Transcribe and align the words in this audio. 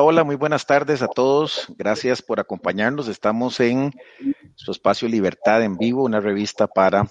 Hola, 0.00 0.22
muy 0.22 0.36
buenas 0.36 0.64
tardes 0.64 1.02
a 1.02 1.08
todos. 1.08 1.66
Gracias 1.76 2.22
por 2.22 2.38
acompañarnos. 2.38 3.08
Estamos 3.08 3.58
en 3.58 3.92
su 4.54 4.70
espacio 4.70 5.08
Libertad 5.08 5.64
en 5.64 5.76
Vivo, 5.76 6.04
una 6.04 6.20
revista 6.20 6.68
para 6.68 7.10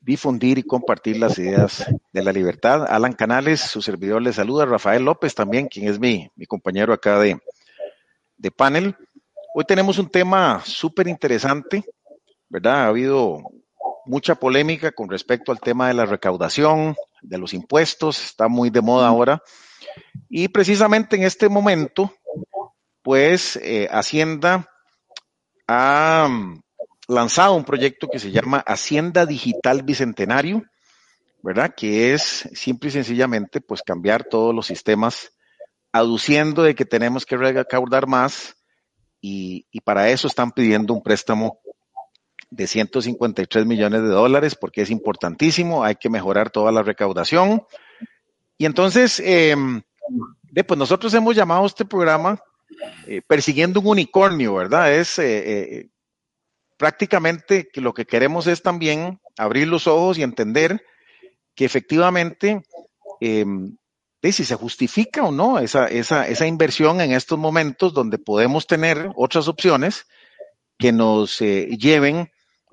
difundir 0.00 0.58
y 0.58 0.62
compartir 0.62 1.16
las 1.18 1.36
ideas 1.40 1.84
de 2.12 2.22
la 2.22 2.32
libertad. 2.32 2.86
Alan 2.88 3.14
Canales, 3.14 3.60
su 3.62 3.82
servidor 3.82 4.22
le 4.22 4.32
saluda. 4.32 4.64
Rafael 4.64 5.04
López 5.04 5.34
también, 5.34 5.66
quien 5.66 5.88
es 5.88 5.98
mi, 5.98 6.30
mi 6.36 6.46
compañero 6.46 6.92
acá 6.92 7.18
de, 7.18 7.36
de 8.36 8.50
panel. 8.52 8.94
Hoy 9.52 9.64
tenemos 9.64 9.98
un 9.98 10.08
tema 10.08 10.62
súper 10.64 11.08
interesante, 11.08 11.84
¿verdad? 12.48 12.84
Ha 12.84 12.86
habido 12.86 13.42
mucha 14.06 14.36
polémica 14.36 14.92
con 14.92 15.08
respecto 15.08 15.50
al 15.50 15.58
tema 15.58 15.88
de 15.88 15.94
la 15.94 16.06
recaudación, 16.06 16.94
de 17.22 17.38
los 17.38 17.54
impuestos, 17.54 18.24
está 18.24 18.46
muy 18.46 18.70
de 18.70 18.82
moda 18.82 19.08
ahora. 19.08 19.42
Y 20.28 20.48
precisamente 20.48 21.16
en 21.16 21.22
este 21.22 21.48
momento, 21.48 22.12
pues 23.02 23.56
eh, 23.56 23.88
Hacienda 23.90 24.68
ha 25.66 26.28
mm, 26.28 26.60
lanzado 27.08 27.54
un 27.54 27.64
proyecto 27.64 28.08
que 28.08 28.18
se 28.18 28.30
llama 28.30 28.64
Hacienda 28.66 29.26
Digital 29.26 29.82
Bicentenario, 29.82 30.64
¿verdad? 31.42 31.74
Que 31.76 32.14
es 32.14 32.48
simple 32.54 32.88
y 32.88 32.92
sencillamente 32.92 33.60
pues 33.60 33.82
cambiar 33.82 34.24
todos 34.24 34.54
los 34.54 34.66
sistemas 34.66 35.32
aduciendo 35.92 36.62
de 36.62 36.74
que 36.74 36.84
tenemos 36.84 37.24
que 37.26 37.36
recaudar 37.36 38.06
más 38.06 38.56
y, 39.20 39.66
y 39.70 39.80
para 39.80 40.10
eso 40.10 40.26
están 40.26 40.52
pidiendo 40.52 40.92
un 40.92 41.02
préstamo 41.02 41.60
de 42.50 42.66
153 42.66 43.66
millones 43.66 44.02
de 44.02 44.08
dólares 44.08 44.54
porque 44.54 44.82
es 44.82 44.90
importantísimo, 44.90 45.84
hay 45.84 45.96
que 45.96 46.08
mejorar 46.08 46.50
toda 46.50 46.72
la 46.72 46.82
recaudación. 46.82 47.62
Y 48.58 48.66
entonces, 48.66 49.20
eh, 49.20 49.56
pues 50.66 50.78
nosotros 50.78 51.12
hemos 51.14 51.34
llamado 51.34 51.66
este 51.66 51.84
programa 51.84 52.40
eh, 53.06 53.22
Persiguiendo 53.26 53.80
un 53.80 53.88
Unicornio, 53.88 54.54
¿verdad? 54.54 54.94
Es 54.94 55.18
eh, 55.18 55.78
eh, 55.78 55.88
prácticamente 56.76 57.68
que 57.72 57.80
lo 57.80 57.92
que 57.92 58.06
queremos 58.06 58.46
es 58.46 58.62
también 58.62 59.20
abrir 59.36 59.68
los 59.68 59.86
ojos 59.86 60.18
y 60.18 60.22
entender 60.22 60.84
que 61.54 61.64
efectivamente, 61.64 62.62
em, 63.20 63.76
si 64.22 64.44
se 64.44 64.54
justifica 64.54 65.22
o 65.22 65.30
no 65.30 65.58
esa, 65.58 65.86
esa, 65.86 66.26
esa 66.26 66.46
inversión 66.46 67.00
en 67.00 67.12
estos 67.12 67.38
momentos 67.38 67.92
donde 67.92 68.18
podemos 68.18 68.66
tener 68.66 69.10
otras 69.16 69.48
opciones 69.48 70.06
que 70.78 70.92
nos 70.92 71.38
lleven 71.38 72.32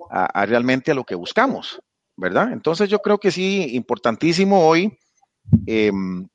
a, 0.09 0.45
realmente 0.45 0.91
a 0.91 0.95
lo 0.95 1.03
que 1.03 1.15
buscamos, 1.15 1.81
¿verdad? 2.15 2.53
Entonces 2.53 2.89
yo 2.89 2.99
creo 2.99 3.19
que 3.19 3.31
sí, 3.31 3.75
importantísimo 3.75 4.65
hoy 4.65 4.97
em, 5.65 6.27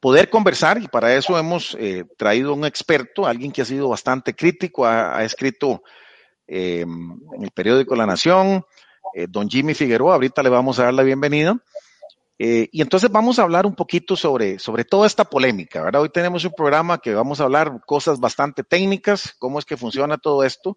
poder 0.00 0.30
conversar 0.30 0.82
y 0.82 0.88
para 0.88 1.14
eso 1.14 1.38
hemos 1.38 1.76
eh, 1.78 2.04
traído 2.16 2.54
un 2.54 2.64
experto, 2.64 3.26
alguien 3.26 3.52
que 3.52 3.62
ha 3.62 3.66
sido 3.66 3.88
bastante 3.88 4.34
crítico, 4.34 4.86
ha, 4.86 5.22
escrito 5.24 5.82
em, 6.46 7.12
en 7.34 7.42
el 7.42 7.50
periódico 7.50 7.94
La 7.94 8.06
Nación, 8.06 8.64
eh, 9.14 9.26
don 9.28 9.48
Jimmy 9.48 9.74
Figueroa, 9.74 10.14
ahorita 10.14 10.42
le 10.42 10.48
vamos 10.48 10.78
a 10.78 10.84
dar 10.84 10.94
la 10.94 11.02
bienvenida. 11.02 11.56
Eh, 12.36 12.68
y 12.72 12.82
entonces 12.82 13.10
vamos 13.12 13.38
a 13.38 13.42
hablar 13.42 13.64
un 13.64 13.76
poquito 13.76 14.16
sobre, 14.16 14.58
sobre 14.58 14.84
toda 14.84 15.06
esta 15.06 15.24
polémica, 15.24 15.82
¿verdad? 15.82 16.02
Hoy 16.02 16.08
tenemos 16.08 16.44
un 16.44 16.52
programa 16.52 16.98
que 16.98 17.14
vamos 17.14 17.40
a 17.40 17.44
hablar 17.44 17.80
cosas 17.86 18.18
bastante 18.18 18.64
técnicas, 18.64 19.36
cómo 19.38 19.60
es 19.60 19.64
que 19.64 19.76
funciona 19.76 20.18
todo 20.18 20.42
esto, 20.42 20.76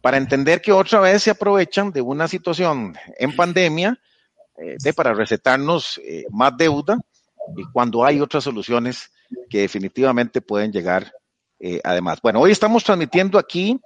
para 0.00 0.16
entender 0.16 0.62
que 0.62 0.72
otra 0.72 1.00
vez 1.00 1.22
se 1.22 1.30
aprovechan 1.30 1.92
de 1.92 2.00
una 2.00 2.28
situación 2.28 2.96
en 3.18 3.36
pandemia 3.36 4.00
eh, 4.62 4.76
de 4.78 4.92
para 4.92 5.14
recetarnos 5.14 6.00
eh, 6.04 6.24
más 6.30 6.56
deuda 6.56 6.98
y 7.56 7.64
cuando 7.72 8.04
hay 8.04 8.20
otras 8.20 8.44
soluciones 8.44 9.10
que 9.48 9.60
definitivamente 9.60 10.40
pueden 10.40 10.70
llegar 10.70 11.12
eh, 11.58 11.80
además. 11.82 12.20
Bueno, 12.22 12.40
hoy 12.40 12.52
estamos 12.52 12.84
transmitiendo 12.84 13.38
aquí 13.38 13.80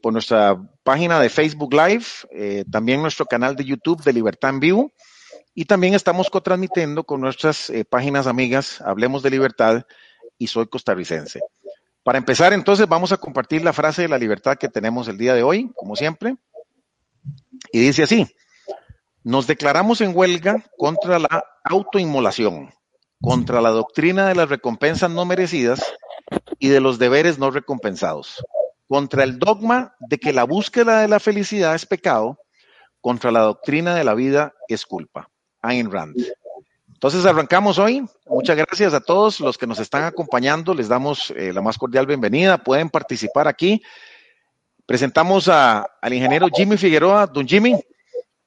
por 0.00 0.14
nuestra 0.14 0.56
página 0.82 1.20
de 1.20 1.28
Facebook 1.28 1.74
Live, 1.74 2.64
también 2.70 3.02
nuestro 3.02 3.26
canal 3.26 3.54
de 3.54 3.66
YouTube 3.66 4.02
de 4.02 4.14
Libertad 4.14 4.48
en 4.48 4.60
Vivo 4.60 4.92
y 5.54 5.66
también 5.66 5.92
estamos 5.92 6.30
cotransmitiendo 6.30 7.04
con 7.04 7.20
nuestras 7.20 7.70
páginas 7.90 8.26
amigas 8.26 8.80
Hablemos 8.80 9.22
de 9.22 9.28
Libertad 9.28 9.84
y 10.38 10.46
Soy 10.46 10.68
Costarricense. 10.68 11.40
Para 12.02 12.16
empezar, 12.16 12.54
entonces, 12.54 12.88
vamos 12.88 13.12
a 13.12 13.18
compartir 13.18 13.62
la 13.62 13.74
frase 13.74 14.02
de 14.02 14.08
la 14.08 14.16
libertad 14.16 14.56
que 14.56 14.68
tenemos 14.68 15.06
el 15.08 15.18
día 15.18 15.34
de 15.34 15.42
hoy, 15.42 15.70
como 15.74 15.96
siempre. 15.96 16.36
Y 17.72 17.80
dice 17.80 18.04
así, 18.04 18.26
nos 19.24 19.46
declaramos 19.46 20.02
en 20.02 20.14
huelga 20.14 20.62
contra 20.76 21.18
la 21.18 21.44
autoinmolación, 21.64 22.70
contra 23.20 23.62
la 23.62 23.70
doctrina 23.70 24.28
de 24.28 24.34
las 24.34 24.50
recompensas 24.50 25.10
no 25.10 25.24
merecidas 25.24 25.94
y 26.58 26.68
de 26.68 26.80
los 26.80 26.98
deberes 26.98 27.38
no 27.38 27.50
recompensados, 27.50 28.44
contra 28.86 29.24
el 29.24 29.38
dogma 29.38 29.96
de 29.98 30.18
que 30.18 30.34
la 30.34 30.44
búsqueda 30.44 31.00
de 31.00 31.08
la 31.08 31.20
felicidad 31.20 31.74
es 31.74 31.86
pecado, 31.86 32.38
contra 33.00 33.32
la 33.32 33.40
doctrina 33.40 33.94
de 33.94 34.04
la 34.04 34.14
vida 34.14 34.52
es 34.68 34.84
culpa. 34.84 35.28
Ayn 35.62 35.90
Rand. 35.90 36.16
Entonces 36.92 37.24
arrancamos 37.24 37.78
hoy. 37.78 38.04
Muchas 38.26 38.56
gracias 38.56 38.94
a 38.94 39.00
todos 39.00 39.40
los 39.40 39.58
que 39.58 39.66
nos 39.66 39.78
están 39.78 40.04
acompañando. 40.04 40.74
Les 40.74 40.88
damos 40.88 41.32
eh, 41.36 41.52
la 41.52 41.60
más 41.60 41.76
cordial 41.76 42.06
bienvenida. 42.06 42.58
Pueden 42.58 42.88
participar 42.88 43.48
aquí. 43.48 43.82
Presentamos 44.86 45.48
a, 45.48 45.86
al 46.00 46.12
ingeniero 46.12 46.46
Jimmy 46.54 46.76
Figueroa. 46.76 47.26
Don 47.26 47.46
Jimmy, 47.46 47.78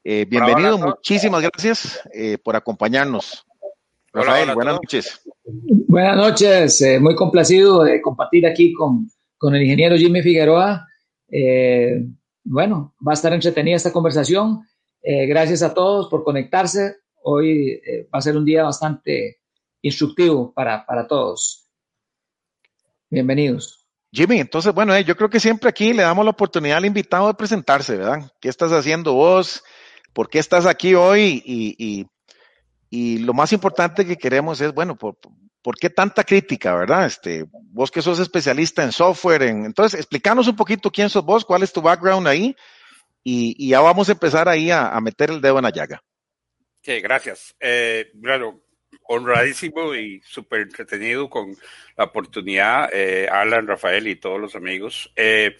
eh, 0.09 0.25
bienvenido. 0.25 0.77
Muchísimas 0.77 1.41
gracias 1.41 2.01
eh, 2.13 2.37
por 2.37 2.55
acompañarnos. 2.55 3.45
Rafael, 4.13 4.53
buenas 4.53 4.75
noches. 4.75 5.21
Buenas 5.43 6.15
noches. 6.15 6.83
muy 7.01 7.15
complacido 7.15 7.83
de 7.83 8.01
compartir 8.01 8.47
aquí 8.47 8.73
con, 8.73 9.09
con 9.37 9.55
el 9.55 9.63
ingeniero 9.63 9.97
Jimmy 9.97 10.21
Figueroa. 10.21 10.87
bueno, 12.43 12.95
va 13.05 13.11
a 13.11 13.13
estar 13.13 13.33
entretenida 13.33 13.75
esta 13.75 13.91
conversación. 13.91 14.61
gracias 15.03 15.61
a 15.61 15.73
todos 15.73 16.09
por 16.09 16.23
conectarse 16.23 16.95
hoy 17.27 17.81
eh, 17.85 18.07
va 18.13 18.19
a 18.19 18.21
ser 18.21 18.37
un 18.37 18.45
día 18.45 18.63
bastante 18.63 19.41
instructivo 19.81 20.53
para, 20.53 20.85
todos. 21.07 21.67
Bienvenidos. 23.09 23.85
Jimmy, 24.11 24.39
entonces, 24.39 24.73
bueno, 24.73 24.95
eh, 24.95 25.03
yo 25.03 25.15
creo 25.15 25.29
que 25.29 25.39
siempre 25.39 25.69
aquí 25.69 25.93
le 25.93 26.03
damos 26.03 26.23
la 26.23 26.31
oportunidad 26.31 26.77
al 26.77 26.85
invitado 26.85 27.27
de 27.27 27.33
presentarse, 27.33 27.97
¿verdad? 27.97 28.31
¿Qué 28.39 28.47
estás 28.47 28.71
haciendo 28.71 29.13
vos? 29.13 29.63
¿Por 30.17 30.29
qué 30.29 30.39
estás 30.39 30.65
aquí 30.65 30.95
hoy? 30.95 31.43
Y, 32.89 33.19
lo 33.19 33.33
más 33.33 33.53
importante 33.53 34.05
que 34.05 34.17
queremos 34.17 34.59
es, 34.61 34.73
bueno, 34.73 34.97
¿por, 34.97 35.77
qué 35.79 35.91
tanta 35.91 36.23
crítica, 36.23 36.73
verdad? 36.73 37.05
Este, 37.05 37.45
vos 37.51 37.91
que 37.91 38.01
sos 38.01 38.17
especialista 38.19 38.83
en 38.83 38.91
software, 38.91 39.43
en, 39.43 39.65
entonces, 39.65 39.99
explícanos 39.99 40.47
un 40.47 40.55
poquito 40.55 40.89
quién 40.89 41.09
sos 41.09 41.23
vos, 41.23 41.45
cuál 41.45 41.61
es 41.61 41.71
tu 41.71 41.81
background 41.81 42.27
ahí, 42.27 42.55
y, 43.23 43.69
ya 43.69 43.79
vamos 43.81 44.09
a 44.09 44.13
empezar 44.13 44.49
ahí 44.49 44.71
a 44.71 44.99
meter 45.01 45.29
el 45.29 45.39
dedo 45.39 45.57
en 45.59 45.63
la 45.65 45.71
llaga 45.71 46.01
gracias. 47.01 47.55
Eh, 47.59 48.11
bueno, 48.13 48.61
honradísimo 49.03 49.93
y 49.93 50.21
súper 50.21 50.61
entretenido 50.61 51.29
con 51.29 51.55
la 51.97 52.05
oportunidad, 52.05 52.89
eh, 52.93 53.27
Alan, 53.29 53.67
Rafael 53.67 54.07
y 54.07 54.15
todos 54.15 54.39
los 54.39 54.55
amigos. 54.55 55.11
Eh, 55.15 55.57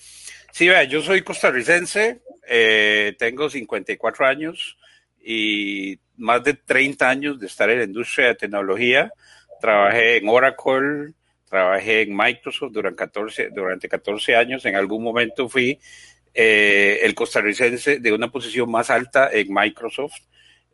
sí, 0.52 0.68
vea, 0.68 0.84
yo 0.84 1.02
soy 1.02 1.22
costarricense, 1.22 2.22
eh, 2.48 3.16
tengo 3.18 3.50
54 3.50 4.26
años 4.26 4.78
y 5.22 6.00
más 6.18 6.44
de 6.44 6.54
30 6.54 7.10
años 7.10 7.40
de 7.40 7.48
estar 7.48 7.70
en 7.70 7.80
la 7.80 7.86
industria 7.86 8.28
de 8.28 8.36
tecnología. 8.36 9.12
Trabajé 9.60 10.18
en 10.18 10.30
Oracle, 10.30 11.14
trabajé 11.50 12.02
en 12.02 12.16
Microsoft 12.16 12.72
durante 12.72 12.98
14, 12.98 13.50
durante 13.50 13.90
14 13.90 14.36
años. 14.36 14.66
En 14.66 14.76
algún 14.76 15.04
momento 15.04 15.50
fui 15.50 15.80
el 16.34 17.16
costarricense 17.16 18.00
de 18.00 18.14
una 18.14 18.30
posición 18.30 18.70
más 18.70 18.92
alta 18.92 19.30
en 19.32 19.52
Microsoft 19.52 20.14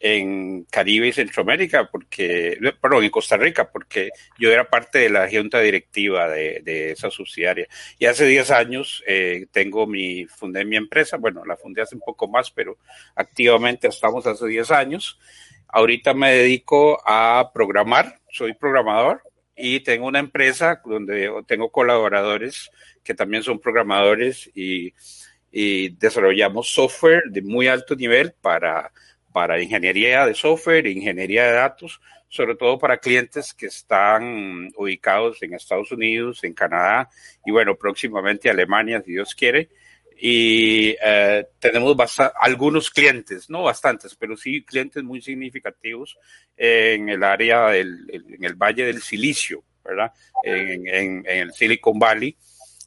en 0.05 0.65
Caribe 0.65 1.07
y 1.07 1.13
Centroamérica, 1.13 1.89
porque, 1.89 2.59
perdón, 2.81 3.05
en 3.05 3.09
Costa 3.09 3.37
Rica, 3.37 3.71
porque 3.71 4.09
yo 4.37 4.51
era 4.51 4.69
parte 4.69 4.99
de 4.99 5.09
la 5.09 5.29
junta 5.31 5.61
directiva 5.61 6.27
de, 6.27 6.59
de 6.61 6.91
esa 6.91 7.09
subsidiaria. 7.09 7.69
Y 7.97 8.05
hace 8.05 8.25
10 8.25 8.51
años 8.51 9.01
eh, 9.07 9.47
tengo 9.49 9.87
mi, 9.87 10.25
fundé 10.25 10.65
mi 10.65 10.75
empresa, 10.75 11.15
bueno, 11.15 11.45
la 11.45 11.55
fundé 11.55 11.83
hace 11.83 11.95
un 11.95 12.01
poco 12.01 12.27
más, 12.27 12.51
pero 12.51 12.77
activamente 13.15 13.87
estamos 13.87 14.27
hace 14.27 14.45
10 14.45 14.71
años. 14.71 15.17
Ahorita 15.69 16.13
me 16.13 16.33
dedico 16.33 17.01
a 17.05 17.51
programar, 17.53 18.19
soy 18.29 18.53
programador 18.55 19.21
y 19.55 19.79
tengo 19.79 20.07
una 20.07 20.19
empresa 20.19 20.81
donde 20.83 21.31
tengo 21.47 21.71
colaboradores 21.71 22.69
que 23.05 23.13
también 23.13 23.41
son 23.41 23.57
programadores 23.57 24.51
y, 24.53 24.93
y 25.49 25.95
desarrollamos 25.95 26.73
software 26.73 27.23
de 27.29 27.41
muy 27.41 27.67
alto 27.67 27.95
nivel 27.95 28.33
para 28.41 28.91
para 29.33 29.61
ingeniería 29.61 30.25
de 30.25 30.35
software, 30.35 30.87
ingeniería 30.87 31.45
de 31.45 31.53
datos, 31.53 31.99
sobre 32.29 32.55
todo 32.55 32.79
para 32.79 32.97
clientes 32.97 33.53
que 33.53 33.65
están 33.65 34.71
ubicados 34.77 35.43
en 35.43 35.53
Estados 35.53 35.91
Unidos, 35.91 36.43
en 36.43 36.53
Canadá 36.53 37.09
y 37.45 37.51
bueno, 37.51 37.75
próximamente 37.75 38.49
Alemania, 38.49 39.01
si 39.05 39.11
Dios 39.11 39.35
quiere. 39.35 39.69
Y 40.17 40.95
eh, 41.03 41.45
tenemos 41.59 41.97
algunos 42.39 42.89
clientes, 42.89 43.49
no 43.49 43.63
bastantes, 43.63 44.15
pero 44.15 44.37
sí 44.37 44.63
clientes 44.63 45.03
muy 45.03 45.21
significativos 45.21 46.17
en 46.55 47.09
el 47.09 47.23
área 47.23 47.67
del 47.67 48.05
en 48.09 48.43
el 48.43 48.55
Valle 48.55 48.85
del 48.85 49.01
Silicio, 49.01 49.63
¿verdad? 49.83 50.11
En, 50.43 50.87
en, 50.87 51.23
el 51.27 51.51
Silicon 51.51 51.99
Valley, 51.99 52.37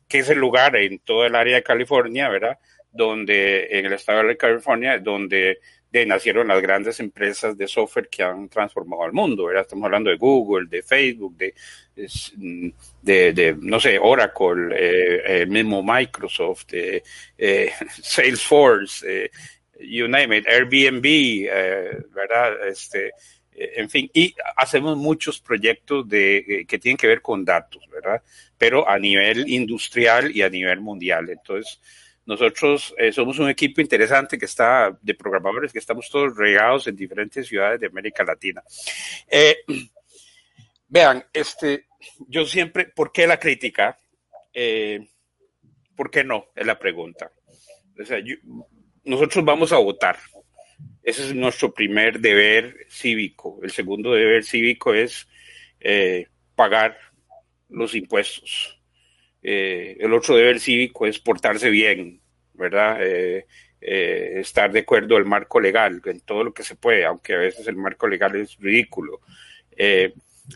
que 0.08 0.20
es 0.20 0.30
el 0.30 0.38
lugar 0.38 0.76
en 0.76 1.00
todo 1.00 1.26
el 1.26 1.34
área 1.34 1.56
de 1.56 1.62
California, 1.62 2.28
¿verdad? 2.28 2.58
Donde, 2.90 3.78
en 3.78 3.86
el 3.86 3.92
estado 3.92 4.22
de 4.24 4.36
California, 4.36 4.98
donde 4.98 5.58
nacieron 6.04 6.48
las 6.48 6.60
grandes 6.60 7.00
empresas 7.00 7.56
de 7.56 7.68
software 7.68 8.08
que 8.08 8.22
han 8.22 8.48
transformado 8.48 9.04
al 9.04 9.12
mundo, 9.12 9.46
¿verdad? 9.46 9.62
Estamos 9.62 9.84
hablando 9.84 10.10
de 10.10 10.16
Google, 10.16 10.66
de 10.68 10.82
Facebook, 10.82 11.36
de, 11.36 11.54
de, 13.02 13.56
no 13.60 13.80
sé, 13.80 13.98
Oracle, 13.98 14.74
eh, 14.76 15.42
el 15.42 15.48
mismo 15.48 15.82
Microsoft, 15.82 16.66
eh, 16.72 17.02
eh, 17.38 17.70
Salesforce, 18.02 19.30
you 19.80 20.08
name 20.08 20.36
it, 20.36 20.48
Airbnb, 20.48 21.48
¿verdad? 22.12 22.68
Este, 22.68 23.12
en 23.52 23.88
fin, 23.88 24.10
y 24.12 24.34
hacemos 24.56 24.98
muchos 24.98 25.40
proyectos 25.40 26.06
de, 26.08 26.66
que 26.68 26.78
tienen 26.78 26.98
que 26.98 27.06
ver 27.06 27.22
con 27.22 27.44
datos, 27.44 27.82
¿verdad? 27.90 28.22
Pero 28.58 28.88
a 28.88 28.98
nivel 28.98 29.48
industrial 29.48 30.34
y 30.34 30.42
a 30.42 30.50
nivel 30.50 30.80
mundial. 30.80 31.30
Entonces, 31.30 31.80
nosotros 32.26 32.94
eh, 32.98 33.12
somos 33.12 33.38
un 33.38 33.48
equipo 33.48 33.80
interesante 33.80 34.36
que 34.36 34.46
está 34.46 34.96
de 35.00 35.14
programadores 35.14 35.72
que 35.72 35.78
estamos 35.78 36.10
todos 36.10 36.36
regados 36.36 36.86
en 36.88 36.96
diferentes 36.96 37.46
ciudades 37.46 37.80
de 37.80 37.86
América 37.86 38.24
Latina. 38.24 38.62
Eh, 39.28 39.58
vean, 40.88 41.24
este, 41.32 41.86
yo 42.28 42.44
siempre, 42.44 42.86
¿por 42.86 43.12
qué 43.12 43.26
la 43.26 43.38
crítica? 43.38 43.98
Eh, 44.52 45.06
¿Por 45.94 46.10
qué 46.10 46.24
no? 46.24 46.46
Es 46.54 46.66
la 46.66 46.78
pregunta. 46.78 47.30
O 47.98 48.04
sea, 48.04 48.18
nosotros 49.04 49.44
vamos 49.44 49.72
a 49.72 49.78
votar. 49.78 50.18
Ese 51.02 51.22
es 51.22 51.34
nuestro 51.34 51.72
primer 51.72 52.20
deber 52.20 52.86
cívico. 52.90 53.60
El 53.62 53.70
segundo 53.70 54.12
deber 54.12 54.44
cívico 54.44 54.92
es 54.92 55.26
eh, 55.80 56.26
pagar 56.54 56.98
los 57.68 57.94
impuestos. 57.94 58.75
Eh, 59.48 59.96
el 60.00 60.12
otro 60.12 60.34
deber 60.34 60.58
cívico 60.58 61.06
es 61.06 61.20
portarse 61.20 61.70
bien, 61.70 62.20
¿verdad? 62.54 62.98
Eh, 63.00 63.46
eh, 63.80 64.40
estar 64.40 64.72
de 64.72 64.80
acuerdo 64.80 65.16
al 65.16 65.24
marco 65.24 65.60
legal 65.60 66.02
en 66.04 66.18
todo 66.22 66.42
lo 66.42 66.52
que 66.52 66.64
se 66.64 66.74
puede, 66.74 67.04
aunque 67.04 67.34
a 67.34 67.38
veces 67.38 67.68
el 67.68 67.76
marco 67.76 68.08
legal 68.08 68.34
es 68.34 68.56
ridículo. 68.58 69.20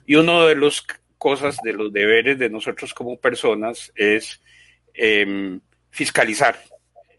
Y 0.07 0.15
uno 0.17 0.45
de 0.45 0.57
las 0.57 0.85
cosas, 1.19 1.59
de 1.63 1.73
los 1.73 1.93
deberes 1.93 2.37
de 2.37 2.51
nosotros 2.51 2.93
como 2.93 3.21
personas 3.21 3.93
es 3.95 4.43
em, 4.93 5.61
fiscalizar 5.91 6.61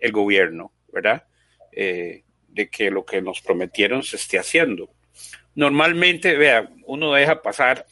el 0.02 0.12
gobierno, 0.12 0.74
¿verdad? 0.92 1.24
De 1.72 2.70
que 2.70 2.92
lo 2.92 3.06
que 3.06 3.22
nos 3.22 3.40
prometieron 3.40 4.04
se 4.04 4.18
esté 4.18 4.38
haciendo. 4.38 4.90
Normalmente, 5.56 6.36
vea, 6.36 6.70
uno 6.86 7.14
deja 7.14 7.42
pasar 7.42 7.86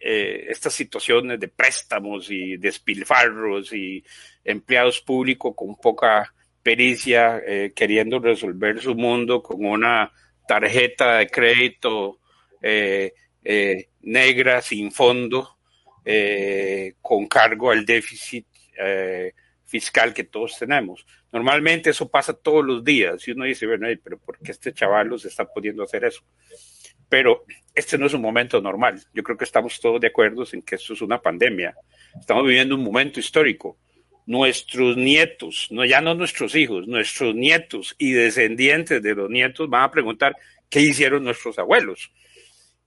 eh, 0.00 0.46
estas 0.48 0.72
situaciones 0.72 1.40
de 1.40 1.48
préstamos 1.48 2.30
y 2.30 2.56
despilfarros 2.56 3.72
y 3.72 4.04
empleados 4.44 5.00
públicos 5.00 5.54
con 5.56 5.76
poca 5.76 6.32
pericia, 6.62 7.40
eh, 7.46 7.72
queriendo 7.74 8.18
resolver 8.18 8.80
su 8.80 8.94
mundo 8.94 9.42
con 9.42 9.64
una 9.64 10.12
tarjeta 10.46 11.16
de 11.16 11.26
crédito 11.26 12.18
eh, 12.60 13.14
eh 13.42 13.88
negra 14.02 14.60
sin 14.60 14.92
fondo, 14.92 15.56
eh, 16.04 16.94
con 17.00 17.26
cargo 17.26 17.70
al 17.70 17.86
déficit 17.86 18.46
fiscal 19.64 20.14
que 20.14 20.24
todos 20.24 20.58
tenemos. 20.58 21.06
Normalmente 21.32 21.90
eso 21.90 22.08
pasa 22.08 22.32
todos 22.32 22.64
los 22.64 22.84
días 22.84 23.26
y 23.26 23.32
uno 23.32 23.44
dice, 23.44 23.66
bueno, 23.66 23.88
pero 24.04 24.18
¿por 24.18 24.38
qué 24.38 24.52
este 24.52 24.72
chaval 24.72 25.18
se 25.18 25.28
está 25.28 25.46
pudiendo 25.46 25.82
hacer 25.82 26.04
eso? 26.04 26.22
Pero 27.08 27.44
este 27.74 27.96
no 27.96 28.06
es 28.06 28.14
un 28.14 28.22
momento 28.22 28.60
normal. 28.60 29.00
Yo 29.14 29.22
creo 29.22 29.36
que 29.36 29.44
estamos 29.44 29.80
todos 29.80 30.00
de 30.00 30.08
acuerdo 30.08 30.44
en 30.52 30.62
que 30.62 30.74
esto 30.74 30.94
es 30.94 31.02
una 31.02 31.20
pandemia. 31.20 31.74
Estamos 32.18 32.44
viviendo 32.44 32.74
un 32.74 32.82
momento 32.82 33.20
histórico. 33.20 33.78
Nuestros 34.26 34.96
nietos, 34.96 35.68
no, 35.70 35.84
ya 35.84 36.00
no 36.00 36.14
nuestros 36.14 36.54
hijos, 36.54 36.86
nuestros 36.86 37.34
nietos 37.34 37.94
y 37.96 38.12
descendientes 38.12 39.02
de 39.02 39.14
los 39.14 39.30
nietos 39.30 39.70
van 39.70 39.84
a 39.84 39.90
preguntar 39.90 40.36
qué 40.68 40.80
hicieron 40.80 41.24
nuestros 41.24 41.58
abuelos. 41.58 42.12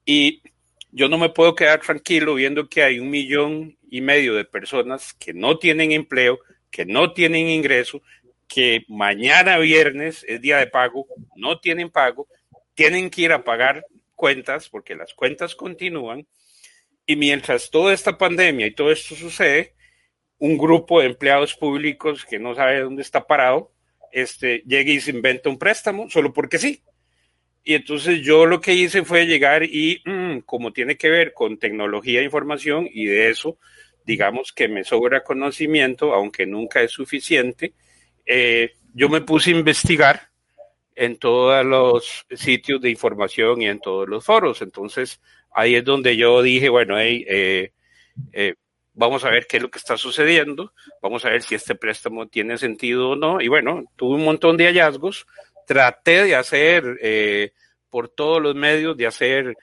Y 0.05 0.43
yo 0.91 1.07
no 1.07 1.17
me 1.17 1.29
puedo 1.29 1.55
quedar 1.55 1.79
tranquilo 1.79 2.35
viendo 2.35 2.67
que 2.67 2.83
hay 2.83 2.99
un 2.99 3.09
millón 3.09 3.77
y 3.89 4.01
medio 4.01 4.35
de 4.35 4.45
personas 4.45 5.13
que 5.13 5.33
no 5.33 5.57
tienen 5.57 5.91
empleo, 5.91 6.39
que 6.69 6.85
no 6.85 7.13
tienen 7.13 7.47
ingreso, 7.47 8.01
que 8.47 8.83
mañana 8.89 9.57
viernes 9.57 10.25
es 10.27 10.41
día 10.41 10.57
de 10.57 10.67
pago, 10.67 11.07
no 11.35 11.59
tienen 11.59 11.89
pago, 11.89 12.27
tienen 12.73 13.09
que 13.09 13.21
ir 13.21 13.31
a 13.31 13.43
pagar 13.43 13.85
cuentas 14.21 14.69
porque 14.69 14.93
las 14.93 15.15
cuentas 15.15 15.55
continúan 15.55 16.27
y 17.07 17.15
mientras 17.15 17.71
toda 17.71 17.91
esta 17.91 18.19
pandemia 18.19 18.67
y 18.67 18.75
todo 18.75 18.91
esto 18.91 19.15
sucede, 19.15 19.73
un 20.37 20.59
grupo 20.59 20.99
de 20.99 21.07
empleados 21.07 21.55
públicos 21.55 22.23
que 22.23 22.37
no 22.37 22.53
sabe 22.53 22.81
dónde 22.81 23.01
está 23.01 23.25
parado, 23.25 23.73
este, 24.11 24.61
llega 24.67 24.91
y 24.91 25.01
se 25.01 25.09
inventa 25.09 25.49
un 25.49 25.57
préstamo 25.57 26.07
solo 26.07 26.31
porque 26.33 26.59
sí. 26.59 26.83
Y 27.63 27.73
entonces 27.73 28.21
yo 28.21 28.45
lo 28.45 28.61
que 28.61 28.75
hice 28.75 29.03
fue 29.03 29.25
llegar 29.25 29.63
y, 29.63 30.03
mmm, 30.05 30.41
como 30.41 30.71
tiene 30.71 30.97
que 30.97 31.09
ver 31.09 31.33
con 31.33 31.57
tecnología 31.57 32.21
e 32.21 32.23
información, 32.23 32.87
y 32.93 33.05
de 33.05 33.31
eso, 33.31 33.57
digamos 34.05 34.53
que 34.53 34.67
me 34.67 34.83
sobra 34.83 35.23
conocimiento, 35.23 36.13
aunque 36.13 36.45
nunca 36.45 36.83
es 36.83 36.91
suficiente, 36.91 37.73
eh, 38.27 38.73
yo 38.93 39.09
me 39.09 39.21
puse 39.21 39.49
a 39.49 39.57
investigar 39.57 40.30
en 40.95 41.17
todos 41.17 41.65
los 41.65 42.25
sitios 42.31 42.81
de 42.81 42.89
información 42.89 43.61
y 43.61 43.67
en 43.67 43.79
todos 43.79 44.07
los 44.07 44.25
foros. 44.25 44.61
Entonces, 44.61 45.21
ahí 45.51 45.75
es 45.75 45.83
donde 45.83 46.17
yo 46.17 46.41
dije, 46.41 46.69
bueno, 46.69 46.97
hey, 46.97 47.25
eh, 47.27 47.71
eh, 48.33 48.55
vamos 48.93 49.23
a 49.23 49.29
ver 49.29 49.47
qué 49.47 49.57
es 49.57 49.63
lo 49.63 49.71
que 49.71 49.79
está 49.79 49.97
sucediendo, 49.97 50.73
vamos 51.01 51.25
a 51.25 51.29
ver 51.29 51.41
si 51.43 51.55
este 51.55 51.75
préstamo 51.75 52.27
tiene 52.27 52.57
sentido 52.57 53.11
o 53.11 53.15
no. 53.15 53.41
Y 53.41 53.47
bueno, 53.47 53.83
tuve 53.95 54.15
un 54.15 54.25
montón 54.25 54.57
de 54.57 54.65
hallazgos, 54.65 55.25
traté 55.65 56.23
de 56.23 56.35
hacer 56.35 56.97
eh, 57.01 57.53
por 57.89 58.09
todos 58.09 58.41
los 58.41 58.55
medios, 58.55 58.97
de 58.97 59.07
hacer 59.07 59.55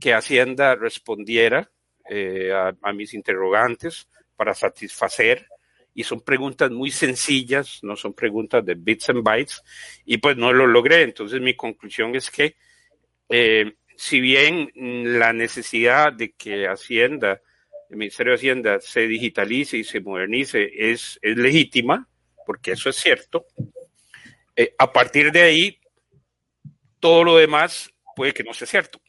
que 0.00 0.14
Hacienda 0.14 0.74
respondiera 0.74 1.70
eh, 2.08 2.52
a, 2.52 2.74
a, 2.82 2.92
mis 2.92 3.14
interrogantes 3.14 4.08
para 4.36 4.54
satisfacer. 4.54 5.46
Y 5.94 6.02
son 6.02 6.20
preguntas 6.20 6.70
muy 6.70 6.90
sencillas, 6.90 7.78
no 7.82 7.96
son 7.96 8.14
preguntas 8.14 8.64
de 8.64 8.74
bits 8.74 9.10
and 9.10 9.22
bytes, 9.22 9.62
y 10.04 10.18
pues 10.18 10.36
no 10.36 10.52
lo 10.52 10.66
logré. 10.66 11.02
Entonces 11.02 11.40
mi 11.40 11.54
conclusión 11.54 12.14
es 12.16 12.30
que 12.30 12.56
eh, 13.28 13.74
si 13.96 14.20
bien 14.20 14.70
la 14.74 15.32
necesidad 15.32 16.12
de 16.12 16.32
que 16.32 16.66
Hacienda, 16.66 17.40
el 17.90 17.96
Ministerio 17.96 18.32
de 18.32 18.38
Hacienda 18.38 18.80
se 18.80 19.06
digitalice 19.06 19.78
y 19.78 19.84
se 19.84 20.00
modernice 20.00 20.68
es, 20.74 21.18
es 21.22 21.36
legítima, 21.36 22.08
porque 22.44 22.72
eso 22.72 22.90
es 22.90 22.96
cierto, 22.96 23.46
eh, 24.56 24.74
a 24.78 24.92
partir 24.92 25.32
de 25.32 25.42
ahí, 25.42 25.80
todo 27.00 27.24
lo 27.24 27.36
demás 27.36 27.90
puede 28.14 28.32
que 28.32 28.44
no 28.44 28.54
sea 28.54 28.66
cierto. 28.66 29.00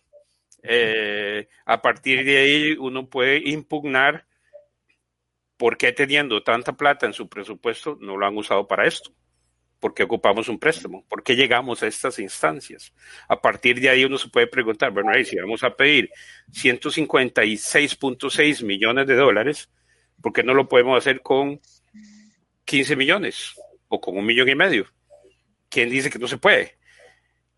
Eh, 0.64 1.48
a 1.66 1.82
partir 1.82 2.26
de 2.26 2.38
ahí 2.38 2.72
uno 2.80 3.08
puede 3.08 3.38
impugnar 3.50 4.26
por 5.58 5.78
qué 5.78 5.92
teniendo 5.92 6.42
tanta 6.44 6.74
plata 6.74 7.06
en 7.06 7.14
su 7.14 7.30
presupuesto 7.30 7.98
no 8.02 8.18
lo 8.18 8.26
han 8.26 8.36
usado 8.38 8.68
para 8.68 8.88
esto. 8.88 9.12
¿Por 9.80 9.94
qué 9.94 10.02
ocupamos 10.04 10.50
un 10.50 10.58
préstamo? 10.58 11.06
¿Por 11.08 11.22
qué 11.22 11.36
llegamos 11.36 11.84
a 11.84 11.88
estas 11.88 12.18
instancias? 12.20 12.94
A 13.28 13.40
partir 13.40 13.80
de 13.80 13.90
ahí 13.90 14.04
uno 14.04 14.18
se 14.18 14.30
puede 14.30 14.48
preguntar, 14.48 14.92
bueno, 14.92 15.12
ahí 15.12 15.26
si 15.26 15.38
vamos 15.38 15.64
a 15.64 15.76
pedir 15.76 16.10
156.6 16.52 18.64
millones 18.64 19.06
de 19.06 19.16
dólares, 19.16 19.70
¿por 20.22 20.34
qué 20.34 20.44
no 20.44 20.54
lo 20.54 20.68
podemos 20.68 20.98
hacer 20.98 21.22
con 21.22 21.60
15 22.66 22.96
millones 22.96 23.54
o 23.88 24.02
con 24.02 24.18
un 24.18 24.26
millón 24.26 24.50
y 24.50 24.56
medio? 24.56 24.88
¿Quién 25.70 25.90
dice 25.90 26.10
que 26.10 26.20
no 26.20 26.28
se 26.28 26.38
puede? 26.38 26.78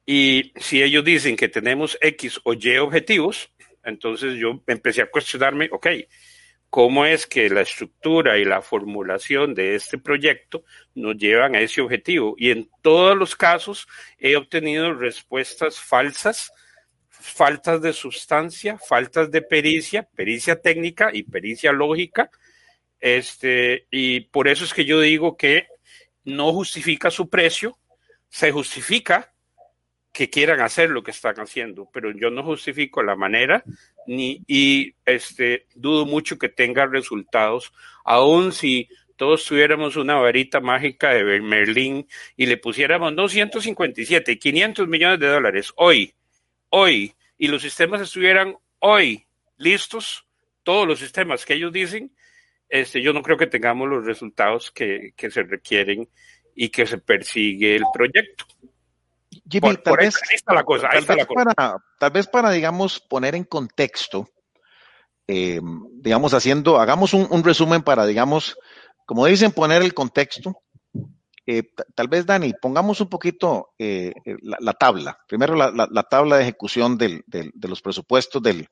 Y 0.06 0.54
si 0.56 0.82
ellos 0.82 1.06
dicen 1.06 1.36
que 1.36 1.50
tenemos 1.50 1.98
X 2.02 2.40
o 2.44 2.54
Y 2.54 2.78
objetivos, 2.78 3.52
entonces 3.84 4.36
yo 4.36 4.64
empecé 4.68 5.02
a 5.02 5.10
cuestionarme, 5.10 5.70
ok, 5.72 5.88
¿cómo 6.70 7.06
es 7.06 7.26
que 7.26 7.50
la 7.50 7.62
estructura 7.62 8.38
y 8.38 8.46
la 8.46 8.62
formulación 8.62 9.54
de 9.54 9.76
este 9.76 9.98
proyecto 9.98 10.64
nos 10.96 11.18
llevan 11.18 11.56
a 11.56 11.62
ese 11.62 11.82
objetivo? 11.82 12.36
Y 12.38 12.52
en 12.52 12.70
todos 12.82 13.18
los 13.18 13.36
casos 13.36 13.88
he 14.18 14.36
obtenido 14.36 14.94
respuestas 14.94 15.80
falsas, 15.80 16.52
faltas 17.10 17.82
de 17.82 17.94
sustancia, 17.94 18.78
faltas 18.78 19.32
de 19.32 19.42
pericia, 19.42 20.04
pericia 20.16 20.62
técnica 20.62 21.10
y 21.14 21.24
pericia 21.24 21.72
lógica. 21.72 22.30
Este, 23.00 23.88
y 23.92 24.22
por 24.22 24.48
eso 24.48 24.66
es 24.66 24.74
que 24.74 24.86
yo 24.86 25.00
digo 25.00 25.38
que 25.38 25.68
no 26.24 26.52
justifica 26.52 27.10
su 27.10 27.30
precio, 27.30 27.78
se 28.30 28.52
justifica 28.52 29.34
que 30.18 30.32
quieran 30.32 30.62
hacer 30.62 30.90
lo 30.90 31.04
que 31.04 31.12
están 31.12 31.36
haciendo, 31.36 31.88
pero 31.94 32.10
yo 32.10 32.32
no 32.32 32.42
justifico 32.42 33.04
la 33.04 33.16
manera 33.16 33.64
ni 34.08 34.42
y 34.48 34.96
este 35.06 35.68
dudo 35.76 36.08
mucho 36.08 36.40
que 36.40 36.50
tenga 36.50 36.88
resultados, 36.88 37.72
aun 38.04 38.52
si 38.52 38.90
todos 39.16 39.46
tuviéramos 39.46 39.96
una 39.96 40.16
varita 40.16 40.60
mágica 40.60 41.12
de 41.12 41.40
Merlín 41.40 42.08
y 42.36 42.48
le 42.48 42.58
pusiéramos 42.58 43.16
257, 43.16 44.40
500 44.40 44.88
millones 44.88 45.20
de 45.20 45.28
dólares 45.28 45.72
hoy, 45.76 46.16
hoy, 46.70 47.14
y 47.38 47.48
los 47.48 47.62
sistemas 47.62 48.02
estuvieran 48.02 48.58
hoy 48.80 49.24
listos, 49.58 50.26
todos 50.64 50.88
los 50.88 50.98
sistemas 50.98 51.46
que 51.46 51.54
ellos 51.54 51.72
dicen, 51.72 52.12
este, 52.70 53.04
yo 53.04 53.14
no 53.14 53.22
creo 53.22 53.38
que 53.38 53.46
tengamos 53.46 53.88
los 53.88 54.04
resultados 54.04 54.72
que, 54.72 55.14
que 55.16 55.30
se 55.30 55.44
requieren 55.44 56.10
y 56.56 56.70
que 56.70 56.88
se 56.88 56.98
persigue 56.98 57.76
el 57.76 57.84
proyecto. 57.94 58.46
Jimmy, 59.50 59.78
tal, 59.78 59.98
vez, 59.98 60.16
la 60.46 60.64
cosa, 60.64 60.90
Para, 61.34 61.78
tal 62.00 62.12
vez 62.12 62.28
para, 62.28 62.52
digamos, 62.52 63.00
poner 63.00 63.36
en 63.36 63.46
contexto, 63.46 64.28
eh, 65.28 65.62
digamos, 65.94 66.34
haciendo, 66.34 66.80
hagamos 66.80 67.14
un, 67.14 67.44
resumen 67.44 67.82
para, 67.82 68.06
digamos, 68.06 68.58
como 69.06 69.26
dicen, 69.26 69.52
poner 69.52 69.82
el 69.82 69.94
contexto. 69.94 70.64
Eh, 71.46 71.64
tal 71.96 72.10
vez, 72.10 72.26
Dani, 72.26 72.54
pongamos 72.62 73.00
un 73.00 73.08
poquito 73.08 73.70
eh, 73.80 74.14
la, 74.42 74.74
tabla. 74.74 75.18
Primero, 75.28 75.56
la, 75.56 76.04
tabla 76.04 76.38
de 76.38 76.44
ejecución 76.44 76.98
del, 76.98 77.24
de 77.28 77.68
los 77.70 77.82
presupuestos 77.82 78.44
del, 78.44 78.68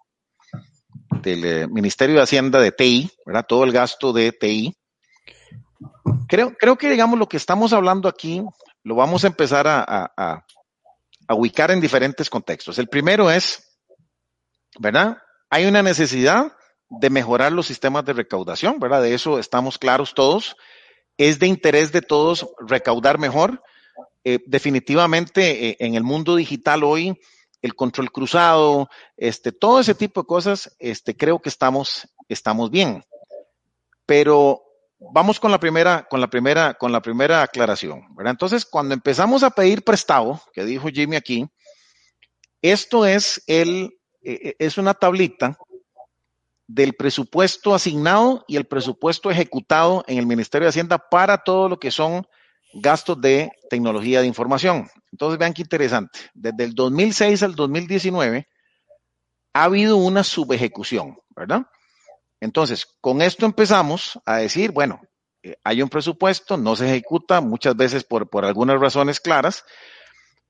del 1.22 1.70
Ministerio 1.70 2.18
de 2.18 2.22
Hacienda 2.22 2.60
de 2.60 2.74
TI, 2.74 3.10
¿verdad? 3.26 3.46
Todo 3.48 3.64
el 3.64 3.72
gasto 3.72 4.12
de 4.12 4.34
TI. 4.34 4.76
Creo, 6.28 6.54
creo 6.60 6.78
que, 6.78 6.90
digamos, 6.90 7.18
lo 7.18 7.30
que 7.30 7.38
estamos 7.38 7.72
hablando 7.72 8.10
aquí 8.10 8.44
lo 8.84 8.96
vamos 8.96 9.24
a 9.24 9.28
empezar 9.28 9.68
a, 9.68 9.84
a 9.88 10.46
ubicar 11.34 11.72
en 11.72 11.82
diferentes 11.82 12.30
contextos. 12.30 12.78
El 12.78 12.88
primero 12.88 13.32
es, 13.32 13.80
¿verdad? 14.80 15.18
Hay 15.50 15.66
una 15.66 15.82
necesidad 15.82 16.52
de 16.90 17.10
mejorar 17.10 17.52
los 17.52 17.66
sistemas 17.66 18.06
de 18.06 18.14
recaudación, 18.14 18.80
¿verdad? 18.80 19.02
De 19.02 19.14
eso 19.14 19.40
estamos 19.40 19.78
claros 19.78 20.14
todos. 20.14 20.56
Es 21.18 21.40
de 21.40 21.48
interés 21.48 21.92
de 21.92 22.02
todos 22.02 22.48
recaudar 22.60 23.18
mejor. 23.18 23.64
Eh, 24.24 24.40
definitivamente 24.46 25.70
eh, 25.70 25.78
en 25.80 25.96
el 25.96 26.04
mundo 26.04 26.36
digital 26.36 26.84
hoy, 26.84 27.20
el 27.62 27.76
control 27.76 28.12
cruzado, 28.12 28.90
este, 29.18 29.52
todo 29.52 29.80
ese 29.80 29.96
tipo 29.96 30.22
de 30.22 30.28
cosas, 30.28 30.76
este, 30.80 31.16
creo 31.16 31.40
que 31.40 31.50
estamos, 31.50 32.08
estamos 32.28 32.70
bien. 32.70 33.04
Pero 34.06 34.65
vamos 35.00 35.40
con 35.40 35.52
la 35.52 35.60
primera, 35.60 36.08
con 36.10 36.22
la 36.22 36.30
primera, 36.30 36.74
con 36.74 36.92
la 36.92 37.02
primera 37.02 37.42
aclaración. 37.42 38.04
Entonces, 38.26 38.66
cuando 38.66 38.94
empezamos 38.94 39.44
a 39.44 39.52
pedir 39.52 39.84
prestado, 39.84 40.42
que 40.54 40.64
dijo 40.64 40.90
Jimmy 40.90 41.16
aquí, 41.16 41.46
esto 42.62 43.06
es 43.06 43.44
el, 43.48 43.98
e, 44.22 44.34
e, 44.50 44.56
es 44.60 44.78
una 44.78 44.94
tablita 44.94 45.58
del 46.68 46.96
presupuesto 46.96 47.76
asignado 47.76 48.44
y 48.48 48.56
el 48.56 48.66
presupuesto 48.66 49.30
ejecutado 49.30 50.04
en 50.08 50.18
el 50.18 50.26
Ministerio 50.26 50.66
de 50.66 50.70
Hacienda 50.70 50.98
para 50.98 51.44
todo 51.44 51.70
lo 51.70 51.80
que 51.80 51.92
son 51.92 52.26
gastos 52.74 53.22
de 53.22 53.52
tecnología 53.70 54.22
de 54.22 54.28
información. 54.28 54.90
Entonces, 55.12 55.38
vean 55.38 55.54
qué 55.54 55.62
interesante. 55.62 56.20
Desde 56.34 56.64
el 56.64 56.74
2006 56.74 57.44
al 57.44 57.56
2019 57.56 58.48
ha 59.54 59.64
habido 59.64 59.96
una 59.98 60.24
subejecución, 60.24 61.18
¿verdad? 61.30 61.62
Entonces, 62.46 62.86
con 63.02 63.24
esto 63.24 63.48
empezamos 63.48 64.20
a 64.24 64.38
decir, 64.38 64.72
bueno, 64.72 65.02
eh, 65.42 65.56
hay 65.64 65.82
un 65.82 65.90
presupuesto, 65.90 66.58
no 66.58 66.76
se 66.76 66.86
ejecuta 66.86 67.42
muchas 67.42 67.76
veces 67.76 68.04
por, 68.04 68.30
algunas 68.46 68.80
razones 68.80 69.20
claras, 69.20 69.66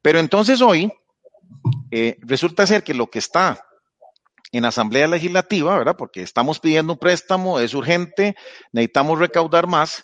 pero 0.01 0.19
entonces 0.19 0.61
hoy 0.61 0.91
eh, 1.91 2.17
resulta 2.19 2.67
ser 2.67 2.83
que 2.83 2.93
lo 2.93 3.07
que 3.09 3.19
está 3.19 3.65
en 4.51 4.65
Asamblea 4.65 5.07
Legislativa, 5.07 5.77
¿verdad? 5.77 5.95
Porque 5.97 6.21
estamos 6.21 6.59
pidiendo 6.59 6.91
un 6.91 6.99
préstamo, 6.99 7.61
es 7.61 7.73
urgente, 7.73 8.35
necesitamos 8.73 9.17
recaudar 9.17 9.65
más, 9.65 10.03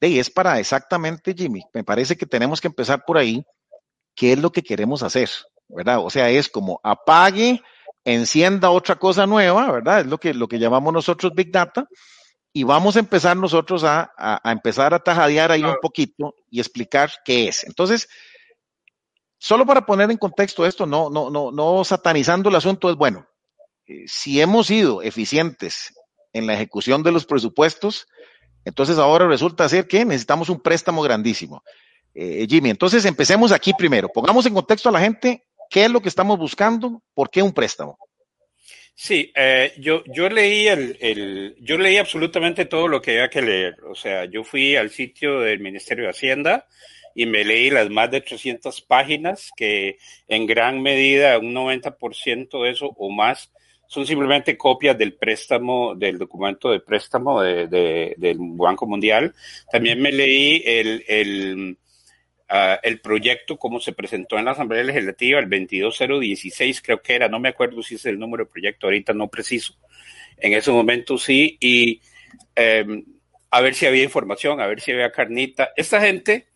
y 0.00 0.20
es 0.20 0.30
para 0.30 0.60
exactamente, 0.60 1.34
Jimmy, 1.36 1.64
me 1.74 1.82
parece 1.82 2.16
que 2.16 2.26
tenemos 2.26 2.60
que 2.60 2.68
empezar 2.68 3.04
por 3.04 3.18
ahí, 3.18 3.44
¿qué 4.14 4.34
es 4.34 4.38
lo 4.38 4.52
que 4.52 4.62
queremos 4.62 5.02
hacer? 5.02 5.30
¿Verdad? 5.66 5.98
O 5.98 6.10
sea, 6.10 6.30
es 6.30 6.48
como 6.48 6.80
apague 6.84 7.60
encienda 8.04 8.70
otra 8.70 8.96
cosa 8.96 9.26
nueva, 9.26 9.70
¿verdad? 9.70 10.00
Es 10.00 10.06
lo 10.06 10.18
que, 10.18 10.34
lo 10.34 10.48
que 10.48 10.58
llamamos 10.58 10.92
nosotros 10.92 11.32
Big 11.34 11.50
Data. 11.50 11.86
Y 12.54 12.64
vamos 12.64 12.96
a 12.96 12.98
empezar 12.98 13.36
nosotros 13.36 13.82
a, 13.84 14.12
empezar 14.44 14.92
a 14.92 14.98
tajadear 14.98 15.50
ahí 15.50 15.64
un 15.64 15.76
poquito 15.80 16.34
y 16.50 16.60
explicar 16.60 17.10
qué 17.24 17.48
es. 17.48 17.64
Entonces, 17.64 18.08
solo 19.38 19.64
para 19.64 19.86
poner 19.86 20.10
en 20.10 20.18
contexto 20.18 20.66
esto, 20.66 20.84
no, 20.84 21.08
no, 21.08 21.30
no, 21.30 21.50
no 21.50 21.82
satanizando 21.82 22.50
el 22.50 22.56
asunto, 22.56 22.90
es 22.90 22.96
bueno. 22.96 23.26
Eh, 23.86 24.04
si 24.06 24.40
hemos 24.40 24.66
sido 24.66 25.00
eficientes 25.00 25.94
en 26.34 26.46
la 26.46 26.52
ejecución 26.52 27.02
de 27.02 27.12
los 27.12 27.24
presupuestos, 27.24 28.06
entonces 28.66 28.98
ahora 28.98 29.26
resulta 29.26 29.68
ser 29.68 29.88
que 29.88 30.04
necesitamos 30.04 30.50
un 30.50 30.60
préstamo 30.60 31.00
grandísimo. 31.00 31.62
Eh, 32.14 32.46
Jimmy, 32.48 32.70
entonces 32.70 33.04
empecemos 33.06 33.52
aquí 33.52 33.72
primero. 33.72 34.08
Pongamos 34.08 34.44
en 34.46 34.54
contexto 34.54 34.90
a 34.90 34.92
la 34.92 35.00
gente 35.00 35.46
¿Qué 35.72 35.86
es 35.86 35.90
lo 35.90 36.02
que 36.02 36.10
estamos 36.10 36.38
buscando? 36.38 37.02
¿Por 37.14 37.30
qué 37.30 37.40
un 37.42 37.54
préstamo? 37.54 37.98
Sí, 38.94 39.32
eh, 39.34 39.72
yo, 39.78 40.04
yo 40.04 40.28
leí 40.28 40.66
el, 40.68 41.56
yo 41.60 41.78
leí 41.78 41.96
absolutamente 41.96 42.66
todo 42.66 42.88
lo 42.88 43.00
que 43.00 43.12
había 43.12 43.30
que 43.30 43.40
leer. 43.40 43.76
O 43.84 43.94
sea, 43.94 44.26
yo 44.26 44.44
fui 44.44 44.76
al 44.76 44.90
sitio 44.90 45.40
del 45.40 45.60
Ministerio 45.60 46.04
de 46.04 46.10
Hacienda 46.10 46.66
y 47.14 47.24
me 47.24 47.42
leí 47.42 47.70
las 47.70 47.88
más 47.88 48.10
de 48.10 48.20
300 48.20 48.82
páginas 48.82 49.50
que 49.56 49.96
en 50.28 50.46
gran 50.46 50.82
medida, 50.82 51.38
un 51.38 51.54
90% 51.54 52.64
de 52.64 52.70
eso 52.70 52.92
o 52.98 53.10
más, 53.10 53.50
son 53.86 54.06
simplemente 54.06 54.58
copias 54.58 54.98
del 54.98 55.14
préstamo, 55.14 55.94
del 55.94 56.18
documento 56.18 56.70
de 56.70 56.80
préstamo 56.80 57.40
del 57.40 58.36
Banco 58.38 58.86
Mundial. 58.86 59.34
También 59.70 60.02
me 60.02 60.12
leí 60.12 60.62
el 60.66 61.78
El 62.82 63.00
proyecto 63.00 63.56
como 63.56 63.80
se 63.80 63.94
presentó 63.94 64.38
en 64.38 64.44
la 64.44 64.50
Asamblea 64.50 64.84
Legislativa 64.84 65.38
el 65.38 65.48
22016, 65.48 66.82
creo 66.82 67.00
que 67.00 67.14
era, 67.14 67.28
no 67.28 67.40
me 67.40 67.48
acuerdo 67.48 67.82
si 67.82 67.94
es 67.94 68.04
el 68.04 68.18
número 68.18 68.44
de 68.44 68.50
proyecto, 68.50 68.86
ahorita 68.86 69.14
no 69.14 69.28
preciso. 69.28 69.74
En 70.36 70.52
ese 70.52 70.70
momento 70.70 71.16
sí, 71.16 71.56
y 71.60 72.02
em, 72.54 73.06
a 73.50 73.60
ver 73.62 73.74
si 73.74 73.86
había 73.86 74.04
información, 74.04 74.60
a 74.60 74.66
ver 74.66 74.82
si 74.82 74.92
había 74.92 75.12
carnita. 75.12 75.70
Esta 75.76 75.98
gente, 76.00 76.48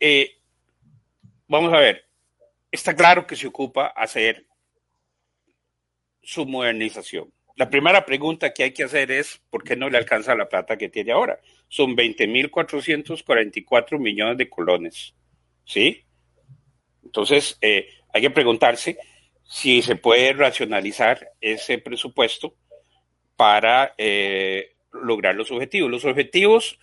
eh, 0.00 0.32
vamos 1.46 1.72
a 1.72 1.78
ver, 1.78 2.06
está 2.72 2.96
claro 2.96 3.24
que 3.24 3.36
se 3.36 3.46
ocupa 3.46 3.86
hacer 3.86 4.46
su 6.22 6.44
modernización. 6.44 7.32
La 7.54 7.70
primera 7.70 8.04
pregunta 8.04 8.52
que 8.52 8.64
hay 8.64 8.72
que 8.72 8.84
hacer 8.84 9.12
es, 9.12 9.40
¿por 9.50 9.62
qué 9.62 9.76
no 9.76 9.88
le 9.90 9.98
alcanza 9.98 10.34
la 10.34 10.48
plata 10.48 10.76
que 10.76 10.88
tiene 10.88 11.12
ahora? 11.12 11.38
Son 11.68 11.94
20.444 11.94 13.98
millones 13.98 14.38
de 14.38 14.48
colones. 14.48 15.14
¿Sí? 15.70 16.04
Entonces, 17.04 17.56
eh, 17.60 17.88
hay 18.12 18.22
que 18.22 18.30
preguntarse 18.30 18.98
si 19.44 19.82
se 19.82 19.94
puede 19.94 20.32
racionalizar 20.32 21.30
ese 21.40 21.78
presupuesto 21.78 22.56
para 23.36 23.94
eh, 23.96 24.74
lograr 24.92 25.36
los 25.36 25.50
objetivos. 25.52 25.90
Los 25.90 26.04
objetivos 26.04 26.78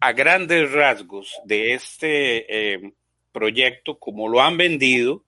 a 0.00 0.12
grandes 0.12 0.70
rasgos 0.70 1.34
de 1.44 1.74
este 1.74 2.74
eh, 2.74 2.92
proyecto, 3.32 3.98
como 3.98 4.28
lo 4.28 4.40
han 4.40 4.56
vendido, 4.56 5.24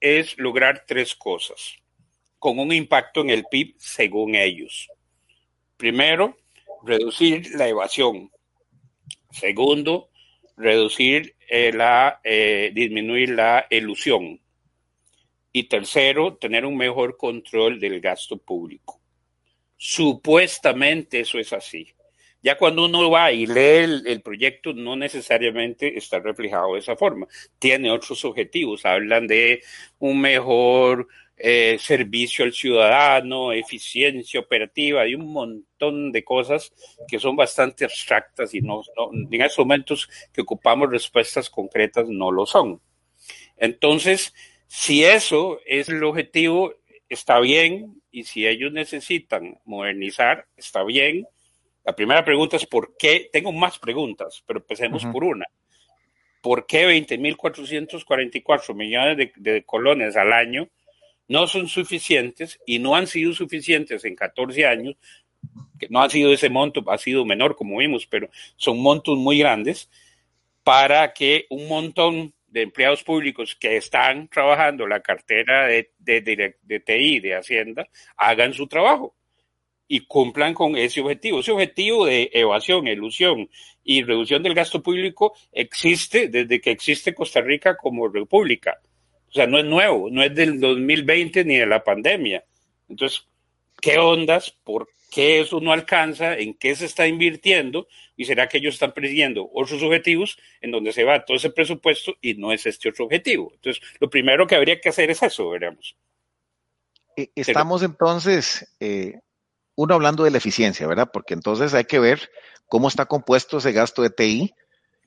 es 0.00 0.38
lograr 0.38 0.84
tres 0.86 1.14
cosas 1.14 1.76
con 2.38 2.58
un 2.58 2.72
impacto 2.72 3.20
en 3.20 3.30
el 3.30 3.44
PIB 3.50 3.74
según 3.78 4.34
ellos. 4.34 4.88
Primero, 5.76 6.36
reducir 6.84 7.50
la 7.54 7.68
evasión. 7.68 8.30
Segundo, 9.30 10.10
reducir 10.56 11.33
eh, 11.48 11.72
la, 11.72 12.20
eh, 12.24 12.70
disminuir 12.74 13.30
la 13.30 13.66
ilusión. 13.70 14.40
Y 15.52 15.64
tercero, 15.64 16.36
tener 16.36 16.66
un 16.66 16.76
mejor 16.76 17.16
control 17.16 17.78
del 17.78 18.00
gasto 18.00 18.38
público. 18.38 19.00
Supuestamente 19.76 21.20
eso 21.20 21.38
es 21.38 21.52
así. 21.52 21.94
Ya 22.44 22.58
cuando 22.58 22.84
uno 22.84 23.10
va 23.10 23.32
y 23.32 23.46
lee 23.46 24.02
el, 24.04 24.20
proyecto, 24.20 24.74
no 24.74 24.96
necesariamente 24.96 25.96
está 25.96 26.18
reflejado 26.18 26.74
de 26.74 26.80
esa 26.80 26.94
forma. 26.94 27.26
Tiene 27.58 27.90
otros 27.90 28.22
objetivos. 28.26 28.84
Hablan 28.84 29.26
de 29.26 29.62
un 29.98 30.20
mejor 30.20 31.08
eh, 31.36 31.78
servicio 31.80 32.44
al 32.44 32.52
ciudadano, 32.52 33.52
eficiencia 33.52 34.38
operativa 34.38 35.06
y 35.06 35.16
un 35.16 35.32
montón 35.32 36.12
de 36.12 36.22
cosas 36.22 36.72
que 37.08 37.18
son 37.18 37.34
bastante 37.34 37.84
abstractas 37.84 38.54
y 38.54 38.60
no, 38.60 38.82
en 39.10 39.42
esos 39.42 39.58
momentos 39.58 40.08
que 40.32 40.42
ocupamos 40.42 40.90
respuestas 40.90 41.50
concretas 41.50 42.08
no 42.08 42.30
lo 42.30 42.46
son. 42.46 42.80
Entonces, 43.56 44.32
si 44.68 45.04
eso 45.04 45.58
es 45.66 45.88
el 45.88 46.04
objetivo, 46.04 46.74
está 47.08 47.40
bien 47.40 48.00
y 48.12 48.24
si 48.24 48.46
ellos 48.46 48.72
necesitan 48.72 49.58
modernizar, 49.64 50.46
está 50.56 50.84
bien. 50.84 51.26
La 51.84 51.96
primera 51.96 52.24
pregunta 52.24 52.56
es 52.56 52.66
¿por 52.66 52.96
qué? 52.96 53.28
Tengo 53.32 53.50
más 53.50 53.80
preguntas, 53.80 54.44
pero 54.46 54.60
empecemos 54.60 55.04
por 55.06 55.24
una. 55.24 55.46
¿Por 56.40 56.66
qué 56.66 56.86
20.444 56.86 58.74
millones 58.74 59.16
de, 59.16 59.32
de 59.36 59.64
colones 59.64 60.16
al 60.16 60.32
año? 60.32 60.68
No 61.28 61.46
son 61.46 61.68
suficientes 61.68 62.58
y 62.66 62.78
no 62.78 62.94
han 62.94 63.06
sido 63.06 63.32
suficientes 63.32 64.04
en 64.04 64.14
14 64.16 64.66
años, 64.66 64.96
no 65.90 66.02
ha 66.02 66.10
sido 66.10 66.32
ese 66.32 66.50
monto, 66.50 66.82
ha 66.88 66.98
sido 66.98 67.24
menor 67.24 67.56
como 67.56 67.78
vimos, 67.78 68.06
pero 68.06 68.28
son 68.56 68.80
montos 68.80 69.18
muy 69.18 69.38
grandes 69.38 69.90
para 70.62 71.12
que 71.12 71.46
un 71.50 71.68
montón 71.68 72.32
de 72.46 72.62
empleados 72.62 73.02
públicos 73.02 73.56
que 73.58 73.76
están 73.76 74.28
trabajando 74.28 74.86
la 74.86 75.00
cartera 75.00 75.66
de, 75.66 75.90
de 75.98 76.80
TI, 76.80 77.20
de 77.20 77.34
Hacienda, 77.34 77.88
hagan 78.16 78.54
su 78.54 78.66
trabajo. 78.66 79.14
y 79.86 80.00
cumplan 80.06 80.54
con 80.54 80.76
ese 80.76 81.02
objetivo. 81.02 81.40
Ese 81.40 81.52
objetivo 81.52 82.06
de 82.06 82.30
evasión, 82.32 82.88
elusión 82.88 83.50
y 83.84 84.02
reducción 84.02 84.42
del 84.42 84.54
gasto 84.54 84.82
público 84.82 85.34
existe 85.52 86.28
desde 86.28 86.58
que 86.60 86.70
existe 86.70 87.14
Costa 87.14 87.42
Rica 87.42 87.76
como 87.76 88.08
república. 88.08 88.80
O 89.34 89.36
sea, 89.36 89.48
no 89.48 89.58
es 89.58 89.64
nuevo, 89.64 90.10
no 90.10 90.22
es 90.22 90.32
del 90.32 90.60
2020 90.60 91.44
ni 91.44 91.56
de 91.56 91.66
la 91.66 91.82
pandemia. 91.82 92.44
Entonces, 92.88 93.26
¿qué 93.80 93.98
ondas? 93.98 94.52
¿Por 94.62 94.88
qué 95.10 95.40
eso 95.40 95.58
no 95.60 95.72
alcanza? 95.72 96.38
¿En 96.38 96.54
qué 96.54 96.76
se 96.76 96.84
está 96.84 97.08
invirtiendo? 97.08 97.88
¿Y 98.16 98.26
será 98.26 98.48
que 98.48 98.58
ellos 98.58 98.74
están 98.74 98.92
persiguiendo 98.92 99.50
otros 99.52 99.82
objetivos 99.82 100.38
en 100.60 100.70
donde 100.70 100.92
se 100.92 101.02
va 101.02 101.24
todo 101.24 101.36
ese 101.36 101.50
presupuesto 101.50 102.14
y 102.20 102.34
no 102.34 102.52
es 102.52 102.64
este 102.64 102.90
otro 102.90 103.06
objetivo? 103.06 103.50
Entonces, 103.56 103.82
lo 103.98 104.08
primero 104.08 104.46
que 104.46 104.54
habría 104.54 104.80
que 104.80 104.90
hacer 104.90 105.10
es 105.10 105.20
eso, 105.20 105.50
veremos. 105.50 105.96
Eh, 107.16 107.30
estamos 107.34 107.82
entonces, 107.82 108.72
eh, 108.78 109.18
uno 109.74 109.94
hablando 109.94 110.22
de 110.22 110.30
la 110.30 110.38
eficiencia, 110.38 110.86
¿verdad? 110.86 111.10
Porque 111.12 111.34
entonces 111.34 111.74
hay 111.74 111.86
que 111.86 111.98
ver 111.98 112.30
cómo 112.66 112.86
está 112.86 113.06
compuesto 113.06 113.58
ese 113.58 113.72
gasto 113.72 114.02
de 114.02 114.10
TI, 114.10 114.54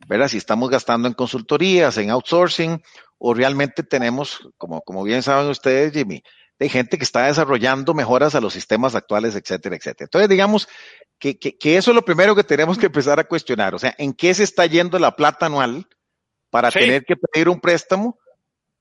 ¿verdad? 0.08 0.28
Si 0.28 0.38
estamos 0.38 0.70
gastando 0.70 1.08
en 1.08 1.14
consultorías, 1.14 1.98
en 1.98 2.10
outsourcing, 2.12 2.82
o 3.18 3.34
realmente 3.34 3.84
tenemos, 3.84 4.50
como, 4.58 4.82
como 4.82 5.04
bien 5.04 5.24
saben 5.24 5.50
ustedes, 5.50 5.94
Jimmy, 5.94 6.24
de 6.60 6.70
gente 6.70 6.98
que 6.98 7.04
está 7.04 7.26
desarrollando 7.26 7.94
mejoras 7.94 8.36
a 8.36 8.42
los 8.42 8.54
sistemas 8.54 8.96
actuales, 8.96 9.36
etcétera, 9.36 9.76
etcétera. 9.76 10.06
Entonces, 10.06 10.30
digamos 10.30 10.68
que, 11.20 11.38
que, 11.38 11.78
eso 11.78 11.92
es 11.92 11.96
lo 11.96 12.06
primero 12.06 12.36
que 12.36 12.44
tenemos 12.44 12.78
que 12.78 12.88
empezar 12.88 13.20
a 13.20 13.26
cuestionar. 13.26 13.76
O 13.76 13.80
sea, 13.80 13.96
¿en 13.98 14.14
qué 14.14 14.34
se 14.34 14.44
está 14.44 14.66
yendo 14.66 15.00
la 15.00 15.16
plata 15.16 15.48
anual 15.48 15.88
para 16.50 16.72
tener 16.72 17.04
que 17.06 17.16
pedir 17.16 17.50
un 17.50 17.60
préstamo? 17.60 18.20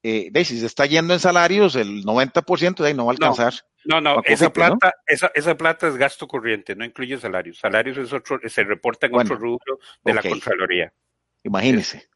Eh, 0.03 0.29
de, 0.31 0.45
si 0.45 0.61
se 0.61 0.67
está 0.67 0.87
yendo 0.87 1.15
en 1.15 1.21
salarios, 1.21 1.75
el 1.75 2.05
90% 2.05 2.77
de 2.77 2.89
ahí 2.89 2.95
no 2.95 3.07
va 3.07 3.13
a 3.13 3.15
alcanzar. 3.15 3.55
No, 3.85 4.01
no, 4.01 4.21
esa 4.25 4.53
plata, 4.53 4.95
Esa, 5.07 5.31
esa 5.35 5.57
plata 5.57 5.89
es 5.89 5.97
gasto 5.97 6.27
corriente, 6.27 6.77
no 6.77 6.85
incluye 6.85 7.19
salarios. 7.19 7.59
Salarios 7.59 7.99
es 7.99 8.13
otro, 8.13 8.39
se 8.45 8.65
reporta 8.65 9.07
en 9.07 9.15
otro 9.15 9.37
rubro 9.37 9.79
de 10.05 10.15
la 10.15 10.23
Contraloría. 10.23 10.93
Imagínese. 11.47 12.09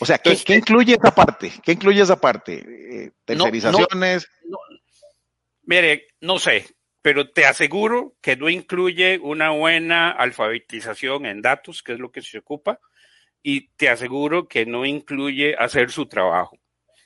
O 0.00 0.06
sea, 0.06 0.18
¿qué, 0.18 0.36
¿qué, 0.44 0.56
incluye 0.56 0.94
esa 0.94 1.12
parte? 1.12 1.52
¿Qué 1.62 1.72
incluye 1.72 2.00
esa 2.00 2.20
parte? 2.20 2.54
Eh, 2.54 3.10
¿Tercerizaciones? 3.24 4.28
mire, 5.62 6.06
no 6.20 6.38
sé, 6.38 6.66
pero 7.02 7.30
te 7.30 7.46
aseguro 7.46 8.14
que 8.20 8.36
no 8.36 8.48
incluye 8.48 9.18
una 9.18 9.50
buena 9.50 10.10
alfabetización 10.10 11.26
en 11.26 11.42
datos, 11.42 11.82
que 11.82 11.94
es 11.94 11.98
lo 11.98 12.12
que 12.12 12.22
se 12.22 12.38
ocupa, 12.38 12.78
y 13.42 13.68
te 13.70 13.88
aseguro 13.88 14.46
que 14.46 14.66
no 14.66 14.84
incluye 14.84 15.56
hacer 15.58 15.90
su 15.90 16.06
trabajo. 16.06 16.56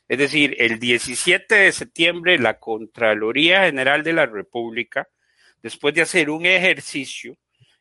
Es 0.07 0.19
decir, 0.19 0.55
el 0.59 0.79
17 0.79 1.55
de 1.55 1.73
septiembre 1.73 2.39
la 2.39 2.59
Contraloría 2.59 3.65
General 3.65 4.03
de 4.03 4.13
la 4.13 4.27
República, 4.27 5.09
después 5.63 5.95
de 5.95 6.03
hacer 6.03 6.29
un 6.29 6.45
ejercicio, 6.45 7.37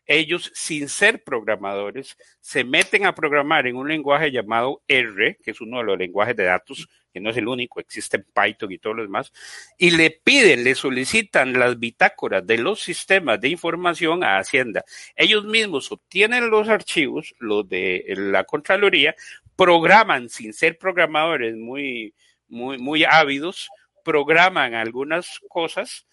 ellos, 0.08 0.52
sin 0.56 0.88
ser 0.88 1.24
programadores, 1.24 2.18
se 2.40 2.64
meten 2.64 3.06
a 3.06 3.14
programar 3.14 3.68
en 3.68 3.76
un 3.76 3.90
lenguaje 3.90 4.32
llamado 4.32 4.82
R, 4.88 5.38
que 5.44 5.52
es 5.52 5.62
uno 5.62 5.80
de 5.80 5.84
los 5.84 5.98
lenguajes 5.98 6.36
de 6.36 6.46
datos, 6.46 6.88
que 7.14 7.20
no 7.20 7.30
es 7.30 7.38
el 7.38 7.48
único, 7.48 7.80
existe 7.80 8.20
Python 8.20 8.72
y 8.72 8.78
todo 8.78 8.94
lo 8.94 9.04
demás, 9.04 9.34
y 9.78 9.92
le 9.92 10.12
piden, 10.12 10.64
le 10.64 10.76
solicitan 10.76 11.54
las 11.54 11.78
bitácoras 11.78 12.48
de 12.48 12.58
los 12.58 12.82
sistemas 12.82 13.42
de 13.42 13.50
información 13.50 14.24
a 14.24 14.38
Hacienda. 14.38 14.84
Ellos 15.16 15.44
mismos 15.44 15.92
obtienen 15.92 16.50
los 16.50 16.70
archivos, 16.70 17.36
los 17.40 17.68
de 17.68 18.06
la 18.16 18.46
Contraloría, 18.46 19.16
programan, 19.58 20.30
sin 20.30 20.54
ser 20.54 20.78
programadores 20.78 21.56
muy, 21.56 22.14
muy, 22.48 22.78
muy 22.78 23.04
ávidos, 23.04 23.70
programan 24.04 24.74
algunas 24.74 25.42
cosas 25.50 26.07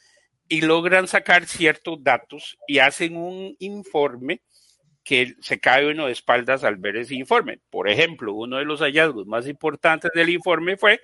y 0.49 0.61
logran 0.61 1.09
sacar 1.09 1.47
ciertos 1.47 2.03
datos 2.03 2.59
y 2.67 2.79
hacen 2.79 3.17
un 3.17 3.57
informe 3.59 4.43
que 5.03 5.35
se 5.41 5.61
cae 5.61 5.91
uno 5.91 6.07
de 6.07 6.13
espaldas 6.13 6.65
al 6.65 6.77
ver 6.77 6.97
ese 6.97 7.15
informe. 7.15 7.61
Por 7.71 7.89
ejemplo, 7.89 8.33
uno 8.33 8.57
de 8.57 8.65
los 8.65 8.81
hallazgos 8.81 9.27
más 9.27 9.47
importantes 9.47 10.11
del 10.15 10.31
informe 10.31 10.77
fue 10.77 11.01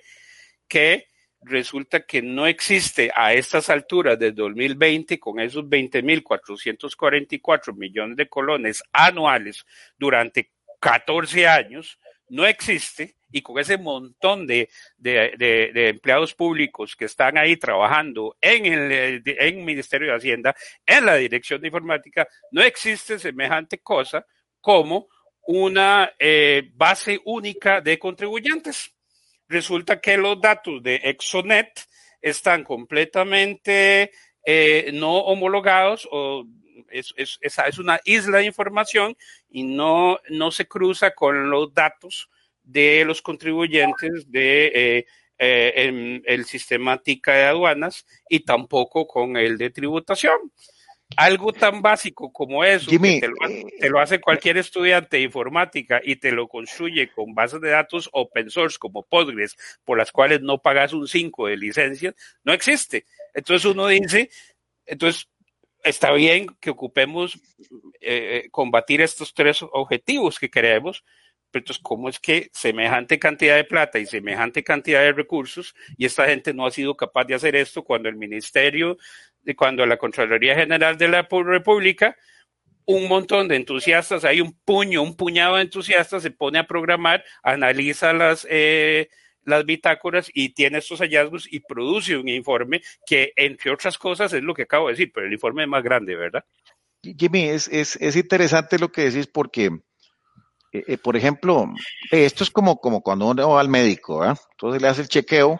que 0.67 1.07
resulta 1.41 2.05
que 2.05 2.21
no 2.21 2.47
existe 2.47 3.11
a 3.15 3.33
estas 3.33 3.69
alturas 3.69 4.19
de 4.19 4.31
2020 4.31 5.19
con 5.19 5.39
esos 5.39 5.63
20.444 5.65 7.75
millones 7.75 8.17
de 8.17 8.29
colones 8.29 8.83
anuales 8.91 9.65
durante 9.97 10.51
14 10.79 11.47
años, 11.47 11.99
no 12.29 12.45
existe 12.45 13.15
y 13.31 13.41
con 13.41 13.59
ese 13.59 13.77
montón 13.77 14.45
de, 14.47 14.69
empleados 14.99 16.33
públicos 16.33 16.95
que 16.95 17.05
están 17.05 17.37
ahí 17.37 17.57
trabajando 17.57 18.35
en 18.41 18.65
el 18.65 19.23
en 19.25 19.65
Ministerio 19.65 20.09
de 20.09 20.17
Hacienda, 20.17 20.55
en 20.85 21.05
la 21.05 21.15
Dirección 21.15 21.61
de 21.61 21.67
Informática, 21.67 22.27
no 22.51 22.61
existe 22.61 23.19
semejante 23.19 23.79
cosa 23.79 24.25
como 24.59 25.07
una 25.43 26.13
eh, 26.19 26.69
base 26.73 27.19
única 27.25 27.81
de 27.81 27.97
contribuyentes. 27.97 28.93
Resulta 29.47 29.99
que 29.99 30.17
los 30.17 30.39
datos 30.39 30.81
de 30.83 30.95
Exonet 30.95 31.87
están 32.21 32.63
completamente 32.63 34.11
eh, 34.45 34.91
no 34.93 35.17
homologados 35.17 36.07
o 36.11 36.45
es, 36.89 37.13
es, 37.17 37.39
es, 37.41 37.77
una 37.79 37.99
isla 38.05 38.39
de 38.39 38.45
información 38.45 39.15
y 39.49 39.63
no, 39.63 40.19
no 40.29 40.51
se 40.51 40.67
cruza 40.67 41.11
con 41.11 41.49
los 41.49 41.73
datos 41.73 42.29
de 42.63 43.03
los 43.05 43.21
contribuyentes 43.21 44.29
de 44.31 44.71
eh, 44.73 45.05
eh, 45.43 46.21
el 46.25 46.45
sistema 46.45 47.01
TICA 47.01 47.33
de 47.33 47.43
aduanas 47.45 48.05
y 48.29 48.41
tampoco 48.41 49.07
con 49.07 49.37
el 49.37 49.57
de 49.57 49.71
tributación. 49.71 50.37
Algo 51.17 51.51
tan 51.51 51.81
básico 51.81 52.31
como 52.31 52.63
eso, 52.63 52.89
que 52.89 53.19
te, 53.79 53.89
lo, 53.89 53.99
hace 53.99 54.21
cualquier 54.21 54.57
estudiante 54.57 55.17
de 55.17 55.23
informática 55.23 55.99
y 56.01 56.15
te 56.15 56.31
lo 56.31 56.47
construye 56.47 57.11
con 57.11 57.33
bases 57.33 57.59
de 57.59 57.69
datos 57.69 58.07
open 58.13 58.49
source 58.49 58.77
como 58.79 59.03
Postgres, 59.03 59.57
por 59.83 59.97
las 59.97 60.11
cuales 60.11 60.41
no 60.41 60.59
pagas 60.61 60.93
un 60.93 61.07
5 61.07 61.47
de 61.47 61.57
licencia, 61.57 62.15
no 62.43 62.53
existe. 62.53 63.05
Entonces 63.33 63.65
uno 63.65 63.87
dice, 63.87 64.29
entonces 64.85 65.27
está 65.83 66.11
bien 66.13 66.47
que 66.59 66.69
ocupemos 66.69 67.39
eh, 67.99 68.47
combatir 68.51 69.01
estos 69.01 69.33
tres 69.33 69.61
objetivos 69.63 70.39
que 70.39 70.49
queremos, 70.49 71.03
entonces, 71.59 71.81
¿cómo 71.83 72.09
es 72.09 72.19
que 72.19 72.49
semejante 72.53 73.19
cantidad 73.19 73.55
de 73.55 73.63
plata 73.63 73.99
y 73.99 74.05
semejante 74.05 74.63
cantidad 74.63 75.01
de 75.01 75.13
recursos 75.13 75.75
y 75.97 76.05
esta 76.05 76.25
gente 76.25 76.53
no 76.53 76.65
ha 76.65 76.71
sido 76.71 76.95
capaz 76.95 77.25
de 77.25 77.35
hacer 77.35 77.55
esto 77.55 77.83
cuando 77.83 78.09
el 78.09 78.15
Ministerio, 78.15 78.97
cuando 79.55 79.85
la 79.85 79.97
Contraloría 79.97 80.55
General 80.55 80.97
de 80.97 81.07
la 81.07 81.27
República, 81.29 82.15
un 82.85 83.07
montón 83.07 83.47
de 83.47 83.55
entusiastas, 83.55 84.25
hay 84.25 84.41
un 84.41 84.53
puño, 84.65 85.01
un 85.01 85.15
puñado 85.15 85.55
de 85.55 85.63
entusiastas, 85.63 86.23
se 86.23 86.31
pone 86.31 86.59
a 86.59 86.67
programar, 86.67 87.23
analiza 87.43 88.13
las, 88.13 88.45
eh, 88.49 89.09
las 89.43 89.65
bitácoras 89.65 90.29
y 90.33 90.49
tiene 90.49 90.79
estos 90.79 90.99
hallazgos 90.99 91.47
y 91.51 91.59
produce 91.61 92.17
un 92.17 92.27
informe 92.27 92.81
que, 93.05 93.33
entre 93.35 93.71
otras 93.71 93.97
cosas, 93.97 94.33
es 94.33 94.43
lo 94.43 94.53
que 94.53 94.63
acabo 94.63 94.87
de 94.87 94.93
decir, 94.93 95.11
pero 95.13 95.27
el 95.27 95.33
informe 95.33 95.63
es 95.63 95.69
más 95.69 95.83
grande, 95.83 96.15
¿verdad? 96.15 96.43
Jimmy, 97.03 97.49
es, 97.49 97.67
es, 97.67 97.95
es 97.95 98.15
interesante 98.15 98.77
lo 98.77 98.91
que 98.91 99.09
decís 99.09 99.27
porque 99.27 99.71
eh, 100.71 100.83
eh, 100.87 100.97
por 100.97 101.17
ejemplo, 101.17 101.65
eh, 102.11 102.25
esto 102.25 102.43
es 102.43 102.51
como, 102.51 102.79
como 102.79 103.01
cuando 103.01 103.27
uno 103.27 103.49
va 103.49 103.61
al 103.61 103.67
médico, 103.67 104.23
entonces 104.25 104.81
le 104.81 104.87
hace 104.87 105.01
el 105.01 105.09
chequeo, 105.09 105.59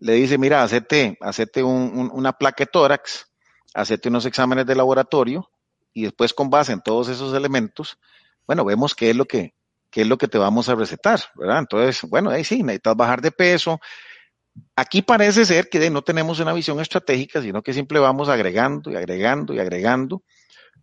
le 0.00 0.14
dice, 0.14 0.38
mira, 0.38 0.62
hacete, 0.62 1.16
hacete 1.20 1.62
un, 1.62 2.10
una 2.12 2.32
placa 2.32 2.64
de 2.64 2.66
tórax, 2.66 3.26
hacete 3.74 4.08
unos 4.08 4.26
exámenes 4.26 4.66
de 4.66 4.74
laboratorio 4.74 5.48
y 5.92 6.02
después 6.02 6.34
con 6.34 6.50
base 6.50 6.72
en 6.72 6.80
todos 6.80 7.08
esos 7.08 7.32
elementos, 7.34 7.98
bueno, 8.46 8.64
vemos 8.64 8.94
qué 8.94 9.10
es 9.10 9.16
lo 9.16 9.24
que, 9.24 9.54
qué 9.90 10.02
es 10.02 10.06
lo 10.06 10.18
que 10.18 10.26
te 10.26 10.38
vamos 10.38 10.68
a 10.68 10.74
recetar, 10.74 11.20
¿verdad? 11.36 11.60
Entonces, 11.60 12.08
bueno, 12.08 12.30
ahí 12.30 12.44
sí, 12.44 12.62
necesitas 12.62 12.96
bajar 12.96 13.20
de 13.20 13.30
peso. 13.30 13.80
Aquí 14.74 15.02
parece 15.02 15.44
ser 15.44 15.68
que 15.68 15.90
no 15.90 16.02
tenemos 16.02 16.40
una 16.40 16.52
visión 16.52 16.80
estratégica, 16.80 17.40
sino 17.40 17.62
que 17.62 17.72
siempre 17.72 18.00
vamos 18.00 18.28
agregando 18.28 18.90
y 18.90 18.96
agregando 18.96 19.54
y 19.54 19.60
agregando, 19.60 20.24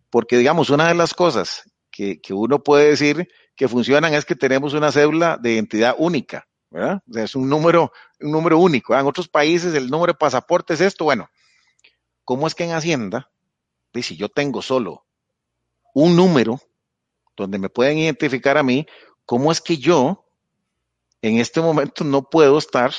porque 0.08 0.38
digamos, 0.38 0.70
una 0.70 0.88
de 0.88 0.94
las 0.94 1.12
cosas 1.12 1.64
que, 1.96 2.34
uno 2.34 2.62
puede 2.62 2.90
decir 2.90 3.28
que 3.54 3.68
funcionan 3.68 4.12
es 4.12 4.24
que 4.24 4.36
tenemos 4.36 4.74
una 4.74 4.92
cédula 4.92 5.38
de 5.40 5.52
identidad 5.52 5.94
única, 5.98 6.46
¿verdad? 6.70 7.02
O 7.08 7.12
sea, 7.12 7.24
es 7.24 7.34
un 7.34 7.48
número, 7.48 7.92
un 8.20 8.30
número 8.30 8.58
único. 8.58 8.94
En 8.94 9.06
otros 9.06 9.28
países 9.28 9.74
el 9.74 9.88
número 9.88 10.12
de 10.12 10.18
pasaporte 10.18 10.74
es 10.74 10.80
esto. 10.80 11.04
Bueno, 11.04 11.30
¿cómo 12.24 12.46
es 12.46 12.54
que 12.54 12.64
en 12.64 12.72
Hacienda, 12.72 13.30
si 13.94 14.16
yo 14.16 14.28
tengo 14.28 14.60
solo 14.60 15.06
un 15.94 16.16
número 16.16 16.60
donde 17.34 17.58
me 17.58 17.70
pueden 17.70 17.96
identificar 17.96 18.58
a 18.58 18.62
mí, 18.62 18.86
¿cómo 19.24 19.50
es 19.50 19.62
que 19.62 19.78
yo 19.78 20.26
en 21.22 21.38
este 21.38 21.62
momento 21.62 22.04
no 22.04 22.28
puedo 22.28 22.58
estar 22.58 22.92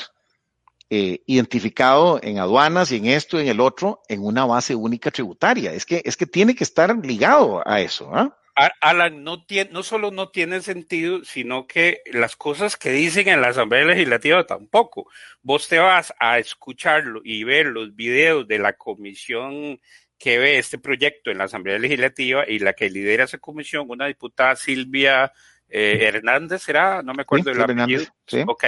eh, 0.89 1.21
identificado 1.27 2.19
en 2.23 2.39
aduanas 2.39 2.91
y 2.91 2.95
en 2.95 3.05
esto 3.05 3.37
y 3.37 3.43
en 3.43 3.49
el 3.49 3.59
otro 3.59 4.01
en 4.07 4.25
una 4.25 4.45
base 4.45 4.73
única 4.73 5.11
tributaria? 5.11 5.71
Es 5.71 5.85
que, 5.85 6.01
es 6.03 6.17
que 6.17 6.25
tiene 6.25 6.55
que 6.55 6.63
estar 6.63 6.97
ligado 7.05 7.61
a 7.63 7.79
eso. 7.81 8.09
¿ah? 8.11 8.35
Alan, 8.81 9.23
no, 9.23 9.45
tiene, 9.45 9.69
no 9.71 9.83
solo 9.83 10.09
no 10.09 10.29
tiene 10.29 10.61
sentido, 10.61 11.23
sino 11.23 11.67
que 11.67 12.01
las 12.11 12.35
cosas 12.35 12.75
que 12.75 12.89
dicen 12.89 13.27
en 13.27 13.41
la 13.41 13.49
Asamblea 13.49 13.85
Legislativa 13.85 14.45
tampoco. 14.47 15.09
Vos 15.41 15.67
te 15.67 15.77
vas 15.77 16.13
a 16.19 16.39
escucharlo 16.39 17.21
y 17.23 17.43
ver 17.43 17.67
los 17.67 17.95
videos 17.95 18.47
de 18.47 18.57
la 18.59 18.73
comisión 18.73 19.79
que 20.17 20.39
ve 20.39 20.57
este 20.57 20.79
proyecto 20.79 21.29
en 21.29 21.37
la 21.37 21.43
Asamblea 21.43 21.77
Legislativa 21.77 22.45
y 22.47 22.59
la 22.59 22.73
que 22.73 22.89
lidera 22.89 23.25
esa 23.25 23.37
comisión, 23.37 23.85
una 23.89 24.07
diputada 24.07 24.55
Silvia 24.55 25.31
eh, 25.69 25.99
Hernández, 26.01 26.63
¿será? 26.63 27.03
No 27.03 27.13
me 27.13 27.21
acuerdo 27.21 27.51
del 27.51 27.61
apellido. 27.61 28.05
Sí. 28.25 28.43
Ok. 28.47 28.65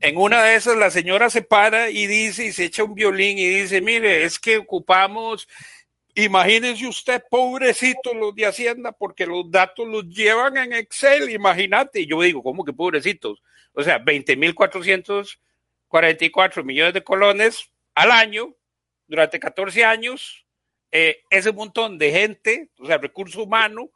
En 0.00 0.16
una 0.16 0.42
de 0.42 0.56
esas 0.56 0.76
la 0.76 0.90
señora 0.90 1.28
se 1.28 1.42
para 1.42 1.90
y 1.90 2.06
dice 2.06 2.46
y 2.46 2.52
se 2.52 2.64
echa 2.64 2.84
un 2.84 2.94
violín 2.94 3.36
y 3.36 3.46
dice, 3.46 3.82
mire, 3.82 4.24
es 4.24 4.38
que 4.38 4.56
ocupamos 4.56 5.46
Imagínense 6.16 6.86
usted, 6.86 7.24
pobrecito 7.28 8.14
los 8.14 8.32
de 8.34 8.46
Hacienda, 8.46 8.92
porque 8.92 9.26
los 9.26 9.50
datos 9.50 9.86
los 9.88 10.08
llevan 10.08 10.56
en 10.56 10.72
Excel, 10.72 11.28
imagínate. 11.30 12.02
Y 12.02 12.06
yo 12.06 12.22
digo, 12.22 12.40
¿cómo 12.42 12.64
que 12.64 12.72
pobrecitos? 12.72 13.42
O 13.72 13.82
sea, 13.82 13.98
20.444 13.98 16.62
millones 16.62 16.94
de 16.94 17.02
colones 17.02 17.68
al 17.96 18.12
año, 18.12 18.54
durante 19.08 19.40
14 19.40 19.84
años, 19.84 20.46
eh, 20.92 21.22
ese 21.30 21.50
montón 21.52 21.98
de 21.98 22.12
gente, 22.12 22.70
o 22.78 22.86
sea, 22.86 22.98
recurso 22.98 23.42
humano, 23.42 23.90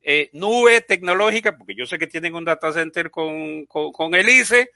eh, 0.00 0.30
nube 0.32 0.80
tecnológica, 0.80 1.58
porque 1.58 1.74
yo 1.74 1.84
sé 1.84 1.98
que 1.98 2.06
tienen 2.06 2.34
un 2.34 2.46
data 2.46 2.72
center 2.72 3.10
con, 3.10 3.66
con, 3.66 4.14
el 4.14 4.26
ICE, 4.26 4.70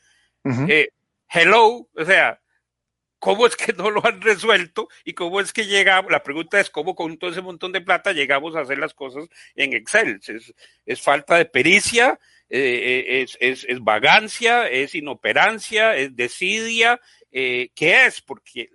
eh, 0.68 0.90
hello, 1.30 1.88
o 1.94 2.04
sea, 2.04 2.41
¿Cómo 3.22 3.46
es 3.46 3.54
que 3.54 3.72
no 3.72 3.88
lo 3.88 4.04
han 4.04 4.20
resuelto? 4.20 4.88
¿Y 5.04 5.12
cómo 5.12 5.40
es 5.40 5.52
que 5.52 5.64
llegamos? 5.64 6.10
La 6.10 6.24
pregunta 6.24 6.58
es 6.58 6.70
cómo 6.70 6.96
con 6.96 7.18
todo 7.18 7.30
ese 7.30 7.40
montón 7.40 7.70
de 7.70 7.80
plata 7.80 8.12
llegamos 8.12 8.56
a 8.56 8.62
hacer 8.62 8.78
las 8.78 8.94
cosas 8.94 9.28
en 9.54 9.74
Excel. 9.74 10.18
Es, 10.84 11.00
falta 11.00 11.36
de 11.36 11.44
pericia, 11.44 12.18
eh, 12.50 13.22
eh, 13.22 13.26
es, 13.38 13.80
vagancia, 13.80 14.68
es 14.68 14.96
inoperancia, 14.96 15.94
es 15.94 16.16
desidia. 16.16 17.00
Eh, 17.30 17.70
¿Qué 17.76 18.06
es? 18.06 18.20
Porque 18.22 18.70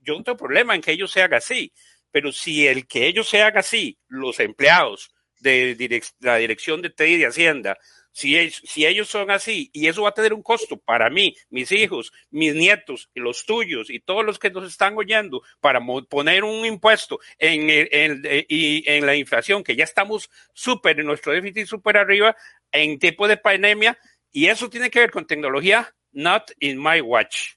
yo 0.00 0.14
no 0.14 0.22
tengo 0.22 0.38
problema 0.38 0.76
en 0.76 0.80
que 0.80 0.92
ellos 0.92 1.10
se 1.10 1.22
hagan 1.22 1.38
así, 1.38 1.72
pero 2.12 2.30
si 2.30 2.68
el 2.68 2.86
que 2.86 3.08
ellos 3.08 3.28
se 3.28 3.42
hagan 3.42 3.58
así, 3.58 3.98
los 4.06 4.38
empleados 4.38 5.10
de 5.40 6.04
la 6.20 6.36
dirección 6.36 6.82
de 6.82 6.90
TEI 6.90 7.16
de 7.16 7.26
Hacienda, 7.26 7.76
si, 8.16 8.50
si 8.50 8.86
ellos 8.86 9.10
son 9.10 9.30
así, 9.30 9.68
y 9.74 9.88
eso 9.88 10.04
va 10.04 10.08
a 10.08 10.14
tener 10.14 10.32
un 10.32 10.42
costo 10.42 10.78
para 10.78 11.10
mí, 11.10 11.36
mis 11.50 11.70
hijos, 11.70 12.14
mis 12.30 12.54
nietos, 12.54 13.10
los 13.14 13.44
tuyos 13.44 13.90
y 13.90 14.00
todos 14.00 14.24
los 14.24 14.38
que 14.38 14.48
nos 14.48 14.66
están 14.66 14.96
oyendo, 14.96 15.42
para 15.60 15.82
poner 16.08 16.42
un 16.42 16.64
impuesto 16.64 17.20
en, 17.38 17.68
en, 17.68 18.22
y 18.48 18.90
en 18.90 19.04
la 19.04 19.16
inflación, 19.16 19.62
que 19.62 19.76
ya 19.76 19.84
estamos 19.84 20.30
súper 20.54 20.98
en 20.98 21.06
nuestro 21.06 21.34
déficit 21.34 21.66
súper 21.66 21.98
arriba, 21.98 22.34
en 22.72 22.98
tiempo 22.98 23.28
de 23.28 23.36
pandemia, 23.36 23.98
y 24.32 24.46
eso 24.46 24.70
tiene 24.70 24.88
que 24.88 25.00
ver 25.00 25.10
con 25.10 25.26
tecnología, 25.26 25.94
not 26.12 26.50
in 26.60 26.82
my 26.82 27.02
watch. 27.02 27.50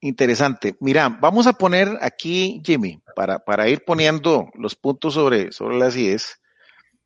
Interesante. 0.00 0.74
Mira, 0.80 1.08
vamos 1.08 1.46
a 1.46 1.52
poner 1.52 1.88
aquí, 2.00 2.60
Jimmy, 2.66 3.00
para, 3.14 3.38
para 3.38 3.68
ir 3.68 3.84
poniendo 3.84 4.50
los 4.54 4.74
puntos 4.74 5.14
sobre, 5.14 5.52
sobre 5.52 5.78
las 5.78 5.96
IES 5.96 6.40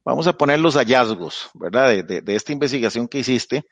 vamos 0.08 0.26
a 0.26 0.32
poner 0.32 0.58
los 0.58 0.74
hallazgos, 0.76 1.50
¿verdad? 1.52 2.02
De, 2.02 2.34
esta 2.34 2.52
investigación 2.52 3.08
que 3.08 3.18
hiciste, 3.18 3.66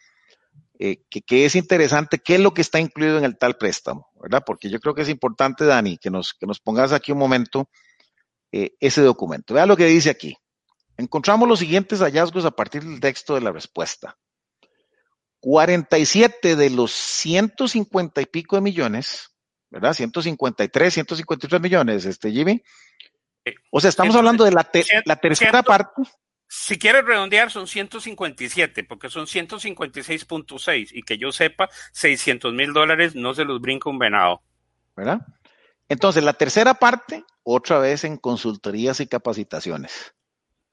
eh, 0.79 1.03
que, 1.09 1.47
es 1.47 1.55
interesante, 1.55 2.19
qué 2.19 2.35
es 2.35 2.41
lo 2.41 2.53
que 2.53 2.61
está 2.61 2.79
incluido 2.79 3.17
en 3.17 3.25
el 3.25 3.39
tal 3.39 3.57
préstamo, 3.57 4.11
¿verdad? 4.21 4.43
Porque 4.45 4.69
yo 4.69 4.79
creo 4.79 4.95
que 4.95 5.01
es 5.01 5.09
importante, 5.09 5.65
Dani, 5.65 5.97
que 5.97 6.11
nos, 6.11 6.35
que 6.35 6.45
nos 6.47 6.61
pongas 6.61 6.93
aquí 6.93 7.11
un 7.11 7.19
momento 7.19 7.71
eh, 8.53 8.73
ese 8.81 9.01
documento. 9.01 9.55
Vea 9.55 9.65
lo 9.65 9.79
que 9.79 9.87
dice 9.87 10.11
aquí. 10.11 10.37
Encontramos 10.99 11.49
los 11.49 11.59
siguientes 11.59 12.01
hallazgos 12.01 12.45
a 12.45 12.51
partir 12.51 12.85
del 12.85 13.01
texto 13.01 13.35
de 13.35 13.41
la 13.41 13.51
respuesta. 13.53 14.19
47 15.41 16.55
de 16.55 16.69
los 16.69 16.93
150 16.93 18.21
y 18.21 18.27
pico 18.27 18.57
de 18.57 18.63
millones, 18.63 19.31
¿verdad? 19.71 19.95
153, 19.95 20.93
153 20.93 21.61
millones, 21.63 22.05
este 22.05 22.31
Jimmy. 22.31 22.63
O 23.71 23.81
sea, 23.81 23.89
estamos 23.89 24.15
hablando 24.17 24.45
de 24.45 24.53
la, 24.53 24.69
la 25.07 25.17
tercera 25.17 25.63
parte. 25.63 26.03
Si 26.49 26.79
quieres 26.79 27.05
redondear, 27.05 27.51
son 27.51 27.67
157, 27.67 28.85
porque 28.85 29.11
son 29.11 29.27
156.6 29.27 30.91
y 30.93 31.03
que 31.03 31.19
yo 31.19 31.33
sepa, 31.33 31.69
600 31.93 32.53
mil 32.53 32.73
dólares 32.73 33.15
no 33.15 33.35
se 33.35 33.45
los 33.45 33.61
brinca 33.61 33.91
un 33.91 33.99
venado. 33.99 34.43
¿Verdad? 34.95 35.21
Entonces, 35.89 36.23
la 36.23 36.35
tercera 36.35 36.75
parte, 36.75 37.25
otra 37.43 37.79
vez 37.79 38.05
en 38.05 38.17
consultorías 38.17 39.01
y 39.01 39.07
capacitaciones. 39.07 40.15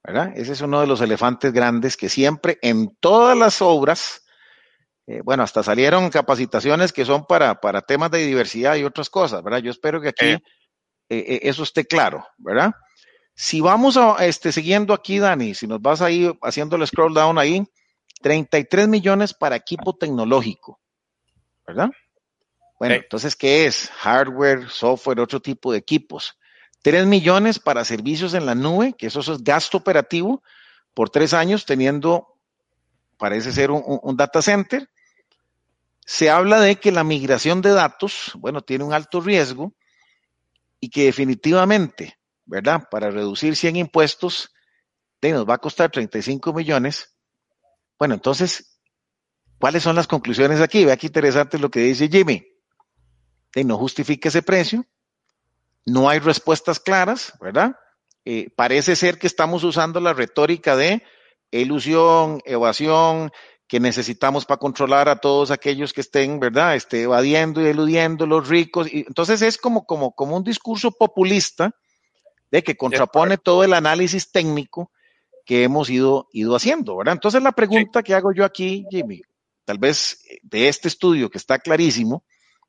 ¿Verdad? 0.04 0.34
Ese 0.36 0.52
es 0.52 0.62
uno 0.62 0.82
de 0.82 0.88
los 0.88 1.00
elefantes 1.02 1.54
grandes 1.54 1.96
que 1.96 2.10
siempre 2.10 2.60
en 2.62 2.96
todas 2.98 3.38
las 3.38 3.62
obras, 3.62 4.26
eh, 5.08 5.22
bueno, 5.24 5.44
hasta 5.44 5.64
salieron 5.64 6.10
capacitaciones 6.10 6.92
que 6.92 7.06
son 7.06 7.26
para, 7.26 7.62
para 7.62 7.82
temas 7.82 8.12
de 8.12 8.20
diversidad 8.20 8.76
y 8.76 8.84
otras 8.84 9.10
cosas, 9.10 9.42
¿verdad? 9.42 9.60
Yo 9.60 9.72
espero 9.72 10.02
que 10.02 10.10
aquí 10.10 10.26
eh. 10.26 10.40
Eh, 11.10 11.40
eso 11.44 11.64
esté 11.64 11.86
claro, 11.86 12.26
¿verdad? 12.38 12.72
Si 13.36 13.62
vamos 13.62 13.98
a, 13.98 14.26
este, 14.26 14.52
siguiendo 14.52 14.94
aquí, 14.94 15.20
Dani, 15.20 15.56
si 15.56 15.68
nos 15.68 15.82
vas 15.82 16.02
ahí 16.02 16.32
haciendo 16.42 16.76
el 16.76 16.86
scroll 16.86 17.14
down 17.14 17.40
ahí, 17.40 17.66
33 18.22 18.88
millones 18.88 19.34
para 19.34 19.56
equipo 19.56 19.96
tecnológico, 19.96 20.80
¿verdad? 21.66 21.90
Bueno, 22.80 22.96
entonces, 22.96 23.36
¿qué 23.36 23.66
es? 23.66 23.90
Hardware, 23.90 24.70
software, 24.70 25.20
otro 25.20 25.42
tipo 25.42 25.72
de 25.72 25.78
equipos. 25.80 26.38
3 26.82 27.06
millones 27.06 27.60
para 27.60 27.86
servicios 27.86 28.34
en 28.34 28.46
la 28.46 28.56
nube, 28.56 28.94
que 28.98 29.08
eso 29.08 29.20
es 29.22 29.44
gasto 29.44 29.78
operativo 29.78 30.44
por 30.94 31.10
tres 31.10 31.34
años 31.34 31.66
teniendo, 31.66 32.38
parece 33.18 33.52
ser 33.52 33.72
un, 33.72 33.82
un 33.86 34.18
data 34.18 34.42
center. 34.42 34.90
Se 36.06 36.30
habla 36.30 36.60
de 36.60 36.76
que 36.76 36.92
la 36.92 37.06
migración 37.06 37.62
de 37.62 37.72
datos, 37.72 38.34
bueno, 38.36 38.62
tiene 38.62 38.84
un 38.84 38.94
alto 38.94 39.22
riesgo 39.22 39.74
y 40.80 40.90
que 40.90 41.06
definitivamente 41.06 42.18
¿verdad? 42.46 42.88
Para 42.90 43.10
reducir 43.10 43.56
100 43.56 43.76
impuestos, 43.78 44.54
nos 45.32 45.48
va 45.48 45.56
a 45.56 45.60
costar 45.60 45.90
35 45.90 46.54
millones. 46.54 47.16
Bueno, 47.98 48.16
entonces, 48.16 48.80
¿cuáles 49.60 49.84
son 49.84 49.96
las 49.96 50.08
conclusiones 50.08 50.60
aquí? 50.60 50.84
Vea 50.84 50.98
qué 50.98 51.08
interesante 51.08 51.58
lo 51.58 51.70
que 51.72 51.80
dice 51.80 52.10
Jimmy. 52.10 52.46
De 53.54 53.64
no 53.64 53.78
justifica 53.78 54.30
ese 54.30 54.42
precio, 54.42 54.86
no 55.86 56.10
hay 56.10 56.20
respuestas 56.20 56.80
claras, 56.80 57.34
¿verdad? 57.40 57.76
Eh, 58.26 58.50
parece 58.56 58.96
ser 58.96 59.20
que 59.20 59.28
estamos 59.28 59.64
usando 59.64 60.00
la 60.00 60.14
retórica 60.14 60.76
de 60.76 61.04
ilusión, 61.52 62.42
evasión, 62.46 63.32
que 63.68 63.80
necesitamos 63.80 64.46
para 64.46 64.58
controlar 64.58 65.08
a 65.08 65.18
todos 65.18 65.52
aquellos 65.52 65.94
que 65.94 66.02
estén, 66.02 66.40
¿verdad? 66.40 66.76
Este, 66.76 67.04
evadiendo 67.04 67.62
y 67.62 67.68
eludiendo 67.68 68.26
los 68.26 68.48
ricos. 68.48 68.92
Y 68.92 69.06
entonces 69.08 69.42
es 69.44 69.58
como, 69.58 69.86
como, 69.86 70.14
como 70.14 70.36
un 70.36 70.44
discurso 70.44 70.92
populista 70.92 71.76
de 72.54 72.64
que 72.64 72.78
contrapone 72.78 73.40
todo 73.40 73.64
el 73.64 73.74
análisis 73.74 74.32
técnico 74.32 74.92
que 75.44 75.64
hemos 75.64 75.90
ido, 75.90 76.30
ido 76.34 76.56
haciendo, 76.56 76.96
¿verdad? 76.96 77.14
Entonces 77.14 77.42
la 77.42 77.52
pregunta 77.52 78.04
que 78.04 78.14
hago 78.14 78.32
yo 78.32 78.46
aquí, 78.46 78.86
Jimmy, 78.92 79.24
tal 79.66 79.80
vez 79.80 80.24
eh, 80.30 80.38
de 80.44 80.68
este 80.68 80.88
estudio 80.88 81.32
que 81.32 81.40
está 81.40 81.58
clarísimo, 81.58 82.24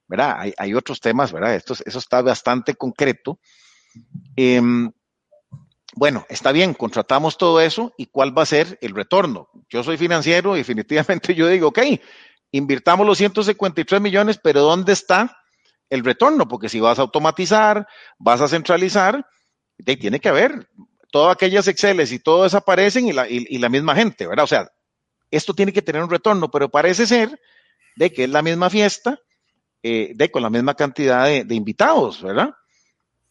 ¿verdad? 0.08 0.50
Hay, 0.56 0.72
otros 0.72 1.00
temas, 1.00 1.32
¿verdad? 1.32 1.54
Esto, 1.54 1.74
eso 1.84 1.98
está 1.98 2.22
bastante 2.22 2.76
concreto. 2.76 3.38
Em, 4.36 4.90
bueno, 5.94 6.24
está 6.30 6.50
bien, 6.50 6.72
contratamos 6.72 7.36
todo 7.36 7.60
eso 7.60 7.92
y 7.98 8.06
cuál 8.06 8.36
va 8.36 8.44
a 8.44 8.46
ser 8.46 8.78
el 8.80 8.94
retorno. 8.94 9.50
Yo 9.68 9.82
soy 9.84 9.98
financiero, 9.98 10.54
definitivamente 10.54 11.34
yo 11.34 11.46
digo, 11.46 11.68
ok, 11.68 11.80
invirtamos 12.52 13.06
los 13.06 13.18
153 13.18 14.00
millones, 14.00 14.40
pero 14.42 14.62
¿dónde 14.62 14.94
está 14.94 15.36
el 15.90 16.02
retorno? 16.02 16.48
Porque 16.48 16.70
si 16.70 16.80
vas 16.80 16.98
a 16.98 17.02
automatizar, 17.02 17.86
vas 18.18 18.40
a 18.40 18.48
centralizar, 18.48 19.26
tiene 19.82 20.20
que 20.20 20.28
haber. 20.28 20.68
Todas 21.10 21.34
aquellas 21.34 21.68
Exceles 21.68 22.12
y 22.12 22.18
todo 22.18 22.44
desaparecen 22.44 23.06
y 23.06 23.12
la, 23.12 23.28
y, 23.28 23.58
la 23.58 23.68
misma 23.68 23.94
gente, 23.94 24.26
¿verdad? 24.26 24.44
O 24.44 24.48
sea, 24.48 24.68
esto 25.30 25.54
tiene 25.54 25.72
que 25.72 25.82
tener 25.82 26.02
un 26.02 26.10
retorno, 26.10 26.50
pero 26.50 26.68
parece 26.68 27.06
ser 27.06 27.40
de 27.96 28.12
que 28.12 28.24
es 28.24 28.30
la 28.30 28.42
misma 28.42 28.68
fiesta, 28.68 29.18
eh, 29.82 30.12
de 30.14 30.30
con 30.30 30.42
la 30.42 30.50
misma 30.50 30.74
cantidad 30.74 31.26
de, 31.26 31.54
invitados, 31.54 32.22
¿verdad? 32.22 32.50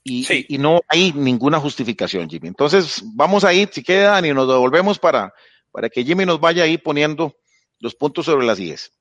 Y, 0.03 0.25
y, 0.53 0.57
no 0.57 0.81
hay 0.87 1.13
ninguna 1.13 1.59
justificación, 1.59 2.29
Jimmy. 2.29 2.49
Entonces, 2.49 3.01
vamos 3.15 3.43
a 3.43 3.53
ir, 3.53 3.69
si 3.71 3.83
quedan, 3.83 4.25
y 4.25 4.33
nos 4.33 4.47
devolvemos 4.47 4.99
para, 4.99 5.33
para 5.71 5.89
que 5.89 6.03
Jimmy 6.03 6.25
nos 6.25 6.39
vaya 6.39 6.63
ahí 6.63 6.77
poniendo 6.77 7.35
los 7.79 7.95
puntos 7.95 8.25
sobre 8.25 8.45
las 8.45 8.59
IES. 8.59 8.91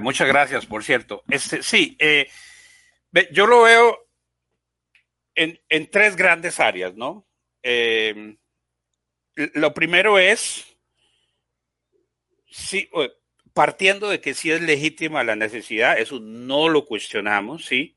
muchas 0.00 0.28
gracias, 0.28 0.64
por 0.64 0.84
cierto. 0.84 1.22
Este, 1.28 1.62
sí, 1.62 1.96
eh, 1.98 2.26
yo 3.32 3.46
lo 3.46 3.62
veo 3.62 4.03
en, 5.34 5.90
tres 5.90 6.16
grandes 6.16 6.60
áreas, 6.60 6.94
¿no? 6.94 7.26
Eh, 7.62 8.36
lo 9.34 9.74
primero 9.74 10.18
es, 10.18 10.76
sí, 12.50 12.88
partiendo 13.52 14.08
de 14.08 14.20
que 14.20 14.34
sí 14.34 14.50
es 14.50 14.60
legítima 14.60 15.24
la 15.24 15.36
necesidad, 15.36 15.98
eso 15.98 16.20
no 16.20 16.68
lo 16.68 16.86
cuestionamos, 16.86 17.64
¿sí? 17.64 17.96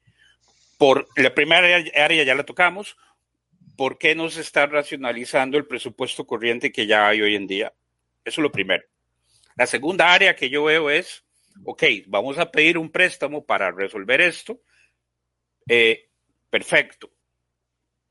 Por 0.78 1.08
la 1.16 1.34
primera 1.34 1.84
área 1.96 2.24
ya 2.24 2.36
la 2.36 2.46
tocamos, 2.46 2.98
¿por 3.76 3.98
qué 3.98 4.16
no 4.16 4.30
se 4.30 4.42
está 4.42 4.66
racionalizando 4.66 5.58
el 5.58 5.68
presupuesto 5.68 6.26
corriente 6.26 6.72
que 6.72 6.88
ya 6.88 7.08
hay 7.08 7.22
hoy 7.22 7.36
en 7.36 7.48
día? 7.48 7.74
Eso 8.24 8.42
es 8.42 8.44
lo 8.44 8.52
primero. 8.52 8.84
La 9.56 9.66
segunda 9.66 10.14
área 10.14 10.36
que 10.36 10.50
yo 10.50 10.66
veo 10.66 10.90
es, 10.90 11.24
ok, 11.64 11.84
vamos 12.08 12.38
a 12.38 12.52
pedir 12.52 12.78
un 12.78 12.92
préstamo 12.92 13.46
para 13.46 13.72
resolver 13.72 14.22
esto. 14.22 14.62
Eh, 15.68 16.10
perfecto. 16.50 17.12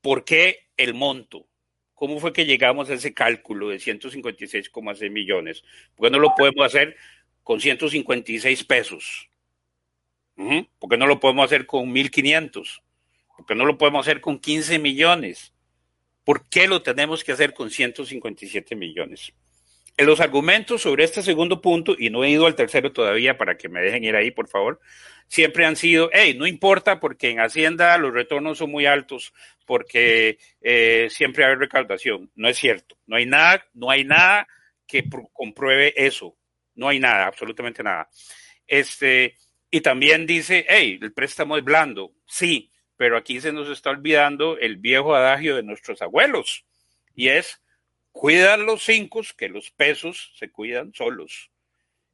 ¿Por 0.06 0.24
qué 0.24 0.68
el 0.76 0.94
monto? 0.94 1.48
¿Cómo 1.92 2.20
fue 2.20 2.32
que 2.32 2.46
llegamos 2.46 2.88
a 2.88 2.94
ese 2.94 3.12
cálculo 3.12 3.70
de 3.70 3.80
156,6 3.80 5.10
millones? 5.10 5.64
¿Por 5.96 6.06
qué 6.06 6.12
no 6.12 6.20
lo 6.20 6.32
podemos 6.36 6.64
hacer 6.64 6.96
con 7.42 7.60
156 7.60 8.62
pesos? 8.62 9.28
¿Por 10.36 10.90
qué 10.90 10.96
no 10.96 11.08
lo 11.08 11.18
podemos 11.18 11.46
hacer 11.46 11.66
con 11.66 11.92
1.500? 11.92 12.82
¿Por 13.36 13.46
qué 13.46 13.56
no 13.56 13.64
lo 13.64 13.78
podemos 13.78 14.06
hacer 14.06 14.20
con 14.20 14.38
15 14.38 14.78
millones? 14.78 15.52
¿Por 16.22 16.48
qué 16.48 16.68
lo 16.68 16.82
tenemos 16.82 17.24
que 17.24 17.32
hacer 17.32 17.52
con 17.52 17.72
157 17.72 18.76
millones? 18.76 19.32
Los 19.98 20.20
argumentos 20.20 20.82
sobre 20.82 21.04
este 21.04 21.22
segundo 21.22 21.62
punto, 21.62 21.94
y 21.98 22.10
no 22.10 22.22
he 22.22 22.30
ido 22.30 22.46
al 22.46 22.54
tercero 22.54 22.92
todavía 22.92 23.38
para 23.38 23.56
que 23.56 23.68
me 23.68 23.80
dejen 23.80 24.04
ir 24.04 24.14
ahí, 24.14 24.30
por 24.30 24.46
favor, 24.48 24.80
siempre 25.26 25.64
han 25.64 25.76
sido, 25.76 26.10
hey, 26.12 26.34
no 26.38 26.46
importa 26.46 27.00
porque 27.00 27.30
en 27.30 27.40
Hacienda 27.40 27.96
los 27.96 28.12
retornos 28.12 28.58
son 28.58 28.70
muy 28.70 28.84
altos, 28.84 29.32
porque 29.64 30.38
eh, 30.60 31.08
siempre 31.10 31.44
hay 31.44 31.54
recaudación. 31.54 32.30
No 32.34 32.48
es 32.48 32.58
cierto. 32.58 32.98
No 33.06 33.16
hay 33.16 33.26
nada, 33.26 33.64
no 33.72 33.90
hay 33.90 34.04
nada 34.04 34.46
que 34.86 35.04
compruebe 35.32 35.94
eso. 35.96 36.36
No 36.74 36.88
hay 36.88 37.00
nada, 37.00 37.26
absolutamente 37.26 37.82
nada. 37.82 38.08
Este, 38.66 39.36
y 39.70 39.80
también 39.80 40.26
dice, 40.26 40.66
hey, 40.68 40.98
el 41.00 41.12
préstamo 41.12 41.56
es 41.56 41.64
blando. 41.64 42.12
Sí, 42.26 42.70
pero 42.96 43.16
aquí 43.16 43.40
se 43.40 43.52
nos 43.52 43.68
está 43.68 43.90
olvidando 43.90 44.58
el 44.58 44.76
viejo 44.76 45.14
adagio 45.14 45.56
de 45.56 45.62
nuestros 45.62 46.02
abuelos, 46.02 46.64
y 47.14 47.28
es, 47.28 47.62
cuidan 48.16 48.64
los 48.64 48.82
cinco, 48.82 49.20
que 49.36 49.48
los 49.50 49.70
pesos 49.70 50.32
se 50.36 50.50
cuidan 50.50 50.92
solos. 50.94 51.50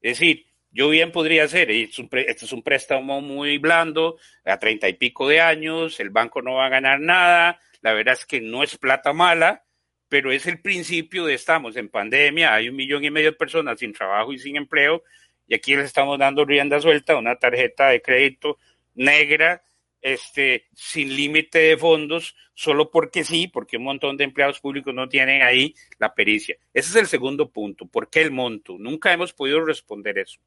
Es 0.01 0.19
decir, 0.19 0.47
yo 0.73 0.88
bien 0.88 1.12
podría 1.12 1.45
hacer, 1.45 1.71
este 1.71 2.45
es 2.45 2.53
un 2.53 2.62
préstamo 2.62 3.21
muy 3.21 3.59
blando, 3.59 4.19
a 4.45 4.59
treinta 4.59 4.88
y 4.88 4.95
pico 4.95 5.29
de 5.29 5.41
años, 5.41 6.01
el 6.01 6.11
banco 6.11 6.43
no 6.43 6.55
va 6.55 6.67
a 6.67 6.71
ganar 6.71 6.99
nada, 6.99 7.61
la 7.83 7.93
verdad 7.93 8.15
es 8.15 8.27
que 8.27 8.41
no 8.41 8.65
es 8.65 8.77
plata 8.79 9.12
mala, 9.12 9.65
pero 10.09 10.33
es 10.33 10.47
el 10.47 10.61
principio 10.61 11.25
de 11.25 11.35
estamos 11.35 11.77
en 11.77 11.88
pandemia, 11.88 12.53
hay 12.53 12.69
un 12.69 12.77
millón 12.77 13.05
y 13.05 13.11
medio 13.11 13.31
de 13.31 13.37
personas 13.37 13.79
sin 13.79 13.93
trabajo 13.93 14.33
y 14.33 14.38
sin 14.38 14.57
empleo, 14.57 15.05
y 15.47 15.55
aquí 15.55 15.77
les 15.77 15.87
estamos 15.87 16.19
dando 16.19 16.45
rienda 16.45 16.81
suelta 16.81 17.12
a 17.12 17.19
una 17.19 17.37
tarjeta 17.37 17.91
de 17.91 18.03
crédito 18.03 18.59
negra 18.95 19.62
este, 20.03 20.67
sin 20.75 21.17
límite 21.17 21.59
de 21.61 21.79
fondos, 21.79 22.37
solo 22.55 22.91
porque 22.91 23.25
sí, 23.25 23.49
porque 23.49 23.77
un 23.77 23.85
montón 23.85 24.17
de 24.17 24.25
empleados 24.25 24.61
públicos 24.61 24.93
no 24.93 25.09
tienen 25.09 25.43
ahí 25.43 25.75
la 25.99 26.15
pericia. 26.15 26.57
Ese 26.75 26.91
es 26.91 26.97
el 26.97 27.07
segundo 27.07 27.51
punto. 27.51 27.87
¿Por 27.87 28.11
qué 28.11 28.21
el 28.21 28.33
monto? 28.33 28.77
Nunca 28.79 29.12
hemos 29.12 29.33
podido 29.33 29.65
responder 29.65 30.19
eso. 30.19 30.41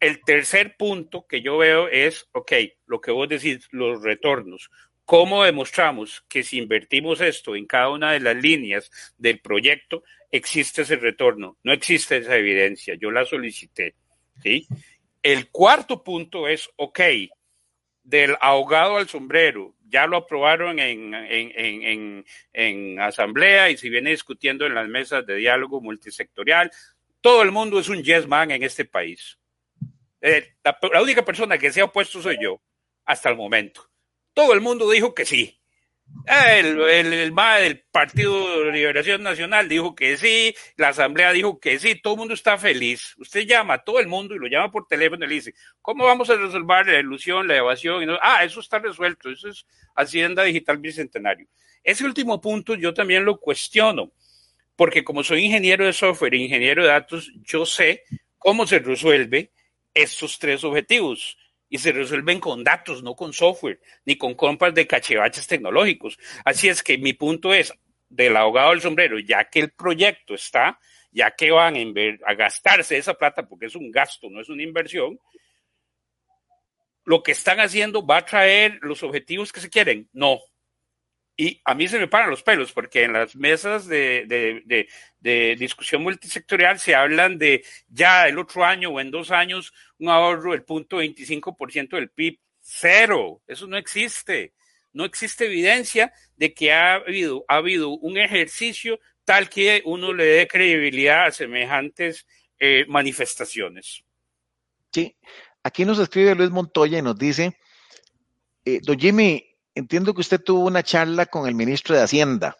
El 0.00 0.22
tercer 0.22 0.76
punto 0.76 1.26
que 1.26 1.42
yo 1.42 1.58
veo 1.58 1.88
es, 1.88 2.28
ok, 2.32 2.52
lo 2.86 3.00
que 3.00 3.10
vos 3.10 3.28
decís, 3.28 3.68
los 3.72 4.00
retornos. 4.02 4.70
¿Cómo 5.04 5.42
demostramos 5.42 6.22
que 6.28 6.42
si 6.42 6.58
invertimos 6.58 7.20
esto 7.20 7.56
en 7.56 7.66
cada 7.66 7.88
una 7.88 8.12
de 8.12 8.20
las 8.20 8.36
líneas 8.36 8.90
del 9.16 9.40
proyecto, 9.40 10.04
existe 10.30 10.82
ese 10.82 10.96
retorno? 10.96 11.56
No 11.64 11.72
existe 11.72 12.18
esa 12.18 12.36
evidencia. 12.36 12.94
Yo 12.94 13.10
la 13.10 13.24
solicité. 13.24 13.94
¿sí? 14.42 14.68
El 15.22 15.50
cuarto 15.50 16.04
punto 16.04 16.46
es, 16.46 16.70
ok, 16.76 17.00
del 18.08 18.36
ahogado 18.40 18.96
al 18.96 19.08
sombrero. 19.08 19.74
Ya 19.86 20.06
lo 20.06 20.16
aprobaron 20.16 20.78
en, 20.78 21.14
en, 21.14 22.24
en, 22.52 23.00
asamblea 23.00 23.70
y 23.70 23.76
se 23.76 23.90
viene 23.90 24.10
discutiendo 24.10 24.66
en 24.66 24.74
las 24.74 24.88
mesas 24.88 25.26
de 25.26 25.36
diálogo 25.36 25.80
multisectorial. 25.80 26.70
Todo 27.20 27.42
el 27.42 27.52
mundo 27.52 27.78
es 27.78 27.88
un 27.88 28.02
yes 28.02 28.26
man 28.26 28.50
en 28.50 28.62
este 28.62 28.84
país. 28.84 29.38
Eh, 30.20 30.54
la, 30.64 31.02
única 31.02 31.24
persona 31.24 31.58
que 31.58 31.70
se 31.70 31.80
ha 31.80 31.84
opuesto 31.84 32.20
soy 32.20 32.38
yo, 32.40 32.60
hasta 33.04 33.28
el 33.28 33.36
momento. 33.36 33.90
Todo 34.32 34.52
el 34.54 34.60
mundo 34.60 34.90
dijo 34.90 35.14
que 35.14 35.24
sí. 35.24 35.57
El, 36.26 36.78
el, 36.80 37.12
el 37.12 37.34
del 37.34 37.84
Partido 37.90 38.64
de 38.64 38.72
Liberación 38.72 39.22
Nacional 39.22 39.66
dijo 39.66 39.94
que 39.94 40.16
sí, 40.18 40.54
la 40.76 40.88
Asamblea 40.88 41.32
dijo 41.32 41.58
que 41.58 41.78
sí, 41.78 41.94
todo 41.94 42.14
el 42.14 42.18
mundo 42.18 42.34
está 42.34 42.58
feliz. 42.58 43.14
Usted 43.16 43.46
llama 43.46 43.74
a 43.74 43.84
todo 43.84 43.98
el 43.98 44.08
mundo 44.08 44.34
y 44.34 44.38
lo 44.38 44.46
llama 44.46 44.70
por 44.70 44.86
teléfono 44.86 45.24
y 45.24 45.28
le 45.28 45.34
dice, 45.36 45.54
¿cómo 45.80 46.04
vamos 46.04 46.28
a 46.28 46.36
resolver 46.36 46.86
la 46.86 46.98
ilusión, 46.98 47.48
la 47.48 47.56
evasión? 47.56 48.02
Y 48.02 48.06
ah, 48.20 48.44
eso 48.44 48.60
está 48.60 48.78
resuelto, 48.78 49.30
eso 49.30 49.48
es 49.48 49.66
Hacienda 49.94 50.42
Digital 50.44 50.76
Bicentenario. 50.76 51.46
Ese 51.82 52.04
último 52.04 52.40
punto 52.40 52.74
yo 52.74 52.92
también 52.92 53.24
lo 53.24 53.38
cuestiono, 53.38 54.12
porque 54.76 55.04
como 55.04 55.24
soy 55.24 55.46
ingeniero 55.46 55.86
de 55.86 55.94
software 55.94 56.34
e 56.34 56.38
ingeniero 56.38 56.82
de 56.82 56.88
datos, 56.90 57.32
yo 57.42 57.64
sé 57.64 58.02
cómo 58.36 58.66
se 58.66 58.80
resuelve 58.80 59.50
estos 59.94 60.38
tres 60.38 60.62
objetivos 60.62 61.38
y 61.68 61.78
se 61.78 61.92
resuelven 61.92 62.40
con 62.40 62.64
datos, 62.64 63.02
no 63.02 63.14
con 63.14 63.32
software, 63.32 63.80
ni 64.04 64.16
con 64.16 64.34
compras 64.34 64.74
de 64.74 64.86
cachivaches 64.86 65.46
tecnológicos. 65.46 66.18
Así 66.44 66.68
es 66.68 66.82
que 66.82 66.98
mi 66.98 67.12
punto 67.12 67.52
es, 67.52 67.72
del 68.08 68.36
ahogado 68.36 68.70
del 68.70 68.80
sombrero, 68.80 69.18
ya 69.18 69.44
que 69.44 69.60
el 69.60 69.70
proyecto 69.72 70.34
está, 70.34 70.78
ya 71.10 71.30
que 71.32 71.50
van 71.50 71.76
a, 72.26 72.34
gastarse 72.34 72.96
esa 72.96 73.14
plata, 73.14 73.46
porque 73.46 73.66
es 73.66 73.74
un 73.74 73.90
gasto, 73.90 74.28
no 74.30 74.40
es 74.40 74.48
una 74.48 74.62
inversión, 74.62 75.18
lo 77.04 77.22
que 77.22 77.32
están 77.32 77.60
haciendo 77.60 78.04
va 78.04 78.18
a 78.18 78.24
traer 78.24 78.78
los 78.82 79.02
objetivos 79.02 79.52
que 79.52 79.60
se 79.60 79.70
quieren. 79.70 80.08
No, 80.12 80.40
y 81.40 81.62
a 81.64 81.74
mí 81.74 81.86
se 81.86 82.00
me 82.00 82.08
paran 82.08 82.30
los 82.30 82.42
pelos 82.42 82.72
porque 82.72 83.04
en 83.04 83.12
las 83.12 83.36
mesas 83.36 83.86
de, 83.86 84.24
de, 84.26 84.88
de, 85.20 85.56
discusión 85.56 86.02
multisectorial 86.02 86.80
se 86.80 86.96
hablan 86.96 87.38
de 87.38 87.64
ya 87.86 88.26
el 88.26 88.40
otro 88.40 88.64
año 88.64 88.90
o 88.90 88.98
en 88.98 89.12
dos 89.12 89.30
años 89.30 89.72
un 89.98 90.08
ahorro 90.08 90.52
del 90.52 90.64
punto 90.64 91.02
25% 91.02 91.90
del 91.90 92.10
PIB. 92.10 92.38
Cero, 92.60 93.42
eso 93.46 93.66
no 93.66 93.76
existe. 93.76 94.54
No 94.92 95.04
existe 95.04 95.46
evidencia 95.46 96.12
de 96.36 96.54
que 96.54 96.72
ha 96.72 96.94
habido, 96.94 97.44
ha 97.48 97.56
habido 97.56 97.90
un 97.90 98.18
ejercicio 98.18 98.98
tal 99.24 99.48
que 99.48 99.82
uno 99.84 100.12
le 100.12 100.24
dé 100.24 100.48
credibilidad 100.48 101.26
a 101.26 101.30
semejantes 101.30 102.26
eh, 102.58 102.84
manifestaciones. 102.88 104.02
Sí, 104.90 105.16
aquí 105.62 105.84
nos 105.84 105.98
escribe 105.98 106.34
Luis 106.34 106.50
Montoya 106.50 106.98
y 106.98 107.02
nos 107.02 107.18
dice, 107.18 107.58
eh, 108.64 108.80
don 108.82 108.98
Jimmy, 108.98 109.44
entiendo 109.74 110.14
que 110.14 110.22
usted 110.22 110.42
tuvo 110.42 110.66
una 110.66 110.82
charla 110.82 111.26
con 111.26 111.46
el 111.46 111.54
ministro 111.54 111.94
de 111.94 112.02
Hacienda 112.02 112.56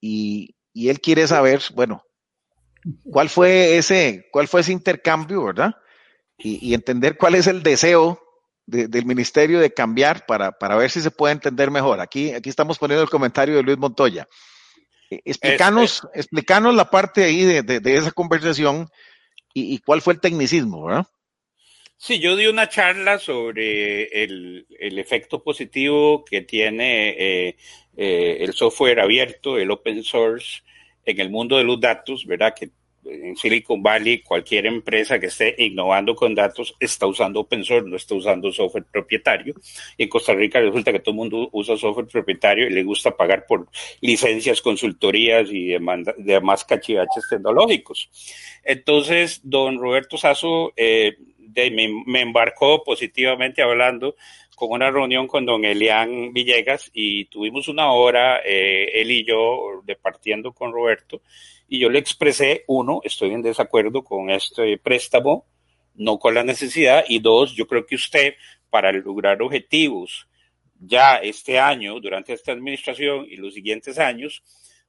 y, 0.00 0.56
él 0.74 1.00
quiere 1.00 1.26
saber, 1.26 1.62
bueno, 1.74 2.02
cuál 3.04 3.28
fue 3.28 3.76
ese, 3.76 4.28
cuál 4.32 4.48
fue 4.48 4.62
ese 4.62 4.72
intercambio, 4.72 5.44
¿verdad? 5.44 5.74
Y, 6.42 6.72
entender 6.72 7.16
cuál 7.16 7.34
es 7.34 7.46
el 7.46 7.62
deseo 7.62 8.18
del 8.66 9.04
ministerio 9.04 9.60
de 9.60 9.74
cambiar 9.74 10.24
para, 10.26 10.76
ver 10.76 10.90
si 10.90 11.00
se 11.00 11.10
puede 11.10 11.32
entender 11.34 11.70
mejor. 11.70 12.00
Aquí, 12.00 12.32
aquí 12.32 12.48
estamos 12.48 12.78
poniendo 12.78 13.02
el 13.02 13.10
comentario 13.10 13.56
de 13.56 13.62
Luis 13.62 13.78
Montoya. 13.78 14.26
Eh, 15.10 15.20
explícanos, 15.24 16.06
explícanos 16.14 16.74
la 16.74 16.88
parte 16.88 17.24
ahí 17.24 17.44
de, 17.44 17.80
esa 17.84 18.12
conversación 18.12 18.88
y, 19.52 19.74
y, 19.74 19.78
cuál 19.78 20.00
fue 20.00 20.14
el 20.14 20.20
tecnicismo, 20.20 20.84
¿verdad? 20.84 21.06
Sí, 22.02 22.18
yo 22.18 22.34
di 22.34 22.46
una 22.46 22.66
charla 22.66 23.18
sobre 23.18 24.04
el, 24.24 24.64
efecto 24.98 25.42
positivo 25.42 26.24
que 26.24 26.40
tiene 26.40 27.10
eh, 27.10 27.56
eh, 27.94 28.38
el 28.40 28.54
software 28.54 29.00
abierto, 29.00 29.58
el 29.58 29.70
open 29.70 30.02
source, 30.02 30.62
en 31.04 31.20
el 31.20 31.28
mundo 31.28 31.58
de 31.58 31.64
los 31.64 31.78
datos, 31.78 32.24
¿verdad? 32.24 32.54
Que 32.58 32.70
en 33.04 33.36
Silicon 33.36 33.82
Valley 33.82 34.20
cualquier 34.22 34.66
empresa 34.66 35.18
que 35.18 35.26
esté 35.26 35.54
innovando 35.58 36.14
con 36.14 36.34
datos 36.34 36.74
está 36.80 37.06
usando 37.06 37.40
open 37.40 37.64
source, 37.64 37.88
no 37.88 37.96
está 37.96 38.14
usando 38.14 38.52
software 38.52 38.84
propietario. 38.84 39.54
en 39.96 40.08
Costa 40.08 40.34
Rica 40.34 40.60
resulta 40.60 40.92
que 40.92 41.00
todo 41.00 41.12
el 41.12 41.16
mundo 41.16 41.48
usa 41.52 41.76
software 41.76 42.06
propietario 42.06 42.66
y 42.66 42.70
le 42.70 42.82
gusta 42.82 43.16
pagar 43.16 43.46
por 43.46 43.68
licencias, 44.00 44.60
consultorías 44.60 45.48
y 45.50 45.76
demás 46.18 46.64
cachivaches 46.64 47.28
tecnológicos. 47.28 48.10
Entonces, 48.64 49.40
don 49.42 49.78
Roberto 49.78 50.16
Sasso 50.16 50.72
eh, 50.76 51.16
me, 52.06 52.20
embarcó 52.20 52.82
positivamente 52.84 53.62
hablando 53.62 54.16
con 54.54 54.72
una 54.72 54.90
reunión 54.90 55.26
con 55.26 55.46
don 55.46 55.64
Elian 55.64 56.32
Villegas 56.32 56.90
y 56.92 57.24
tuvimos 57.26 57.68
una 57.68 57.92
hora, 57.92 58.40
eh, 58.44 58.90
él 58.94 59.10
y 59.10 59.24
yo, 59.24 59.80
departiendo 59.84 60.52
con 60.52 60.72
Roberto, 60.72 61.22
y 61.70 61.78
yo 61.78 61.88
le 61.88 62.00
expresé, 62.00 62.64
uno, 62.66 63.00
estoy 63.04 63.30
en 63.30 63.42
desacuerdo 63.42 64.02
con 64.02 64.28
este 64.28 64.76
préstamo, 64.76 65.46
no 65.94 66.18
con 66.18 66.34
la 66.34 66.42
necesidad, 66.42 67.04
y 67.08 67.20
dos, 67.20 67.54
yo 67.54 67.68
creo 67.68 67.86
que 67.86 67.94
usted, 67.94 68.34
para 68.70 68.90
lograr 68.90 69.40
objetivos 69.40 70.26
ya 70.80 71.18
este 71.18 71.60
año, 71.60 72.00
durante 72.00 72.32
esta 72.32 72.50
administración 72.50 73.24
y 73.30 73.36
los 73.36 73.54
siguientes 73.54 74.00
años, 74.00 74.42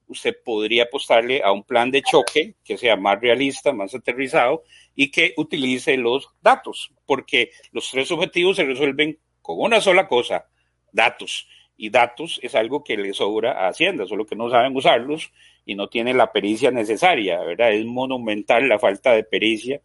usted 0.08 0.34
podría 0.44 0.82
apostarle 0.82 1.40
a 1.44 1.52
un 1.52 1.62
plan 1.62 1.92
de 1.92 2.02
choque 2.02 2.56
que 2.64 2.76
sea 2.76 2.96
más 2.96 3.20
realista, 3.20 3.72
más 3.72 3.94
aterrizado 3.94 4.64
y 4.96 5.12
que 5.12 5.34
utilice 5.36 5.96
los 5.96 6.30
datos, 6.42 6.92
porque 7.06 7.52
los 7.70 7.88
tres 7.92 8.10
objetivos 8.10 8.56
se 8.56 8.64
resuelven 8.64 9.20
con 9.40 9.60
una 9.60 9.80
sola 9.80 10.08
cosa, 10.08 10.48
datos. 10.90 11.46
Y 11.76 11.90
datos 11.90 12.38
es 12.42 12.54
algo 12.54 12.84
que 12.84 12.96
le 12.96 13.12
sobra 13.12 13.52
a 13.52 13.68
Hacienda, 13.68 14.06
solo 14.06 14.26
que 14.26 14.36
no 14.36 14.50
saben 14.50 14.76
usarlos 14.76 15.32
y 15.64 15.74
no 15.74 15.88
tienen 15.88 16.16
la 16.16 16.32
pericia 16.32 16.70
necesaria, 16.70 17.40
¿verdad? 17.42 17.72
Es 17.72 17.84
monumental 17.84 18.68
la 18.68 18.78
falta 18.78 19.12
de 19.12 19.24
pericia, 19.24 19.80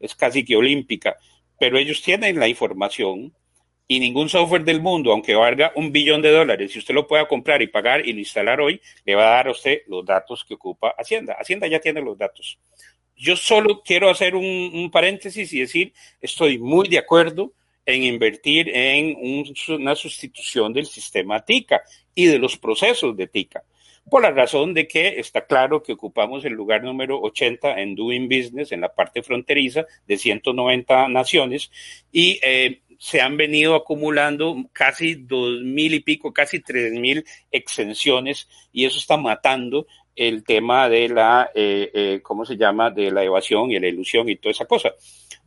es 0.00 0.14
casi 0.14 0.44
que 0.44 0.56
olímpica, 0.56 1.16
pero 1.58 1.78
ellos 1.78 2.02
tienen 2.02 2.38
la 2.38 2.48
información 2.48 3.32
y 3.86 4.00
ningún 4.00 4.28
software 4.28 4.64
del 4.64 4.80
mundo, 4.80 5.12
aunque 5.12 5.34
valga 5.34 5.72
un 5.76 5.92
billón 5.92 6.22
de 6.22 6.30
dólares, 6.30 6.72
si 6.72 6.78
usted 6.78 6.94
lo 6.94 7.06
pueda 7.06 7.28
comprar 7.28 7.60
y 7.60 7.66
pagar 7.66 8.06
y 8.06 8.12
lo 8.12 8.20
instalar 8.20 8.60
hoy, 8.60 8.80
le 9.04 9.14
va 9.14 9.24
a 9.24 9.36
dar 9.36 9.48
a 9.48 9.50
usted 9.50 9.82
los 9.86 10.04
datos 10.04 10.44
que 10.44 10.54
ocupa 10.54 10.94
Hacienda. 10.96 11.36
Hacienda 11.38 11.66
ya 11.66 11.80
tiene 11.80 12.00
los 12.00 12.16
datos. 12.16 12.58
Yo 13.16 13.36
solo 13.36 13.82
quiero 13.84 14.08
hacer 14.08 14.34
un, 14.34 14.90
paréntesis 14.90 15.52
y 15.52 15.60
decir, 15.60 15.92
estoy 16.20 16.58
muy 16.58 16.88
de 16.88 16.98
acuerdo 16.98 17.52
en 17.84 18.04
invertir 18.04 18.70
en 18.72 19.16
una 19.68 19.94
sustitución 19.94 20.72
del 20.72 20.86
sistema 20.86 21.44
TICA 21.44 21.82
y 22.14 22.26
de 22.26 22.38
los 22.38 22.56
procesos 22.56 23.16
de 23.16 23.26
TICA, 23.26 23.64
por 24.10 24.22
la 24.22 24.30
razón 24.30 24.74
de 24.74 24.86
que 24.86 25.20
está 25.20 25.46
claro 25.46 25.82
que 25.82 25.92
ocupamos 25.92 26.44
el 26.44 26.52
lugar 26.52 26.82
número 26.82 27.20
80 27.20 27.80
en 27.80 27.94
Doing 27.94 28.28
Business, 28.28 28.72
en 28.72 28.80
la 28.80 28.92
parte 28.92 29.22
fronteriza 29.22 29.86
de 30.06 30.16
190 30.16 31.08
naciones, 31.08 31.70
y 32.10 32.38
eh, 32.42 32.82
se 32.98 33.20
han 33.20 33.36
venido 33.36 33.74
acumulando 33.74 34.56
casi 34.72 35.14
dos 35.14 35.60
mil 35.62 35.94
y 35.94 36.00
pico, 36.00 36.32
casi 36.32 36.60
tres 36.60 36.92
mil 36.92 37.24
exenciones, 37.50 38.48
y 38.72 38.84
eso 38.84 38.98
está 38.98 39.16
matando 39.16 39.86
el 40.16 40.44
tema 40.44 40.88
de 40.88 41.08
la, 41.08 41.50
eh, 41.54 41.90
eh, 41.94 42.20
¿cómo 42.22 42.44
se 42.44 42.56
llama?, 42.56 42.90
de 42.90 43.10
la 43.10 43.24
evasión 43.24 43.70
y 43.70 43.78
la 43.78 43.88
ilusión 43.88 44.28
y 44.28 44.36
toda 44.36 44.52
esa 44.52 44.66
cosa. 44.66 44.92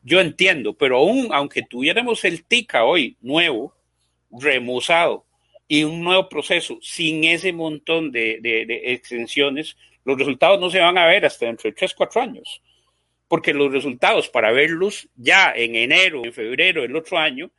Yo 0.04 0.22
entiendo, 0.22 0.74
pero 0.74 0.98
aún 0.98 1.30
aunque 1.32 1.64
tuviéramos 1.64 2.24
el 2.26 2.46
TICA 2.46 2.84
hoy 2.84 3.18
nuevo, 3.22 3.74
remozado 4.32 5.26
y 5.68 5.84
un 5.84 6.04
nuevo 6.04 6.30
proceso 6.30 6.78
sin 6.82 7.24
ese 7.24 7.52
montón 7.54 8.12
de, 8.12 8.40
de, 8.42 8.94
extensiones, 8.94 9.76
los 10.04 10.18
resultados 10.18 10.60
no 10.60 10.70
se 10.70 10.80
van 10.80 10.98
a 10.98 11.08
ver 11.08 11.26
hasta 11.26 11.48
dentro 11.48 11.70
de 11.70 11.76
tres, 11.76 11.94
cuatro 11.96 12.22
años. 12.22 12.62
Porque 13.28 13.54
los 13.54 13.72
resultados 13.72 14.30
para 14.30 14.52
verlos 14.52 15.10
ya 15.16 15.52
en 15.56 15.76
enero, 15.76 16.24
en 16.24 16.34
febrero 16.34 16.84
del 16.84 16.96
otro 16.96 17.18
año, 17.18 17.50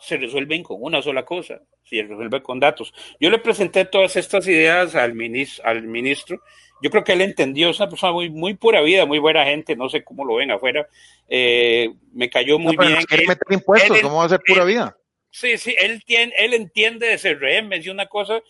se 0.00 0.16
resuelven 0.16 0.62
con 0.62 0.78
una 0.80 1.02
sola 1.02 1.24
cosa, 1.24 1.60
se 1.84 2.02
resuelve 2.02 2.42
con 2.42 2.58
datos. 2.58 2.92
Yo 3.20 3.30
le 3.30 3.38
presenté 3.38 3.84
todas 3.84 4.16
estas 4.16 4.46
ideas 4.46 4.94
al 4.94 5.14
ministro, 5.14 5.66
al 5.66 5.82
ministro 5.82 6.40
yo 6.80 6.90
creo 6.90 7.04
que 7.04 7.12
él 7.12 7.20
entendió, 7.20 7.70
es 7.70 7.78
una 7.78 7.88
persona 7.88 8.12
muy, 8.12 8.30
muy 8.30 8.54
pura 8.54 8.80
vida, 8.80 9.04
muy 9.04 9.18
buena 9.18 9.44
gente, 9.44 9.76
no 9.76 9.88
sé 9.88 10.02
cómo 10.02 10.24
lo 10.24 10.36
ven 10.36 10.50
afuera, 10.50 10.88
eh, 11.28 11.90
me 12.12 12.30
cayó 12.30 12.58
muy 12.58 12.76
bien. 12.76 12.96
Quiere 13.04 13.26
meter 13.26 13.46
impuestos, 13.50 14.00
¿cómo 14.00 14.16
va 14.16 14.24
a 14.24 14.30
ser 14.30 14.40
pura 14.46 14.64
vida? 14.64 14.96
Sí, 15.30 15.58
sí, 15.58 15.76
él, 15.78 16.02
tiene, 16.04 16.32
él 16.38 16.54
entiende 16.54 17.06
de 17.06 17.18
CRM, 17.18 17.72
es 17.74 17.86
una 17.86 18.06
cosa, 18.06 18.40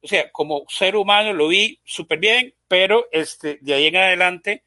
o 0.00 0.06
sea, 0.06 0.30
como 0.30 0.64
ser 0.68 0.96
humano 0.96 1.32
lo 1.32 1.48
vi 1.48 1.80
súper 1.84 2.18
bien, 2.18 2.54
pero 2.68 3.08
este, 3.10 3.58
de 3.60 3.74
ahí 3.74 3.86
en 3.86 3.96
adelante 3.96 4.64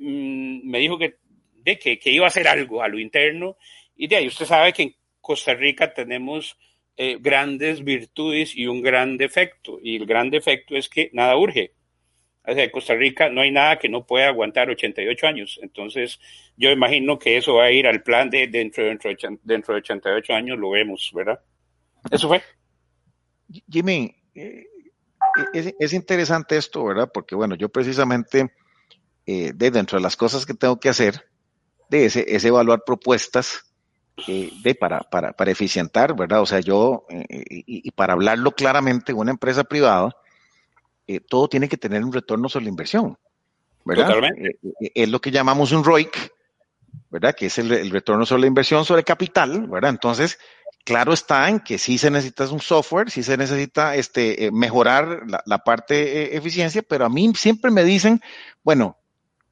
mm, 0.00 0.68
me 0.68 0.78
dijo 0.78 0.98
que, 0.98 1.16
de, 1.54 1.78
que, 1.78 1.98
que, 1.98 2.10
iba 2.10 2.26
a 2.26 2.28
hacer 2.28 2.48
algo 2.48 2.82
a 2.82 2.88
lo 2.88 2.98
interno, 2.98 3.56
y 3.96 4.08
de 4.08 4.16
ahí 4.16 4.26
usted 4.26 4.46
sabe 4.46 4.72
que 4.72 4.82
en 4.82 4.96
Costa 5.28 5.52
Rica 5.52 5.92
tenemos 5.92 6.56
eh, 6.96 7.18
grandes 7.20 7.84
virtudes 7.84 8.56
y 8.56 8.66
un 8.66 8.80
gran 8.80 9.18
defecto. 9.18 9.78
Y 9.82 9.96
el 9.96 10.06
gran 10.06 10.30
defecto 10.30 10.74
es 10.74 10.88
que 10.88 11.10
nada 11.12 11.36
urge. 11.36 11.74
O 12.46 12.54
sea, 12.54 12.64
en 12.64 12.70
Costa 12.70 12.94
Rica 12.94 13.28
no 13.28 13.42
hay 13.42 13.50
nada 13.50 13.78
que 13.78 13.90
no 13.90 14.06
pueda 14.06 14.28
aguantar 14.28 14.70
88 14.70 15.26
años. 15.26 15.60
Entonces, 15.62 16.18
yo 16.56 16.70
imagino 16.70 17.18
que 17.18 17.36
eso 17.36 17.56
va 17.56 17.64
a 17.64 17.70
ir 17.70 17.86
al 17.86 18.02
plan 18.02 18.30
de 18.30 18.46
dentro, 18.46 18.84
dentro, 18.84 19.10
dentro 19.42 19.74
de 19.74 19.80
88 19.80 20.32
años 20.32 20.58
lo 20.58 20.70
vemos, 20.70 21.10
¿verdad? 21.14 21.38
Eso 22.10 22.26
fue. 22.26 22.40
Jimmy, 23.70 24.16
eh, 24.34 24.64
es, 25.52 25.92
interesante 25.92 26.56
esto, 26.56 26.86
¿verdad? 26.86 27.10
Porque, 27.12 27.34
bueno, 27.34 27.54
yo 27.54 27.68
precisamente, 27.68 28.50
eh, 29.26 29.52
de 29.54 29.70
dentro 29.70 29.98
de 29.98 30.02
las 30.02 30.16
cosas 30.16 30.46
que 30.46 30.54
tengo 30.54 30.80
que 30.80 30.88
hacer, 30.88 31.28
de 31.90 32.06
ese, 32.06 32.24
es 32.26 32.46
evaluar 32.46 32.82
propuestas 32.86 33.67
eh, 34.26 34.52
de, 34.62 34.74
para, 34.74 35.00
para, 35.00 35.32
para, 35.32 35.50
eficientar, 35.50 36.16
¿verdad? 36.16 36.40
O 36.40 36.46
sea, 36.46 36.60
yo, 36.60 37.06
eh, 37.08 37.44
y, 37.66 37.90
para 37.92 38.14
hablarlo 38.14 38.50
claramente, 38.52 39.12
una 39.12 39.30
empresa 39.30 39.64
privada, 39.64 40.16
eh, 41.06 41.20
todo 41.20 41.48
tiene 41.48 41.68
que 41.68 41.76
tener 41.76 42.02
un 42.04 42.12
retorno 42.12 42.48
sobre 42.48 42.64
la 42.64 42.70
inversión, 42.70 43.16
¿verdad? 43.84 44.30
es 44.80 45.08
lo 45.08 45.20
que 45.20 45.30
llamamos 45.30 45.72
un 45.72 45.84
ROIC, 45.84 46.32
¿verdad? 47.10 47.34
Que 47.34 47.46
es 47.46 47.58
el, 47.58 47.90
retorno 47.90 48.26
sobre 48.26 48.42
la 48.42 48.46
inversión 48.48 48.84
sobre 48.84 49.04
capital, 49.04 49.68
¿verdad? 49.68 49.90
Entonces, 49.90 50.38
claro 50.84 51.12
está 51.12 51.48
en 51.48 51.60
que 51.60 51.78
sí 51.78 51.96
se 51.96 52.10
necesita 52.10 52.48
un 52.48 52.60
software, 52.60 53.10
sí 53.10 53.22
se 53.22 53.36
necesita 53.36 53.94
este, 53.94 54.50
mejorar 54.52 55.22
la, 55.28 55.42
la 55.46 55.58
parte 55.58 56.36
eficiencia, 56.36 56.82
pero 56.82 57.04
a 57.04 57.08
mí 57.08 57.32
siempre 57.36 57.70
me 57.70 57.84
dicen, 57.84 58.20
bueno, 58.64 58.96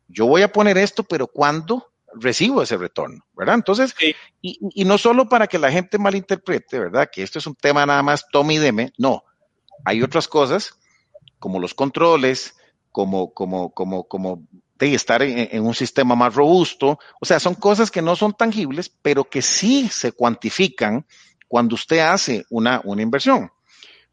yo 0.09 0.27
voy 0.27 0.43
a 0.43 0.53
poner 0.53 0.77
esto, 0.77 1.05
pero 1.05 1.27
¿cuándo? 1.27 1.93
Recibo 2.19 2.63
ese 2.63 2.77
retorno, 2.77 3.25
¿verdad? 3.37 3.57
Entonces, 3.57 3.95
y, 4.41 4.59
y, 4.75 4.85
no 4.85 4.99
solo 4.99 5.29
para 5.29 5.47
que 5.47 5.59
la 5.59 5.71
gente 5.71 5.99
malinterprete, 5.99 6.79
¿verdad? 6.79 7.09
Que 7.13 7.23
esto 7.23 7.39
es 7.39 7.47
un 7.47 7.55
tema 7.55 7.87
nada 7.87 8.03
más 8.03 8.27
tome 8.31 8.55
y 8.55 8.59
deme, 8.59 8.93
no. 8.99 9.23
Hay 9.85 10.03
otras 10.03 10.29
cosas, 10.29 10.79
como 11.39 11.61
los 11.61 11.75
controles, 11.75 12.57
como, 12.91 13.33
como, 13.35 13.73
como, 13.73 14.09
como 14.09 14.47
de 14.79 14.95
estar 14.95 15.23
en, 15.23 15.63
un 15.63 15.75
sistema 15.75 16.15
más 16.15 16.35
robusto. 16.35 16.99
O 17.21 17.27
sea, 17.27 17.39
son 17.41 17.55
cosas 17.55 17.91
que 17.91 18.03
no 18.03 18.17
son 18.17 18.35
tangibles, 18.35 18.89
pero 19.03 19.25
que 19.25 19.43
sí 19.43 19.89
se 19.89 20.13
cuantifican 20.13 21.07
cuando 21.49 21.75
usted 21.75 22.01
hace 22.01 22.45
una, 22.51 22.81
una 22.85 23.03
inversión. 23.03 23.51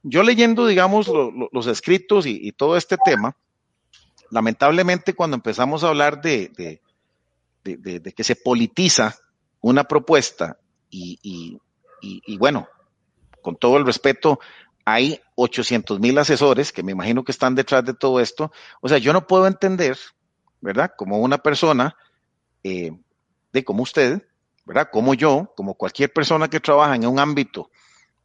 Yo 0.03 0.21
leyendo, 0.21 0.67
digamos, 0.67 1.09
los 1.51 1.67
escritos 1.67 2.25
y, 2.25 2.51
todo 2.51 2.75
este 2.75 2.97
tema, 3.03 3.37
lamentablemente 4.29 5.13
cuando 5.13 5.35
empezamos 5.35 5.83
a 5.83 5.87
hablar 5.87 6.21
de, 6.21 6.49
de, 6.49 6.81
que 7.63 8.23
se 8.23 8.35
politiza 8.35 9.15
una 9.61 9.85
propuesta 9.85 10.57
y, 10.89 11.57
bueno, 12.37 12.67
con 13.41 13.55
todo 13.55 13.77
el 13.77 13.85
respeto, 13.85 14.39
hay 14.85 15.19
800 15.35 15.99
mil 15.99 16.17
asesores 16.17 16.71
que 16.71 16.83
me 16.83 16.91
imagino 16.91 17.23
que 17.23 17.31
están 17.31 17.55
detrás 17.55 17.85
de 17.85 17.93
todo 17.93 18.19
esto. 18.19 18.51
O 18.81 18.89
sea, 18.89 18.97
yo 18.97 19.13
no 19.13 19.27
puedo 19.27 19.47
entender, 19.47 19.97
¿verdad? 20.61 20.91
Como 20.97 21.19
una 21.19 21.37
persona 21.37 21.95
eh, 22.63 22.91
de 23.51 23.63
como 23.63 23.83
usted, 23.83 24.21
¿verdad? 24.65 24.89
Como 24.91 25.13
yo, 25.13 25.53
como 25.55 25.75
cualquier 25.75 26.11
persona 26.11 26.49
que 26.49 26.59
trabaja 26.59 26.95
en 26.95 27.05
un 27.05 27.19
ámbito 27.19 27.69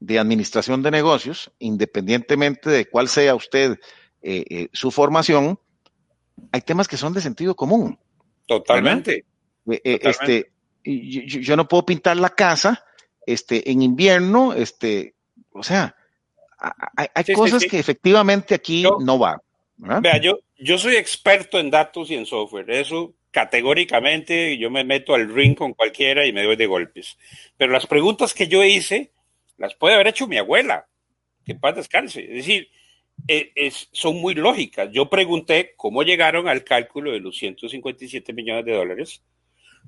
de 0.00 0.18
administración 0.18 0.82
de 0.82 0.90
negocios, 0.90 1.50
independientemente 1.58 2.70
de 2.70 2.88
cuál 2.88 3.08
sea 3.08 3.34
usted 3.34 3.78
eh, 4.22 4.44
eh, 4.48 4.68
su 4.72 4.90
formación, 4.90 5.58
hay 6.52 6.60
temas 6.62 6.88
que 6.88 6.96
son 6.96 7.12
de 7.12 7.20
sentido 7.20 7.54
común. 7.54 7.98
Totalmente. 8.48 9.26
Eh, 9.70 9.80
eh, 9.84 10.00
este, 10.02 10.50
yo, 10.82 11.54
no 11.54 11.68
puedo 11.68 11.84
pintar 11.84 12.16
la 12.16 12.30
casa 12.30 12.82
este, 13.26 13.70
en 13.70 13.82
invierno, 13.82 14.54
este, 14.54 15.14
o 15.52 15.62
sea, 15.62 15.94
hay, 16.96 17.34
cosas 17.34 17.64
que 17.64 17.78
efectivamente 17.78 18.54
aquí 18.54 18.82
no 19.00 19.18
van. 19.18 19.38
Vea, 19.76 20.18
yo, 20.18 20.40
yo 20.56 20.78
soy 20.78 20.96
experto 20.96 21.60
en 21.60 21.70
datos 21.70 22.10
y 22.10 22.14
en 22.14 22.24
software, 22.24 22.70
eso 22.70 23.14
categóricamente 23.30 24.56
yo 24.56 24.70
me 24.70 24.82
meto 24.82 25.14
al 25.14 25.32
ring 25.32 25.54
con 25.54 25.74
cualquiera 25.74 26.26
y 26.26 26.32
me 26.32 26.42
doy 26.42 26.56
de 26.56 26.66
golpes. 26.66 27.18
Pero 27.58 27.70
las 27.70 27.86
preguntas 27.86 28.32
que 28.32 28.48
yo 28.48 28.64
hice 28.64 29.12
las 29.58 29.74
puede 29.74 29.94
haber 29.94 30.08
hecho 30.08 30.26
mi 30.26 30.38
abuela, 30.38 30.88
que 31.44 31.54
paz 31.54 31.76
descanse. 31.76 32.22
Es 32.22 32.46
decir, 32.46 32.70
es, 33.28 33.88
son 33.92 34.20
muy 34.20 34.34
lógicas. 34.34 34.88
Yo 34.92 35.08
pregunté 35.08 35.74
cómo 35.76 36.02
llegaron 36.02 36.48
al 36.48 36.64
cálculo 36.64 37.12
de 37.12 37.20
los 37.20 37.36
157 37.36 38.32
millones 38.32 38.64
de 38.64 38.72
dólares 38.72 39.22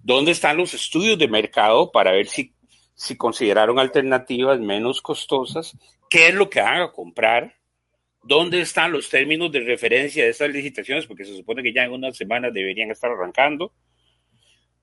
¿Dónde 0.03 0.33
están 0.33 0.57
los 0.57 0.73
estudios 0.73 1.19
de 1.19 1.29
mercado 1.29 1.93
para 1.93 2.13
ver 2.13 2.27
si, 2.27 2.55
si 2.95 3.17
consideraron 3.17 3.79
alternativas 3.79 4.59
menos 4.59 5.03
costosas? 5.03 5.77
¿Qué 6.09 6.29
es 6.29 6.35
lo 6.35 6.49
que 6.49 6.61
van 6.61 6.83
a 6.83 6.91
comprar? 6.91 7.55
¿Dónde 8.23 8.61
están 8.61 8.93
los 8.93 9.11
términos 9.11 9.53
de 9.53 9.61
referencia 9.61 10.25
de 10.25 10.31
estas 10.31 10.51
licitaciones? 10.51 11.07
Porque 11.07 11.25
se 11.25 11.37
supone 11.37 11.63
que 11.63 11.73
ya 11.73 11.85
en 11.85 11.93
unas 11.93 12.17
semanas 12.17 12.53
deberían 12.53 12.91
estar 12.91 13.11
arrancando. 13.11 13.73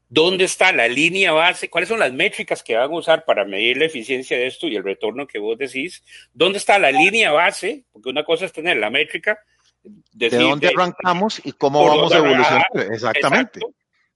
¿Dónde 0.09 0.45
está 0.45 0.71
la 0.71 0.87
línea 0.87 1.33
base? 1.33 1.69
¿Cuáles 1.69 1.89
son 1.89 1.99
las 1.99 2.13
métricas 2.13 2.63
que 2.63 2.75
van 2.75 2.91
a 2.91 2.95
usar 2.95 3.25
para 3.25 3.43
medir 3.43 3.77
la 3.77 3.85
eficiencia 3.85 4.37
de 4.37 4.47
esto 4.47 4.67
y 4.67 4.75
el 4.75 4.83
retorno 4.83 5.27
que 5.27 5.39
vos 5.39 5.57
decís? 5.57 6.03
¿Dónde 6.33 6.59
está 6.59 6.79
la 6.79 6.91
línea 6.91 7.31
base? 7.31 7.83
Porque 7.91 8.09
una 8.09 8.23
cosa 8.23 8.45
es 8.45 8.53
tener 8.53 8.77
la 8.77 8.89
métrica. 8.89 9.39
¿De 9.83 10.29
dónde 10.29 10.69
arrancamos 10.69 11.41
y 11.43 11.51
cómo 11.51 11.85
vamos 11.85 12.13
a 12.13 12.17
evolucionar? 12.17 12.67
Exactamente. 12.91 13.59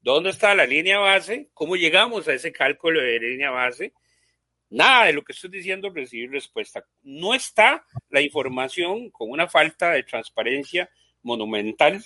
¿Dónde 0.02 0.32
está 0.32 0.56
la 0.56 0.66
línea 0.66 1.00
base? 1.00 1.50
¿Cómo 1.54 1.76
llegamos 1.76 2.28
a 2.28 2.34
ese 2.34 2.52
cálculo 2.52 3.02
de 3.02 3.20
línea 3.20 3.52
base? 3.52 3.94
Nada 4.70 5.06
de 5.06 5.14
lo 5.14 5.24
que 5.24 5.34
estoy 5.34 5.50
diciendo 5.50 5.90
recibir 5.90 6.32
respuesta. 6.32 6.86
No 7.04 7.34
está 7.34 7.86
la 8.10 8.22
información 8.22 9.10
con 9.12 9.30
una 9.30 9.48
falta 9.48 9.92
de 9.92 10.04
transparencia 10.04 10.90
monumental. 11.22 12.02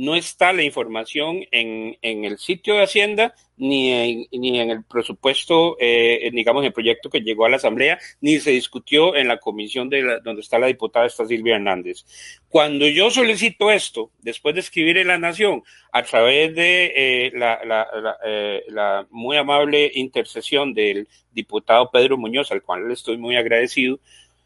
No 0.00 0.14
está 0.14 0.54
la 0.54 0.62
información 0.62 1.44
en, 1.50 1.98
en 2.00 2.24
el 2.24 2.38
sitio 2.38 2.74
de 2.74 2.84
Hacienda 2.84 3.34
ni 3.58 3.92
en, 3.92 4.26
ni 4.32 4.58
en 4.58 4.70
el 4.70 4.82
presupuesto, 4.82 5.76
eh, 5.78 6.30
digamos, 6.32 6.64
el 6.64 6.72
proyecto 6.72 7.10
que 7.10 7.20
llegó 7.20 7.44
a 7.44 7.50
la 7.50 7.56
Asamblea, 7.56 7.98
ni 8.22 8.40
se 8.40 8.52
discutió 8.52 9.14
en 9.14 9.28
la 9.28 9.36
comisión 9.36 9.90
de 9.90 10.20
donde 10.24 10.40
está 10.40 10.58
la 10.58 10.68
diputada 10.68 11.04
esta 11.04 11.26
Silvia 11.26 11.56
Hernández. 11.56 12.06
Cuando 12.48 12.88
yo 12.88 13.10
solicito 13.10 13.70
esto, 13.70 14.10
después 14.22 14.54
de 14.54 14.62
escribir 14.62 14.96
en 14.96 15.08
La 15.08 15.18
Nación, 15.18 15.62
a 15.92 16.02
través 16.02 16.54
de 16.54 16.92
eh, 16.96 17.32
la, 17.34 17.60
la, 17.66 17.86
la, 18.00 18.16
eh, 18.24 18.62
la 18.68 19.06
muy 19.10 19.36
amable 19.36 19.90
intercesión 19.92 20.72
del 20.72 21.08
diputado 21.30 21.90
Pedro 21.90 22.16
Muñoz, 22.16 22.50
al 22.52 22.62
cual 22.62 22.88
le 22.88 22.94
estoy 22.94 23.18
muy 23.18 23.36
agradecido, 23.36 24.00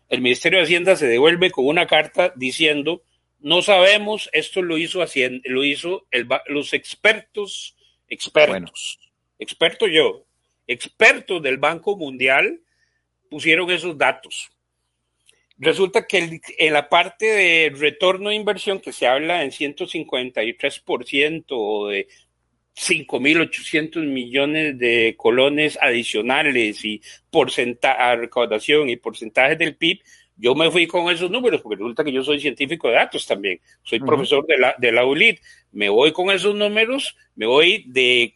el 0.09 0.21
Ministerio 0.21 0.59
de 0.59 0.65
Hacienda 0.65 0.97
se 0.97 1.07
devuelve 1.07 1.53
con 1.53 1.65
una 1.69 1.87
carta 1.87 2.33
diciendo 2.35 3.03
no 3.45 3.61
sabemos, 3.61 4.31
esto 4.33 4.63
lo 4.63 4.79
hizo, 4.79 5.03
haciendo, 5.03 5.43
lo 5.45 5.63
hizo 5.65 6.07
el, 6.11 6.27
los 6.47 6.73
expertos, 6.73 7.77
expertos, 8.09 8.99
experto 9.39 9.87
yo, 9.87 10.25
expertos 10.67 11.43
del 11.43 11.59
Banco 11.59 11.95
Mundial 11.95 12.63
pusieron 13.29 13.71
esos 13.71 13.99
datos. 13.99 14.51
Resulta 15.59 16.07
que 16.07 16.41
en 16.57 16.73
la 16.73 16.89
parte 16.89 17.27
de 17.27 17.71
retorno 17.77 18.31
de 18.31 18.37
inversión 18.37 18.81
que 18.81 18.93
se 18.93 19.07
habla 19.07 19.45
en 19.45 19.51
153% 19.51 21.45
o 21.51 21.89
de 21.89 22.09
5.800 22.75 24.07
millones 24.07 24.79
de 24.79 25.17
colones 25.19 25.79
adicionales 25.83 26.83
y 26.83 27.03
porcentaje, 27.31 28.17
recaudación 28.17 28.89
y 28.89 28.97
porcentajes 28.97 29.59
del 29.59 29.77
PIB, 29.77 30.01
yo 30.37 30.55
me 30.55 30.71
fui 30.71 30.87
con 30.87 31.11
esos 31.13 31.31
números, 31.31 31.63
porque 31.63 31.77
resulta 31.77 32.05
que 32.05 32.13
yo 32.13 32.23
soy 32.23 32.41
científico 32.41 32.89
de 32.89 32.95
datos 32.95 33.27
también, 33.27 33.61
soy 33.83 34.01
profesor 34.01 34.47
de 34.47 34.59
la, 34.59 34.75
de 34.79 34.93
la 34.93 35.05
ULID, 35.05 35.39
me 35.73 35.89
voy 35.89 36.13
con 36.13 36.31
esos 36.31 36.55
números, 36.55 37.17
me 37.35 37.47
voy 37.47 37.85
de 37.87 38.35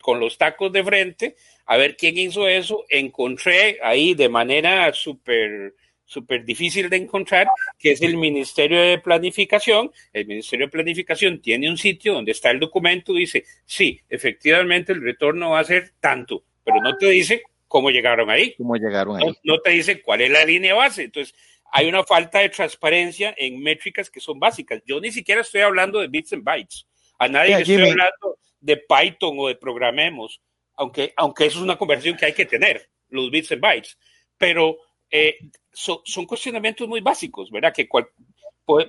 con 0.00 0.20
los 0.20 0.36
tacos 0.36 0.70
de 0.70 0.84
frente 0.84 1.36
a 1.66 1.76
ver 1.76 1.96
quién 1.96 2.18
hizo 2.18 2.46
eso, 2.46 2.84
encontré 2.88 3.78
ahí 3.82 4.14
de 4.14 4.28
manera 4.28 4.92
súper 4.92 5.74
súper 6.04 6.44
difícil 6.44 6.90
de 6.90 6.98
encontrar, 6.98 7.48
que 7.78 7.92
es 7.92 8.02
el 8.02 8.16
Ministerio 8.16 8.80
de 8.80 8.98
Planificación. 8.98 9.90
El 10.12 10.26
Ministerio 10.26 10.66
de 10.66 10.70
Planificación 10.70 11.40
tiene 11.40 11.68
un 11.68 11.78
sitio 11.78 12.14
donde 12.14 12.32
está 12.32 12.50
el 12.50 12.60
documento, 12.60 13.14
dice, 13.14 13.44
sí, 13.64 14.00
efectivamente 14.08 14.92
el 14.92 15.02
retorno 15.02 15.50
va 15.50 15.60
a 15.60 15.64
ser 15.64 15.92
tanto, 16.00 16.44
pero 16.62 16.80
no 16.82 16.96
te 16.98 17.08
dice 17.08 17.42
cómo 17.68 17.90
llegaron 17.90 18.30
ahí. 18.30 18.54
¿Cómo 18.56 18.76
llegaron 18.76 19.16
ahí? 19.16 19.34
No, 19.42 19.58
te 19.60 19.70
dice 19.70 20.02
cuál 20.02 20.20
es 20.20 20.30
la 20.30 20.44
línea 20.44 20.74
base. 20.74 21.04
Entonces, 21.04 21.34
hay 21.72 21.88
una 21.88 22.04
falta 22.04 22.38
de 22.38 22.48
transparencia 22.48 23.34
en 23.36 23.60
métricas 23.60 24.10
que 24.10 24.20
son 24.20 24.38
básicas. 24.38 24.82
Yo 24.86 25.00
ni 25.00 25.10
siquiera 25.10 25.40
estoy 25.40 25.62
hablando 25.62 26.00
de 26.00 26.08
bits 26.08 26.32
and 26.32 26.44
bytes. 26.44 26.86
A 27.18 27.28
nadie 27.28 27.56
le 27.56 27.62
estoy 27.62 27.90
hablando 27.90 28.38
de 28.60 28.76
Python 28.76 29.36
o 29.38 29.48
de 29.48 29.56
programemos, 29.56 30.40
aunque, 30.76 31.12
aunque 31.16 31.46
eso 31.46 31.58
es 31.58 31.64
una 31.64 31.76
conversación 31.76 32.16
que 32.16 32.26
hay 32.26 32.32
que 32.32 32.46
tener, 32.46 32.88
los 33.08 33.30
bits 33.30 33.52
and 33.52 33.60
bytes. 33.60 33.98
Pero 34.38 34.78
eh, 35.10 35.38
son 35.72 36.26
cuestionamientos 36.26 36.88
muy 36.88 37.00
básicos, 37.00 37.50
¿verdad? 37.50 37.72
Que 37.72 37.88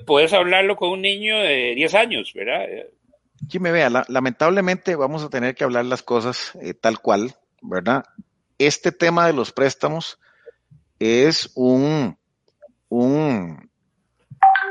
puedes 0.06 0.34
hablarlo 0.34 0.76
con 0.76 0.90
un 0.90 1.02
niño 1.02 1.40
de 1.40 1.74
10 1.76 1.94
años, 1.96 2.32
¿verdad? 2.34 2.66
Jimmy, 3.50 3.72
vea, 3.72 3.90
lamentablemente 4.08 4.96
vamos 4.96 5.24
a 5.24 5.30
tener 5.30 5.56
que 5.56 5.64
hablar 5.64 5.86
las 5.86 6.04
cosas 6.04 6.54
eh, 6.62 6.74
tal 6.74 7.00
cual, 7.00 7.36
¿verdad? 7.62 8.06
Este 8.58 8.92
tema 8.92 9.28
de 9.28 9.34
los 9.34 9.52
préstamos 9.52 10.20
es 11.00 11.52
un, 11.56 12.18
un, 12.90 13.70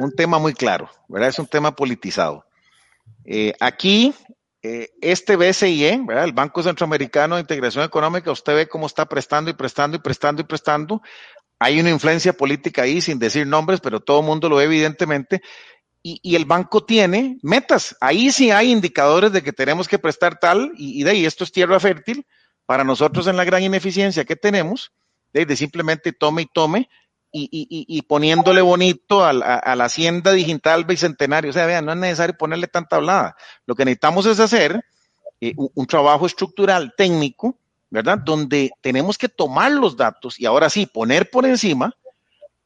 un 0.01 0.13
tema 0.13 0.39
muy 0.39 0.55
claro, 0.55 0.91
¿verdad? 1.09 1.29
Es 1.29 1.39
un 1.39 1.47
tema 1.47 1.75
politizado. 1.75 2.47
Eh, 3.25 3.55
aquí, 3.61 4.15
eh, 4.63 4.91
este 5.01 5.37
BCIE, 5.37 6.01
¿verdad? 6.07 6.25
El 6.25 6.33
Banco 6.33 6.63
Centroamericano 6.63 7.35
de 7.35 7.43
Integración 7.43 7.85
Económica, 7.85 8.31
usted 8.31 8.55
ve 8.55 8.69
cómo 8.69 8.87
está 8.87 9.07
prestando 9.07 9.51
y 9.51 9.55
prestando 9.55 9.97
y 9.97 10.01
prestando 10.01 10.43
y 10.43 10.45
prestando. 10.45 11.03
Hay 11.59 11.81
una 11.81 11.91
influencia 11.91 12.33
política 12.33 12.83
ahí, 12.83 13.01
sin 13.01 13.19
decir 13.19 13.47
nombres, 13.47 13.81
pero 13.81 14.01
todo 14.01 14.21
el 14.21 14.27
mundo 14.27 14.49
lo 14.49 14.57
ve 14.57 14.65
evidentemente. 14.65 15.43
Y, 16.03 16.21
y, 16.23 16.37
el 16.37 16.45
banco 16.45 16.85
tiene 16.85 17.39
metas. 17.43 17.97
Ahí 17.99 18.31
sí 18.31 18.51
hay 18.51 18.71
indicadores 18.71 19.33
de 19.33 19.43
que 19.43 19.55
tenemos 19.55 19.89
que 19.89 19.99
prestar 19.99 20.39
tal, 20.39 20.73
y, 20.77 21.01
y 21.01 21.05
de 21.05 21.13
ahí 21.13 21.25
esto 21.25 21.45
es 21.45 21.53
tierra 21.53 21.81
fértil 21.81 22.27
para 22.67 22.85
nosotros 22.85 23.27
en 23.27 23.37
la 23.37 23.45
gran 23.45 23.63
ineficiencia 23.63 24.25
que 24.25 24.37
tenemos, 24.37 24.93
de, 25.33 25.57
simplemente 25.57 26.13
tome 26.13 26.43
y 26.43 26.47
tome, 26.47 26.89
y, 27.37 27.49
y, 27.51 28.03
poniéndole 28.03 28.61
bonito 28.61 29.25
a, 29.25 29.33
la 29.33 29.85
hacienda 29.85 30.31
digital 30.31 30.85
bicentenario. 30.85 31.51
O 31.51 31.53
sea, 31.53 31.67
vean, 31.67 31.85
no 31.85 31.91
es 31.91 31.99
necesario 31.99 32.37
ponerle 32.39 32.69
tanta 32.69 32.95
hablada. 32.95 33.35
Lo 33.67 33.75
que 33.75 33.85
necesitamos 33.85 34.27
es 34.27 34.39
hacer 34.39 34.85
eh, 35.41 35.53
un, 35.57 35.69
un, 35.75 35.87
trabajo 35.87 36.27
estructural 36.27 36.95
técnico, 36.97 37.59
¿verdad? 37.91 38.19
Donde 38.19 38.71
tenemos 38.81 39.19
que 39.19 39.29
tomar 39.29 39.73
los 39.73 39.97
datos 39.97 40.39
y 40.39 40.47
ahora 40.47 40.71
sí 40.71 40.87
poner 40.87 41.29
por 41.29 41.45
encima 41.45 41.93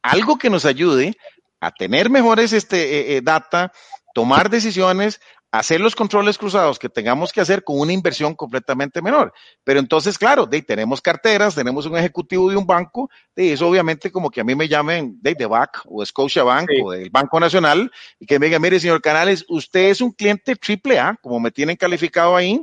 algo 0.03 0.37
que 0.37 0.51
nos 0.51 0.65
ayude 0.65 1.17
a 1.59 1.71
tener 1.71 2.09
mejores 2.09 2.53
este, 2.53 2.83
eh, 2.83 3.17
eh, 3.17 3.21
data, 3.21 3.71
tomar 4.13 4.49
decisiones, 4.49 5.19
hacer 5.51 5.81
los 5.81 5.95
controles 5.95 6.37
cruzados 6.37 6.77
que 6.77 6.89
tengamos 6.89 7.33
que 7.33 7.41
hacer 7.41 7.63
con 7.63 7.79
una 7.79 7.91
inversión 7.91 8.35
completamente 8.35 9.01
menor. 9.01 9.33
Pero 9.63 9.79
entonces, 9.79 10.17
claro, 10.17 10.45
de, 10.45 10.61
tenemos 10.61 11.01
carteras, 11.01 11.55
tenemos 11.55 11.85
un 11.85 11.97
ejecutivo 11.97 12.49
de 12.49 12.55
un 12.55 12.67
banco, 12.67 13.09
de 13.35 13.53
eso 13.53 13.67
obviamente 13.67 14.11
como 14.11 14.29
que 14.29 14.41
a 14.41 14.43
mí 14.43 14.53
me 14.53 14.67
llamen 14.67 15.17
de, 15.21 15.33
de 15.33 15.45
BAC 15.45 15.81
o 15.85 16.05
Scotia 16.05 16.43
Bank 16.43 16.69
sí. 16.69 16.81
o 16.83 16.91
del 16.91 17.09
Banco 17.09 17.39
Nacional 17.39 17.91
y 18.19 18.25
que 18.25 18.37
me 18.37 18.45
diga, 18.45 18.59
mire, 18.59 18.79
señor 18.79 19.01
Canales, 19.01 19.45
usted 19.47 19.89
es 19.89 20.01
un 20.01 20.11
cliente 20.11 20.55
triple 20.55 20.99
A, 20.99 21.15
como 21.21 21.39
me 21.39 21.51
tienen 21.51 21.75
calificado 21.75 22.35
ahí, 22.35 22.61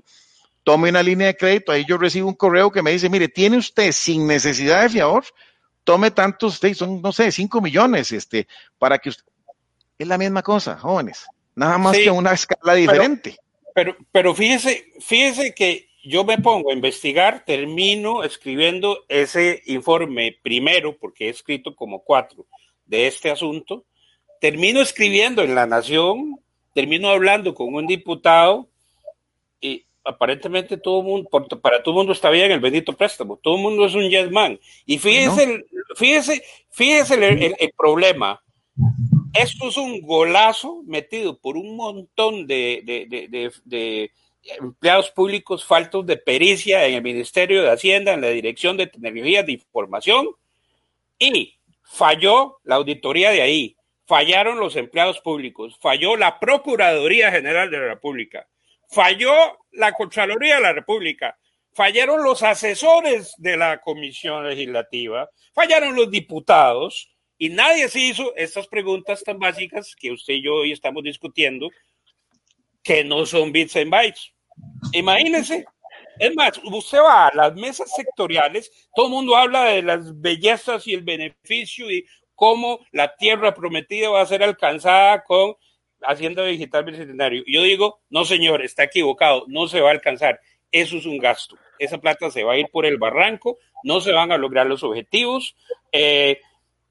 tome 0.62 0.90
una 0.90 1.02
línea 1.02 1.28
de 1.28 1.36
crédito, 1.36 1.72
ahí 1.72 1.84
yo 1.88 1.98
recibo 1.98 2.28
un 2.28 2.34
correo 2.34 2.70
que 2.70 2.82
me 2.82 2.92
dice, 2.92 3.08
mire, 3.08 3.28
tiene 3.28 3.56
usted 3.56 3.90
sin 3.90 4.26
necesidad 4.26 4.82
de 4.82 4.90
fiador, 4.90 5.24
tome 5.82 6.12
tantos, 6.12 6.60
son, 6.74 7.02
no 7.02 7.12
sé, 7.12 7.32
cinco 7.32 7.60
millones, 7.60 8.12
este, 8.12 8.46
para 8.78 8.98
que 8.98 9.08
usted... 9.08 9.24
Es 9.98 10.06
la 10.06 10.18
misma 10.18 10.42
cosa, 10.42 10.76
jóvenes 10.76 11.26
nada 11.56 11.78
más 11.78 11.96
sí, 11.96 12.04
que 12.04 12.10
una 12.10 12.32
escala 12.32 12.74
diferente. 12.74 13.36
Pero, 13.74 13.94
pero, 13.94 14.06
pero, 14.12 14.34
fíjese, 14.34 14.92
fíjese 15.00 15.54
que 15.54 15.88
yo 16.04 16.24
me 16.24 16.38
pongo 16.38 16.70
a 16.70 16.74
investigar, 16.74 17.44
termino 17.44 18.22
escribiendo 18.22 19.04
ese 19.08 19.62
informe 19.66 20.38
primero, 20.40 20.96
porque 20.96 21.26
he 21.26 21.30
escrito 21.30 21.74
como 21.74 22.04
cuatro 22.04 22.46
de 22.84 23.08
este 23.08 23.30
asunto, 23.30 23.84
termino 24.40 24.80
escribiendo 24.80 25.42
en 25.42 25.56
La 25.56 25.66
Nación, 25.66 26.38
termino 26.72 27.08
hablando 27.08 27.54
con 27.54 27.74
un 27.74 27.86
diputado 27.86 28.68
y 29.60 29.84
aparentemente 30.04 30.76
todo 30.76 31.02
mundo, 31.02 31.28
para 31.60 31.82
todo 31.82 31.94
el 31.94 31.96
mundo 31.96 32.12
está 32.12 32.30
bien 32.30 32.52
el 32.52 32.60
bendito 32.60 32.92
préstamo, 32.92 33.38
todo 33.38 33.56
el 33.56 33.62
mundo 33.62 33.86
es 33.86 33.94
un 33.94 34.08
yes 34.08 34.30
man. 34.30 34.60
Y 34.84 34.98
fíjese, 34.98 35.64
fíjese, 35.96 36.44
fíjese 36.70 37.14
el, 37.14 37.22
el, 37.24 37.56
el 37.58 37.72
problema 37.76 38.40
esto 39.38 39.68
es 39.68 39.76
un 39.76 40.00
golazo 40.00 40.82
metido 40.86 41.38
por 41.38 41.56
un 41.56 41.76
montón 41.76 42.46
de, 42.46 44.10
empleados 44.58 45.10
públicos 45.10 45.64
faltos 45.64 46.06
de 46.06 46.16
pericia 46.16 46.86
en 46.86 46.94
el 46.94 47.02
Ministerio 47.02 47.62
de 47.62 47.70
Hacienda, 47.70 48.12
en 48.12 48.20
la 48.20 48.28
Dirección 48.28 48.76
de 48.76 48.86
Tecnología 48.86 49.42
de 49.42 49.52
Información, 49.52 50.28
y 51.18 51.58
falló 51.82 52.58
la 52.64 52.76
auditoría 52.76 53.30
de 53.30 53.42
ahí, 53.42 53.76
fallaron 54.06 54.58
los 54.58 54.76
empleados 54.76 55.20
públicos, 55.20 55.76
falló 55.80 56.16
la 56.16 56.38
Procuraduría 56.38 57.30
General 57.30 57.70
de 57.70 57.78
la 57.78 57.88
República, 57.88 58.46
falló 58.88 59.32
la 59.72 59.92
Contraloría 59.92 60.56
de 60.56 60.62
la 60.62 60.72
República, 60.72 61.38
fallaron 61.72 62.22
los 62.22 62.42
asesores 62.42 63.34
de 63.38 63.56
la 63.56 63.80
Comisión 63.80 64.48
Legislativa, 64.48 65.28
fallaron 65.52 65.94
los 65.94 66.10
diputados, 66.10 67.15
y 67.38 67.50
nadie 67.50 67.88
se 67.88 68.00
hizo 68.00 68.34
estas 68.36 68.66
preguntas 68.66 69.22
tan 69.22 69.38
básicas 69.38 69.94
que 69.94 70.12
usted 70.12 70.34
y 70.34 70.42
yo 70.42 70.54
hoy 70.54 70.72
estamos 70.72 71.02
discutiendo, 71.02 71.70
que 72.82 73.04
no 73.04 73.26
son 73.26 73.52
bits 73.52 73.76
and 73.76 73.90
bytes. 73.90 74.32
Imagínense. 74.92 75.66
Es 76.18 76.34
más, 76.34 76.58
usted 76.64 76.98
va 76.98 77.28
a 77.28 77.34
las 77.34 77.54
mesas 77.54 77.92
sectoriales, 77.94 78.70
todo 78.94 79.06
el 79.06 79.12
mundo 79.12 79.36
habla 79.36 79.64
de 79.64 79.82
las 79.82 80.18
bellezas 80.18 80.86
y 80.86 80.94
el 80.94 81.02
beneficio 81.02 81.90
y 81.90 82.06
cómo 82.34 82.80
la 82.92 83.14
tierra 83.16 83.54
prometida 83.54 84.08
va 84.08 84.22
a 84.22 84.26
ser 84.26 84.42
alcanzada 84.42 85.24
con 85.24 85.56
Hacienda 86.00 86.44
Digital 86.44 86.84
Bicentenario. 86.84 87.42
Yo 87.46 87.62
digo, 87.62 88.00
no 88.08 88.24
señor, 88.24 88.62
está 88.62 88.84
equivocado, 88.84 89.44
no 89.48 89.68
se 89.68 89.80
va 89.80 89.88
a 89.88 89.92
alcanzar. 89.92 90.40
Eso 90.72 90.96
es 90.96 91.06
un 91.06 91.18
gasto. 91.18 91.56
Esa 91.78 91.98
plata 91.98 92.30
se 92.30 92.44
va 92.44 92.54
a 92.54 92.58
ir 92.58 92.68
por 92.70 92.86
el 92.86 92.98
barranco, 92.98 93.58
no 93.84 94.00
se 94.00 94.12
van 94.12 94.32
a 94.32 94.38
lograr 94.38 94.66
los 94.66 94.82
objetivos. 94.82 95.56
Eh, 95.92 96.40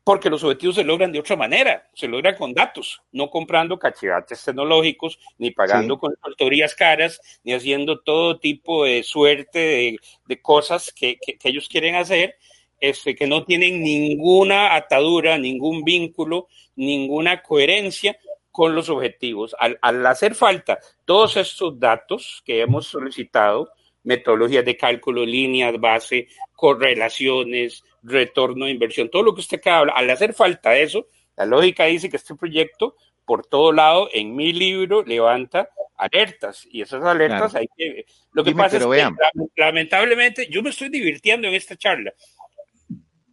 porque 0.06 0.30
los 0.30 0.43
objetivos 0.43 0.76
se 0.76 0.84
logran 0.84 1.12
de 1.12 1.20
otra 1.20 1.36
manera, 1.36 1.89
se 1.95 2.08
logran 2.08 2.36
con 2.36 2.53
datos, 2.53 3.01
no 3.12 3.32
comprando 3.32 3.80
cachivates 3.80 4.45
tecnológicos, 4.45 5.18
ni 5.39 5.49
pagando 5.49 5.95
sí. 5.95 6.01
consultorías 6.01 6.76
caras, 6.76 7.20
ni 7.43 7.53
haciendo 7.53 7.99
todo 8.01 8.38
tipo 8.38 8.86
de 8.86 9.01
suerte 9.01 9.58
de, 9.58 9.99
de 10.28 10.41
cosas 10.43 10.93
que, 10.95 11.18
que, 11.20 11.39
que, 11.39 11.49
ellos 11.49 11.68
quieren 11.68 11.95
hacer, 11.95 12.36
este, 12.80 13.16
que 13.16 13.26
no 13.26 13.45
tienen 13.45 13.82
ninguna 13.82 14.76
atadura, 14.76 15.39
ningún 15.39 15.84
vínculo, 15.84 16.49
ninguna 16.76 17.41
coherencia 17.41 18.16
con 18.51 18.76
los 18.76 18.89
objetivos. 18.89 19.56
Al, 19.58 19.80
al 19.82 20.06
hacer 20.06 20.36
falta 20.36 20.78
todos 21.06 21.36
estos 21.36 21.80
datos 21.80 22.43
que 22.45 22.62
hemos 22.62 22.86
solicitado, 22.86 23.72
metodologías 24.06 24.64
de 24.64 24.78
cálculo, 24.78 25.26
líneas, 25.26 25.80
base, 25.80 26.28
correlaciones, 26.53 27.84
retorno 28.01 28.66
de 28.66 28.72
inversión, 28.72 29.10
todo 29.10 29.24
lo 29.24 29.34
que 29.34 29.41
usted 29.41 29.58
acaba 29.58 29.91
al 29.93 30.10
hacer 30.10 30.34
falta 30.34 30.78
eso, 30.78 31.08
la 31.36 31.45
lógica 31.45 31.86
dice 31.86 32.10
que 32.10 32.18
este 32.18 32.36
proyecto 32.36 32.95
por 33.26 33.45
todo 33.45 33.72
lado 33.72 34.08
en 34.14 34.36
mi 34.36 34.53
libro 34.53 35.03
levanta 35.03 35.70
alertas 35.97 36.68
y 36.70 36.82
esas 36.82 37.03
alertas 37.03 37.56
hay 37.56 37.68
que 37.76 38.06
lo 38.34 38.43
que 38.43 38.53
pasa 38.53 38.78
es 38.78 38.86
que 38.86 39.10
lamentablemente 39.56 40.47
yo 40.49 40.62
me 40.62 40.70
estoy 40.70 40.89
divirtiendo 40.89 41.47
en 41.47 41.56
esta 41.56 41.76
charla 41.76 42.14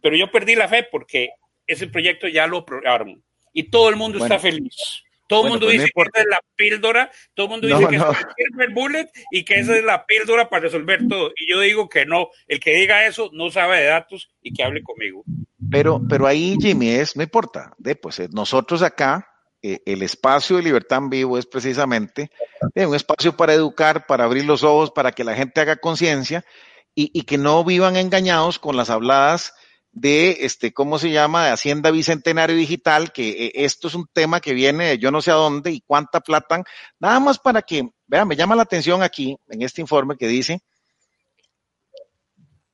pero 0.01 0.15
yo 0.15 0.31
perdí 0.31 0.55
la 0.55 0.67
fe 0.67 0.87
porque 0.89 1.31
ese 1.67 1.87
proyecto 1.87 2.27
ya 2.27 2.47
lo 2.47 2.59
aprobaron 2.59 3.21
y 3.51 3.63
todo 3.69 3.89
el 3.89 3.97
mundo 3.97 4.17
está 4.17 4.39
feliz 4.39 5.02
todo 5.33 5.45
el 5.45 5.49
mundo 5.49 5.65
pues 5.65 5.79
dice 5.79 5.91
que 5.93 6.01
esa 6.01 6.21
es 6.21 6.27
la 6.29 6.39
píldora, 6.55 7.11
todo 7.33 7.45
el 7.45 7.49
mundo 7.49 7.67
dice 7.67 7.87
que 7.87 7.95
es 7.95 8.59
el 8.59 8.73
bullet 8.73 9.09
y 9.31 9.43
que 9.43 9.59
esa 9.59 9.75
es 9.75 9.83
la 9.83 10.05
píldora 10.05 10.49
para 10.49 10.63
resolver 10.63 11.07
todo. 11.07 11.31
Y 11.35 11.49
yo 11.49 11.59
digo 11.59 11.89
que 11.89 12.05
no, 12.05 12.29
el 12.47 12.59
que 12.59 12.75
diga 12.75 13.05
eso 13.05 13.29
no 13.33 13.49
sabe 13.49 13.79
de 13.79 13.87
datos 13.87 14.29
y 14.41 14.53
que 14.53 14.63
hable 14.63 14.83
conmigo. 14.83 15.23
Pero, 15.71 16.01
pero 16.07 16.27
ahí, 16.27 16.55
Jimmy, 16.59 16.89
es, 16.89 17.15
no 17.15 17.23
importa. 17.23 17.73
De, 17.77 17.95
pues 17.95 18.19
eh, 18.19 18.29
nosotros 18.31 18.83
acá, 18.83 19.27
eh, 19.61 19.81
el 19.85 20.03
espacio 20.03 20.57
de 20.57 20.63
libertad 20.63 20.99
en 20.99 21.09
vivo 21.09 21.37
es 21.37 21.45
precisamente 21.45 22.29
eh, 22.75 22.85
un 22.85 22.95
espacio 22.95 23.35
para 23.35 23.53
educar, 23.53 24.05
para 24.05 24.25
abrir 24.25 24.45
los 24.45 24.63
ojos, 24.63 24.91
para 24.91 25.11
que 25.13 25.23
la 25.23 25.35
gente 25.35 25.61
haga 25.61 25.77
conciencia 25.77 26.45
y, 26.93 27.09
y, 27.17 27.23
que 27.23 27.39
no 27.39 27.63
vivan 27.63 27.95
engañados 27.95 28.59
con 28.59 28.77
las 28.77 28.91
habladas 28.91 29.55
de 29.93 30.37
este, 30.41 30.73
¿cómo 30.73 30.97
se 30.97 31.11
llama? 31.11 31.45
De 31.45 31.51
Hacienda 31.51 31.91
Bicentenario 31.91 32.55
Digital, 32.55 33.13
que 33.13 33.29
eh, 33.29 33.51
esto 33.53 33.87
es 33.87 33.95
un 33.95 34.07
tema 34.11 34.41
que 34.41 34.53
viene 34.53 34.87
de 34.87 34.97
yo 34.97 35.11
no 35.11 35.21
sé 35.21 35.31
a 35.31 35.35
dónde 35.35 35.71
y 35.71 35.81
cuánta 35.81 36.19
plata, 36.19 36.63
nada 36.99 37.19
más 37.19 37.39
para 37.39 37.61
que, 37.61 37.87
vean, 38.07 38.27
me 38.27 38.35
llama 38.35 38.55
la 38.55 38.63
atención 38.63 39.03
aquí 39.03 39.37
en 39.49 39.61
este 39.61 39.81
informe 39.81 40.17
que 40.17 40.27
dice, 40.27 40.61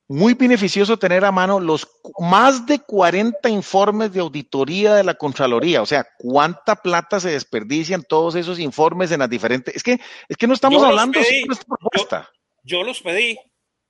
muy 0.08 0.34
beneficioso 0.34 0.98
tener 0.98 1.24
a 1.24 1.30
mano 1.30 1.60
los 1.60 1.86
más 2.18 2.66
de 2.66 2.80
40 2.80 3.48
informes 3.50 4.12
de 4.12 4.20
auditoría 4.20 4.94
de 4.94 5.04
la 5.04 5.14
Contraloría, 5.14 5.82
o 5.82 5.86
sea, 5.86 6.06
cuánta 6.18 6.74
plata 6.76 7.20
se 7.20 7.30
desperdicia 7.30 7.94
en 7.94 8.02
todos 8.02 8.34
esos 8.34 8.58
informes 8.58 9.12
en 9.12 9.20
las 9.20 9.30
diferentes, 9.30 9.76
es 9.76 9.82
que, 9.82 10.00
es 10.26 10.36
que 10.38 10.46
no 10.46 10.54
estamos 10.54 10.82
hablando 10.82 11.20
de 11.20 11.46
propuesta. 11.68 12.30
Yo, 12.64 12.78
yo 12.78 12.82
los 12.82 13.02
pedí, 13.02 13.38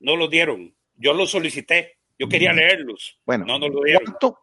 no 0.00 0.16
los 0.16 0.28
dieron, 0.28 0.74
yo 0.96 1.14
los 1.14 1.30
solicité 1.30 1.99
yo 2.20 2.28
quería 2.28 2.52
leerlos. 2.52 3.18
Bueno, 3.24 3.46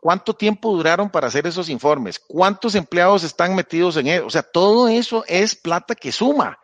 ¿cuánto, 0.01 0.33
tiempo 0.33 0.75
duraron 0.75 1.11
para 1.11 1.27
hacer 1.27 1.45
esos 1.45 1.69
informes? 1.69 2.17
¿Cuántos 2.17 2.73
empleados 2.73 3.23
están 3.23 3.55
metidos 3.55 3.97
en 3.97 4.07
eso? 4.07 4.25
O 4.25 4.29
sea, 4.31 4.41
todo 4.41 4.87
eso 4.87 5.23
es 5.27 5.55
plata 5.55 5.93
que 5.93 6.11
suma, 6.11 6.57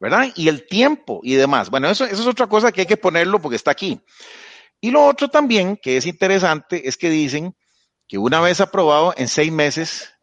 ¿verdad? 0.00 0.28
Y 0.34 0.48
el 0.48 0.66
tiempo 0.66 1.20
y 1.22 1.34
demás. 1.34 1.68
Bueno, 1.68 1.90
eso, 1.90 2.06
eso 2.06 2.22
es 2.22 2.26
otra 2.26 2.46
cosa 2.46 2.72
que 2.72 2.80
hay 2.80 2.86
que 2.86 2.96
ponerlo 2.96 3.42
porque 3.42 3.56
está 3.56 3.72
aquí. 3.72 4.00
Y 4.80 4.90
lo 4.90 5.04
otro 5.04 5.28
también 5.28 5.76
que 5.76 5.98
es 5.98 6.06
interesante 6.06 6.88
es 6.88 6.96
que 6.96 7.10
dicen 7.10 7.54
que 8.08 8.16
una 8.16 8.40
vez 8.40 8.62
aprobado, 8.62 9.12
en 9.18 9.28
seis 9.28 9.52
meses 9.52 10.14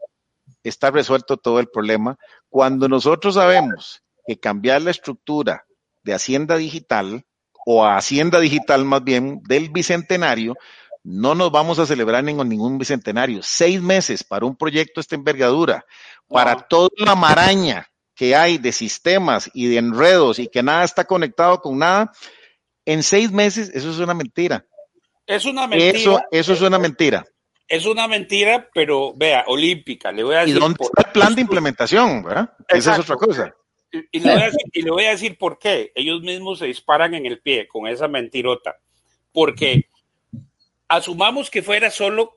está 0.64 0.90
resuelto 0.90 1.38
todo 1.38 1.60
el 1.60 1.68
problema. 1.68 2.18
Cuando 2.50 2.90
nosotros 2.90 3.36
sabemos 3.36 4.02
que 4.26 4.40
cambiar 4.40 4.82
la 4.82 4.90
estructura 4.90 5.68
de 6.02 6.16
Hacienda 6.16 6.58
Digital 6.58 7.28
o 7.66 7.86
a 7.86 7.98
Hacienda 7.98 8.40
Digital 8.40 8.86
más 8.86 9.04
bien 9.04 9.42
del 9.44 9.70
Bicentenario, 9.70 10.56
no 11.04 11.36
nos 11.36 11.52
vamos 11.52 11.80
a 11.80 11.86
celebrar 11.86 12.24
ningún, 12.24 12.50
ningún 12.50 12.78
Bicentenario. 12.78 13.42
Seis 13.44 13.82
meses 13.82 14.24
para 14.24 14.46
un 14.46 14.56
proyecto 14.56 15.00
de 15.00 15.02
esta 15.02 15.16
envergadura, 15.16 15.86
para 16.28 16.56
toda 16.56 16.90
la 16.98 17.16
maraña 17.16 17.88
que 18.16 18.36
hay 18.36 18.58
de 18.58 18.72
sistemas 18.72 19.50
y 19.54 19.68
de 19.68 19.78
enredos 19.78 20.40
y 20.40 20.48
que 20.48 20.62
nada 20.62 20.84
está 20.84 21.06
conectado 21.06 21.60
con 21.60 21.80
nada, 21.80 22.12
en 22.86 23.04
seis 23.04 23.32
meses 23.32 23.72
eso 23.74 23.90
es 23.90 24.00
una 24.00 24.14
mentira. 24.14 24.66
Es 25.26 25.46
una 25.46 25.68
mentira. 25.68 25.98
Eso, 25.98 26.22
eso 26.32 26.54
es 26.54 26.62
una 26.62 26.78
mentira. 26.78 27.26
Es 27.68 27.86
una 27.86 28.08
mentira, 28.08 28.70
pero 28.74 29.14
vea, 29.16 29.46
olímpica. 29.48 30.12
Le 30.12 30.24
voy 30.24 30.36
a 30.36 30.40
decir. 30.40 30.58
¿Y 30.58 30.60
dónde 30.60 30.84
está 30.84 31.08
el 31.08 31.14
plan 31.14 31.36
de 31.36 31.42
implementación? 31.42 32.22
¿verdad? 32.22 32.54
Esa 32.68 32.94
es 32.94 33.00
otra 33.00 33.16
cosa. 33.16 33.56
Y, 34.12 34.20
le 34.20 34.92
voy 34.92 35.06
a 35.06 35.12
decir, 35.12 35.38
por 35.38 35.60
qué. 35.60 35.92
Ellos 35.96 36.22
mismos 36.22 36.60
se 36.60 36.66
disparan 36.66 37.14
en 37.14 37.26
el 37.26 37.40
pie 37.40 37.68
con 37.68 37.88
esa 37.88 38.08
mentirota. 38.08 38.80
Porque 39.32 39.88
asumamos 40.88 41.50
que 41.50 41.62
fuera 41.62 41.90
solo 41.90 42.36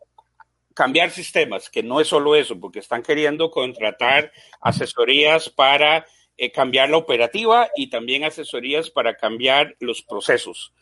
cambiar 0.75 1.11
sistemas, 1.11 1.71
que 1.71 1.83
no 1.83 2.01
es 2.01 2.09
solo 2.09 2.35
eso, 2.35 2.59
porque 2.59 2.81
están 2.81 3.03
queriendo 3.03 3.51
contratar 3.51 4.33
asesorías 4.61 5.49
para 5.49 6.05
eh, 6.37 6.51
cambiar 6.51 6.91
la 6.91 6.97
operativa 6.97 7.69
y 7.77 7.89
también 7.89 8.25
asesorías 8.25 8.91
para 8.91 9.17
cambiar 9.17 9.77
los 9.79 10.03
procesos. 10.03 10.73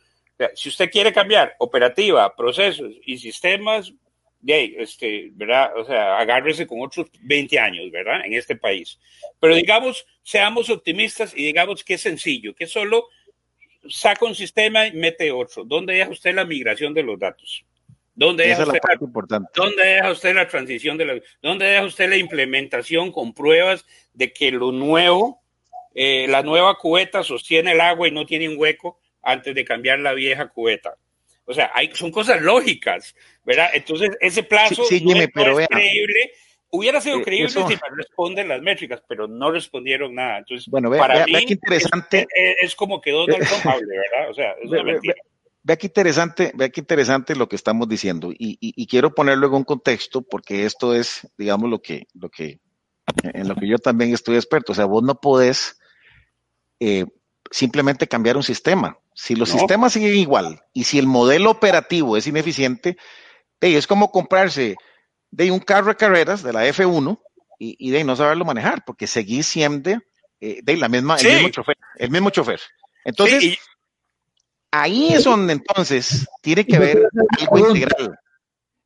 si 0.54 0.70
usted 0.70 0.90
quiere 0.90 1.12
cambiar 1.12 1.54
operativa, 1.58 2.34
procesos 2.34 2.90
y 3.04 3.18
sistemas, 3.18 3.92
gay, 4.43 4.74
este, 4.78 5.30
¿verdad? 5.32 5.72
O 5.76 5.84
sea, 5.84 6.18
agárrese 6.18 6.66
con 6.66 6.82
otros 6.82 7.07
20 7.20 7.59
años, 7.59 7.90
¿verdad? 7.90 8.24
En 8.24 8.34
este 8.34 8.57
país. 8.57 8.99
Pero 9.40 9.55
digamos, 9.55 10.05
seamos 10.22 10.68
optimistas 10.68 11.32
y 11.34 11.47
digamos 11.47 11.84
que 11.84 11.95
es 11.95 12.01
sencillo, 12.01 12.55
que 12.55 12.66
solo 12.66 13.09
saca 13.88 14.26
un 14.26 14.34
sistema 14.34 14.86
y 14.86 14.93
mete 14.93 15.30
otro. 15.30 15.64
¿Dónde 15.64 15.95
deja 15.95 16.11
usted 16.11 16.34
la 16.34 16.45
migración 16.45 16.93
de 16.93 17.03
los 17.05 17.18
datos? 17.18 17.64
¿Dónde 18.14 18.47
deja, 18.47 18.64
usted 18.64 18.80
la, 18.82 19.40
¿Dónde 19.55 19.84
deja 19.84 20.11
usted 20.11 20.34
la 20.34 20.47
transición 20.47 20.99
de 20.99 21.05
la, 21.07 21.20
dónde 21.40 21.64
deja 21.64 21.84
usted 21.84 22.11
la 22.11 22.16
implementación 22.16 23.11
con 23.11 23.32
pruebas 23.32 23.86
de 24.12 24.32
que 24.34 24.51
lo 24.51 24.70
nuevo, 24.70 25.43
eh, 25.95 26.26
la 26.28 26.43
nueva 26.43 26.74
cubeta 26.76 27.22
sostiene 27.22 27.72
el 27.72 27.80
agua 27.80 28.09
y 28.09 28.11
no 28.11 28.26
tiene 28.26 28.51
un 28.51 28.59
hueco 28.59 28.99
antes 29.22 29.55
de 29.55 29.64
cambiar 29.64 30.01
la 30.01 30.12
vieja 30.12 30.49
cubeta? 30.49 30.97
O 31.45 31.53
sea, 31.53 31.70
hay, 31.74 31.90
son 31.95 32.11
cosas 32.11 32.40
lógicas, 32.40 33.14
¿verdad? 33.45 33.70
Entonces, 33.74 34.11
ese 34.20 34.43
plazo 34.43 34.82
no, 34.82 35.16
es, 35.16 35.68
creíble. 35.68 36.32
Hubiera 36.70 37.01
sido 37.01 37.18
eh, 37.18 37.22
creíble 37.22 37.51
si 37.51 37.59
me 37.59 37.78
responden 37.97 38.49
las 38.49 38.62
métricas, 38.62 39.03
pero 39.07 39.26
no 39.26 39.51
respondieron 39.51 40.14
nada. 40.14 40.38
Entonces, 40.38 40.68
bueno, 40.68 40.90
para 40.90 41.26
mí, 41.26 41.45
qué 41.45 41.55
interesante. 41.55 42.26
Es, 42.61 42.74
como 42.74 43.01
que 43.01 43.11
Donald 43.11 43.47
Trump 43.47 43.66
hable, 43.66 43.97
¿verdad? 43.97 44.30
O 44.30 44.34
sea, 44.34 44.53
es 44.53 44.70
una 44.70 44.82
mentira. 44.84 45.14
Vea 45.64 45.76
qué 45.76 45.86
interesante, 45.86 46.53
vea 46.55 46.70
qué 46.70 46.80
interesante 46.80 47.36
lo 47.36 47.49
que 47.49 47.55
estamos 47.55 47.88
diciendo 47.88 48.32
y, 48.32 48.59
y, 48.59 48.86
quiero 48.88 49.14
ponerlo 49.14 49.47
en 49.47 49.55
un 49.55 49.64
contexto 49.64 50.22
porque 50.22 50.64
esto 50.64 50.93
es, 50.93 51.30
digamos, 51.38 51.70
lo 51.70 51.80
que, 51.80 52.09
lo 52.14 52.30
que, 52.30 52.59
en 53.22 53.47
lo 53.47 53.55
que 53.55 53.68
yo 53.68 53.78
también 53.78 54.12
estoy 54.12 54.34
experto. 54.34 54.72
O 54.72 54.74
sea, 54.74 54.86
vos 54.86 55.05
no 55.05 55.20
podés 55.20 55.78
eh, 56.80 57.07
simplemente 57.49 58.09
cambiar 58.09 58.36
un 58.36 58.43
sistema. 58.43 58.99
Si 59.14 59.34
los 59.34 59.50
sistemas 59.50 59.92
siguen 59.92 60.16
igual 60.16 60.62
y 60.72 60.84
si 60.84 60.98
el 60.98 61.06
modelo 61.06 61.50
operativo 61.50 62.16
es 62.16 62.26
ineficiente, 62.26 62.96
es 63.60 63.86
como 63.86 64.10
comprarse 64.10 64.76
de 65.30 65.50
un 65.50 65.60
carro 65.60 65.88
de 65.88 65.96
carreras 65.96 66.42
de 66.42 66.52
la 66.52 66.66
F1 66.66 67.20
y, 67.58 67.90
de 67.90 68.02
no 68.02 68.16
saberlo 68.16 68.44
manejar, 68.44 68.84
porque 68.84 69.06
seguís 69.06 69.46
siendo 69.46 69.90
eh, 70.40 70.60
de 70.62 70.76
la 70.76 70.88
misma, 70.88 71.16
el 71.16 71.34
mismo 71.34 71.48
chofer. 71.50 71.76
El 71.96 72.10
mismo 72.10 72.30
chofer. 72.30 72.60
Entonces, 73.04 73.58
ahí 74.72 75.12
es 75.12 75.24
donde 75.24 75.52
entonces 75.52 76.26
tiene 76.40 76.66
que 76.66 76.76
haber 76.76 77.08
algo 77.40 77.68
integral. 77.68 78.18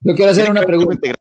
Yo 0.00 0.14
quiero 0.14 0.32
hacer 0.32 0.50
una 0.50 0.62
pregunta. 0.62 1.14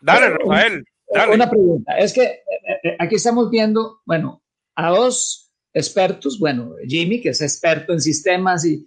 Dale, 0.00 0.28
Rafael. 0.30 0.84
Dale. 1.12 1.34
Una 1.34 1.50
pregunta. 1.50 1.98
Es 1.98 2.12
que 2.12 2.22
eh, 2.22 2.42
eh, 2.84 2.96
aquí 2.98 3.16
estamos 3.16 3.50
viendo, 3.50 4.00
bueno, 4.04 4.42
a 4.76 4.90
dos 4.90 5.43
expertos, 5.74 6.38
bueno, 6.38 6.76
Jimmy, 6.86 7.20
que 7.20 7.30
es 7.30 7.42
experto 7.42 7.92
en 7.92 8.00
sistemas 8.00 8.64
y, 8.64 8.86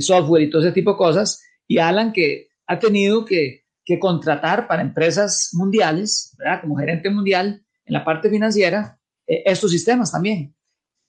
software 0.00 0.42
y 0.42 0.50
todo 0.50 0.62
ese 0.62 0.72
tipo 0.72 0.92
de 0.92 0.98
cosas, 0.98 1.42
y 1.66 1.78
Alan, 1.78 2.12
que 2.12 2.48
ha 2.66 2.78
tenido 2.78 3.24
que, 3.24 3.64
contratar 4.00 4.66
para 4.66 4.82
empresas 4.82 5.50
mundiales, 5.52 6.34
¿verdad? 6.36 6.60
Como 6.60 6.76
gerente 6.76 7.08
mundial 7.08 7.64
en 7.84 7.92
la 7.92 8.04
parte 8.04 8.28
financiera, 8.28 8.98
eh, 9.28 9.44
estos 9.46 9.70
sistemas 9.70 10.10
también. 10.10 10.52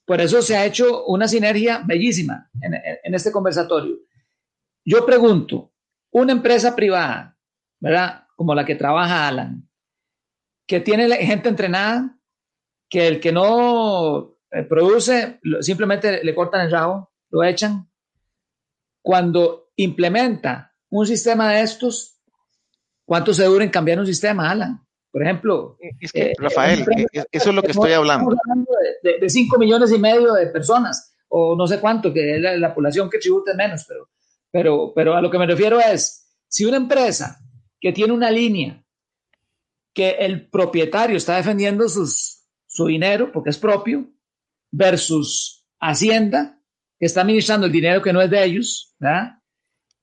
Por 0.06 0.20
eso 0.20 0.40
se 0.42 0.56
ha 0.56 0.64
hecho 0.64 1.04
una 1.06 1.26
sinergia 1.26 1.82
bellísima 1.84 2.48
en, 2.62 2.74
en 3.02 3.14
este 3.14 3.32
conversatorio. 3.32 3.96
Yo 4.84 5.04
pregunto, 5.04 5.72
una 6.12 6.30
empresa 6.30 6.76
privada, 6.76 7.36
¿verdad? 7.80 8.26
Como 8.36 8.54
la 8.54 8.64
que 8.64 8.76
trabaja 8.76 9.26
Alan, 9.26 9.68
que 10.68 10.78
tiene 10.78 11.08
gente 11.16 11.48
entrenada, 11.48 12.16
que 12.88 13.08
el 13.08 13.18
que 13.18 13.32
no 13.32 14.37
eh, 14.50 14.62
produce, 14.62 15.40
simplemente 15.60 16.24
le 16.24 16.34
cortan 16.34 16.62
el 16.62 16.70
rabo, 16.70 17.12
lo 17.30 17.44
echan. 17.44 17.88
Cuando 19.02 19.70
implementa 19.76 20.74
un 20.90 21.06
sistema 21.06 21.52
de 21.52 21.62
estos, 21.62 22.18
¿cuánto 23.04 23.34
se 23.34 23.44
dura 23.44 23.64
en 23.64 23.70
cambiar 23.70 23.98
un 23.98 24.06
sistema, 24.06 24.50
Alan? 24.50 24.80
Por 25.10 25.22
ejemplo, 25.22 25.78
eh, 25.80 26.34
Rafael, 26.38 26.80
eh, 26.80 27.24
eso 27.30 27.50
es 27.50 27.54
lo 27.54 27.62
que 27.62 27.72
estoy 27.72 27.92
hablando. 27.92 28.36
de, 29.02 29.28
5 29.28 29.58
millones 29.58 29.92
y 29.92 29.98
medio 29.98 30.32
de 30.32 30.46
personas, 30.46 31.14
o 31.28 31.56
no 31.56 31.66
sé 31.66 31.80
cuánto, 31.80 32.12
que 32.12 32.36
es 32.36 32.40
la, 32.40 32.74
población 32.74 33.08
que 33.10 33.18
tributa 33.18 33.54
menos, 33.54 33.84
pero, 33.86 34.10
pero, 34.50 34.92
pero 34.94 35.14
a 35.14 35.20
lo 35.20 35.30
que 35.30 35.38
me 35.38 35.46
refiero 35.46 35.80
es, 35.80 36.26
si 36.46 36.64
una 36.64 36.76
empresa 36.76 37.40
que 37.80 37.92
tiene 37.92 38.12
una 38.12 38.30
línea 38.30 38.82
que 39.92 40.10
el 40.10 40.48
propietario 40.48 41.16
está 41.16 41.36
defendiendo 41.36 41.88
sus, 41.88 42.44
su 42.66 42.86
dinero 42.86 43.32
porque 43.32 43.50
es 43.50 43.58
propio 43.58 44.08
versus 44.70 45.66
Hacienda, 45.80 46.60
que 46.98 47.06
está 47.06 47.20
administrando 47.20 47.66
el 47.66 47.72
dinero 47.72 48.02
que 48.02 48.12
no 48.12 48.20
es 48.20 48.30
de 48.30 48.44
ellos, 48.44 48.96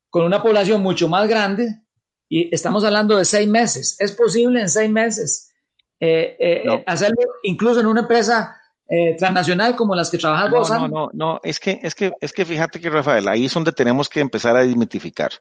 con 0.10 0.26
una 0.26 0.42
población 0.42 0.82
mucho 0.82 1.10
más 1.10 1.28
grande, 1.28 1.82
y 2.30 2.54
estamos 2.54 2.84
hablando 2.84 3.18
de 3.18 3.26
seis 3.26 3.48
meses. 3.48 3.98
¿Es 4.00 4.12
posible 4.12 4.62
en 4.62 4.70
seis 4.70 4.90
meses 4.90 5.52
eh, 6.00 6.36
eh, 6.40 6.84
hacerlo 6.86 7.22
incluso 7.44 7.80
en 7.80 7.86
una 7.86 8.02
empresa 8.02 8.58
eh, 8.88 9.16
transnacional 9.18 9.76
como 9.76 9.96
las 9.96 10.10
que 10.12 10.18
trabaja 10.18 10.50
no, 10.50 10.62
No, 10.62 10.88
no, 10.88 11.10
no, 11.14 11.40
es 11.44 11.60
que, 11.60 11.80
es 11.82 11.96
que, 11.96 12.12
es 12.20 12.34
que 12.34 12.46
fíjate 12.46 12.80
que 12.80 12.90
Rafael, 12.90 13.28
ahí 13.28 13.46
es 13.46 13.54
donde 13.54 13.72
tenemos 13.72 14.10
que 14.10 14.20
empezar 14.20 14.56
a 14.56 14.66
desmitificar. 14.66 15.32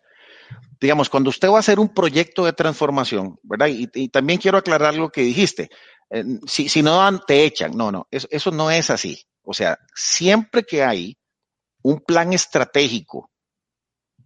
Digamos, 0.81 1.09
cuando 1.11 1.31
usted 1.31 1.49
va 1.49 1.57
a 1.57 1.61
hacer 1.61 1.79
un 1.79 1.93
proyecto 1.93 2.45
de 2.45 2.53
transformación, 2.53 3.39
¿verdad? 3.43 3.68
Y, 3.68 4.09
también 4.09 4.39
quiero 4.39 4.59
aclarar 4.59 4.95
lo 4.95 5.11
que 5.11 5.22
dijiste. 5.22 5.70
Eh, 6.11 6.24
si, 6.46 6.68
si, 6.68 6.82
no 6.82 7.18
te 7.20 7.44
echan, 7.44 7.76
no, 7.76 7.90
no, 7.90 8.07
eso, 8.11 8.28
eso 8.30 8.50
no 8.50 8.70
es 8.70 8.90
así. 8.90 9.24
O 9.42 9.55
sea, 9.55 9.78
siempre 9.94 10.64
que 10.64 10.82
hay 10.82 11.16
un 11.82 12.00
plan 12.00 12.32
estratégico 12.32 13.30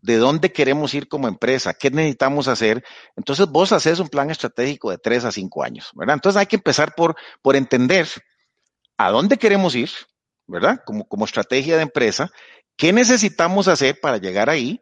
de 0.00 0.16
dónde 0.16 0.52
queremos 0.52 0.94
ir 0.94 1.08
como 1.08 1.26
empresa, 1.26 1.74
qué 1.74 1.90
necesitamos 1.90 2.46
hacer, 2.46 2.84
entonces 3.16 3.48
vos 3.48 3.72
haces 3.72 3.98
un 3.98 4.08
plan 4.08 4.30
estratégico 4.30 4.90
de 4.90 4.98
tres 4.98 5.24
a 5.24 5.32
cinco 5.32 5.64
años, 5.64 5.90
¿verdad? 5.94 6.14
Entonces 6.14 6.38
hay 6.38 6.46
que 6.46 6.56
empezar 6.56 6.94
por, 6.94 7.16
por 7.42 7.56
entender 7.56 8.08
a 8.96 9.10
dónde 9.10 9.38
queremos 9.38 9.74
ir, 9.74 9.90
¿verdad? 10.46 10.80
Como, 10.86 11.06
como 11.08 11.24
estrategia 11.24 11.76
de 11.76 11.82
empresa, 11.82 12.30
qué 12.76 12.92
necesitamos 12.92 13.66
hacer 13.66 13.98
para 14.00 14.18
llegar 14.18 14.48
ahí, 14.48 14.80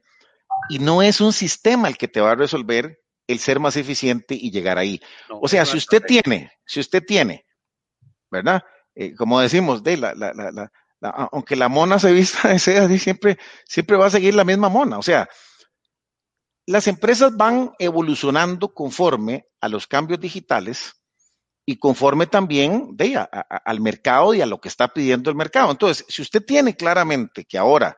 y 0.68 0.78
no 0.78 1.02
es 1.02 1.20
un 1.20 1.32
sistema 1.32 1.88
el 1.88 1.96
que 1.96 2.08
te 2.08 2.20
va 2.20 2.32
a 2.32 2.36
resolver 2.36 3.00
el 3.26 3.38
ser 3.38 3.60
más 3.60 3.76
eficiente 3.76 4.34
y 4.34 4.50
llegar 4.50 4.78
ahí. 4.78 5.00
o 5.28 5.48
sea, 5.48 5.64
si 5.64 5.76
usted 5.76 6.02
tiene, 6.02 6.52
si 6.64 6.80
usted 6.80 7.02
tiene, 7.04 7.44
¿verdad? 8.30 8.62
Eh, 8.94 9.14
como 9.14 9.40
decimos, 9.40 9.82
de 9.82 9.96
la, 9.96 10.14
la, 10.14 10.32
la, 10.32 10.70
aunque 11.32 11.56
la 11.56 11.68
mona 11.68 11.98
se 11.98 12.12
vista 12.12 12.48
de 12.48 12.58
seda, 12.58 12.88
siempre, 12.98 13.38
siempre 13.66 13.96
va 13.96 14.06
a 14.06 14.10
seguir 14.10 14.34
la 14.34 14.44
misma 14.44 14.68
mona. 14.68 14.98
O 14.98 15.02
sea, 15.02 15.28
las 16.66 16.88
empresas 16.88 17.36
van 17.36 17.72
evolucionando 17.78 18.72
conforme 18.72 19.46
a 19.60 19.68
los 19.68 19.86
cambios 19.86 20.20
digitales 20.20 20.94
y 21.64 21.78
conforme 21.78 22.26
también 22.26 22.96
de, 22.96 23.16
al 23.16 23.80
mercado 23.80 24.34
y 24.34 24.40
a 24.40 24.46
lo 24.46 24.60
que 24.60 24.68
está 24.68 24.88
pidiendo 24.88 25.30
el 25.30 25.36
mercado. 25.36 25.70
Entonces, 25.70 26.06
si 26.08 26.22
usted 26.22 26.44
tiene 26.44 26.76
claramente 26.76 27.44
que 27.44 27.58
ahora 27.58 27.96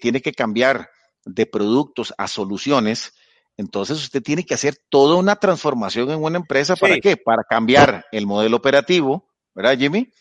tiene 0.00 0.20
que 0.20 0.32
cambiar 0.32 0.90
de 1.24 1.46
productos 1.46 2.12
a 2.18 2.26
soluciones, 2.26 3.14
entonces 3.56 3.98
usted 3.98 4.22
tiene 4.22 4.44
que 4.44 4.54
hacer 4.54 4.76
toda 4.90 5.16
una 5.16 5.36
transformación 5.36 6.10
en 6.10 6.22
una 6.22 6.36
empresa. 6.36 6.76
¿Para 6.76 6.98
qué? 6.98 7.16
Para 7.16 7.42
cambiar 7.42 8.04
el 8.12 8.26
modelo 8.26 8.56
operativo, 8.56 9.30
¿verdad, 9.54 9.78
Jimmy? 9.78 10.12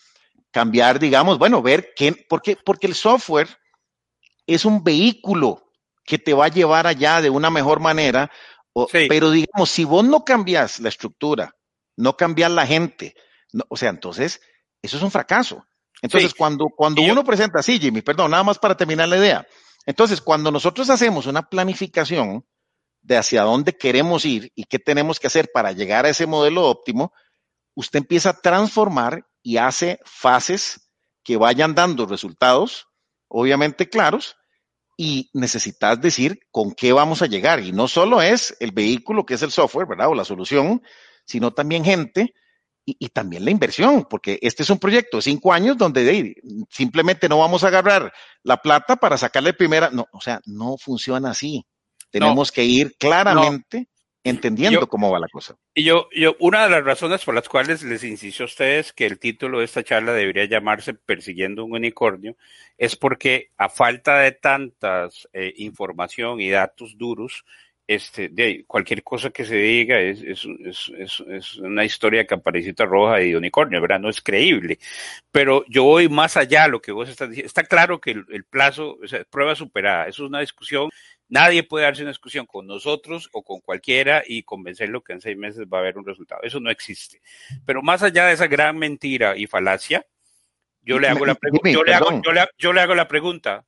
Cambiar, 0.51 0.99
digamos, 0.99 1.37
bueno, 1.37 1.61
ver 1.61 1.93
qué, 1.95 2.13
porque, 2.29 2.57
porque 2.63 2.87
el 2.87 2.95
software 2.95 3.49
es 4.47 4.63
un 4.63 4.83
vehículo 4.83 5.69
que 6.05 6.17
te 6.17 6.33
va 6.33 6.45
a 6.45 6.49
llevar 6.49 6.87
allá 6.87 7.21
de 7.21 7.29
una 7.29 7.49
mejor 7.49 7.81
manera, 7.81 8.31
pero 8.91 9.31
digamos, 9.31 9.69
si 9.69 9.83
vos 9.83 10.05
no 10.05 10.23
cambias 10.23 10.79
la 10.79 10.89
estructura, 10.89 11.55
no 11.97 12.15
cambiar 12.15 12.51
la 12.51 12.65
gente. 12.65 13.15
o 13.67 13.75
sea, 13.75 13.89
entonces, 13.89 14.39
eso 14.81 14.97
es 14.97 15.03
un 15.03 15.11
fracaso. 15.11 15.65
Entonces, 16.01 16.33
cuando, 16.33 16.67
cuando 16.75 17.01
uno 17.01 17.23
presenta 17.23 17.59
así, 17.59 17.79
Jimmy, 17.79 18.01
perdón, 18.01 18.31
nada 18.31 18.43
más 18.43 18.59
para 18.59 18.77
terminar 18.77 19.09
la 19.09 19.17
idea. 19.17 19.47
Entonces, 19.85 20.21
cuando 20.21 20.51
nosotros 20.51 20.89
hacemos 20.89 21.25
una 21.25 21.49
planificación 21.49 22.45
de 23.05 23.17
hacia 23.17 23.43
dónde 23.43 23.77
queremos 23.77 24.25
ir 24.25 24.51
y 24.55 24.63
qué 24.63 24.79
tenemos 24.79 25.19
que 25.19 25.27
hacer 25.27 25.51
para 25.53 25.71
llegar 25.71 26.05
a 26.05 26.09
ese 26.09 26.25
modelo 26.25 26.63
óptimo, 26.63 27.13
usted 27.75 27.99
empieza 27.99 28.31
a 28.31 28.41
transformar 28.41 29.27
y 29.43 29.57
hace 29.57 29.99
fases 30.05 30.89
que 31.23 31.37
vayan 31.37 31.75
dando 31.75 32.07
resultados, 32.07 32.87
obviamente 33.27 33.89
claros, 33.89 34.37
y 34.97 35.29
necesitas 35.33 36.01
decir 36.01 36.39
con 36.51 36.73
qué 36.73 36.93
vamos 36.93 37.21
a 37.21 37.27
llegar. 37.27 37.59
Y 37.59 37.71
no 37.71 37.87
solo 37.87 38.21
es 38.21 38.55
el 38.59 38.71
vehículo 38.71 39.25
que 39.25 39.35
es 39.35 39.41
el 39.43 39.51
software, 39.51 39.87
¿verdad? 39.87 40.09
O 40.09 40.15
la 40.15 40.25
solución, 40.25 40.81
sino 41.25 41.53
también 41.53 41.83
gente 41.85 42.33
y, 42.85 43.09
también 43.09 43.45
la 43.45 43.51
inversión, 43.51 44.07
porque 44.09 44.39
este 44.41 44.63
es 44.63 44.69
un 44.69 44.79
proyecto 44.79 45.17
de 45.17 45.23
cinco 45.23 45.51
años 45.53 45.77
donde 45.77 46.35
simplemente 46.69 47.27
no 47.27 47.39
vamos 47.39 47.63
a 47.63 47.67
agarrar 47.67 48.13
la 48.43 48.57
plata 48.57 48.95
para 48.95 49.17
sacarle 49.17 49.53
primera, 49.53 49.89
no, 49.89 50.07
o 50.11 50.21
sea, 50.21 50.39
no 50.45 50.77
funciona 50.77 51.31
así. 51.31 51.65
Tenemos 52.19 52.51
que 52.51 52.63
ir 52.63 52.95
claramente 52.97 53.87
entendiendo 54.23 54.87
cómo 54.87 55.11
va 55.11 55.19
la 55.19 55.27
cosa. 55.27 55.55
Y 55.73 55.83
yo, 55.83 56.07
yo, 56.15 56.35
una 56.39 56.63
de 56.63 56.69
las 56.69 56.83
razones 56.83 57.23
por 57.23 57.35
las 57.35 57.47
cuales 57.47 57.83
les 57.83 58.03
insisto 58.03 58.43
a 58.43 58.47
ustedes 58.47 58.91
que 58.91 59.05
el 59.05 59.19
título 59.19 59.59
de 59.59 59.65
esta 59.65 59.83
charla 59.83 60.13
debería 60.13 60.45
llamarse 60.45 60.93
Persiguiendo 60.93 61.63
un 61.63 61.73
unicornio, 61.73 62.35
es 62.77 62.95
porque 62.95 63.51
a 63.57 63.69
falta 63.69 64.19
de 64.19 64.31
tantas 64.31 65.27
eh, 65.33 65.53
información 65.57 66.41
y 66.41 66.49
datos 66.49 66.97
duros, 66.97 67.45
este, 67.87 68.29
de 68.29 68.65
cualquier 68.65 69.03
cosa 69.03 69.29
que 69.29 69.45
se 69.45 69.57
diga 69.57 69.99
es, 69.99 70.21
es, 70.23 70.47
es, 70.97 71.23
es, 71.27 71.57
una 71.57 71.85
historia 71.85 72.25
caparecita 72.25 72.83
roja 72.83 73.21
y 73.21 73.35
unicornio, 73.35 73.79
¿verdad? 73.79 73.99
No 73.99 74.09
es 74.09 74.21
creíble. 74.21 74.79
Pero 75.31 75.63
yo 75.67 75.83
voy 75.83 76.09
más 76.09 76.35
allá 76.35 76.63
de 76.63 76.69
lo 76.69 76.81
que 76.81 76.91
vos 76.91 77.09
estás 77.09 77.29
diciendo. 77.29 77.47
Está 77.47 77.63
claro 77.63 78.01
que 78.01 78.11
el, 78.11 78.43
plazo, 78.45 78.97
o 79.03 79.07
sea, 79.07 79.23
prueba 79.25 79.55
superada, 79.55 80.07
eso 80.07 80.23
es 80.23 80.29
una 80.29 80.39
discusión. 80.39 80.89
Nadie 81.27 81.63
puede 81.63 81.85
darse 81.85 82.03
una 82.03 82.11
discusión 82.11 82.45
con 82.45 82.67
nosotros 82.67 83.29
o 83.33 83.43
con 83.43 83.59
cualquiera 83.61 84.23
y 84.25 84.43
convencerlo 84.43 85.03
que 85.03 85.13
en 85.13 85.21
seis 85.21 85.37
meses 85.37 85.65
va 85.65 85.79
a 85.79 85.81
haber 85.81 85.97
un 85.97 86.05
resultado. 86.05 86.41
Eso 86.43 86.59
no 86.59 86.69
existe. 86.69 87.21
Pero 87.65 87.81
más 87.81 88.03
allá 88.03 88.27
de 88.27 88.33
esa 88.33 88.47
gran 88.47 88.77
mentira 88.77 89.35
y 89.35 89.47
falacia, 89.47 90.05
yo 90.81 90.99
le 90.99 91.07
hago 91.07 91.25
la 91.25 91.35
pregunta, 91.35 91.69
yo, 91.71 91.83
le 91.83 91.93
hago, 91.95 92.21
yo, 92.21 92.31
le, 92.31 92.47
yo 92.57 92.73
le 92.73 92.81
hago 92.81 92.93
la 92.93 93.07
pregunta, 93.07 93.65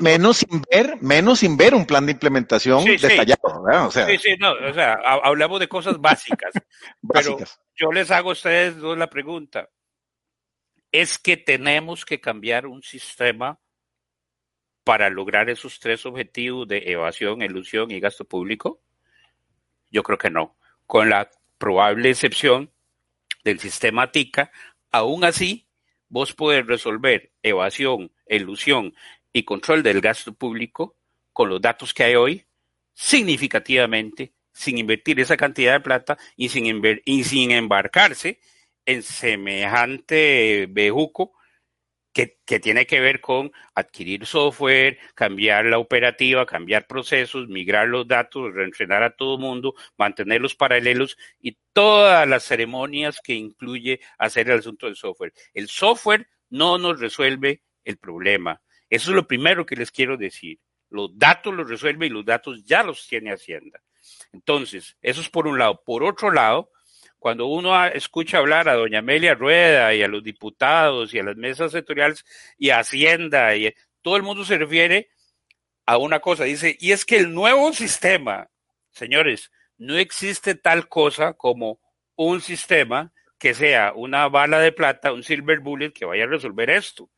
menos 0.00 0.38
sin 0.38 0.62
ver, 0.70 0.96
menos 1.00 1.38
sin 1.38 1.56
ver 1.56 1.74
un 1.74 1.86
plan 1.86 2.04
de 2.06 2.12
implementación 2.12 2.84
detallado, 2.84 3.86
O 3.86 3.90
sea, 3.90 4.06
sí, 4.06 4.18
sí, 4.18 4.36
no, 4.38 4.52
o 4.52 4.74
sea, 4.74 4.94
hablamos 4.94 5.60
de 5.60 5.68
cosas 5.68 5.98
básicas. 5.98 6.52
básicas. 7.02 7.58
Pero 7.58 7.68
yo 7.76 7.92
les 7.92 8.10
hago 8.10 8.30
a 8.30 8.32
ustedes 8.32 8.76
dos 8.76 8.96
la 8.96 9.08
pregunta. 9.08 9.68
¿Es 10.90 11.18
que 11.18 11.38
tenemos 11.38 12.04
que 12.04 12.20
cambiar 12.20 12.66
un 12.66 12.82
sistema 12.82 13.58
para 14.84 15.10
lograr 15.10 15.50
esos 15.50 15.80
tres 15.80 16.06
objetivos 16.06 16.66
de 16.68 16.78
evasión, 16.86 17.42
ilusión 17.42 17.90
y 17.90 18.00
gasto 18.00 18.24
público? 18.24 18.80
Yo 19.90 20.02
creo 20.02 20.18
que 20.18 20.30
no. 20.30 20.56
Con 20.86 21.10
la 21.10 21.30
probable 21.58 22.10
excepción 22.10 22.70
del 23.44 23.58
sistema 23.60 24.10
TICA, 24.10 24.50
aún 24.90 25.24
así, 25.24 25.66
vos 26.08 26.32
podés 26.32 26.66
resolver 26.66 27.32
evasión, 27.42 28.12
ilusión 28.28 28.94
y 29.32 29.44
control 29.44 29.82
del 29.82 30.00
gasto 30.00 30.32
público 30.32 30.96
con 31.32 31.48
los 31.48 31.60
datos 31.60 31.94
que 31.94 32.04
hay 32.04 32.14
hoy 32.14 32.46
significativamente 32.92 34.34
sin 34.52 34.78
invertir 34.78 35.18
esa 35.20 35.36
cantidad 35.36 35.72
de 35.72 35.80
plata 35.80 36.18
y 36.36 36.50
sin, 36.50 36.82
y 37.04 37.24
sin 37.24 37.50
embarcarse 37.52 38.40
en 38.84 39.02
semejante 39.02 40.66
bejuco 40.68 41.32
que, 42.12 42.60
tiene 42.60 42.86
que 42.86 43.00
ver 43.00 43.20
con 43.20 43.52
adquirir 43.74 44.26
software, 44.26 44.98
cambiar 45.14 45.64
la 45.66 45.78
operativa, 45.78 46.44
cambiar 46.44 46.86
procesos, 46.86 47.48
migrar 47.48 47.88
los 47.88 48.06
datos, 48.06 48.52
reentrenar 48.52 49.02
a 49.02 49.16
todo 49.16 49.38
mundo, 49.38 49.74
mantenerlos 49.96 50.54
paralelos 50.54 51.16
y 51.40 51.56
todas 51.72 52.28
las 52.28 52.44
ceremonias 52.44 53.20
que 53.22 53.34
incluye 53.34 54.00
hacer 54.18 54.50
el 54.50 54.58
asunto 54.58 54.86
del 54.86 54.96
software. 54.96 55.32
El 55.54 55.68
software 55.68 56.28
no 56.50 56.78
nos 56.78 57.00
resuelve 57.00 57.62
el 57.84 57.96
problema. 57.96 58.60
Eso 58.90 59.10
es 59.10 59.16
lo 59.16 59.26
primero 59.26 59.64
que 59.64 59.76
les 59.76 59.90
quiero 59.90 60.16
decir. 60.18 60.58
Los 60.90 61.18
datos 61.18 61.54
los 61.54 61.68
resuelve 61.68 62.06
y 62.06 62.10
los 62.10 62.26
datos 62.26 62.62
ya 62.64 62.82
los 62.82 63.06
tiene 63.08 63.32
Hacienda. 63.32 63.80
Entonces, 64.32 64.98
eso 65.00 65.22
es 65.22 65.30
por 65.30 65.46
un 65.46 65.58
lado. 65.58 65.82
Por 65.82 66.04
otro 66.04 66.30
lado, 66.30 66.70
cuando 67.22 67.46
uno 67.46 67.86
escucha 67.86 68.38
hablar 68.38 68.68
a 68.68 68.74
doña 68.74 68.98
Amelia 68.98 69.36
Rueda 69.36 69.94
y 69.94 70.02
a 70.02 70.08
los 70.08 70.24
diputados 70.24 71.14
y 71.14 71.20
a 71.20 71.22
las 71.22 71.36
mesas 71.36 71.70
sectoriales 71.70 72.24
y 72.58 72.70
a 72.70 72.80
Hacienda, 72.80 73.54
y 73.54 73.72
todo 74.02 74.16
el 74.16 74.24
mundo 74.24 74.44
se 74.44 74.58
refiere 74.58 75.08
a 75.86 75.98
una 75.98 76.18
cosa. 76.18 76.42
Dice, 76.42 76.76
y 76.80 76.90
es 76.90 77.04
que 77.04 77.18
el 77.18 77.32
nuevo 77.32 77.72
sistema, 77.72 78.50
señores, 78.90 79.52
no 79.78 79.96
existe 79.98 80.56
tal 80.56 80.88
cosa 80.88 81.34
como 81.34 81.78
un 82.16 82.40
sistema 82.40 83.12
que 83.38 83.54
sea 83.54 83.92
una 83.94 84.26
bala 84.28 84.58
de 84.58 84.72
plata, 84.72 85.12
un 85.12 85.22
silver 85.22 85.60
bullet 85.60 85.92
que 85.92 86.04
vaya 86.04 86.24
a 86.24 86.26
resolver 86.26 86.70
esto. 86.70 87.08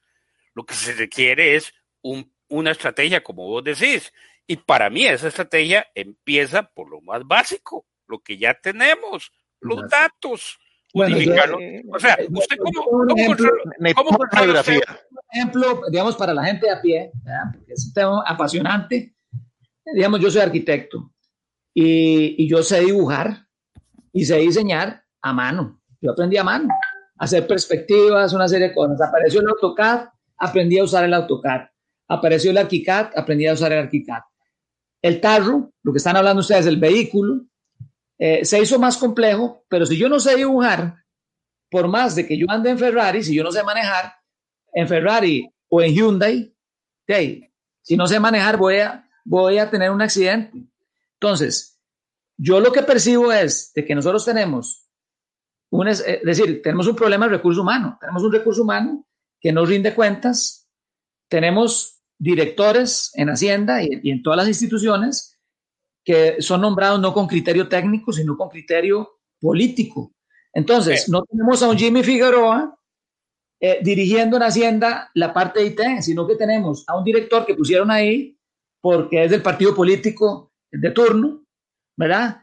Lo 0.52 0.66
que 0.66 0.74
se 0.74 0.92
requiere 0.92 1.56
es 1.56 1.72
una 2.02 2.72
estrategia, 2.72 3.24
como 3.24 3.46
vos 3.46 3.64
decís. 3.64 4.12
Y 4.46 4.58
para 4.58 4.90
mí 4.90 5.06
esa 5.06 5.28
estrategia 5.28 5.90
empieza 5.94 6.64
por 6.74 6.90
lo 6.90 7.00
más 7.00 7.26
básico, 7.26 7.86
lo 8.06 8.18
que 8.18 8.36
ya 8.36 8.52
tenemos, 8.52 9.32
los 9.64 9.88
datos. 9.88 10.58
Bueno, 10.92 11.16
o 11.16 11.98
sea, 11.98 12.14
eh, 12.14 12.28
¿usted 12.30 12.56
cómo, 12.56 12.82
cómo, 12.84 13.16
ejemplo, 13.16 13.50
ejemplo, 15.32 15.80
digamos, 15.90 16.14
para 16.16 16.32
la 16.32 16.44
gente 16.44 16.66
de 16.66 16.72
a 16.72 16.80
pie, 16.80 17.10
porque 17.52 17.72
es 17.72 17.86
un 17.86 17.92
tema 17.92 18.22
apasionante. 18.24 19.14
Digamos, 19.92 20.20
yo 20.20 20.30
soy 20.30 20.42
arquitecto 20.42 21.12
y, 21.74 22.36
y 22.44 22.48
yo 22.48 22.62
sé 22.62 22.80
dibujar 22.80 23.44
y 24.12 24.24
diseñar 24.24 25.04
a 25.20 25.32
mano. 25.32 25.80
Yo 26.00 26.12
aprendí 26.12 26.36
a 26.36 26.44
mano, 26.44 26.68
a 27.18 27.24
hacer 27.24 27.46
perspectivas, 27.46 28.32
una 28.32 28.46
serie 28.46 28.68
de 28.68 28.74
cosas. 28.74 29.00
Apareció 29.00 29.40
el 29.40 29.48
AutoCAD, 29.48 30.08
aprendí 30.38 30.78
a 30.78 30.84
usar 30.84 31.04
el 31.04 31.14
AutoCAD. 31.14 31.62
Apareció 32.06 32.52
el 32.52 32.58
ArchiCAD, 32.58 33.10
aprendí 33.16 33.46
a 33.46 33.54
usar 33.54 33.72
el 33.72 33.80
ArchiCAD. 33.80 34.22
El 35.02 35.20
tarro, 35.20 35.72
lo 35.82 35.92
que 35.92 35.98
están 35.98 36.16
hablando 36.16 36.40
ustedes, 36.40 36.66
el 36.66 36.76
vehículo, 36.76 37.46
eh, 38.18 38.44
se 38.44 38.60
hizo 38.60 38.78
más 38.78 38.96
complejo, 38.96 39.64
pero 39.68 39.86
si 39.86 39.96
yo 39.96 40.08
no 40.08 40.20
sé 40.20 40.36
dibujar, 40.36 41.04
por 41.70 41.88
más 41.88 42.14
de 42.14 42.26
que 42.26 42.38
yo 42.38 42.46
ande 42.48 42.70
en 42.70 42.78
Ferrari, 42.78 43.24
si 43.24 43.34
yo 43.34 43.42
no 43.42 43.50
sé 43.50 43.62
manejar 43.64 44.14
en 44.72 44.86
Ferrari 44.86 45.50
o 45.68 45.82
en 45.82 45.92
Hyundai, 45.92 46.54
si 47.82 47.96
no 47.96 48.06
sé 48.06 48.20
manejar 48.20 48.56
voy 48.56 48.76
a, 48.76 49.08
voy 49.24 49.58
a 49.58 49.68
tener 49.68 49.90
un 49.90 50.00
accidente. 50.00 50.64
Entonces, 51.14 51.80
yo 52.36 52.60
lo 52.60 52.72
que 52.72 52.82
percibo 52.82 53.32
es 53.32 53.72
de 53.74 53.84
que 53.84 53.94
nosotros 53.94 54.24
tenemos, 54.24 54.88
un, 55.70 55.88
es 55.88 56.04
decir, 56.22 56.62
tenemos 56.62 56.86
un 56.86 56.96
problema 56.96 57.26
de 57.26 57.36
recurso 57.36 57.62
humano, 57.62 57.98
tenemos 58.00 58.22
un 58.22 58.32
recurso 58.32 58.62
humano 58.62 59.06
que 59.40 59.52
no 59.52 59.66
rinde 59.66 59.94
cuentas, 59.94 60.68
tenemos 61.28 62.02
directores 62.18 63.10
en 63.14 63.30
Hacienda 63.30 63.82
y 63.82 64.10
en 64.10 64.22
todas 64.22 64.36
las 64.36 64.48
instituciones 64.48 65.33
que 66.04 66.40
son 66.40 66.60
nombrados 66.60 67.00
no 67.00 67.12
con 67.12 67.26
criterio 67.26 67.68
técnico, 67.68 68.12
sino 68.12 68.36
con 68.36 68.48
criterio 68.48 69.20
político. 69.40 70.12
Entonces, 70.52 71.08
no 71.08 71.24
tenemos 71.24 71.62
a 71.62 71.68
un 71.68 71.76
Jimmy 71.76 72.02
Figueroa 72.02 72.78
eh, 73.60 73.78
dirigiendo 73.82 74.36
en 74.36 74.42
Hacienda 74.42 75.10
la 75.14 75.32
parte 75.32 75.60
de 75.60 75.66
IT, 75.66 76.02
sino 76.02 76.26
que 76.26 76.36
tenemos 76.36 76.84
a 76.86 76.96
un 76.96 77.04
director 77.04 77.44
que 77.46 77.54
pusieron 77.54 77.90
ahí 77.90 78.38
porque 78.80 79.24
es 79.24 79.30
del 79.30 79.42
partido 79.42 79.74
político 79.74 80.52
de 80.70 80.90
turno, 80.90 81.44
¿verdad? 81.96 82.40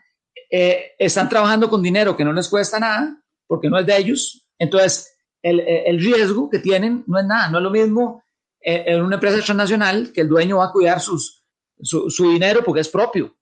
Eh, 0.49 0.93
están 0.97 1.29
trabajando 1.29 1.69
con 1.69 1.83
dinero 1.83 2.17
que 2.17 2.25
no 2.25 2.33
les 2.33 2.49
cuesta 2.49 2.79
nada, 2.79 3.21
porque 3.47 3.69
no 3.69 3.77
es 3.77 3.85
de 3.85 3.97
ellos. 3.97 4.47
Entonces, 4.57 5.15
el, 5.41 5.59
el 5.59 5.99
riesgo 5.99 6.49
que 6.49 6.59
tienen 6.59 7.03
no 7.07 7.19
es 7.19 7.25
nada, 7.25 7.49
no 7.49 7.59
es 7.59 7.63
lo 7.63 7.69
mismo 7.69 8.23
eh, 8.63 8.83
en 8.87 9.01
una 9.01 9.15
empresa 9.15 9.43
transnacional 9.43 10.11
que 10.13 10.21
el 10.21 10.29
dueño 10.29 10.57
va 10.57 10.65
a 10.65 10.71
cuidar 10.71 10.99
sus, 10.99 11.43
su, 11.81 12.09
su 12.11 12.31
dinero 12.31 12.61
porque 12.63 12.81
es 12.81 12.89
propio. 12.89 13.35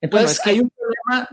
Entonces, 0.00 0.40
hay 0.44 0.60
un 0.60 0.70
problema, 0.70 1.28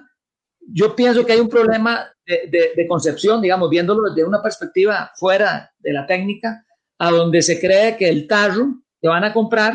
yo 0.60 0.96
pienso 0.96 1.26
que 1.26 1.34
hay 1.34 1.40
un 1.40 1.50
problema 1.50 2.08
de, 2.26 2.72
de, 2.76 2.88
concepción, 2.88 3.42
digamos, 3.42 3.70
viéndolo 3.70 4.10
desde 4.10 4.26
una 4.28 4.42
perspectiva 4.42 5.12
fuera 5.16 5.72
de 5.80 5.94
la 5.94 6.06
técnica, 6.08 6.66
a 6.98 7.12
donde 7.12 7.42
se 7.42 7.60
cree 7.60 7.98
que 7.98 8.08
el 8.08 8.28
tarro 8.28 8.82
que 9.02 9.08
van 9.08 9.24
a 9.24 9.34
comprar 9.34 9.74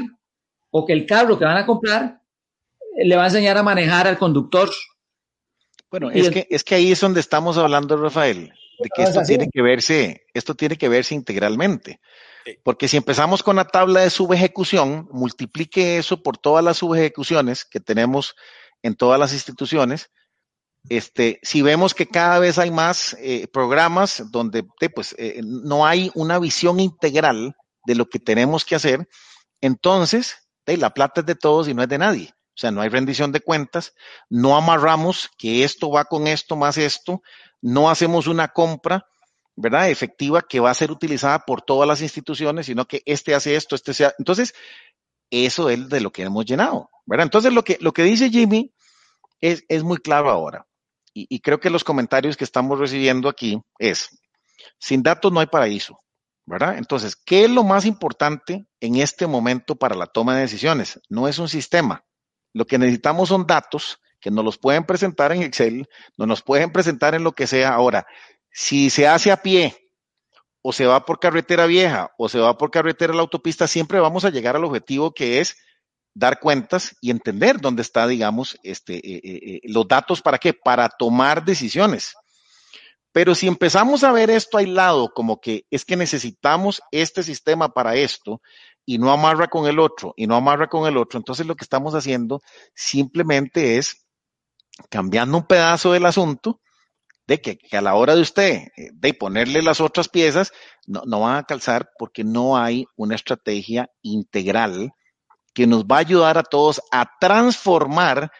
o 0.71 0.87
que 0.87 0.93
el 0.93 1.07
carro 1.07 1.39
que 1.39 1.45
van 1.45 1.59
a 1.59 1.67
comprar 1.67 2.23
eh, 2.97 3.05
le 3.05 3.17
va 3.17 3.25
a 3.25 3.27
enseñar 3.27 3.59
a 3.59 3.63
manejar 3.63 4.07
al 4.07 4.19
conductor. 4.19 4.71
Bueno, 5.91 6.11
es, 6.11 6.31
que, 6.31 6.47
es 6.51 6.65
que 6.65 6.75
ahí 6.75 6.93
es 6.93 7.01
donde 7.01 7.21
estamos 7.21 7.57
hablando, 7.59 7.97
Rafael, 7.97 8.53
de 8.79 8.89
que 8.95 9.03
esto 9.03 9.23
tiene 9.23 9.49
que 9.53 9.63
verse, 9.63 10.27
esto 10.35 10.55
tiene 10.55 10.77
que 10.77 10.89
verse 10.89 11.15
integralmente. 11.15 12.01
Porque 12.63 12.89
si 12.89 12.97
empezamos 12.97 13.43
con 13.43 13.57
la 13.57 13.67
tabla 13.67 14.01
de 14.01 14.11
subejecución, 14.11 15.09
multiplique 15.11 15.99
eso 15.99 16.23
por 16.23 16.39
todas 16.39 16.65
las 16.65 16.79
subejecuciones 16.79 17.65
que 17.65 17.81
tenemos 17.81 18.35
en 18.83 18.95
todas 18.95 19.19
las 19.19 19.33
instituciones. 19.33 20.11
Este, 20.89 21.39
si 21.43 21.63
vemos 21.63 21.95
que 21.95 22.07
cada 22.07 22.39
vez 22.39 22.59
hay 22.59 22.71
más 22.71 23.17
eh, 23.21 23.47
programas 23.49 24.23
donde 24.31 24.65
pues, 24.95 25.15
eh, 25.19 25.41
no 25.45 25.87
hay 25.87 26.11
una 26.15 26.39
visión 26.39 26.81
integral 26.81 27.57
de 27.85 27.95
lo 27.95 28.09
que 28.09 28.19
tenemos 28.19 28.65
que 28.65 28.77
hacer, 28.77 29.09
entonces 29.61 30.49
la 30.77 30.91
plata 30.91 31.21
es 31.21 31.27
de 31.27 31.35
todos 31.35 31.69
y 31.69 31.75
no 31.75 31.83
es 31.83 31.89
de 31.89 31.99
nadie. 31.99 32.35
O 32.59 32.61
sea, 32.61 32.71
no 32.71 32.81
hay 32.81 32.89
rendición 32.89 33.31
de 33.31 33.41
cuentas, 33.41 33.95
no 34.29 34.57
amarramos 34.57 35.31
que 35.39 35.63
esto 35.63 35.91
va 35.91 36.05
con 36.05 36.27
esto 36.27 36.57
más 36.57 36.77
esto, 36.77 37.23
no 37.61 37.89
hacemos 37.89 38.27
una 38.27 38.49
compra, 38.49 39.07
¿verdad? 39.55 39.91
Efectiva 39.91 40.43
que 40.43 40.59
va 40.59 40.71
a 40.71 40.75
ser 40.75 40.91
utilizada 40.91 41.39
por 41.41 41.63
todas 41.63 41.87
las 41.87 42.03
instituciones, 42.03 42.67
sino 42.67 42.85
que 42.87 43.03
este 43.07 43.35
hace 43.35 43.55
esto, 43.55 43.77
este 43.77 43.95
sea. 43.95 44.13
Entonces, 44.19 44.55
eso 45.31 45.71
es 45.71 45.89
de 45.89 46.01
lo 46.01 46.11
que 46.11 46.23
hemos 46.23 46.45
llenado, 46.47 46.91
¿verdad? 47.09 47.25
Entonces, 47.25 47.53
lo 47.53 47.65
que, 47.65 47.79
lo 47.81 47.93
que 47.93 48.03
dice 48.03 48.29
Jimmy 48.29 48.73
es, 49.41 49.65
es 49.69 49.83
muy 49.83 49.97
claro 49.97 50.31
ahora. 50.31 50.67
Y, 51.15 51.27
y, 51.31 51.41
creo 51.41 51.59
que 51.59 51.71
los 51.71 51.83
comentarios 51.83 52.37
que 52.37 52.45
estamos 52.45 52.79
recibiendo 52.79 53.31
aquí 53.31 53.59
es, 53.79 54.21
sin 54.79 55.03
datos 55.03 55.33
no 55.33 55.41
hay 55.41 55.47
paraíso, 55.47 55.99
¿verdad? 56.45 56.77
Entonces, 56.77 57.17
¿qué 57.17 57.45
es 57.45 57.51
lo 57.51 57.65
más 57.65 57.87
importante 57.87 58.67
en 58.79 58.97
este 58.97 59.27
momento 59.27 59.75
para 59.75 59.97
la 59.97 60.07
toma 60.07 60.35
de 60.35 60.43
decisiones? 60.43 61.01
No 61.09 61.27
es 61.27 61.39
un 61.39 61.49
sistema. 61.49 62.05
Lo 62.53 62.67
que 62.67 62.79
necesitamos 62.79 63.31
son 63.31 63.47
datos 63.47 64.01
que 64.21 64.31
nos 64.31 64.45
los 64.45 64.59
pueden 64.59 64.85
presentar 64.85 65.33
en 65.33 65.43
Excel, 65.43 65.89
nos 66.19 66.29
los 66.29 66.43
pueden 66.43 66.73
presentar 66.73 67.15
en 67.15 67.25
lo 67.25 67.33
que 67.33 67.47
sea. 67.47 67.71
Ahora, 67.71 68.07
si 68.53 68.91
se 68.91 69.09
hace 69.09 69.33
a 69.33 69.43
pie 69.43 69.75
o 70.61 70.75
se 70.75 70.85
va 70.85 71.07
por 71.07 71.21
carretera 71.21 71.65
vieja 71.65 72.13
o 72.19 72.29
se 72.29 72.39
va 72.39 72.59
por 72.59 72.71
carretera 72.71 73.15
a 73.15 73.17
la 73.17 73.23
autopista, 73.23 73.67
siempre 73.67 73.99
vamos 73.99 74.27
a 74.27 74.31
llegar 74.31 74.57
al 74.57 74.65
objetivo 74.65 75.15
que 75.15 75.41
es 75.41 75.57
dar 76.15 76.41
cuentas 76.41 76.97
y 77.01 77.11
entender 77.11 77.61
dónde 77.61 77.83
está, 77.83 78.07
digamos, 78.07 78.59
este, 78.63 78.97
eh, 78.97 79.21
eh, 79.23 79.41
eh, 79.43 79.61
los 79.65 79.87
datos 79.87 80.21
para 80.21 80.39
qué, 80.39 80.53
para 80.53 80.89
tomar 80.89 81.45
decisiones. 81.45 82.15
Pero 83.13 83.35
si 83.35 83.47
empezamos 83.47 84.05
a 84.05 84.13
ver 84.13 84.31
esto 84.31 84.59
aislado, 84.59 85.13
como 85.15 85.41
que 85.41 85.65
es 85.71 85.85
que 85.85 85.97
necesitamos 85.97 86.83
este 86.93 87.23
sistema 87.23 87.69
para 87.69 87.95
esto 87.95 88.41
y 88.85 88.99
no 88.99 89.11
amarra 89.11 89.49
con 89.49 89.67
el 89.67 89.79
otro 89.79 90.13
y 90.17 90.27
no 90.27 90.37
amarra 90.37 90.69
con 90.69 90.87
el 90.87 90.97
otro, 90.97 91.19
entonces 91.19 91.47
lo 91.47 91.57
que 91.57 91.65
estamos 91.65 91.95
haciendo 91.95 92.41
simplemente 92.75 93.79
es 93.79 94.07
cambiando 94.91 95.39
un 95.39 95.47
pedazo 95.47 95.93
del 95.93 96.07
asunto 96.07 96.61
de 97.27 97.41
que, 97.41 97.59
a 97.73 97.81
la 97.81 97.95
hora 97.95 98.15
de 98.15 98.23
usted 98.23 98.63
de 98.93 99.15
ponerle 99.15 99.63
las 99.63 99.81
otras 99.81 100.09
piezas, 100.09 100.53
no, 100.87 101.03
no, 101.05 101.21
van 101.21 101.37
a 101.37 101.45
calzar 101.45 101.91
porque 101.99 102.25
no 102.25 102.57
hay 102.57 102.87
una 102.97 103.15
estrategia 103.15 103.91
integral 104.03 104.93
que 105.59 105.67
nos 105.67 105.87
va 105.87 105.97
a 105.97 106.07
ayudar 106.07 106.39
a 106.39 106.45
todos 106.45 106.81
a 106.93 107.19
transformar 107.19 108.31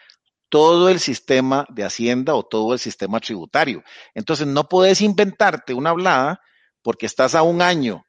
todo 0.47 0.87
el 0.87 1.01
sistema 1.01 1.65
de 1.67 1.83
Hacienda 1.83 2.33
o 2.33 2.43
todo 2.43 2.71
el 2.71 2.79
sistema 2.79 3.19
tributario. 3.19 3.83
Entonces, 4.13 4.47
no 4.47 4.69
puedes 4.69 5.01
inventarte 5.01 5.73
una 5.73 5.89
hablada 5.89 6.39
porque 6.81 7.05
estás 7.05 7.35
a 7.35 7.41
un 7.41 7.61
año 7.61 8.05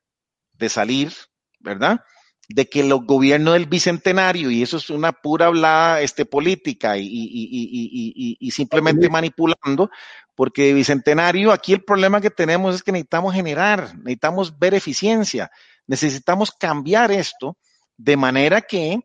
de 0.53 0.69
salir, 0.69 1.13
¿verdad? 1.59 2.03
de 2.49 2.69
que 2.69 2.81
el 2.81 2.95
gobierno 3.05 3.55
del 3.55 3.67
bicentenario, 3.67 4.49
y 4.49 4.63
eso 4.63 4.77
es 4.77 4.91
una 4.91 5.11
pura 5.11 5.47
hablada 5.47 6.01
este, 6.03 6.25
política 6.25 6.97
y, 6.97 7.03
y, 7.03 7.29
y, 7.43 8.37
y, 8.39 8.51
simplemente 8.53 9.09
manipulando, 9.09 9.91
porque 10.37 10.67
de 10.67 10.75
bicentenario 10.75 11.51
aquí 11.51 11.73
el 11.73 11.83
problema 11.83 12.21
que 12.21 12.31
tenemos 12.31 12.77
es 12.77 12.85
que 12.85 12.93
necesitamos 12.93 13.35
generar, 13.35 13.97
necesitamos 13.99 14.57
ver 14.57 14.75
eficiencia, 14.75 15.51
necesitamos 15.89 16.53
cambiar 16.53 17.11
esto 17.11 17.57
de 18.03 18.17
manera 18.17 18.63
que 18.63 18.99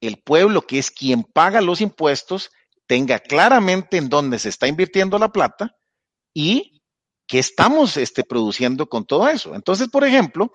el 0.00 0.20
pueblo, 0.22 0.62
que 0.62 0.78
es 0.78 0.90
quien 0.90 1.22
paga 1.22 1.60
los 1.60 1.80
impuestos, 1.80 2.50
tenga 2.86 3.20
claramente 3.20 3.98
en 3.98 4.08
dónde 4.08 4.38
se 4.38 4.48
está 4.48 4.66
invirtiendo 4.66 5.16
la 5.18 5.30
plata 5.30 5.76
y 6.34 6.82
qué 7.28 7.38
estamos 7.38 7.96
este, 7.96 8.24
produciendo 8.24 8.88
con 8.88 9.04
todo 9.04 9.28
eso. 9.28 9.54
Entonces, 9.54 9.88
por 9.88 10.04
ejemplo, 10.04 10.50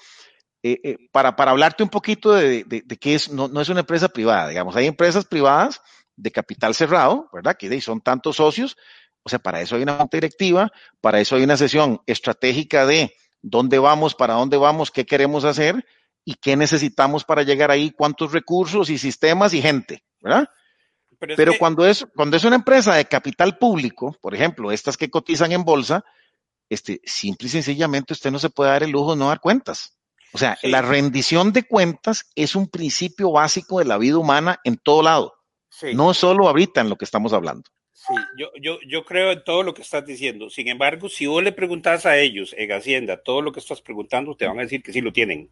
eh, 0.64 0.80
eh, 0.84 0.98
para, 1.14 1.38
para 1.38 1.52
hablarte 1.52 1.84
un 1.84 1.90
poquito 1.90 2.34
de, 2.34 2.66
de, 2.66 2.84
es, 3.04 3.32
no, 3.32 3.48
no, 3.48 3.62
es 3.62 3.70
una 3.70 3.82
empresa 3.82 4.10
privada, 4.10 4.50
digamos, 4.50 4.76
hay 4.76 4.88
empresas 4.88 5.24
privadas 5.24 5.82
de 6.18 6.32
capital 6.32 6.76
cerrado, 6.76 7.30
¿verdad? 7.32 7.56
Que 7.58 7.80
son 7.80 8.02
tantos 8.02 8.38
socios, 8.38 8.76
o 9.24 9.30
sea, 9.30 9.40
para 9.40 9.62
eso 9.62 9.78
hay 9.78 9.84
una 9.84 9.98
junta 9.98 10.18
directiva, 10.18 10.72
para 11.00 11.22
eso 11.22 11.38
hay 11.38 11.44
una 11.44 11.56
sesión 11.56 12.02
estratégica 12.06 12.86
de 12.86 13.16
dónde 13.42 13.80
vamos, 13.80 14.14
para 14.14 14.34
dónde 14.34 14.58
vamos, 14.58 14.92
qué 14.92 15.06
queremos 15.06 15.46
hacer 15.46 15.86
y 16.26 16.34
qué 16.34 16.58
necesitamos 16.58 17.24
para 17.24 17.44
llegar 17.44 17.70
ahí, 17.70 17.92
cuántos 17.92 18.34
recursos 18.34 18.90
y 18.90 18.98
sistemas 18.98 19.54
y 19.54 19.62
gente, 19.62 20.04
¿verdad? 20.20 20.50
Pero, 21.20 21.36
Pero 21.38 21.52
que... 21.54 21.60
cuando, 21.60 21.86
es, 21.86 22.06
cuando 22.16 22.36
es 22.36 22.44
una 22.44 22.58
empresa 22.58 22.96
de 22.96 23.06
capital 23.06 23.58
público, 23.58 24.18
por 24.20 24.34
ejemplo, 24.34 24.72
estas 24.72 24.98
que 24.98 25.10
cotizan 25.10 25.52
en 25.52 25.64
bolsa, 25.64 26.04
este, 26.68 27.00
simple 27.06 27.48
y 27.48 27.52
sencillamente 27.52 28.14
usted 28.14 28.32
no 28.32 28.40
se 28.40 28.50
puede 28.50 28.72
dar 28.72 28.84
el 28.84 28.90
lujo 28.90 29.12
de 29.12 29.20
no 29.20 29.28
dar 29.28 29.40
cuentas. 29.40 29.98
O 30.34 30.38
sea, 30.38 30.58
sí. 30.60 30.68
la 30.68 30.82
rendición 30.82 31.54
de 31.54 31.64
cuentas 31.64 32.30
es 32.36 32.56
un 32.56 32.68
principio 32.68 33.32
básico 33.32 33.80
de 33.80 33.86
la 33.86 33.98
vida 33.98 34.18
humana 34.18 34.60
en 34.64 34.78
todo 34.78 35.04
lado. 35.04 35.36
Sí. 35.70 35.94
No 35.94 36.14
solo 36.14 36.48
ahorita 36.50 36.82
en 36.82 36.90
lo 36.90 36.98
que 36.98 37.06
estamos 37.06 37.32
hablando. 37.34 37.70
Sí, 37.94 38.14
yo, 38.38 38.50
yo, 38.62 38.80
yo 38.88 39.06
creo 39.06 39.32
en 39.32 39.44
todo 39.44 39.64
lo 39.64 39.74
que 39.74 39.84
estás 39.84 40.06
diciendo. 40.06 40.50
Sin 40.50 40.68
embargo, 40.68 41.08
si 41.08 41.28
vos 41.28 41.42
le 41.42 41.52
preguntas 41.52 42.06
a 42.06 42.18
ellos 42.18 42.54
en 42.58 42.72
Hacienda 42.72 43.22
todo 43.24 43.42
lo 43.42 43.52
que 43.52 43.60
estás 43.60 43.82
preguntando, 43.82 44.36
te 44.36 44.46
van 44.46 44.60
a 44.60 44.64
decir 44.64 44.84
que 44.84 44.92
sí 44.92 45.02
lo 45.02 45.14
tienen. 45.14 45.50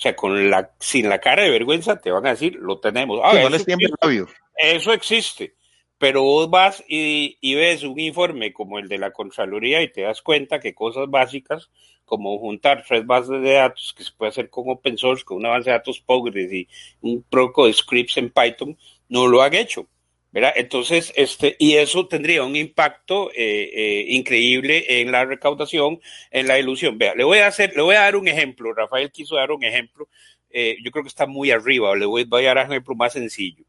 O 0.00 0.02
sea, 0.02 0.16
con 0.16 0.48
la, 0.48 0.70
sin 0.80 1.10
la 1.10 1.20
cara 1.20 1.42
de 1.42 1.50
vergüenza 1.50 2.00
te 2.00 2.10
van 2.10 2.26
a 2.26 2.30
decir, 2.30 2.56
lo 2.56 2.80
tenemos. 2.80 3.20
Ah, 3.22 3.32
sí, 3.32 3.38
no 3.42 3.50
les 3.50 3.68
eso, 3.68 4.26
eso 4.56 4.92
existe 4.94 5.54
pero 5.98 6.22
vos 6.22 6.48
vas 6.48 6.82
y, 6.88 7.36
y, 7.42 7.54
ves 7.56 7.82
un 7.82 8.00
informe 8.00 8.54
como 8.54 8.78
el 8.78 8.88
de 8.88 8.96
la 8.96 9.10
Contraloría 9.10 9.82
y 9.82 9.92
te 9.92 10.00
das 10.00 10.22
cuenta 10.22 10.58
que 10.58 10.74
cosas 10.74 11.10
básicas 11.10 11.68
como 12.06 12.38
juntar 12.38 12.82
tres 12.88 13.06
bases 13.06 13.42
de 13.42 13.52
datos 13.52 13.94
que 13.94 14.02
se 14.02 14.10
puede 14.12 14.30
hacer 14.30 14.48
con 14.48 14.64
open 14.70 14.96
source, 14.96 15.24
con 15.24 15.36
una 15.36 15.50
base 15.50 15.68
de 15.68 15.76
datos 15.76 16.00
Postgres 16.00 16.50
y 16.50 16.66
un 17.02 17.22
poco 17.22 17.66
de 17.66 17.74
scripts 17.74 18.16
en 18.16 18.30
Python, 18.30 18.78
no 19.10 19.26
lo 19.26 19.42
han 19.42 19.52
hecho. 19.52 19.86
¿Verdad? 20.32 20.52
Entonces, 20.56 21.12
este, 21.16 21.56
y 21.58 21.74
eso 21.74 22.06
tendría 22.06 22.44
un 22.44 22.56
impacto 22.56 23.30
eh, 23.32 23.70
eh, 23.74 24.06
increíble 24.08 25.00
en 25.00 25.10
la 25.10 25.24
recaudación, 25.24 26.00
en 26.30 26.46
la 26.46 26.58
ilusión. 26.58 26.98
Vea, 26.98 27.14
le 27.14 27.24
voy 27.24 27.38
a 27.38 27.48
hacer, 27.48 27.74
le 27.74 27.82
voy 27.82 27.96
a 27.96 28.00
dar 28.00 28.16
un 28.16 28.28
ejemplo. 28.28 28.72
Rafael 28.72 29.10
quiso 29.10 29.36
dar 29.36 29.50
un 29.50 29.64
ejemplo. 29.64 30.08
Eh, 30.50 30.76
yo 30.84 30.90
creo 30.90 31.02
que 31.04 31.08
está 31.08 31.26
muy 31.26 31.50
arriba. 31.50 31.94
Le 31.96 32.06
voy, 32.06 32.24
voy 32.24 32.46
a 32.46 32.54
dar 32.54 32.66
un 32.66 32.72
ejemplo 32.72 32.94
más 32.94 33.12
sencillo. 33.12 33.64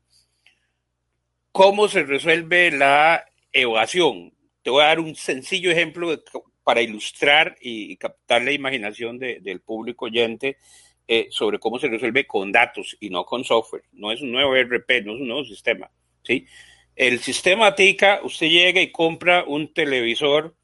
¿Cómo 1.51 1.87
se 1.87 2.03
resuelve 2.03 2.71
la 2.71 3.25
evasión? 3.51 4.33
Te 4.61 4.69
voy 4.69 4.83
a 4.83 4.87
dar 4.87 4.99
un 4.99 5.15
sencillo 5.15 5.71
ejemplo 5.71 6.15
para 6.63 6.81
ilustrar 6.81 7.57
y 7.59 7.97
captar 7.97 8.43
la 8.43 8.51
imaginación 8.51 9.17
de, 9.17 9.39
del 9.41 9.61
público 9.61 10.05
oyente 10.05 10.57
eh, 11.07 11.27
sobre 11.31 11.59
cómo 11.59 11.79
se 11.79 11.89
resuelve 11.89 12.25
con 12.25 12.51
datos 12.51 12.95
y 12.99 13.09
no 13.09 13.25
con 13.25 13.43
software. 13.43 13.83
No 13.91 14.11
es 14.11 14.21
un 14.21 14.31
nuevo 14.31 14.55
RP, 14.55 15.03
no 15.03 15.15
es 15.15 15.21
un 15.21 15.27
nuevo 15.27 15.43
sistema. 15.43 15.89
¿Sí? 16.23 16.45
El 16.95 17.19
sistema 17.19 17.73
TICA, 17.73 18.21
usted 18.23 18.47
llega 18.47 18.81
y 18.81 18.91
compra 18.91 19.43
un 19.43 19.73
televisor 19.73 20.55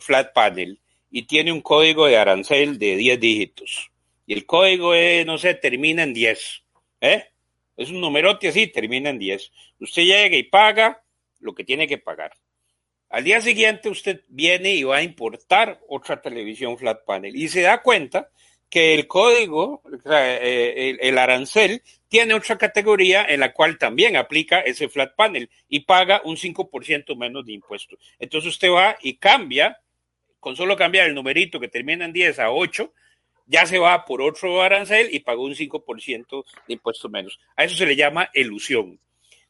flat 0.00 0.32
panel 0.32 0.80
y 1.10 1.22
tiene 1.22 1.52
un 1.52 1.60
código 1.60 2.06
de 2.06 2.18
arancel 2.18 2.78
de 2.78 2.96
10 2.96 3.20
dígitos. 3.20 3.90
Y 4.26 4.34
el 4.34 4.44
código, 4.44 4.92
no 5.24 5.38
sé, 5.38 5.54
termina 5.54 6.02
en 6.02 6.12
10. 6.12 6.64
¿eh? 7.00 7.24
Es 7.76 7.90
un 7.90 8.00
numerote 8.00 8.48
así, 8.48 8.66
termina 8.66 9.10
en 9.10 9.18
10. 9.18 9.52
Usted 9.80 10.02
llega 10.02 10.36
y 10.36 10.42
paga 10.42 11.02
lo 11.38 11.54
que 11.54 11.64
tiene 11.64 11.86
que 11.86 11.98
pagar. 11.98 12.32
Al 13.08 13.22
día 13.22 13.40
siguiente 13.40 13.88
usted 13.88 14.24
viene 14.28 14.74
y 14.74 14.82
va 14.82 14.96
a 14.96 15.02
importar 15.02 15.80
otra 15.88 16.20
televisión 16.20 16.76
flat 16.76 17.04
panel 17.04 17.36
y 17.36 17.48
se 17.48 17.62
da 17.62 17.80
cuenta 17.82 18.30
que 18.68 18.94
el 18.94 19.06
código, 19.06 19.82
eh, 20.04 20.96
el, 21.00 21.18
arancel, 21.18 21.82
tiene 22.08 22.34
otra 22.34 22.58
categoría 22.58 23.24
en 23.24 23.40
la 23.40 23.52
cual 23.52 23.78
también 23.78 24.16
aplica 24.16 24.60
ese 24.60 24.88
flat 24.88 25.14
panel 25.14 25.48
y 25.68 25.80
paga 25.80 26.20
un 26.24 26.36
5% 26.36 27.16
menos 27.16 27.46
de 27.46 27.52
impuestos. 27.52 27.98
Entonces 28.18 28.54
usted 28.54 28.70
va 28.70 28.96
y 29.02 29.14
cambia, 29.14 29.80
con 30.40 30.56
solo 30.56 30.76
cambiar 30.76 31.06
el 31.06 31.14
numerito 31.14 31.60
que 31.60 31.68
termina 31.68 32.04
en 32.04 32.12
10 32.12 32.38
a 32.40 32.50
8, 32.50 32.92
ya 33.46 33.64
se 33.66 33.78
va 33.78 34.04
por 34.04 34.20
otro 34.20 34.60
arancel 34.60 35.08
y 35.12 35.20
pagó 35.20 35.44
un 35.44 35.54
5% 35.54 36.44
de 36.66 36.74
impuestos 36.74 37.10
menos. 37.10 37.38
A 37.56 37.64
eso 37.64 37.76
se 37.76 37.86
le 37.86 37.96
llama 37.96 38.28
ilusión. 38.34 38.98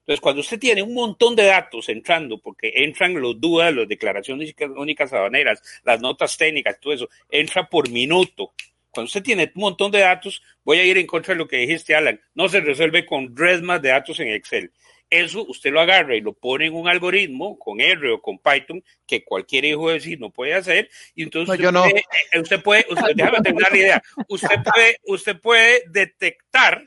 Entonces, 0.06 0.20
cuando 0.20 0.40
usted 0.40 0.60
tiene 0.60 0.82
un 0.82 0.94
montón 0.94 1.34
de 1.34 1.46
datos 1.46 1.88
entrando, 1.88 2.38
porque 2.38 2.72
entran 2.76 3.20
los 3.20 3.40
dudas, 3.40 3.74
las 3.74 3.88
declaraciones 3.88 4.54
únicas 4.76 5.12
aduaneras, 5.12 5.60
las 5.84 6.00
notas 6.00 6.36
técnicas, 6.36 6.78
todo 6.78 6.92
eso, 6.92 7.08
entra 7.28 7.68
por 7.68 7.90
minuto. 7.90 8.52
Cuando 8.96 9.08
usted 9.08 9.22
tiene 9.22 9.52
un 9.54 9.60
montón 9.60 9.92
de 9.92 9.98
datos, 9.98 10.42
voy 10.64 10.78
a 10.78 10.84
ir 10.84 10.96
en 10.96 11.06
contra 11.06 11.34
de 11.34 11.38
lo 11.38 11.46
que 11.46 11.58
dijiste, 11.58 11.94
Alan, 11.94 12.18
no 12.34 12.48
se 12.48 12.62
resuelve 12.62 13.04
con 13.04 13.36
resmas 13.36 13.82
de 13.82 13.90
datos 13.90 14.18
en 14.20 14.28
Excel. 14.28 14.72
Eso 15.10 15.44
usted 15.46 15.70
lo 15.70 15.82
agarra 15.82 16.16
y 16.16 16.22
lo 16.22 16.32
pone 16.32 16.64
en 16.64 16.74
un 16.74 16.88
algoritmo 16.88 17.58
con 17.58 17.78
R 17.78 18.10
o 18.10 18.22
con 18.22 18.38
Python 18.38 18.82
que 19.06 19.22
cualquier 19.22 19.66
hijo 19.66 19.90
de 19.90 20.00
sí 20.00 20.16
no 20.16 20.30
puede 20.30 20.54
hacer. 20.54 20.88
Y 21.14 21.24
entonces 21.24 21.60
no, 21.60 21.82
usted, 21.84 22.02
puede, 22.32 22.40
usted, 22.40 22.62
puede, 22.62 22.86
usted, 22.90 23.12
déjame 23.14 23.40
terminar 23.42 23.70
la 23.70 23.78
idea. 23.78 24.02
Usted 24.28 24.48
puede, 24.74 24.96
usted 25.04 25.40
puede 25.42 25.82
detectar 25.90 26.82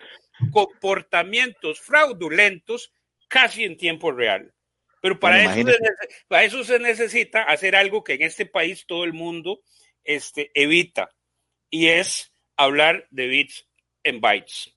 comportamientos 0.51 1.79
fraudulentos 1.79 2.91
casi 3.27 3.65
en 3.65 3.77
tiempo 3.77 4.11
real. 4.11 4.51
Pero 4.99 5.19
para, 5.19 5.43
eso 5.43 5.71
se, 5.71 5.77
para 6.27 6.43
eso 6.43 6.63
se 6.63 6.79
necesita 6.79 7.43
hacer 7.43 7.75
algo 7.75 8.03
que 8.03 8.15
en 8.15 8.23
este 8.23 8.47
país 8.47 8.87
todo 8.87 9.03
el 9.03 9.13
mundo 9.13 9.61
este, 10.03 10.49
evita 10.55 11.11
y 11.69 11.87
es 11.87 12.33
hablar 12.57 13.07
de 13.11 13.27
bits 13.27 13.67
en 14.03 14.21
bytes. 14.21 14.75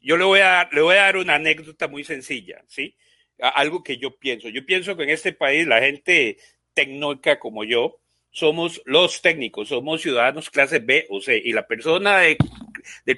Yo 0.00 0.16
le 0.16 0.24
voy 0.24 0.40
a 0.40 0.48
dar, 0.48 0.68
le 0.72 0.80
voy 0.82 0.96
a 0.96 1.02
dar 1.02 1.16
una 1.16 1.34
anécdota 1.34 1.88
muy 1.88 2.04
sencilla, 2.04 2.62
¿sí? 2.66 2.96
Algo 3.38 3.82
que 3.82 3.98
yo 3.98 4.16
pienso. 4.16 4.48
Yo 4.48 4.64
pienso 4.64 4.96
que 4.96 5.04
en 5.04 5.10
este 5.10 5.32
país 5.32 5.66
la 5.66 5.80
gente 5.80 6.38
tecnónica 6.74 7.38
como 7.38 7.64
yo 7.64 8.00
somos 8.30 8.80
los 8.86 9.20
técnicos, 9.20 9.68
somos 9.68 10.00
ciudadanos 10.00 10.50
clase 10.50 10.78
B 10.78 11.06
o 11.10 11.20
C 11.20 11.40
y 11.44 11.52
la 11.52 11.66
persona 11.66 12.18
de, 12.18 12.36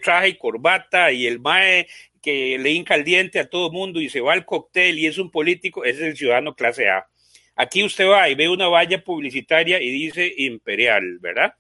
traje 0.03 0.31
y 0.31 0.37
corbata 0.37 1.12
y 1.12 1.27
el 1.27 1.39
MAE 1.39 1.87
que 2.20 2.59
le 2.59 2.70
hinca 2.70 2.97
el 2.97 3.05
diente 3.05 3.39
a 3.39 3.49
todo 3.49 3.70
mundo 3.70 4.01
y 4.01 4.09
se 4.09 4.20
va 4.20 4.33
al 4.33 4.45
cóctel 4.45 4.99
y 4.99 5.07
es 5.07 5.18
un 5.18 5.31
político, 5.31 5.85
es 5.85 6.01
el 6.01 6.16
ciudadano 6.16 6.55
clase 6.55 6.89
A. 6.89 7.07
Aquí 7.55 7.85
usted 7.85 8.09
va 8.09 8.29
y 8.29 8.35
ve 8.35 8.49
una 8.49 8.66
valla 8.66 9.05
publicitaria 9.05 9.81
y 9.81 9.91
dice 9.91 10.33
imperial, 10.39 11.18
¿verdad? 11.20 11.55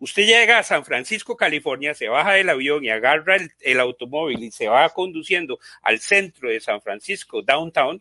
Usted 0.00 0.26
llega 0.26 0.58
a 0.58 0.62
San 0.62 0.84
Francisco, 0.84 1.36
California, 1.36 1.92
se 1.92 2.08
baja 2.08 2.34
del 2.34 2.48
avión 2.48 2.84
y 2.84 2.90
agarra 2.90 3.36
el, 3.60 3.80
automóvil 3.80 4.44
y 4.44 4.50
se 4.52 4.68
va 4.68 4.88
conduciendo 4.90 5.58
al 5.82 5.98
centro 5.98 6.48
de 6.48 6.60
San 6.60 6.80
Francisco, 6.80 7.42
downtown, 7.42 8.00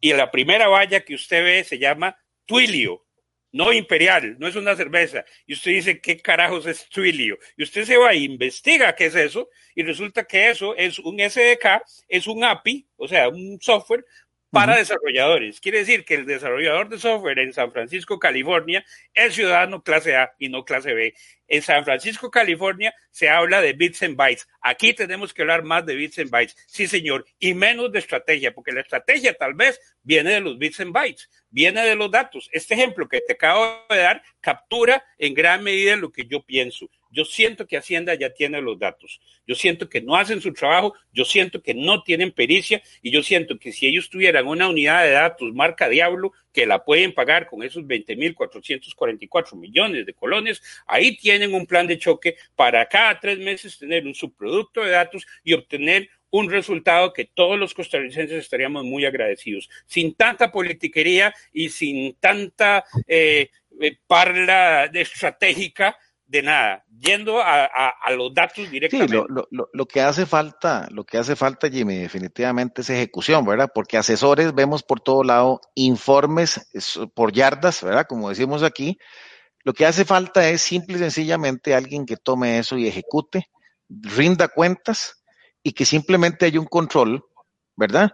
y 0.00 0.12
la 0.12 0.30
primera 0.30 0.66
valla 0.66 1.00
que 1.00 1.14
usted 1.14 1.44
ve 1.44 1.64
se 1.64 1.78
llama 1.78 2.16
Twilio, 2.46 3.04
no 3.52 3.72
imperial, 3.72 4.36
no 4.38 4.48
es 4.48 4.56
una 4.56 4.74
cerveza. 4.74 5.24
Y 5.46 5.52
usted 5.52 5.72
dice, 5.72 6.00
¿qué 6.00 6.20
carajos 6.20 6.66
es 6.66 6.88
Twilio? 6.88 7.38
Y 7.56 7.62
usted 7.62 7.84
se 7.84 7.96
va 7.96 8.12
e 8.12 8.18
investiga 8.18 8.94
qué 8.96 9.06
es 9.06 9.14
eso, 9.14 9.50
y 9.74 9.84
resulta 9.84 10.24
que 10.24 10.50
eso 10.50 10.74
es 10.76 10.98
un 10.98 11.18
SDK, 11.20 11.82
es 12.08 12.26
un 12.26 12.42
API, 12.42 12.86
o 12.96 13.06
sea, 13.06 13.28
un 13.28 13.58
software 13.60 14.04
para 14.50 14.76
desarrolladores. 14.76 15.60
Quiere 15.60 15.78
decir 15.78 16.04
que 16.04 16.14
el 16.14 16.26
desarrollador 16.26 16.88
de 16.88 16.98
software 16.98 17.38
en 17.38 17.52
San 17.52 17.72
Francisco, 17.72 18.18
California, 18.18 18.84
es 19.14 19.34
ciudadano 19.34 19.82
clase 19.82 20.16
A 20.16 20.32
y 20.38 20.48
no 20.48 20.64
clase 20.64 20.92
B. 20.92 21.14
En 21.46 21.62
San 21.62 21.84
Francisco, 21.84 22.30
California, 22.30 22.94
se 23.10 23.28
habla 23.28 23.60
de 23.60 23.72
bits 23.72 24.02
and 24.02 24.16
bytes. 24.16 24.48
Aquí 24.60 24.92
tenemos 24.92 25.32
que 25.32 25.42
hablar 25.42 25.62
más 25.62 25.86
de 25.86 25.94
bits 25.94 26.18
and 26.18 26.30
bytes. 26.30 26.56
Sí, 26.66 26.86
señor, 26.86 27.24
y 27.38 27.54
menos 27.54 27.90
de 27.92 28.00
estrategia, 28.00 28.52
porque 28.52 28.72
la 28.72 28.80
estrategia 28.80 29.34
tal 29.34 29.54
vez 29.54 29.80
viene 30.02 30.32
de 30.32 30.40
los 30.40 30.58
bits 30.58 30.80
and 30.80 30.92
bytes, 30.92 31.28
viene 31.48 31.84
de 31.84 31.94
los 31.94 32.10
datos. 32.10 32.48
Este 32.52 32.74
ejemplo 32.74 33.08
que 33.08 33.20
te 33.20 33.34
acabo 33.34 33.84
de 33.88 33.98
dar 33.98 34.22
captura 34.40 35.04
en 35.18 35.34
gran 35.34 35.62
medida 35.62 35.96
lo 35.96 36.10
que 36.10 36.26
yo 36.26 36.42
pienso. 36.42 36.88
Yo 37.10 37.24
siento 37.24 37.66
que 37.66 37.76
Hacienda 37.76 38.14
ya 38.14 38.30
tiene 38.30 38.60
los 38.60 38.78
datos. 38.78 39.20
Yo 39.46 39.54
siento 39.54 39.88
que 39.88 40.00
no 40.00 40.16
hacen 40.16 40.40
su 40.40 40.52
trabajo, 40.52 40.94
yo 41.12 41.24
siento 41.24 41.62
que 41.62 41.74
no 41.74 42.02
tienen 42.02 42.30
pericia 42.30 42.82
y 43.02 43.10
yo 43.10 43.22
siento 43.22 43.58
que 43.58 43.72
si 43.72 43.86
ellos 43.86 44.08
tuvieran 44.08 44.46
una 44.46 44.68
unidad 44.68 45.04
de 45.04 45.10
datos 45.10 45.52
marca 45.52 45.88
Diablo 45.88 46.32
que 46.52 46.66
la 46.66 46.84
pueden 46.84 47.12
pagar 47.12 47.46
con 47.46 47.62
esos 47.62 47.84
20.444 47.84 49.56
millones 49.56 50.06
de 50.06 50.14
colones, 50.14 50.62
ahí 50.86 51.16
tienen 51.16 51.54
un 51.54 51.66
plan 51.66 51.86
de 51.86 51.98
choque 51.98 52.36
para 52.54 52.86
cada 52.86 53.18
tres 53.18 53.38
meses 53.38 53.78
tener 53.78 54.06
un 54.06 54.14
subproducto 54.14 54.82
de 54.82 54.90
datos 54.90 55.26
y 55.44 55.52
obtener 55.52 56.08
un 56.30 56.48
resultado 56.48 57.12
que 57.12 57.24
todos 57.24 57.58
los 57.58 57.74
costarricenses 57.74 58.38
estaríamos 58.38 58.84
muy 58.84 59.04
agradecidos. 59.04 59.68
Sin 59.86 60.14
tanta 60.14 60.52
politiquería 60.52 61.34
y 61.52 61.68
sin 61.70 62.14
tanta 62.14 62.84
eh, 63.06 63.50
eh 63.80 63.96
parla 64.06 64.84
estratégica 64.94 65.96
de 66.30 66.42
nada, 66.42 66.84
yendo 66.96 67.42
a, 67.42 67.92
los 68.16 68.32
datos 68.32 68.70
directamente. 68.70 69.16
Sí, 69.16 69.22
lo, 69.72 69.86
que 69.86 70.00
hace 70.00 70.26
falta, 70.26 70.86
lo 70.92 71.02
que 71.04 71.18
hace 71.18 71.34
falta, 71.34 71.68
Jimmy, 71.68 71.96
definitivamente 71.96 72.82
es 72.82 72.90
ejecución, 72.90 73.44
¿verdad? 73.44 73.72
Porque 73.74 73.96
asesores 73.96 74.54
vemos 74.54 74.84
por 74.84 75.00
todo 75.00 75.24
lado, 75.24 75.60
informes 75.74 76.70
por 77.14 77.32
yardas, 77.32 77.82
¿verdad? 77.82 78.06
Como 78.08 78.28
decimos 78.28 78.62
aquí. 78.62 78.96
Lo 79.64 79.72
que 79.72 79.86
hace 79.86 80.04
falta 80.04 80.48
es 80.48 80.62
simple 80.62 80.96
y 80.96 80.98
sencillamente 81.00 81.74
alguien 81.74 82.06
que 82.06 82.16
tome 82.16 82.60
eso 82.60 82.78
y 82.78 82.86
ejecute, 82.86 83.50
rinda 83.88 84.46
cuentas 84.46 85.24
y 85.64 85.72
que 85.72 85.84
simplemente 85.84 86.46
haya 86.46 86.60
un 86.60 86.66
control, 86.66 87.24
¿verdad? 87.74 88.12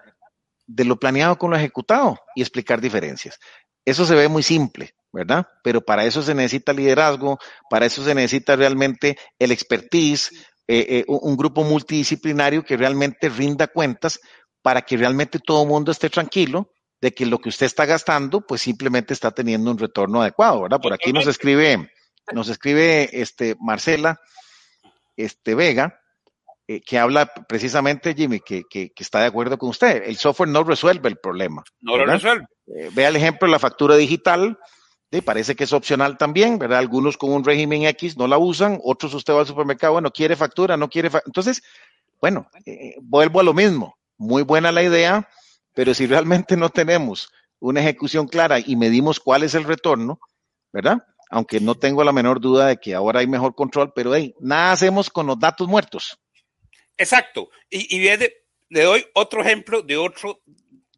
De 0.66 0.86
lo 0.86 0.98
planeado 0.98 1.36
con 1.36 1.50
lo 1.50 1.56
ejecutado 1.58 2.18
y 2.34 2.40
explicar 2.40 2.80
diferencias. 2.80 3.38
Eso 3.84 4.06
se 4.06 4.14
ve 4.14 4.28
muy 4.28 4.42
simple, 4.42 4.94
¿verdad? 5.16 5.46
Pero 5.62 5.80
para 5.80 6.04
eso 6.04 6.22
se 6.22 6.34
necesita 6.34 6.72
liderazgo, 6.72 7.38
para 7.70 7.86
eso 7.86 8.04
se 8.04 8.14
necesita 8.14 8.54
realmente 8.54 9.16
el 9.38 9.50
expertise, 9.50 10.30
eh, 10.68 10.86
eh, 10.88 11.04
un 11.08 11.36
grupo 11.36 11.64
multidisciplinario 11.64 12.64
que 12.64 12.76
realmente 12.76 13.28
rinda 13.28 13.66
cuentas 13.66 14.20
para 14.62 14.82
que 14.82 14.96
realmente 14.96 15.38
todo 15.38 15.62
el 15.62 15.68
mundo 15.68 15.90
esté 15.90 16.10
tranquilo 16.10 16.70
de 17.00 17.12
que 17.12 17.24
lo 17.24 17.38
que 17.38 17.48
usted 17.48 17.66
está 17.66 17.86
gastando, 17.86 18.40
pues 18.46 18.62
simplemente 18.62 19.14
está 19.14 19.30
teniendo 19.30 19.70
un 19.70 19.78
retorno 19.78 20.20
adecuado, 20.22 20.62
¿verdad? 20.62 20.80
Por 20.80 20.92
aquí 20.92 21.12
nos 21.12 21.26
escribe, 21.26 21.90
nos 22.32 22.48
escribe 22.48 23.08
este 23.12 23.54
Marcela, 23.60 24.20
este 25.16 25.54
Vega, 25.54 26.00
eh, 26.68 26.80
que 26.80 26.98
habla 26.98 27.26
precisamente, 27.26 28.14
Jimmy, 28.14 28.40
que, 28.40 28.64
que, 28.68 28.90
está 28.98 29.20
de 29.20 29.26
acuerdo 29.26 29.56
con 29.56 29.68
usted. 29.68 30.02
El 30.04 30.16
software 30.16 30.48
no 30.48 30.64
resuelve 30.64 31.08
el 31.08 31.16
problema. 31.18 31.62
No 31.80 31.96
lo 31.96 32.06
resuelve. 32.06 32.46
vea 32.92 33.08
el 33.08 33.16
ejemplo 33.16 33.46
de 33.46 33.52
la 33.52 33.60
factura 33.60 33.94
digital, 33.94 34.58
parece 35.24 35.54
que 35.54 35.64
es 35.64 35.72
opcional 35.72 36.18
también, 36.18 36.58
¿verdad? 36.58 36.78
Algunos 36.78 37.16
con 37.16 37.32
un 37.32 37.44
régimen 37.44 37.84
X 37.84 38.16
no 38.16 38.26
la 38.26 38.38
usan, 38.38 38.80
otros 38.82 39.14
usted 39.14 39.34
va 39.34 39.40
al 39.40 39.46
supermercado, 39.46 39.94
bueno, 39.94 40.10
quiere 40.10 40.36
factura, 40.36 40.76
no 40.76 40.88
quiere. 40.88 41.10
Entonces, 41.26 41.62
bueno, 42.20 42.48
eh, 42.64 42.96
vuelvo 43.00 43.40
a 43.40 43.44
lo 43.44 43.54
mismo. 43.54 43.96
Muy 44.18 44.42
buena 44.42 44.72
la 44.72 44.82
idea, 44.82 45.28
pero 45.74 45.94
si 45.94 46.06
realmente 46.06 46.56
no 46.56 46.70
tenemos 46.70 47.30
una 47.58 47.80
ejecución 47.80 48.26
clara 48.26 48.58
y 48.58 48.76
medimos 48.76 49.20
cuál 49.20 49.42
es 49.42 49.54
el 49.54 49.64
retorno, 49.64 50.18
¿verdad? 50.72 50.98
Aunque 51.30 51.60
no 51.60 51.74
tengo 51.74 52.02
la 52.04 52.12
menor 52.12 52.40
duda 52.40 52.66
de 52.66 52.76
que 52.78 52.94
ahora 52.94 53.20
hay 53.20 53.26
mejor 53.26 53.54
control, 53.54 53.92
pero 53.94 54.14
hey, 54.14 54.34
nada 54.40 54.72
hacemos 54.72 55.10
con 55.10 55.26
los 55.26 55.38
datos 55.38 55.68
muertos. 55.68 56.18
Exacto. 56.96 57.50
Y, 57.70 57.96
y 57.96 58.08
le 58.68 58.82
doy 58.82 59.04
otro 59.14 59.42
ejemplo 59.42 59.82
de 59.82 59.96
otro 59.96 60.40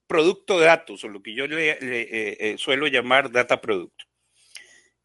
producto 0.08 0.58
datos, 0.58 1.04
o 1.04 1.08
lo 1.08 1.22
que 1.22 1.34
yo 1.34 1.46
le, 1.46 1.70
eh, 1.70 1.78
eh, 1.80 2.54
suelo 2.58 2.88
llamar 2.88 3.30
data 3.30 3.60
producto. 3.60 4.06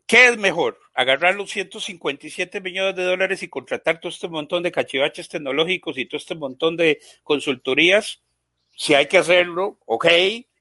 ¿Qué 0.07 0.27
es 0.27 0.37
mejor? 0.37 0.79
Agarrar 0.93 1.35
los 1.35 1.51
157 1.51 2.61
millones 2.61 2.95
de 2.95 3.03
dólares 3.03 3.43
y 3.43 3.47
contratar 3.47 3.99
todo 3.99 4.09
este 4.09 4.27
montón 4.27 4.63
de 4.63 4.71
cachivaches 4.71 5.29
tecnológicos 5.29 5.97
y 5.97 6.05
todo 6.05 6.17
este 6.17 6.35
montón 6.35 6.77
de 6.77 6.99
consultorías. 7.23 8.21
Si 8.75 8.95
hay 8.95 9.07
que 9.07 9.17
hacerlo, 9.17 9.77
ok, 9.85 10.07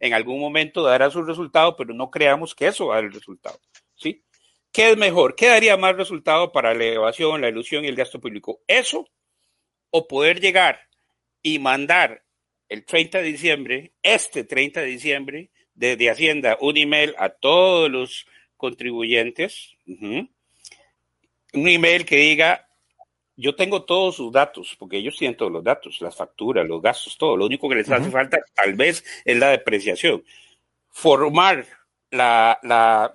en 0.00 0.14
algún 0.14 0.40
momento 0.40 0.82
dará 0.82 1.10
su 1.10 1.22
resultado, 1.22 1.76
pero 1.76 1.94
no 1.94 2.10
creamos 2.10 2.54
que 2.54 2.66
eso 2.66 2.88
va 2.88 2.94
a 2.94 2.96
dar 2.98 3.04
el 3.06 3.12
resultado. 3.12 3.58
¿sí? 3.94 4.24
¿Qué 4.70 4.90
es 4.90 4.96
mejor? 4.96 5.34
¿Qué 5.34 5.46
daría 5.46 5.76
más 5.76 5.96
resultado 5.96 6.52
para 6.52 6.74
la 6.74 6.84
elevación, 6.84 7.40
la 7.40 7.48
ilusión 7.48 7.84
y 7.84 7.88
el 7.88 7.96
gasto 7.96 8.20
público? 8.20 8.60
¿Eso 8.66 9.08
o 9.90 10.08
poder 10.08 10.40
llegar 10.40 10.80
y 11.42 11.58
mandar 11.58 12.24
el 12.72 12.86
30 12.86 13.18
de 13.18 13.24
diciembre, 13.24 13.92
este 14.02 14.44
30 14.44 14.80
de 14.80 14.86
diciembre, 14.86 15.50
desde 15.74 16.08
Hacienda, 16.08 16.56
un 16.58 16.78
email 16.78 17.14
a 17.18 17.28
todos 17.28 17.90
los 17.90 18.26
contribuyentes, 18.56 19.76
un 19.86 20.28
email 21.52 22.06
que 22.06 22.16
diga, 22.16 22.66
yo 23.36 23.54
tengo 23.54 23.84
todos 23.84 24.16
sus 24.16 24.32
datos, 24.32 24.74
porque 24.78 24.96
ellos 24.96 25.18
tienen 25.18 25.36
todos 25.36 25.52
los 25.52 25.62
datos, 25.62 26.00
las 26.00 26.16
facturas, 26.16 26.66
los 26.66 26.80
gastos, 26.80 27.18
todo. 27.18 27.36
Lo 27.36 27.44
único 27.44 27.68
que 27.68 27.74
les 27.74 27.90
hace 27.90 28.10
falta 28.10 28.38
tal 28.54 28.72
vez 28.72 29.04
es 29.26 29.36
la 29.36 29.50
depreciación. 29.50 30.24
Formar 30.88 31.66
la, 32.10 32.58
la, 32.62 33.12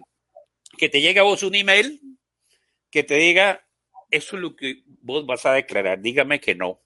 que 0.78 0.88
te 0.88 1.02
llegue 1.02 1.20
a 1.20 1.24
vos 1.24 1.42
un 1.42 1.56
email 1.56 2.00
que 2.92 3.02
te 3.02 3.16
diga, 3.16 3.66
eso 4.12 4.36
es 4.36 4.42
lo 4.42 4.56
que 4.56 4.84
vos 5.02 5.26
vas 5.26 5.48
a 5.48 5.54
declarar, 5.54 6.00
dígame 6.00 6.40
que 6.40 6.54
no. 6.54 6.80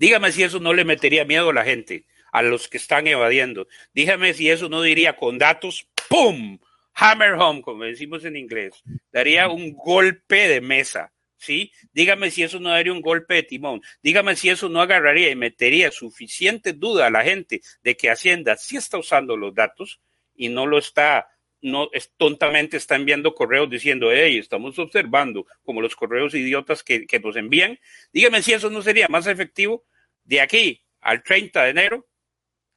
Dígame 0.00 0.32
si 0.32 0.42
eso 0.42 0.60
no 0.60 0.72
le 0.72 0.86
metería 0.86 1.26
miedo 1.26 1.50
a 1.50 1.52
la 1.52 1.62
gente, 1.62 2.06
a 2.32 2.40
los 2.40 2.68
que 2.68 2.78
están 2.78 3.06
evadiendo. 3.06 3.68
Dígame 3.92 4.32
si 4.32 4.48
eso 4.48 4.70
no 4.70 4.80
diría 4.80 5.14
con 5.14 5.36
datos, 5.36 5.86
¡pum! 6.08 6.58
hammer 6.94 7.34
home, 7.34 7.60
como 7.60 7.84
decimos 7.84 8.24
en 8.24 8.36
inglés, 8.36 8.82
daría 9.12 9.48
un 9.48 9.74
golpe 9.74 10.48
de 10.48 10.62
mesa, 10.62 11.12
¿sí? 11.36 11.70
Dígame 11.92 12.30
si 12.30 12.42
eso 12.42 12.60
no 12.60 12.70
daría 12.70 12.94
un 12.94 13.02
golpe 13.02 13.34
de 13.34 13.42
timón, 13.42 13.82
dígame 14.02 14.36
si 14.36 14.48
eso 14.48 14.70
no 14.70 14.80
agarraría 14.80 15.30
y 15.30 15.36
metería 15.36 15.90
suficiente 15.90 16.72
duda 16.72 17.06
a 17.06 17.10
la 17.10 17.22
gente 17.22 17.60
de 17.82 17.94
que 17.94 18.10
Hacienda 18.10 18.56
sí 18.56 18.78
está 18.78 18.96
usando 18.96 19.36
los 19.36 19.54
datos 19.54 20.00
y 20.34 20.48
no 20.48 20.66
lo 20.66 20.78
está, 20.78 21.28
no 21.60 21.90
es, 21.92 22.10
tontamente 22.16 22.78
está 22.78 22.96
enviando 22.96 23.34
correos 23.34 23.68
diciendo, 23.68 24.10
hey, 24.10 24.38
estamos 24.38 24.78
observando, 24.78 25.46
como 25.62 25.82
los 25.82 25.94
correos 25.94 26.34
idiotas 26.34 26.82
que, 26.82 27.06
que 27.06 27.20
nos 27.20 27.36
envían, 27.36 27.78
dígame 28.14 28.40
si 28.40 28.54
eso 28.54 28.70
no 28.70 28.80
sería 28.80 29.08
más 29.08 29.26
efectivo 29.26 29.84
de 30.30 30.40
aquí 30.40 30.80
al 31.00 31.24
30 31.24 31.64
de 31.64 31.70
enero 31.70 32.06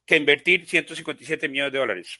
que 0.04 0.16
invertir 0.16 0.66
157 0.66 1.48
millones 1.48 1.72
de 1.72 1.78
dólares. 1.78 2.18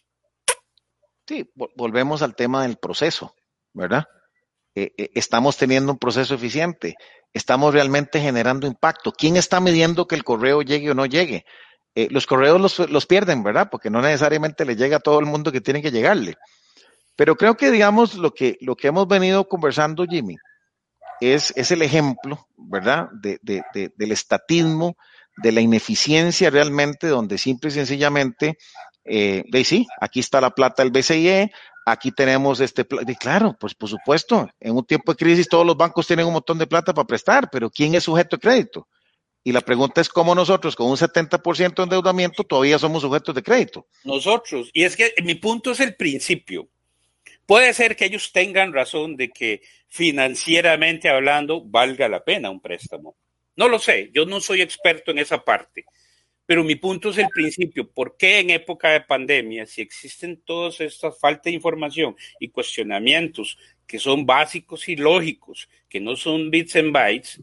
Sí, 1.26 1.51
volvemos 1.74 2.22
al 2.22 2.37
tema 2.37 2.62
del 2.62 2.76
proceso, 2.76 3.35
¿verdad? 3.72 4.05
Eh, 4.76 4.93
eh, 4.97 5.11
estamos 5.14 5.57
teniendo 5.57 5.91
un 5.91 5.99
proceso 5.99 6.35
eficiente, 6.35 6.95
estamos 7.32 7.74
realmente 7.74 8.20
generando 8.20 8.68
impacto. 8.68 9.12
¿Quién 9.12 9.37
está 9.37 9.59
midiendo 9.59 10.07
que 10.07 10.14
el 10.14 10.22
correo 10.22 10.62
llegue 10.62 10.93
o 10.93 10.95
no 10.95 11.05
llegue? 11.05 11.45
Eh, 11.97 12.07
los 12.11 12.26
correos 12.26 12.78
los, 12.78 13.07
pierden, 13.07 13.43
¿verdad? 13.43 13.68
Porque 13.70 13.91
no 13.91 14.01
necesariamente 14.01 14.64
le 14.64 14.76
llega 14.76 14.99
a 14.99 15.01
todo 15.01 15.18
el 15.18 15.26
mundo 15.26 15.51
que 15.51 15.61
tiene 15.61 15.82
que 15.82 15.91
llegarle. 15.91 16.37
Pero 17.16 17.37
creo 17.37 17.57
que, 17.57 17.72
digamos, 17.72 18.14
lo 18.14 18.32
que, 18.32 18.57
lo 18.61 18.76
que 18.76 18.89
hemos 18.89 19.09
venido 19.09 19.49
conversando, 19.49 20.05
Jimmy, 20.05 20.37
es, 21.20 21.53
es 21.57 21.70
el 21.72 21.82
ejemplo, 21.82 22.47
¿verdad? 22.57 23.09
De, 23.12 23.39
de, 23.43 23.62
del 23.97 24.12
estatismo, 24.12 24.97
de 25.37 25.53
la 25.53 25.61
ineficiencia 25.61 26.51
realmente, 26.51 27.09
donde 27.09 27.39
simple 27.39 27.70
y 27.70 27.72
sencillamente 27.72 28.57
eh, 29.05 29.45
sí, 29.64 29.87
aquí 30.01 30.20
está 30.20 30.41
la 30.41 30.51
plata 30.51 30.82
del 30.82 30.93
BCIE, 30.93 31.51
aquí 31.85 32.12
tenemos 32.12 32.61
este, 32.61 32.87
claro, 33.18 33.57
pues 33.59 33.74
por 33.74 33.89
supuesto, 33.89 34.49
en 34.61 34.76
un 34.76 34.85
tiempo 34.85 35.12
de 35.12 35.16
crisis 35.16 35.49
todos 35.49 35.66
los 35.66 35.76
bancos 35.76 36.07
tienen 36.07 36.26
un 36.26 36.32
montón 36.32 36.59
de 36.59 36.66
plata 36.66 36.95
para 36.95 37.07
prestar, 37.07 37.51
pero 37.51 37.70
¿quién 37.70 37.95
es 37.95 38.05
sujeto 38.05 38.37
de 38.37 38.41
crédito? 38.41 38.89
Y 39.47 39.53
la 39.53 39.61
pregunta 39.61 40.01
es 40.01 40.09
cómo 40.09 40.35
nosotros 40.35 40.74
con 40.74 40.89
un 40.89 40.97
70% 40.97 41.74
de 41.74 41.82
endeudamiento 41.82 42.45
todavía 42.45 42.78
somos 42.78 43.03
sujetos 43.03 43.35
de 43.35 43.43
crédito. 43.43 43.87
Nosotros, 44.05 44.70
y 44.72 44.85
es 44.85 44.97
que 44.97 45.12
mi 45.22 45.35
punto 45.35 45.72
es 45.72 45.80
el 45.80 45.97
principio. 45.97 46.68
Puede 47.45 47.74
ser 47.74 47.95
que 47.95 48.07
ellos 48.07 48.32
tengan 48.32 48.72
razón 48.72 49.16
de 49.16 49.28
que 49.28 49.61
financieramente 49.89 51.11
hablando 51.11 51.62
valga 51.62 52.09
la 52.09 52.24
pena 52.24 52.49
un 52.49 52.61
préstamo. 52.61 53.16
No 53.57 53.68
lo 53.68 53.78
sé, 53.78 54.11
yo 54.12 54.26
no 54.26 54.40
soy 54.40 54.62
experto 54.62 55.11
en 55.11 55.18
esa 55.18 55.44
parte. 55.44 55.84
Pero 56.46 56.62
mi 56.62 56.74
punto 56.76 57.11
es 57.11 57.18
el 57.18 57.28
principio. 57.28 57.90
¿Por 57.90 58.16
qué 58.16 58.40
en 58.40 58.50
época 58.50 58.90
de 58.90 59.00
pandemia, 59.00 59.64
si 59.66 59.80
existen 59.80 60.42
todas 60.42 60.80
estas 60.80 61.18
falta 61.18 61.44
de 61.44 61.52
información 61.52 62.16
y 62.38 62.48
cuestionamientos 62.48 63.59
que 63.86 63.98
son 63.98 64.26
básicos 64.26 64.88
y 64.88 64.96
lógicos, 64.96 65.68
que 65.88 66.00
no 66.00 66.16
son 66.16 66.50
bits 66.50 66.76
and 66.76 66.92
bytes, 66.92 67.40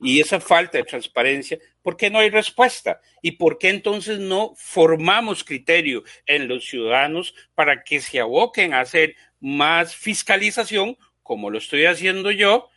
y 0.00 0.20
esa 0.20 0.40
falta 0.40 0.78
de 0.78 0.84
transparencia, 0.84 1.58
¿por 1.80 1.96
qué 1.96 2.10
no 2.10 2.18
hay 2.18 2.30
respuesta? 2.30 3.00
¿Y 3.20 3.32
por 3.32 3.58
qué 3.58 3.68
entonces 3.68 4.18
no 4.18 4.52
formamos 4.56 5.44
criterio 5.44 6.04
en 6.26 6.48
los 6.48 6.66
ciudadanos 6.66 7.34
para 7.54 7.82
que 7.82 8.00
se 8.00 8.20
aboquen 8.20 8.74
a 8.74 8.80
hacer 8.80 9.16
más 9.40 9.96
fiscalización, 9.96 10.96
como 11.22 11.50
lo 11.50 11.58
estoy 11.58 11.86
haciendo 11.86 12.30
yo, 12.30 12.68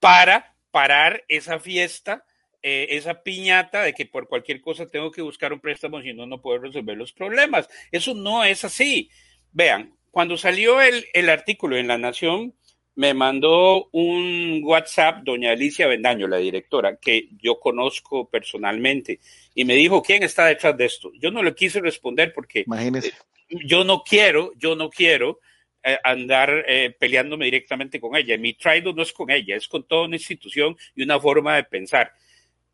para 0.00 0.53
parar 0.74 1.22
esa 1.28 1.60
fiesta 1.60 2.24
eh, 2.66 2.96
esa 2.96 3.22
piñata 3.22 3.82
de 3.82 3.92
que 3.92 4.06
por 4.06 4.26
cualquier 4.26 4.60
cosa 4.60 4.88
tengo 4.88 5.12
que 5.12 5.22
buscar 5.22 5.52
un 5.52 5.60
préstamo, 5.60 6.02
si 6.02 6.12
no, 6.12 6.26
no 6.26 6.40
puedo 6.40 6.58
resolver 6.58 6.96
los 6.96 7.12
problemas. 7.12 7.68
Eso 7.92 8.12
no 8.12 8.42
es 8.42 8.64
así. 8.64 9.08
Vean, 9.52 9.94
cuando 10.10 10.36
salió 10.36 10.80
el, 10.80 11.04
el 11.12 11.28
artículo 11.28 11.76
en 11.76 11.86
La 11.86 11.96
Nación, 11.96 12.54
me 12.96 13.14
mandó 13.14 13.88
un 13.92 14.62
WhatsApp 14.64 15.22
doña 15.22 15.52
Alicia 15.52 15.86
Bendaño, 15.86 16.26
la 16.26 16.38
directora, 16.38 16.96
que 16.96 17.28
yo 17.40 17.60
conozco 17.60 18.28
personalmente, 18.28 19.20
y 19.54 19.64
me 19.64 19.74
dijo, 19.74 20.02
¿quién 20.02 20.24
está 20.24 20.46
detrás 20.46 20.76
de 20.76 20.86
esto? 20.86 21.12
Yo 21.20 21.30
no 21.30 21.40
le 21.40 21.54
quise 21.54 21.80
responder 21.80 22.32
porque 22.32 22.64
Imagínese. 22.66 23.12
Yo 23.48 23.84
no 23.84 24.02
quiero, 24.02 24.52
yo 24.56 24.74
no 24.74 24.90
quiero 24.90 25.38
eh, 25.84 25.98
andar 26.02 26.64
peleándome 26.98 27.44
directamente 27.44 28.00
con 28.00 28.16
ella. 28.16 28.38
Mi 28.38 28.54
traido 28.54 28.92
no 28.92 29.02
es 29.02 29.12
con 29.12 29.30
ella, 29.30 29.56
es 29.56 29.68
con 29.68 29.86
toda 29.86 30.06
una 30.06 30.16
institución 30.16 30.76
y 30.94 31.02
una 31.02 31.20
forma 31.20 31.56
de 31.56 31.64
pensar. 31.64 32.12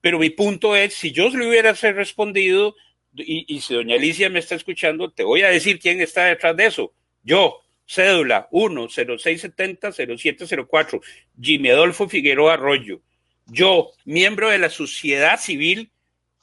Pero 0.00 0.18
mi 0.18 0.30
punto 0.30 0.76
es, 0.76 0.94
si 0.94 1.12
yo 1.12 1.28
le 1.30 1.48
hubiera 1.48 1.72
respondido, 1.72 2.74
y, 3.14 3.61
si 3.61 3.74
doña 3.74 3.96
Alicia 3.96 4.30
me 4.30 4.38
está 4.38 4.54
escuchando, 4.54 5.11
te 5.11 5.24
voy 5.24 5.42
a 5.42 5.48
decir 5.48 5.80
quién 5.80 6.00
está 6.00 6.26
detrás 6.26 6.56
de 6.56 6.66
eso. 6.66 6.94
Yo, 7.22 7.61
cédula 7.86 8.48
10670-0704, 8.50 11.02
Jimmy 11.40 11.70
Adolfo 11.70 12.08
Figueroa 12.08 12.54
Arroyo. 12.54 13.00
Yo, 13.46 13.92
miembro 14.04 14.48
de 14.48 14.58
la 14.58 14.70
sociedad 14.70 15.40
civil, 15.40 15.90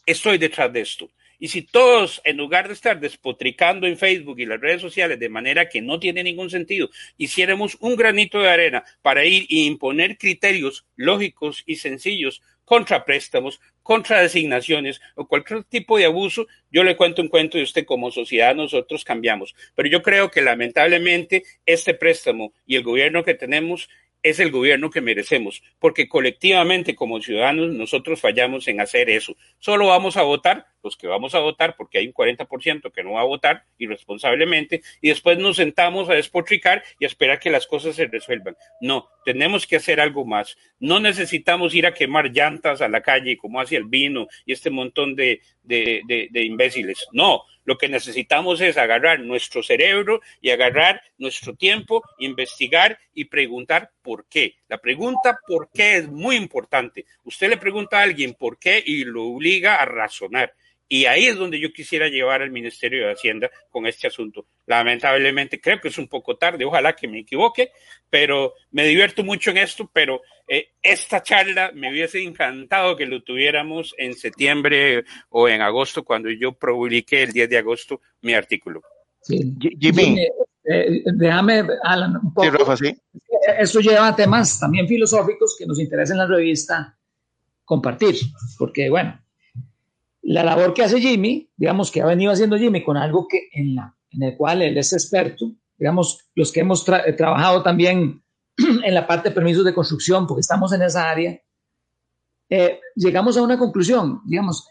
estoy 0.06 0.38
detrás 0.38 0.74
de 0.74 0.82
esto. 0.82 1.10
Y 1.40 1.50
si 1.50 1.62
todos, 1.62 2.22
en 2.24 2.38
lugar 2.38 2.68
de 2.68 2.74
estar 2.74 3.00
despotricando 3.00 3.88
en 3.88 3.98
Facebook 3.98 4.40
y 4.40 4.46
las 4.46 4.60
redes 4.60 4.82
sociales 4.82 5.20
de 5.20 5.30
manera 5.30 5.70
que 5.70 5.82
no 5.82 6.00
tiene 6.00 6.24
ningún 6.24 6.50
sentido, 6.50 6.90
hiciéramos 7.18 7.78
un 7.80 7.96
granito 7.96 8.40
de 8.40 8.50
arena 8.50 8.84
para 9.02 9.26
ir 9.26 9.44
e 9.44 9.66
imponer 9.66 10.18
criterios 10.18 10.86
lógicos 10.96 11.64
y 11.66 11.76
sencillos 11.76 12.42
contra 12.68 13.06
préstamos, 13.06 13.62
contra 13.82 14.22
designaciones 14.22 15.00
o 15.16 15.26
cualquier 15.26 15.64
tipo 15.64 15.98
de 15.98 16.04
abuso, 16.04 16.48
yo 16.70 16.84
le 16.84 16.98
cuento 16.98 17.22
un 17.22 17.30
cuento 17.30 17.58
y 17.58 17.64
usted 17.64 17.86
como 17.86 18.12
sociedad 18.12 18.54
nosotros 18.54 19.06
cambiamos. 19.06 19.56
Pero 19.74 19.88
yo 19.88 20.04
creo 20.04 20.30
que 20.30 20.42
lamentablemente 20.42 21.44
este 21.66 21.94
préstamo 21.94 22.52
y 22.66 22.76
el 22.76 22.84
gobierno 22.84 23.24
que 23.24 23.36
tenemos 23.36 23.88
es 24.30 24.40
el 24.40 24.52
gobierno 24.52 24.90
que 24.90 25.02
merecemos, 25.02 25.64
porque 25.80 26.08
colectivamente 26.08 26.96
como 26.96 27.22
ciudadanos 27.22 27.74
nosotros 27.74 28.20
fallamos 28.20 28.68
en 28.68 28.82
hacer 28.82 29.10
eso. 29.10 29.36
Solo 29.60 29.88
vamos 29.88 30.18
a 30.18 30.24
votar 30.24 30.66
los 30.84 30.96
que 30.96 31.08
vamos 31.08 31.36
a 31.36 31.40
votar, 31.40 31.76
porque 31.76 32.00
hay 32.00 32.08
un 32.08 32.14
40% 32.14 32.92
que 32.92 33.04
no 33.04 33.14
va 33.14 33.22
a 33.22 33.26
votar 33.26 33.66
irresponsablemente, 33.78 34.82
y 35.02 35.10
después 35.10 35.38
nos 35.38 35.58
sentamos 35.58 36.10
a 36.10 36.14
despotricar 36.14 36.84
y 37.00 37.06
a 37.06 37.08
esperar 37.08 37.40
que 37.40 37.50
las 37.50 37.68
cosas 37.68 37.96
se 37.96 38.08
resuelvan. 38.08 38.56
No, 38.82 39.10
tenemos 39.26 39.68
que 39.68 39.76
hacer 39.76 40.00
algo 40.00 40.26
más. 40.26 40.58
No 40.80 41.00
necesitamos 41.00 41.76
ir 41.76 41.86
a 41.86 41.94
quemar 41.94 42.32
llantas 42.32 42.82
a 42.82 42.88
la 42.88 43.02
calle 43.02 43.38
como 43.38 43.60
hace 43.60 43.76
el 43.76 43.86
vino 43.86 44.28
y 44.46 44.54
este 44.54 44.70
montón 44.70 45.16
de, 45.16 45.42
de, 45.64 46.02
de, 46.08 46.30
de 46.32 46.44
imbéciles. 46.44 47.08
No, 47.12 47.44
lo 47.68 47.78
que 47.78 47.90
necesitamos 47.90 48.62
es 48.62 48.78
agarrar 48.78 49.20
nuestro 49.20 49.62
cerebro 49.62 50.22
y 50.40 50.52
agarrar 50.52 51.02
nuestro 51.18 51.54
tiempo, 51.54 52.02
investigar 52.18 52.98
y 53.14 53.26
preguntar 53.26 53.92
por 54.02 54.26
qué. 54.30 54.56
La 54.70 54.78
pregunta 54.78 55.38
por 55.46 55.70
qué 55.74 55.98
es 55.98 56.08
muy 56.08 56.38
importante. 56.38 57.06
Usted 57.26 57.50
le 57.50 57.58
pregunta 57.58 58.00
a 58.00 58.04
alguien 58.04 58.36
por 58.36 58.58
qué 58.58 58.82
y 58.86 59.04
lo 59.04 59.26
obliga 59.26 59.82
a 59.82 59.86
razonar. 59.86 60.54
Y 60.90 61.06
ahí 61.06 61.26
es 61.26 61.36
donde 61.36 61.60
yo 61.60 61.74
quisiera 61.74 62.08
llevar 62.08 62.42
al 62.42 62.52
Ministerio 62.52 63.06
de 63.06 63.14
Hacienda 63.14 63.50
con 63.70 63.86
este 63.86 64.08
asunto. 64.08 64.46
Lamentablemente 64.66 65.60
creo 65.60 65.82
que 65.82 65.90
es 65.90 65.98
un 65.98 66.08
poco 66.08 66.38
tarde, 66.38 66.64
ojalá 66.64 66.96
que 66.96 67.08
me 67.08 67.20
equivoque, 67.20 67.72
pero 68.10 68.54
me 68.72 68.86
divierto 68.86 69.24
mucho 69.24 69.52
en 69.52 69.58
esto, 69.58 69.90
pero 69.92 70.22
eh, 70.48 70.70
esta 70.82 71.22
charla 71.22 71.72
me 71.74 71.92
hubiese 71.92 72.24
encantado 72.24 72.96
que 72.96 73.06
lo 73.06 73.22
tuviéramos 73.22 73.94
en 73.98 74.14
septiembre 74.14 75.04
o 75.30 75.50
en 75.50 75.62
agosto, 75.62 76.06
cuando 76.06 76.30
yo 76.30 76.54
publiqué 76.54 77.24
el 77.24 77.34
10 77.34 77.50
de 77.50 77.58
agosto 77.58 78.02
mi 78.22 78.34
artículo. 78.34 78.82
Jimmy. 79.28 80.26
Eh, 80.70 81.04
déjame, 81.06 81.66
Alan, 81.84 82.18
un 82.22 82.34
poco. 82.34 82.74
Esto 83.60 83.80
lleva 83.80 84.08
a 84.08 84.16
temas 84.16 84.60
también 84.60 84.88
filosóficos 84.88 85.56
que 85.58 85.66
nos 85.66 85.80
interesa 85.80 86.14
en 86.14 86.20
la 86.20 86.28
revista 86.28 86.98
compartir, 87.64 88.16
porque 88.58 88.90
bueno, 88.90 89.18
la 90.28 90.44
labor 90.44 90.74
que 90.74 90.84
hace 90.84 91.00
Jimmy, 91.00 91.50
digamos 91.56 91.90
que 91.90 92.02
ha 92.02 92.06
venido 92.06 92.34
haciendo 92.34 92.58
Jimmy 92.58 92.84
con 92.84 92.98
algo 92.98 93.28
que 93.30 93.48
en, 93.54 93.76
la, 93.76 93.96
en 94.12 94.24
el 94.24 94.36
cual 94.36 94.62
él 94.62 94.78
es 94.78 94.92
experto, 94.92 95.54
digamos, 95.78 96.20
los 96.36 96.52
que 96.52 96.60
hemos 96.60 96.84
trabajado 96.84 97.64
también 97.64 98.22
en 98.58 98.94
la 98.94 99.08
parte 99.08 99.30
de 99.30 99.36
permisos 99.36 99.64
de 99.64 99.74
construcción, 99.74 100.28
porque 100.28 100.42
estamos 100.42 100.74
en 100.74 100.82
esa 100.82 101.10
área, 101.10 101.40
eh, 102.50 102.80
llegamos 102.96 103.38
a 103.38 103.42
una 103.42 103.58
conclusión, 103.58 104.20
digamos, 104.26 104.68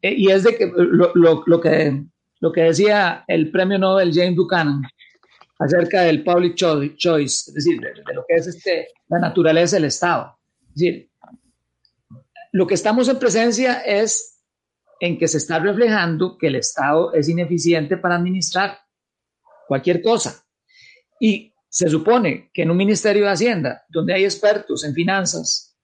eh, 0.00 0.14
y 0.16 0.30
es 0.30 0.44
de 0.44 0.56
que 0.56 0.72
lo, 0.74 1.12
lo, 1.14 1.42
lo, 1.44 1.60
que 1.60 2.04
lo 2.40 2.50
que 2.50 2.62
decía 2.62 3.24
el 3.26 3.50
premio 3.50 3.78
Nobel 3.78 4.14
James 4.14 4.36
Buchanan 4.36 4.82
acerca 5.58 6.00
del 6.02 6.24
public 6.24 6.54
choice, 6.54 7.50
es 7.50 7.52
decir, 7.52 7.78
de, 7.78 7.88
de 7.88 8.14
lo 8.14 8.24
que 8.26 8.36
es 8.36 8.46
este, 8.46 8.88
la 9.08 9.18
naturaleza 9.18 9.76
del 9.76 9.84
Estado. 9.84 10.38
Es 10.68 10.74
decir, 10.76 11.10
lo 12.52 12.66
que 12.66 12.74
estamos 12.74 13.06
en 13.10 13.18
presencia 13.18 13.80
es 13.80 14.37
en 15.00 15.18
que 15.18 15.28
se 15.28 15.38
está 15.38 15.58
reflejando 15.58 16.36
que 16.38 16.48
el 16.48 16.56
Estado 16.56 17.12
es 17.12 17.28
ineficiente 17.28 17.96
para 17.96 18.16
administrar 18.16 18.78
cualquier 19.66 20.02
cosa. 20.02 20.44
Y 21.20 21.54
se 21.68 21.88
supone 21.88 22.50
que 22.52 22.62
en 22.62 22.70
un 22.70 22.76
Ministerio 22.76 23.24
de 23.24 23.30
Hacienda, 23.30 23.84
donde 23.88 24.14
hay 24.14 24.24
expertos 24.24 24.84
en 24.84 24.94
finanzas, 24.94 25.76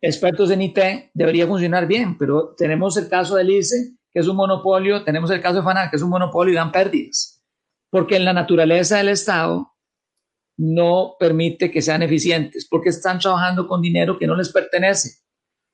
expertos 0.00 0.50
en 0.50 0.62
IT, 0.62 0.78
debería 1.14 1.46
funcionar 1.46 1.86
bien, 1.86 2.18
pero 2.18 2.54
tenemos 2.56 2.96
el 2.96 3.08
caso 3.08 3.36
del 3.36 3.50
ICE, 3.50 3.96
que 4.12 4.20
es 4.20 4.26
un 4.26 4.36
monopolio, 4.36 5.04
tenemos 5.04 5.30
el 5.30 5.40
caso 5.40 5.56
de 5.56 5.62
FANA, 5.62 5.90
que 5.90 5.96
es 5.96 6.02
un 6.02 6.10
monopolio 6.10 6.52
y 6.52 6.56
dan 6.56 6.72
pérdidas, 6.72 7.44
porque 7.90 8.16
en 8.16 8.24
la 8.24 8.32
naturaleza 8.32 8.96
del 8.96 9.10
Estado 9.10 9.72
no 10.56 11.14
permite 11.18 11.70
que 11.70 11.80
sean 11.80 12.02
eficientes, 12.02 12.66
porque 12.68 12.90
están 12.90 13.18
trabajando 13.18 13.66
con 13.66 13.80
dinero 13.80 14.18
que 14.18 14.26
no 14.26 14.34
les 14.34 14.50
pertenece, 14.50 15.20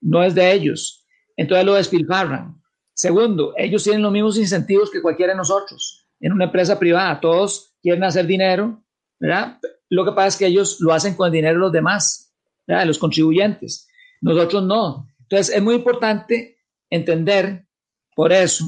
no 0.00 0.22
es 0.22 0.34
de 0.34 0.52
ellos 0.52 1.05
entonces 1.36 1.66
lo 1.66 1.74
despilfarran. 1.74 2.60
Segundo, 2.94 3.52
ellos 3.56 3.84
tienen 3.84 4.02
los 4.02 4.12
mismos 4.12 4.38
incentivos 4.38 4.90
que 4.90 5.02
cualquiera 5.02 5.32
de 5.32 5.36
nosotros. 5.36 6.08
En 6.18 6.32
una 6.32 6.46
empresa 6.46 6.78
privada, 6.78 7.20
todos 7.20 7.74
quieren 7.82 8.04
hacer 8.04 8.26
dinero, 8.26 8.82
¿verdad? 9.18 9.58
Lo 9.90 10.04
que 10.04 10.12
pasa 10.12 10.28
es 10.28 10.36
que 10.36 10.46
ellos 10.46 10.80
lo 10.80 10.92
hacen 10.92 11.14
con 11.14 11.26
el 11.26 11.32
dinero 11.32 11.54
de 11.54 11.60
los 11.60 11.72
demás, 11.72 12.34
¿verdad? 12.66 12.82
de 12.82 12.86
los 12.86 12.98
contribuyentes. 12.98 13.86
Nosotros 14.22 14.64
no. 14.64 15.08
Entonces 15.20 15.54
es 15.54 15.62
muy 15.62 15.74
importante 15.74 16.58
entender 16.88 17.66
por 18.14 18.32
eso 18.32 18.64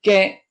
que 0.00 0.42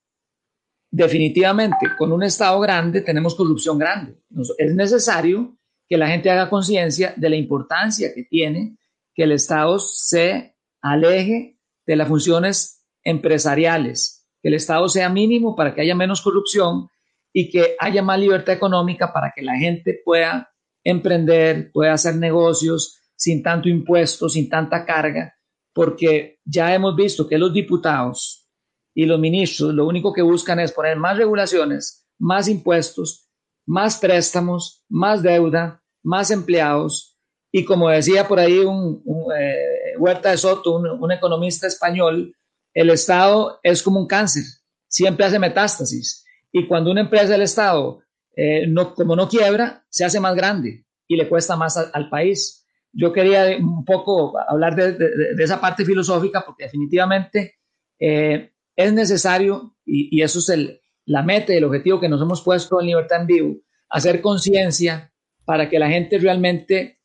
definitivamente 0.91 1.87
con 1.97 2.11
un 2.11 2.23
Estado 2.23 2.59
grande 2.59 3.01
tenemos 3.01 3.35
corrupción 3.35 3.77
grande. 3.77 4.21
Es 4.57 4.75
necesario 4.75 5.57
que 5.87 5.97
la 5.97 6.07
gente 6.07 6.29
haga 6.29 6.49
conciencia 6.49 7.13
de 7.15 7.29
la 7.29 7.35
importancia 7.35 8.13
que 8.13 8.23
tiene 8.23 8.77
que 9.13 9.23
el 9.23 9.31
Estado 9.31 9.79
se 9.79 10.56
aleje 10.81 11.59
de 11.85 11.95
las 11.95 12.07
funciones 12.07 12.85
empresariales, 13.03 14.27
que 14.41 14.49
el 14.49 14.55
Estado 14.55 14.87
sea 14.89 15.09
mínimo 15.09 15.55
para 15.55 15.73
que 15.73 15.81
haya 15.81 15.95
menos 15.95 16.21
corrupción 16.21 16.89
y 17.33 17.49
que 17.49 17.75
haya 17.79 18.01
más 18.01 18.19
libertad 18.19 18.55
económica 18.55 19.13
para 19.13 19.31
que 19.35 19.41
la 19.41 19.55
gente 19.57 20.01
pueda 20.03 20.51
emprender, 20.83 21.71
pueda 21.71 21.93
hacer 21.93 22.15
negocios 22.15 22.99
sin 23.15 23.41
tanto 23.43 23.69
impuesto, 23.69 24.29
sin 24.29 24.49
tanta 24.49 24.85
carga, 24.85 25.35
porque 25.73 26.39
ya 26.45 26.73
hemos 26.73 26.95
visto 26.95 27.27
que 27.27 27.37
los 27.37 27.53
diputados 27.53 28.47
y 28.93 29.05
los 29.05 29.19
ministros 29.19 29.73
lo 29.73 29.85
único 29.85 30.13
que 30.13 30.21
buscan 30.21 30.59
es 30.59 30.71
poner 30.71 30.97
más 30.97 31.17
regulaciones, 31.17 32.07
más 32.19 32.47
impuestos, 32.47 33.29
más 33.65 33.97
préstamos, 33.99 34.83
más 34.89 35.21
deuda, 35.21 35.83
más 36.03 36.31
empleados 36.31 37.16
y 37.51 37.65
como 37.65 37.89
decía 37.89 38.27
por 38.27 38.39
ahí 38.39 38.59
un, 38.59 39.01
eh, 39.37 39.95
Huerta 39.97 40.31
de 40.31 40.37
Soto, 40.37 40.75
un, 40.75 41.11
economista 41.11 41.67
español, 41.67 42.35
el 42.73 42.89
Estado 42.89 43.59
es 43.63 43.81
como 43.81 43.99
un 43.99 44.07
cáncer, 44.07 44.43
siempre 44.87 45.25
hace 45.25 45.39
metástasis. 45.39 46.25
Y 46.51 46.67
cuando 46.67 46.91
una 46.91 47.01
empresa 47.01 47.29
del 47.29 47.41
Estado, 47.41 48.01
eh, 48.35 48.67
no, 48.67 48.93
como 48.93 49.15
no 49.15 49.27
quiebra, 49.27 49.85
se 49.89 50.05
hace 50.05 50.19
más 50.19 50.35
grande 50.35 50.85
y 51.07 51.15
le 51.15 51.27
cuesta 51.27 51.55
más 51.55 51.77
al 51.77 52.09
país. 52.09 52.65
Yo 52.91 53.11
quería 53.11 53.57
un 53.57 53.85
poco 53.85 54.37
hablar 54.37 54.75
de, 54.75 55.43
esa 55.43 55.59
parte 55.59 55.85
filosófica 55.85 56.43
porque 56.45 56.65
definitivamente 56.65 57.55
eh, 57.99 58.51
es 58.75 58.93
necesario, 58.93 59.75
y, 59.85 60.15
y 60.15 60.21
eso 60.21 60.39
es 60.39 60.49
el, 60.49 60.81
la 61.05 61.23
meta 61.23 61.53
y 61.53 61.57
el 61.57 61.63
objetivo 61.63 61.99
que 61.99 62.09
nos 62.09 62.21
hemos 62.21 62.41
puesto 62.41 62.79
en 62.79 62.87
Libertad 62.87 63.21
en 63.21 63.27
Vivo, 63.27 63.55
hacer 63.89 64.21
conciencia 64.21 65.11
para 65.45 65.69
que 65.69 65.79
la 65.79 65.89
gente 65.89 66.19
realmente 66.19 66.96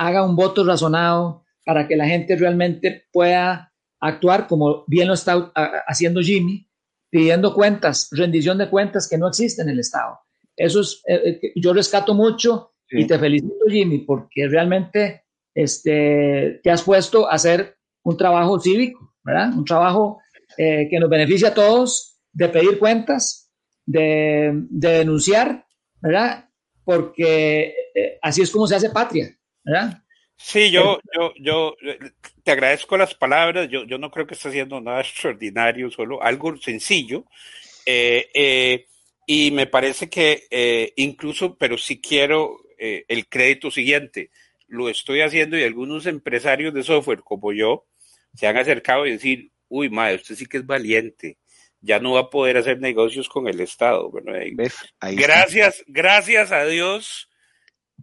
haga 0.00 0.24
un 0.24 0.34
voto 0.34 0.64
razonado 0.64 1.44
para 1.66 1.86
que 1.86 1.94
la 1.94 2.06
gente 2.06 2.34
realmente 2.34 3.04
pueda 3.12 3.70
actuar 4.00 4.46
como 4.46 4.84
bien 4.86 5.08
lo 5.08 5.14
está 5.14 5.52
haciendo 5.86 6.22
Jimmy, 6.22 6.66
pidiendo 7.10 7.52
cuentas, 7.52 8.08
rendición 8.10 8.56
de 8.56 8.70
cuentas 8.70 9.06
que 9.06 9.18
no 9.18 9.28
existen 9.28 9.68
en 9.68 9.74
el 9.74 9.80
Estado. 9.80 10.18
Eso 10.56 10.80
es, 10.80 11.02
eh, 11.06 11.38
eh, 11.42 11.52
yo 11.54 11.74
rescato 11.74 12.14
mucho 12.14 12.72
y 12.88 13.06
te 13.06 13.18
felicito 13.18 13.66
Jimmy 13.68 13.98
porque 13.98 14.48
realmente 14.48 15.24
este, 15.54 16.60
te 16.62 16.70
has 16.70 16.82
puesto 16.82 17.28
a 17.28 17.34
hacer 17.34 17.76
un 18.02 18.16
trabajo 18.16 18.58
cívico, 18.58 19.14
¿verdad? 19.22 19.52
Un 19.54 19.66
trabajo 19.66 20.20
eh, 20.56 20.88
que 20.88 20.98
nos 20.98 21.10
beneficia 21.10 21.48
a 21.48 21.54
todos, 21.54 22.16
de 22.32 22.48
pedir 22.48 22.78
cuentas, 22.78 23.52
de, 23.84 24.50
de 24.70 24.88
denunciar, 24.88 25.66
¿verdad? 26.00 26.48
Porque 26.84 27.74
así 28.22 28.40
es 28.40 28.50
como 28.50 28.66
se 28.66 28.76
hace 28.76 28.88
patria. 28.88 29.36
Sí, 30.36 30.70
yo, 30.70 31.00
yo, 31.14 31.34
yo 31.38 31.76
te 32.42 32.52
agradezco 32.52 32.96
las 32.96 33.14
palabras. 33.14 33.68
Yo, 33.68 33.84
yo 33.84 33.98
no 33.98 34.10
creo 34.10 34.26
que 34.26 34.34
esté 34.34 34.48
haciendo 34.48 34.80
nada 34.80 35.00
extraordinario, 35.00 35.90
solo 35.90 36.22
algo 36.22 36.56
sencillo. 36.56 37.26
Eh, 37.84 38.30
eh, 38.34 38.86
y 39.26 39.50
me 39.50 39.66
parece 39.66 40.08
que 40.08 40.46
eh, 40.50 40.92
incluso, 40.96 41.56
pero 41.56 41.76
si 41.78 42.00
quiero 42.00 42.58
el 42.78 43.28
crédito 43.28 43.70
siguiente, 43.70 44.30
lo 44.66 44.88
estoy 44.88 45.20
haciendo 45.20 45.58
y 45.58 45.64
algunos 45.64 46.06
empresarios 46.06 46.72
de 46.72 46.82
software 46.82 47.20
como 47.20 47.52
yo 47.52 47.84
se 48.34 48.46
han 48.46 48.56
acercado 48.56 49.06
y 49.06 49.10
decir, 49.10 49.50
uy, 49.68 49.90
madre, 49.90 50.14
usted 50.14 50.34
sí 50.34 50.46
que 50.46 50.56
es 50.56 50.66
valiente, 50.66 51.36
ya 51.82 51.98
no 51.98 52.12
va 52.12 52.20
a 52.20 52.30
poder 52.30 52.56
hacer 52.56 52.80
negocios 52.80 53.28
con 53.28 53.48
el 53.48 53.60
Estado. 53.60 54.10
Bueno, 54.10 54.32
gracias, 55.02 55.84
gracias 55.88 56.52
a 56.52 56.64
Dios 56.64 57.29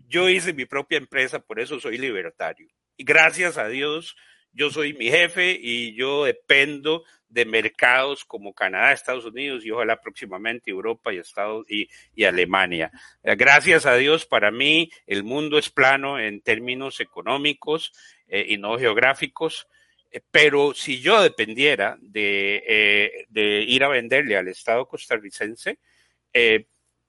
yo 0.07 0.29
hice 0.29 0.53
mi 0.53 0.65
propia 0.65 0.97
empresa, 0.97 1.39
por 1.39 1.59
eso 1.59 1.79
soy 1.79 1.97
libertario. 1.97 2.67
Y 2.95 3.03
gracias 3.03 3.57
a 3.57 3.67
Dios, 3.67 4.15
yo 4.51 4.71
soy 4.71 4.93
mi 4.93 5.09
jefe 5.09 5.57
y 5.61 5.93
yo 5.93 6.25
dependo 6.25 7.03
de 7.29 7.45
mercados 7.45 8.25
como 8.25 8.53
Canadá, 8.53 8.91
Estados 8.91 9.25
Unidos 9.25 9.65
y 9.65 9.71
ojalá 9.71 9.99
próximamente 10.01 10.71
Europa 10.71 11.13
y 11.13 11.17
Estados 11.17 11.65
y, 11.69 11.87
Alemania. 12.23 12.91
Eh, 13.23 13.35
gracias 13.35 13.85
a 13.85 13.95
Dios, 13.95 14.25
para 14.25 14.49
mí 14.49 14.89
el 15.05 15.23
mundo 15.23 15.57
es 15.57 15.69
plano 15.69 16.19
en 16.19 16.41
términos 16.41 16.99
económicos 16.99 17.91
eh, 18.27 18.45
y 18.49 18.57
no 18.57 18.77
geográficos. 18.77 19.67
Eh, 20.09 20.21
pero 20.31 20.73
si 20.73 21.01
yo 21.01 21.21
dependiera 21.21 21.97
de, 22.01 23.27
de, 23.29 23.61
ir 23.63 23.83
a 23.83 23.89
venderle 23.89 24.37
al 24.37 24.47
Estado 24.47 24.87
costarricense, 24.87 25.79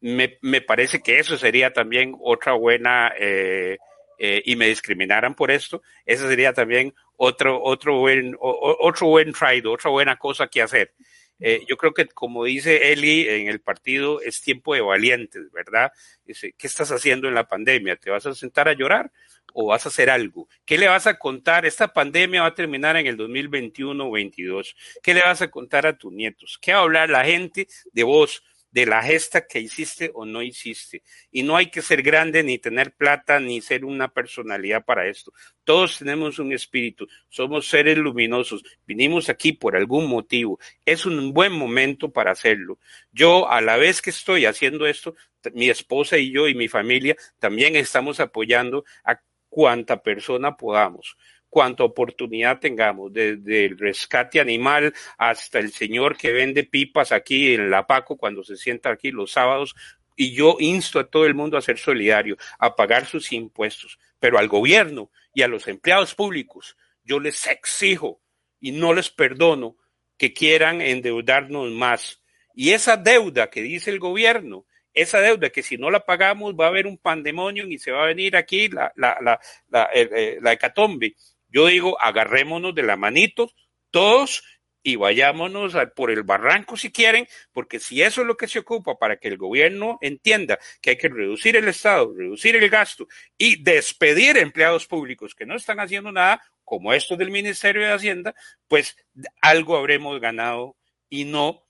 me, 0.00 0.38
me, 0.42 0.60
parece 0.60 1.00
que 1.00 1.18
eso 1.18 1.36
sería 1.36 1.72
también 1.72 2.16
otra 2.20 2.52
buena, 2.52 3.12
eh, 3.18 3.78
eh, 4.18 4.42
y 4.44 4.56
me 4.56 4.68
discriminaran 4.68 5.34
por 5.34 5.50
esto, 5.50 5.82
eso 6.04 6.28
sería 6.28 6.52
también 6.52 6.92
otro, 7.16 7.62
otro 7.62 7.98
buen, 7.98 8.36
otro 8.40 9.06
buen 9.06 9.32
otra 9.64 9.90
buena 9.90 10.16
cosa 10.16 10.48
que 10.48 10.62
hacer. 10.62 10.92
Eh, 11.40 11.64
yo 11.68 11.76
creo 11.76 11.94
que, 11.94 12.06
como 12.06 12.44
dice 12.44 12.92
Eli 12.92 13.28
en 13.28 13.48
el 13.48 13.60
partido, 13.60 14.20
es 14.20 14.40
tiempo 14.40 14.74
de 14.74 14.80
valientes, 14.80 15.52
¿verdad? 15.52 15.92
Dice, 16.24 16.54
¿qué 16.58 16.66
estás 16.66 16.90
haciendo 16.90 17.28
en 17.28 17.34
la 17.34 17.46
pandemia? 17.46 17.96
¿Te 17.96 18.10
vas 18.10 18.26
a 18.26 18.34
sentar 18.34 18.68
a 18.68 18.72
llorar 18.72 19.12
o 19.52 19.66
vas 19.66 19.86
a 19.86 19.88
hacer 19.88 20.10
algo? 20.10 20.48
¿Qué 20.64 20.78
le 20.78 20.88
vas 20.88 21.06
a 21.06 21.18
contar? 21.18 21.64
Esta 21.64 21.92
pandemia 21.92 22.42
va 22.42 22.48
a 22.48 22.54
terminar 22.54 22.96
en 22.96 23.06
el 23.06 23.16
2021 23.16 23.92
o 24.02 24.06
2022. 24.06 24.74
¿Qué 25.00 25.14
le 25.14 25.20
vas 25.20 25.40
a 25.40 25.48
contar 25.48 25.86
a 25.86 25.96
tus 25.96 26.12
nietos? 26.12 26.58
¿Qué 26.60 26.72
va 26.72 26.78
a 26.78 26.82
hablar 26.82 27.08
la 27.08 27.24
gente 27.24 27.68
de 27.92 28.02
vos? 28.02 28.42
De 28.70 28.86
la 28.86 29.02
gesta 29.02 29.46
que 29.46 29.60
hiciste 29.60 30.10
o 30.14 30.24
no 30.24 30.42
hiciste. 30.42 31.02
Y 31.30 31.42
no 31.42 31.56
hay 31.56 31.70
que 31.70 31.82
ser 31.82 32.02
grande, 32.02 32.42
ni 32.42 32.58
tener 32.58 32.92
plata, 32.94 33.40
ni 33.40 33.60
ser 33.60 33.84
una 33.84 34.08
personalidad 34.08 34.84
para 34.84 35.06
esto. 35.06 35.32
Todos 35.64 35.98
tenemos 35.98 36.38
un 36.38 36.52
espíritu, 36.52 37.06
somos 37.28 37.68
seres 37.68 37.96
luminosos, 37.96 38.62
vinimos 38.86 39.28
aquí 39.28 39.52
por 39.52 39.76
algún 39.76 40.06
motivo. 40.06 40.58
Es 40.84 41.06
un 41.06 41.32
buen 41.32 41.52
momento 41.52 42.10
para 42.12 42.32
hacerlo. 42.32 42.78
Yo, 43.12 43.50
a 43.50 43.60
la 43.60 43.76
vez 43.76 44.02
que 44.02 44.10
estoy 44.10 44.46
haciendo 44.46 44.86
esto, 44.86 45.14
mi 45.54 45.70
esposa 45.70 46.18
y 46.18 46.32
yo 46.32 46.48
y 46.48 46.54
mi 46.54 46.68
familia 46.68 47.16
también 47.38 47.76
estamos 47.76 48.20
apoyando 48.20 48.84
a 49.04 49.20
cuanta 49.48 50.02
persona 50.02 50.56
podamos 50.56 51.16
cuanta 51.48 51.84
oportunidad 51.84 52.60
tengamos, 52.60 53.12
desde 53.12 53.66
el 53.66 53.78
rescate 53.78 54.40
animal 54.40 54.92
hasta 55.16 55.58
el 55.58 55.72
señor 55.72 56.16
que 56.16 56.32
vende 56.32 56.64
pipas 56.64 57.12
aquí 57.12 57.54
en 57.54 57.70
La 57.70 57.86
Paco 57.86 58.16
cuando 58.16 58.42
se 58.44 58.56
sienta 58.56 58.90
aquí 58.90 59.10
los 59.10 59.32
sábados. 59.32 59.74
Y 60.16 60.32
yo 60.32 60.56
insto 60.58 60.98
a 60.98 61.08
todo 61.08 61.26
el 61.26 61.34
mundo 61.34 61.56
a 61.56 61.62
ser 61.62 61.78
solidario, 61.78 62.36
a 62.58 62.74
pagar 62.74 63.06
sus 63.06 63.32
impuestos, 63.32 63.98
pero 64.18 64.38
al 64.38 64.48
gobierno 64.48 65.10
y 65.32 65.42
a 65.42 65.48
los 65.48 65.68
empleados 65.68 66.14
públicos, 66.14 66.76
yo 67.04 67.20
les 67.20 67.46
exijo 67.46 68.20
y 68.60 68.72
no 68.72 68.92
les 68.92 69.10
perdono 69.10 69.76
que 70.16 70.34
quieran 70.34 70.80
endeudarnos 70.82 71.70
más. 71.70 72.20
Y 72.54 72.70
esa 72.70 72.96
deuda 72.96 73.48
que 73.48 73.62
dice 73.62 73.90
el 73.90 74.00
gobierno, 74.00 74.66
esa 74.92 75.20
deuda 75.20 75.50
que 75.50 75.62
si 75.62 75.78
no 75.78 75.90
la 75.90 76.04
pagamos 76.04 76.54
va 76.54 76.66
a 76.66 76.68
haber 76.68 76.86
un 76.86 76.98
pandemonio 76.98 77.68
y 77.68 77.78
se 77.78 77.92
va 77.92 78.02
a 78.02 78.06
venir 78.06 78.36
aquí 78.36 78.68
la, 78.68 78.92
la, 78.96 79.16
la, 79.20 79.40
la, 79.68 79.88
eh, 79.94 80.38
la 80.42 80.52
hecatombe. 80.52 81.14
Yo 81.48 81.66
digo, 81.66 82.00
agarrémonos 82.00 82.74
de 82.74 82.82
la 82.82 82.96
manito 82.96 83.50
todos 83.90 84.42
y 84.82 84.96
vayámonos 84.96 85.74
por 85.94 86.10
el 86.10 86.22
barranco 86.22 86.76
si 86.76 86.90
quieren, 86.90 87.26
porque 87.52 87.78
si 87.78 88.02
eso 88.02 88.22
es 88.22 88.26
lo 88.26 88.36
que 88.36 88.48
se 88.48 88.60
ocupa 88.60 88.98
para 88.98 89.18
que 89.18 89.28
el 89.28 89.36
gobierno 89.36 89.98
entienda 90.00 90.58
que 90.80 90.90
hay 90.90 90.96
que 90.96 91.08
reducir 91.08 91.56
el 91.56 91.68
Estado, 91.68 92.14
reducir 92.16 92.56
el 92.56 92.68
gasto 92.70 93.06
y 93.36 93.62
despedir 93.62 94.36
empleados 94.38 94.86
públicos 94.86 95.34
que 95.34 95.46
no 95.46 95.56
están 95.56 95.80
haciendo 95.80 96.12
nada, 96.12 96.42
como 96.64 96.92
esto 96.92 97.16
del 97.16 97.30
Ministerio 97.30 97.82
de 97.82 97.92
Hacienda, 97.92 98.34
pues 98.66 98.96
algo 99.40 99.76
habremos 99.76 100.20
ganado 100.20 100.76
y 101.08 101.24
no 101.24 101.66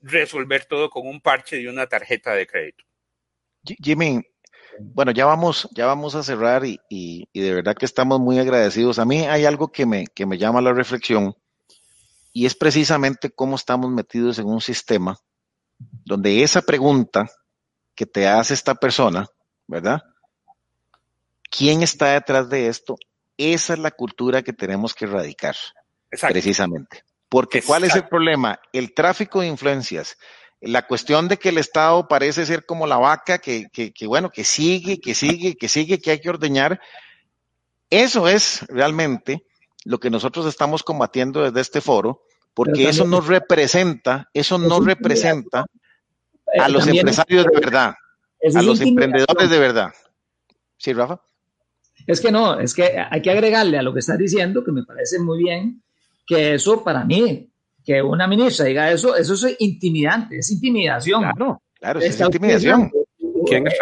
resolver 0.00 0.64
todo 0.64 0.88
con 0.88 1.06
un 1.06 1.20
parche 1.20 1.56
de 1.56 1.68
una 1.68 1.86
tarjeta 1.86 2.32
de 2.34 2.46
crédito. 2.46 2.84
Jimmy, 3.82 4.22
bueno, 4.80 5.12
ya 5.12 5.26
vamos, 5.26 5.68
ya 5.74 5.86
vamos 5.86 6.14
a 6.14 6.22
cerrar 6.22 6.64
y, 6.64 6.80
y, 6.88 7.26
de 7.32 7.54
verdad 7.54 7.76
que 7.76 7.86
estamos 7.86 8.20
muy 8.20 8.38
agradecidos. 8.38 8.98
A 8.98 9.04
mí 9.04 9.26
hay 9.26 9.44
algo 9.44 9.68
que 9.68 9.86
me, 9.86 10.06
que 10.06 10.26
me 10.26 10.38
llama 10.38 10.60
la 10.60 10.72
reflexión 10.72 11.34
y 12.32 12.46
es 12.46 12.54
precisamente 12.54 13.30
cómo 13.30 13.56
estamos 13.56 13.90
metidos 13.90 14.38
en 14.38 14.46
un 14.46 14.60
sistema 14.60 15.18
donde 16.04 16.42
esa 16.42 16.62
pregunta 16.62 17.30
que 17.94 18.06
te 18.06 18.28
hace 18.28 18.54
esta 18.54 18.74
persona, 18.74 19.26
¿verdad? 19.66 20.02
¿Quién 21.50 21.82
está 21.82 22.12
detrás 22.12 22.48
de 22.48 22.68
esto? 22.68 22.96
Esa 23.36 23.74
es 23.74 23.78
la 23.78 23.90
cultura 23.90 24.42
que 24.42 24.52
tenemos 24.52 24.94
que 24.94 25.06
erradicar, 25.06 25.56
precisamente. 26.10 27.04
Porque 27.28 27.62
¿cuál 27.62 27.84
es 27.84 27.94
el 27.94 28.06
problema? 28.06 28.60
El 28.72 28.94
tráfico 28.94 29.40
de 29.40 29.48
influencias 29.48 30.16
la 30.60 30.86
cuestión 30.86 31.28
de 31.28 31.36
que 31.36 31.50
el 31.50 31.58
Estado 31.58 32.08
parece 32.08 32.46
ser 32.46 32.64
como 32.64 32.86
la 32.86 32.96
vaca, 32.96 33.38
que, 33.38 33.68
que, 33.72 33.92
que, 33.92 34.06
bueno, 34.06 34.30
que 34.30 34.44
sigue, 34.44 35.00
que 35.00 35.14
sigue, 35.14 35.56
que 35.56 35.68
sigue, 35.68 36.00
que 36.00 36.12
hay 36.12 36.20
que 36.20 36.30
ordeñar, 36.30 36.80
eso 37.90 38.28
es 38.28 38.64
realmente 38.68 39.44
lo 39.84 39.98
que 39.98 40.10
nosotros 40.10 40.46
estamos 40.46 40.82
combatiendo 40.82 41.42
desde 41.42 41.60
este 41.60 41.80
foro, 41.80 42.22
porque 42.54 42.88
eso 42.88 43.04
no 43.04 43.20
representa, 43.20 44.28
eso 44.32 44.58
no 44.58 44.80
representa 44.80 45.66
a 46.58 46.68
los 46.68 46.86
empresarios 46.86 47.44
de 47.44 47.60
verdad, 47.60 47.94
a 48.54 48.62
los 48.62 48.80
emprendedores 48.80 49.50
de 49.50 49.58
verdad. 49.58 49.92
¿Sí, 50.78 50.92
Rafa? 50.92 51.20
Es 52.06 52.20
que 52.20 52.32
no, 52.32 52.58
es 52.58 52.74
que 52.74 52.98
hay 53.10 53.22
que 53.22 53.30
agregarle 53.30 53.78
a 53.78 53.82
lo 53.82 53.92
que 53.92 54.00
estás 54.00 54.18
diciendo, 54.18 54.64
que 54.64 54.72
me 54.72 54.84
parece 54.84 55.18
muy 55.18 55.42
bien, 55.42 55.82
que 56.26 56.54
eso 56.54 56.82
para 56.82 57.04
mí 57.04 57.50
que 57.86 58.02
una 58.02 58.26
ministra 58.26 58.66
diga 58.66 58.90
eso, 58.90 59.14
eso 59.14 59.34
es 59.34 59.56
intimidante, 59.60 60.38
es 60.38 60.50
intimidación. 60.50 61.22
Claro, 61.22 61.62
claro, 61.78 62.00
es 62.00 62.20
intimidación. 62.20 62.90
¿Quién 63.46 63.68
es? 63.68 63.74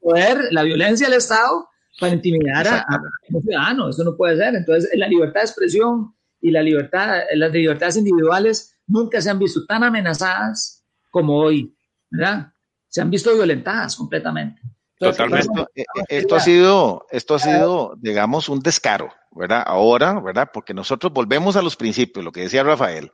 Poder, 0.00 0.48
la 0.50 0.64
violencia 0.64 1.08
del 1.08 1.18
Estado 1.18 1.68
para 2.00 2.12
intimidar 2.12 2.66
a, 2.66 2.84
un 3.28 3.42
ciudadano, 3.42 3.88
eso 3.88 4.02
no 4.02 4.16
puede 4.16 4.36
ser. 4.36 4.56
Entonces, 4.56 4.90
la 4.94 5.06
libertad 5.06 5.42
de 5.42 5.46
expresión 5.46 6.12
y 6.40 6.50
la 6.50 6.60
libertad, 6.60 7.20
las 7.34 7.52
libertades 7.52 7.96
individuales 7.96 8.76
nunca 8.88 9.20
se 9.20 9.30
han 9.30 9.38
visto 9.38 9.64
tan 9.64 9.84
amenazadas 9.84 10.84
como 11.10 11.36
hoy, 11.36 11.72
¿verdad? 12.10 12.52
Se 12.88 13.00
han 13.00 13.10
visto 13.10 13.32
violentadas 13.32 13.94
completamente. 13.94 14.60
Totalmente. 14.98 15.62
Eh, 15.76 15.82
eh, 15.82 16.04
esto 16.08 16.34
ha 16.34 16.40
sido, 16.40 17.06
esto 17.10 17.36
ha 17.36 17.38
sido, 17.38 17.94
digamos, 17.98 18.48
un 18.48 18.60
descaro, 18.60 19.12
¿verdad? 19.30 19.62
Ahora, 19.64 20.18
¿verdad? 20.20 20.50
Porque 20.52 20.74
nosotros 20.74 21.12
volvemos 21.12 21.54
a 21.54 21.62
los 21.62 21.76
principios, 21.76 22.24
lo 22.24 22.32
que 22.32 22.42
decía 22.42 22.64
Rafael. 22.64 23.12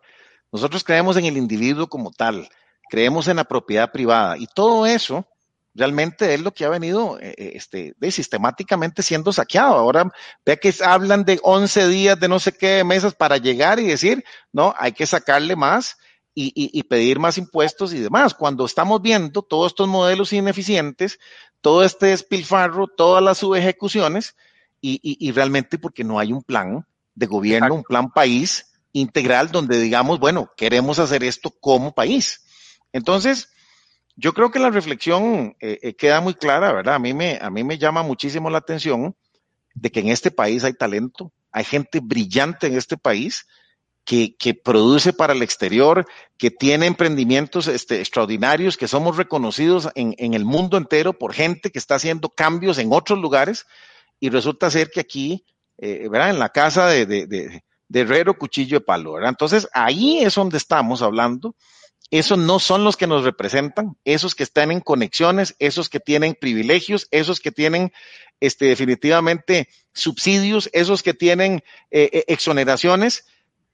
Nosotros 0.53 0.85
creemos 0.85 1.17
en 1.17 1.27
el 1.27 1.37
individuo 1.37 1.89
como 1.89 2.11
tal, 2.11 2.49
creemos 2.89 3.29
en 3.29 3.37
la 3.37 3.45
propiedad 3.45 3.93
privada 3.93 4.37
y 4.39 4.47
todo 4.47 4.87
eso 4.87 5.27
realmente 5.75 6.35
es 6.35 6.41
lo 6.41 6.53
que 6.53 6.65
ha 6.65 6.69
venido 6.69 7.19
eh, 7.21 7.35
eh, 7.39 7.53
este, 7.55 7.95
de, 7.99 8.11
sistemáticamente 8.11 9.03
siendo 9.03 9.33
saqueado. 9.33 9.75
Ahora 9.75 10.11
ve 10.45 10.59
que 10.59 10.75
hablan 10.85 11.25
de 11.25 11.39
11 11.43 11.89
días 11.89 12.21
de 12.21 12.29
no 12.29 12.39
sé 12.41 12.53
qué 12.53 12.83
mesas 12.85 13.15
para 13.15 13.37
llegar 13.37 13.79
y 13.79 13.87
decir, 13.87 14.25
no, 14.53 14.75
hay 14.79 14.93
que 14.93 15.07
sacarle 15.07 15.57
más 15.57 15.97
y, 16.35 16.53
y, 16.55 16.83
pedir 16.85 17.19
más 17.19 17.37
impuestos 17.37 17.93
y 17.93 17.99
demás. 17.99 18.33
Cuando 18.33 18.65
estamos 18.65 19.03
viendo 19.03 19.43
todos 19.43 19.73
estos 19.73 19.89
modelos 19.89 20.33
ineficientes, 20.33 21.19
todo 21.61 21.83
este 21.83 22.07
despilfarro, 22.07 22.87
todas 22.87 23.21
las 23.25 23.39
subejecuciones 23.39 24.37
y, 24.81 25.01
y 25.03 25.33
realmente 25.33 25.79
porque 25.79 26.05
no 26.05 26.21
hay 26.21 26.33
un 26.33 26.45
plan 26.45 26.87
de 27.17 27.27
gobierno, 27.27 27.75
un 27.75 27.83
plan 27.83 28.13
país 28.13 28.68
integral 28.93 29.51
donde 29.51 29.81
digamos, 29.81 30.19
bueno, 30.19 30.51
queremos 30.57 30.99
hacer 30.99 31.25
esto 31.25 31.51
como 31.61 31.95
país. 31.95 32.45
Entonces, 32.93 33.51
yo 34.17 34.33
creo 34.33 34.51
que 34.51 34.59
la 34.59 34.71
reflexión 34.71 35.57
eh, 35.61 35.79
eh, 35.83 35.95
queda 35.95 36.21
muy 36.21 36.35
clara, 36.35 36.73
¿verdad? 36.73 36.97
A 36.97 36.99
mí, 36.99 37.15
me, 37.15 37.39
a 37.41 37.51
mí 37.51 37.63
me 37.63 37.79
llama 37.79 38.03
muchísimo 38.03 38.51
la 38.51 38.59
atención 38.59 39.15
de 39.75 39.91
que 39.91 40.01
en 40.01 40.09
este 40.09 40.31
país 40.31 40.65
hay 40.65 40.73
talento, 40.73 41.33
hay 41.53 41.65
gente 41.65 42.01
brillante 42.03 42.67
en 42.67 42.77
este 42.77 42.97
país 42.97 43.47
que, 44.05 44.37
que 44.37 44.55
produce 44.55 45.13
para 45.13 45.35
el 45.35 45.43
exterior, 45.43 46.07
que 46.37 46.51
tiene 46.51 46.87
emprendimientos 46.87 47.69
este, 47.69 48.01
extraordinarios, 48.01 48.77
que 48.77 48.89
somos 48.89 49.17
reconocidos 49.17 49.89
en, 49.95 50.15
en 50.19 50.35
el 50.35 50.45
mundo 50.45 50.79
entero 50.79 51.13
por 51.13 51.35
gente 51.35 51.71
que 51.71 51.79
está 51.79 51.97
haciendo 51.97 52.31
cambios 52.31 52.79
en 52.79 52.93
otros 52.93 53.19
lugares 53.19 53.67
y 54.19 54.31
resulta 54.31 54.71
ser 54.71 54.91
que 54.91 55.01
aquí, 55.01 55.45
eh, 55.77 56.09
¿verdad? 56.11 56.31
En 56.31 56.39
la 56.39 56.49
casa 56.49 56.89
de, 56.89 57.07
de 57.07 57.27
de 57.27 57.63
herrero, 57.93 58.39
cuchillo 58.39 58.79
de 58.79 58.85
palo, 58.85 59.13
¿verdad? 59.13 59.31
Entonces, 59.31 59.69
ahí 59.73 60.19
es 60.19 60.35
donde 60.35 60.57
estamos 60.57 61.03
hablando. 61.03 61.55
Esos 62.11 62.39
no 62.39 62.59
son 62.59 62.85
los 62.85 62.97
que 62.97 63.07
nos 63.07 63.25
representan, 63.25 63.97
esos 64.05 64.35
que 64.35 64.43
están 64.43 64.71
en 64.71 64.81
conexiones, 64.81 65.55
esos 65.59 65.91
que 65.91 66.01
tienen 66.01 66.35
privilegios, 66.41 67.07
esos 67.11 67.39
que 67.39 67.53
tienen 67.53 67.93
este, 68.41 68.67
definitivamente 68.67 69.69
subsidios, 69.93 70.71
esos 70.73 71.03
que 71.03 71.13
tienen 71.13 71.63
eh, 71.91 72.09
eh, 72.13 72.25
exoneraciones. 72.29 73.27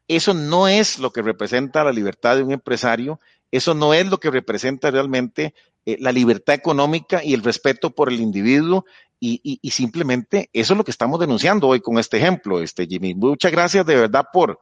Eso 0.08 0.34
no 0.34 0.66
es 0.68 0.98
lo 0.98 1.12
que 1.12 1.22
representa 1.22 1.84
la 1.84 1.92
libertad 1.92 2.36
de 2.36 2.42
un 2.42 2.52
empresario, 2.52 3.20
eso 3.50 3.72
no 3.72 3.94
es 3.94 4.06
lo 4.06 4.18
que 4.18 4.30
representa 4.30 4.90
realmente 4.90 5.54
eh, 5.86 5.96
la 6.00 6.10
libertad 6.12 6.56
económica 6.56 7.22
y 7.22 7.34
el 7.34 7.42
respeto 7.42 7.90
por 7.90 8.10
el 8.10 8.20
individuo 8.20 8.84
y, 9.20 9.70
simplemente 9.70 10.50
eso 10.52 10.74
es 10.74 10.76
lo 10.76 10.84
que 10.84 10.90
estamos 10.90 11.18
denunciando 11.18 11.68
hoy 11.68 11.80
con 11.80 11.98
este 11.98 12.18
ejemplo, 12.18 12.60
este 12.60 12.86
Jimmy. 12.86 13.14
Muchas 13.14 13.52
gracias 13.52 13.86
de 13.86 13.96
verdad 13.96 14.26
por, 14.32 14.58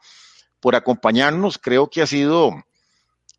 por 0.60 0.76
acompañarnos. 0.76 1.58
Creo 1.58 1.90
que 1.90 2.02
ha 2.02 2.06
sido, 2.06 2.52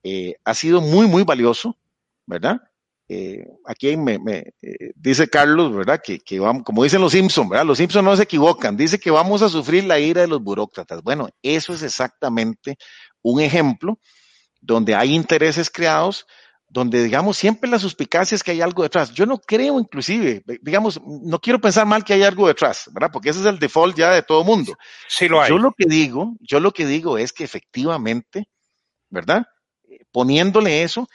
eh, 0.03 0.35
ha 0.43 0.53
sido 0.53 0.81
muy, 0.81 1.07
muy 1.07 1.23
valioso, 1.23 1.77
¿verdad? 2.25 2.61
Eh, 3.07 3.45
aquí 3.65 3.95
me, 3.95 4.15
eh, 4.61 4.91
dice 4.95 5.29
Carlos, 5.29 5.75
¿verdad? 5.75 6.01
Que, 6.03 6.19
que, 6.19 6.39
vamos, 6.39 6.63
como 6.63 6.83
dicen 6.83 7.01
los 7.01 7.11
Simpsons, 7.11 7.49
¿verdad? 7.49 7.65
Los 7.65 7.77
Simpsons 7.77 8.03
no 8.03 8.15
se 8.15 8.23
equivocan, 8.23 8.75
dice 8.75 8.99
que 8.99 9.11
vamos 9.11 9.41
a 9.41 9.49
sufrir 9.49 9.83
la 9.83 9.99
ira 9.99 10.21
de 10.21 10.27
los 10.27 10.41
burócratas. 10.41 11.01
Bueno, 11.03 11.29
eso 11.41 11.73
es 11.73 11.83
exactamente 11.83 12.77
un 13.21 13.41
ejemplo 13.41 13.99
donde 14.61 14.95
hay 14.95 15.13
intereses 15.13 15.69
creados, 15.69 16.25
donde 16.73 17.03
digamos 17.03 17.37
siempre 17.37 17.69
la 17.69 17.77
suspicacia 17.77 18.35
es 18.35 18.43
que 18.43 18.49
hay 18.49 18.61
algo 18.61 18.81
detrás. 18.81 19.13
Yo 19.13 19.27
no 19.27 19.37
creo 19.37 19.79
inclusive, 19.79 20.43
digamos, 20.59 20.99
no 21.05 21.39
quiero 21.39 21.61
pensar 21.61 21.85
mal 21.85 22.03
que 22.03 22.13
hay 22.13 22.23
algo 22.23 22.47
detrás, 22.47 22.89
¿verdad? 22.91 23.11
Porque 23.13 23.29
ese 23.29 23.41
es 23.41 23.45
el 23.45 23.59
default 23.59 23.95
ya 23.95 24.09
de 24.09 24.23
todo 24.23 24.43
mundo. 24.43 24.73
Sí 25.07 25.27
lo 25.27 25.39
hay. 25.39 25.49
Yo 25.49 25.59
lo 25.59 25.71
que 25.71 25.85
digo, 25.85 26.35
yo 26.39 26.59
lo 26.59 26.71
que 26.71 26.87
digo 26.87 27.19
es 27.19 27.31
que 27.31 27.43
efectivamente, 27.43 28.49
¿verdad? 29.11 29.45
Poniéndole 30.11 30.81
eso, 30.81 31.07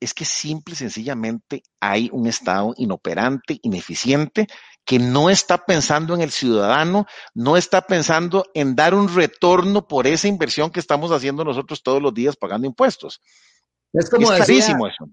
es 0.00 0.14
que 0.14 0.24
simple 0.24 0.74
y 0.74 0.78
sencillamente 0.78 1.62
hay 1.78 2.10
un 2.12 2.26
Estado 2.26 2.74
inoperante, 2.76 3.60
ineficiente, 3.62 4.48
que 4.84 4.98
no 4.98 5.30
está 5.30 5.64
pensando 5.64 6.12
en 6.12 6.22
el 6.22 6.32
ciudadano, 6.32 7.06
no 7.34 7.56
está 7.56 7.82
pensando 7.82 8.46
en 8.52 8.74
dar 8.74 8.94
un 8.94 9.14
retorno 9.14 9.86
por 9.86 10.08
esa 10.08 10.26
inversión 10.26 10.72
que 10.72 10.80
estamos 10.80 11.12
haciendo 11.12 11.44
nosotros 11.44 11.84
todos 11.84 12.02
los 12.02 12.12
días 12.12 12.34
pagando 12.34 12.66
impuestos. 12.66 13.20
Es 13.92 14.08
como 14.08 14.30
decía, 14.30 14.58
eso. 14.58 15.08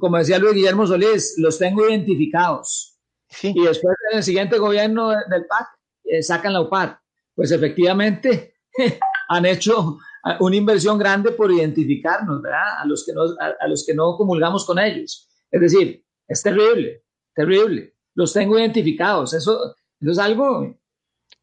como 0.00 0.18
decía 0.18 0.38
Luis 0.38 0.54
Guillermo 0.54 0.86
Solís, 0.86 1.34
los 1.38 1.58
tengo 1.58 1.88
identificados. 1.88 2.98
Y 3.42 3.62
después 3.62 3.94
en 4.10 4.18
el 4.18 4.24
siguiente 4.24 4.58
gobierno 4.58 5.10
del 5.10 5.46
PAC 5.46 5.68
eh, 6.04 6.22
sacan 6.22 6.54
la 6.54 6.62
UPAR. 6.62 6.98
Pues 7.34 7.52
efectivamente 7.52 8.54
han 9.28 9.46
hecho 9.46 9.98
una 10.40 10.56
inversión 10.56 10.98
grande 10.98 11.32
por 11.32 11.50
identificarnos, 11.52 12.42
¿verdad? 12.42 12.80
A 12.80 12.86
los 12.86 13.04
que 13.04 13.12
no, 13.12 13.22
a, 13.38 13.68
los 13.68 13.84
que 13.86 13.94
no 13.94 14.16
comulgamos 14.16 14.64
con 14.64 14.78
ellos. 14.78 15.28
Es 15.50 15.60
decir, 15.60 16.04
es 16.26 16.42
terrible, 16.42 17.04
terrible. 17.34 17.94
Los 18.14 18.32
tengo 18.32 18.58
identificados. 18.58 19.34
Eso, 19.34 19.76
es 20.00 20.18
algo, 20.18 20.76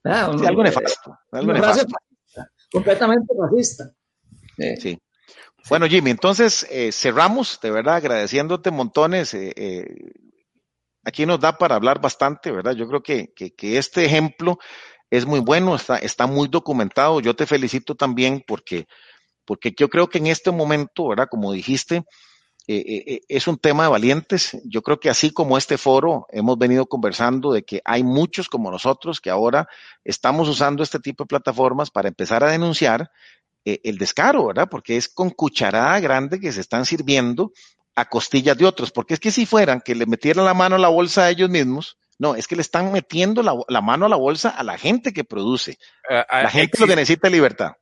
algo 0.03 0.63
nefasto. 0.63 1.17
Algo 1.31 1.53
nefasto. 1.53 1.93
completamente 2.71 3.33
racista. 3.39 3.91
Sí. 4.77 4.99
Bueno, 5.67 5.87
Jimmy, 5.87 6.11
entonces 6.11 6.67
eh, 6.69 6.91
cerramos, 6.91 7.59
de 7.59 7.71
verdad, 7.71 7.95
agradeciéndote 7.95 8.69
montones. 8.69 9.33
Eh, 9.33 9.51
eh, 9.55 10.11
aquí 11.03 11.25
nos 11.25 11.39
da 11.39 11.57
para 11.57 11.75
hablar 11.75 11.99
bastante, 11.99 12.51
¿verdad? 12.51 12.73
Yo 12.73 12.87
creo 12.87 13.01
que, 13.01 13.33
que, 13.33 13.77
este 13.77 14.05
ejemplo 14.05 14.59
es 15.09 15.25
muy 15.25 15.39
bueno, 15.39 15.75
está, 15.75 15.97
está 15.97 16.27
muy 16.27 16.49
documentado. 16.49 17.19
Yo 17.19 17.35
te 17.35 17.47
felicito 17.47 17.95
también 17.95 18.43
porque, 18.45 18.85
porque 19.43 19.73
yo 19.75 19.89
creo 19.89 20.07
que 20.07 20.19
en 20.19 20.27
este 20.27 20.51
momento, 20.51 21.07
¿verdad? 21.07 21.27
Como 21.31 21.51
dijiste, 21.51 22.03
es 22.67 23.47
un 23.47 23.57
tema 23.57 23.83
de 23.83 23.89
valientes. 23.89 24.57
Yo 24.65 24.83
creo 24.83 24.99
que 24.99 25.09
así 25.09 25.31
como 25.31 25.57
este 25.57 25.79
foro, 25.79 26.27
hemos 26.29 26.59
venido 26.59 26.85
conversando 26.85 27.51
de 27.51 27.63
que 27.63 27.81
hay 27.85 28.03
muchos 28.03 28.49
como 28.49 28.69
nosotros 28.69 29.19
que 29.19 29.31
ahora 29.31 29.67
estamos 30.03 30.47
usando 30.47 30.83
este 30.83 30.99
tipo 30.99 31.23
de 31.23 31.27
plataformas 31.27 31.89
para 31.89 32.07
empezar 32.07 32.43
a 32.43 32.51
denunciar 32.51 33.09
eh, 33.65 33.81
el 33.83 33.97
descaro, 33.97 34.47
¿verdad? 34.47 34.67
Porque 34.69 34.95
es 34.95 35.09
con 35.09 35.31
cucharada 35.31 35.99
grande 35.99 36.39
que 36.39 36.51
se 36.51 36.61
están 36.61 36.85
sirviendo 36.85 37.51
a 37.95 38.07
costillas 38.07 38.57
de 38.57 38.65
otros. 38.65 38.91
Porque 38.91 39.15
es 39.15 39.19
que 39.19 39.31
si 39.31 39.45
fueran 39.45 39.81
que 39.81 39.95
le 39.95 40.05
metieran 40.05 40.45
la 40.45 40.53
mano 40.53 40.75
a 40.75 40.79
la 40.79 40.89
bolsa 40.89 41.23
a 41.23 41.29
ellos 41.31 41.49
mismos, 41.49 41.97
no, 42.17 42.35
es 42.35 42.47
que 42.47 42.55
le 42.55 42.61
están 42.61 42.91
metiendo 42.91 43.43
la, 43.43 43.81
mano 43.81 44.05
a 44.05 44.09
la 44.09 44.15
bolsa 44.15 44.49
a 44.49 44.63
la 44.63 44.77
gente 44.77 45.11
que 45.11 45.23
produce. 45.23 45.77
a 46.07 46.43
la 46.43 46.49
gente 46.49 46.79
lo 46.79 46.87
que 46.87 46.95
necesita 46.95 47.29
libertad. 47.29 47.73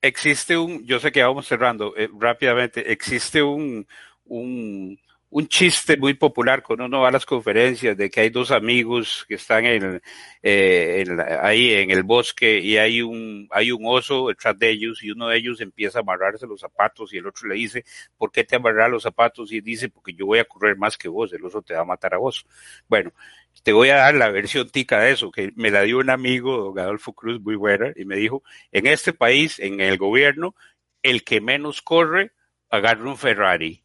Existe 0.00 0.56
un, 0.56 0.84
yo 0.84 0.98
sé 0.98 1.12
que 1.12 1.22
vamos 1.22 1.46
cerrando 1.46 1.94
eh, 1.96 2.08
rápidamente, 2.18 2.90
existe 2.90 3.42
un, 3.42 3.86
un, 4.24 4.98
un 5.32 5.48
chiste 5.48 5.96
muy 5.96 6.12
popular 6.12 6.62
cuando 6.62 6.84
uno 6.84 7.00
va 7.00 7.08
a 7.08 7.10
las 7.10 7.24
conferencias 7.24 7.96
de 7.96 8.10
que 8.10 8.20
hay 8.20 8.28
dos 8.28 8.50
amigos 8.50 9.24
que 9.26 9.36
están 9.36 9.64
en, 9.64 10.02
eh, 10.42 11.06
ahí 11.40 11.72
en 11.72 11.90
el 11.90 12.02
bosque 12.02 12.58
y 12.58 12.76
hay 12.76 13.00
un, 13.00 13.48
hay 13.50 13.72
un 13.72 13.80
oso 13.86 14.28
detrás 14.28 14.58
de 14.58 14.68
ellos 14.68 15.02
y 15.02 15.10
uno 15.10 15.28
de 15.28 15.38
ellos 15.38 15.62
empieza 15.62 15.98
a 15.98 16.02
amarrarse 16.02 16.46
los 16.46 16.60
zapatos 16.60 17.14
y 17.14 17.16
el 17.16 17.26
otro 17.26 17.48
le 17.48 17.54
dice, 17.54 17.82
¿por 18.18 18.30
qué 18.30 18.44
te 18.44 18.56
amarras 18.56 18.90
los 18.90 19.04
zapatos? 19.04 19.50
Y 19.52 19.62
dice, 19.62 19.88
porque 19.88 20.12
yo 20.12 20.26
voy 20.26 20.38
a 20.38 20.44
correr 20.44 20.76
más 20.76 20.98
que 20.98 21.08
vos, 21.08 21.32
el 21.32 21.42
oso 21.46 21.62
te 21.62 21.72
va 21.72 21.80
a 21.80 21.86
matar 21.86 22.12
a 22.12 22.18
vos. 22.18 22.44
Bueno, 22.86 23.14
te 23.62 23.72
voy 23.72 23.88
a 23.88 23.96
dar 23.96 24.14
la 24.14 24.28
versión 24.28 24.68
tica 24.68 25.00
de 25.00 25.12
eso, 25.12 25.30
que 25.30 25.50
me 25.56 25.70
la 25.70 25.80
dio 25.80 25.98
un 25.98 26.10
amigo, 26.10 26.58
don 26.58 26.78
Adolfo 26.78 27.14
Cruz, 27.14 27.40
muy 27.40 27.56
buena, 27.56 27.90
y 27.96 28.04
me 28.04 28.16
dijo, 28.16 28.42
en 28.70 28.86
este 28.86 29.14
país, 29.14 29.58
en 29.60 29.80
el 29.80 29.96
gobierno, 29.96 30.54
el 31.02 31.24
que 31.24 31.40
menos 31.40 31.80
corre, 31.80 32.32
agarra 32.68 33.04
un 33.08 33.16
Ferrari 33.16 33.81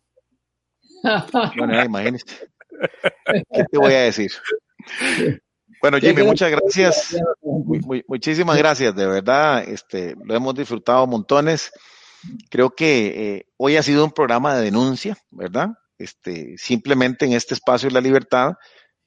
bueno, 1.58 1.84
imagínese. 1.84 2.26
¿Qué 3.54 3.64
te 3.72 3.78
voy 3.78 3.94
a 3.94 4.02
decir? 4.02 4.32
Bueno, 5.82 6.00
Jimmy, 6.00 6.24
muchas 6.24 6.52
gracias. 6.52 7.16
muchísimas 8.08 8.58
gracias, 8.58 8.96
de 8.96 9.06
verdad. 9.06 9.64
Este, 9.68 10.16
lo 10.24 10.36
hemos 10.36 10.56
disfrutado 10.56 11.06
montones. 11.06 11.72
Creo 12.50 12.72
que 12.72 13.08
eh, 13.08 13.46
hoy 13.58 13.76
ha 13.78 13.84
sido 13.84 14.04
un 14.04 14.12
programa 14.12 14.56
de 14.56 14.64
denuncia, 14.64 15.18
¿verdad? 15.32 15.70
Este, 15.98 16.56
simplemente 16.58 17.26
en 17.26 17.34
este 17.34 17.54
espacio 17.54 17.90
de 17.90 17.94
la 17.94 18.02
libertad 18.02 18.54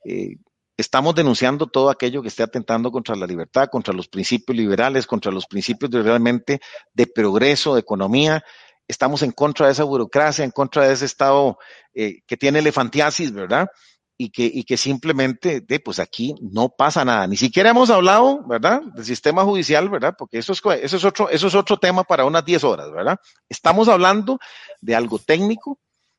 eh, 0.05 0.37
estamos 0.77 1.15
denunciando 1.15 1.67
todo 1.67 1.91
aquello 1.91 2.23
que 2.23 2.29
esté 2.29 2.43
atentando 2.43 2.91
contra 2.91 3.15
la 3.15 3.27
libertad, 3.27 3.69
contra 3.71 3.93
los 3.93 4.09
principios 4.09 4.57
liberales, 4.57 5.07
contra 5.07 5.31
los 5.31 5.47
principios 5.47 5.91
de 5.91 6.03
realmente 6.03 6.61
de 6.93 7.07
progreso, 7.07 7.75
de 7.75 7.81
economía 7.81 8.43
estamos 8.91 9.23
en 9.23 9.33
contra 9.33 9.67
de 9.67 9.73
esa 9.73 9.85
burocracia, 9.85 10.45
en 10.45 10.51
contra 10.51 10.87
de 10.87 10.95
ese 10.95 11.07
Estado 11.07 11.59
eh, 11.95 12.23
que 12.27 12.37
tiene 12.37 12.59
elefantiasis, 12.59 13.33
¿verdad? 13.33 13.69
Y 14.17 14.31
que, 14.31 14.45
y 14.45 14.65
que 14.65 14.77
simplemente, 14.77 15.63
de, 15.63 15.81
pues 15.81 15.99
aquí 15.99 16.35
no 16.43 16.69
pasa 16.69 17.05
nada. 17.05 17.27
Ni 17.27 17.37
siquiera 17.37 17.71
hemos 17.71 17.89
hablado, 17.89 18.47
¿verdad? 18.47 18.83
Del 18.95 19.05
sistema 19.05 19.45
judicial, 19.45 19.89
¿verdad? 19.89 20.15
Porque 20.19 20.39
eso 20.39 20.53
es, 20.53 20.61
eso 20.83 20.97
es, 20.97 21.05
otro, 21.05 21.31
eso 21.31 21.47
es 21.47 21.55
otro 21.55 21.79
tema 21.79 22.05
para 22.05 22.27
unas 22.27 22.45
10 22.45 22.65
horas, 22.65 22.91
¿verdad? 22.93 23.19
Estamos 23.49 23.89
hablando 23.89 24.39
de 24.81 24.95
algo 24.95 25.19
técnico, 25.19 25.79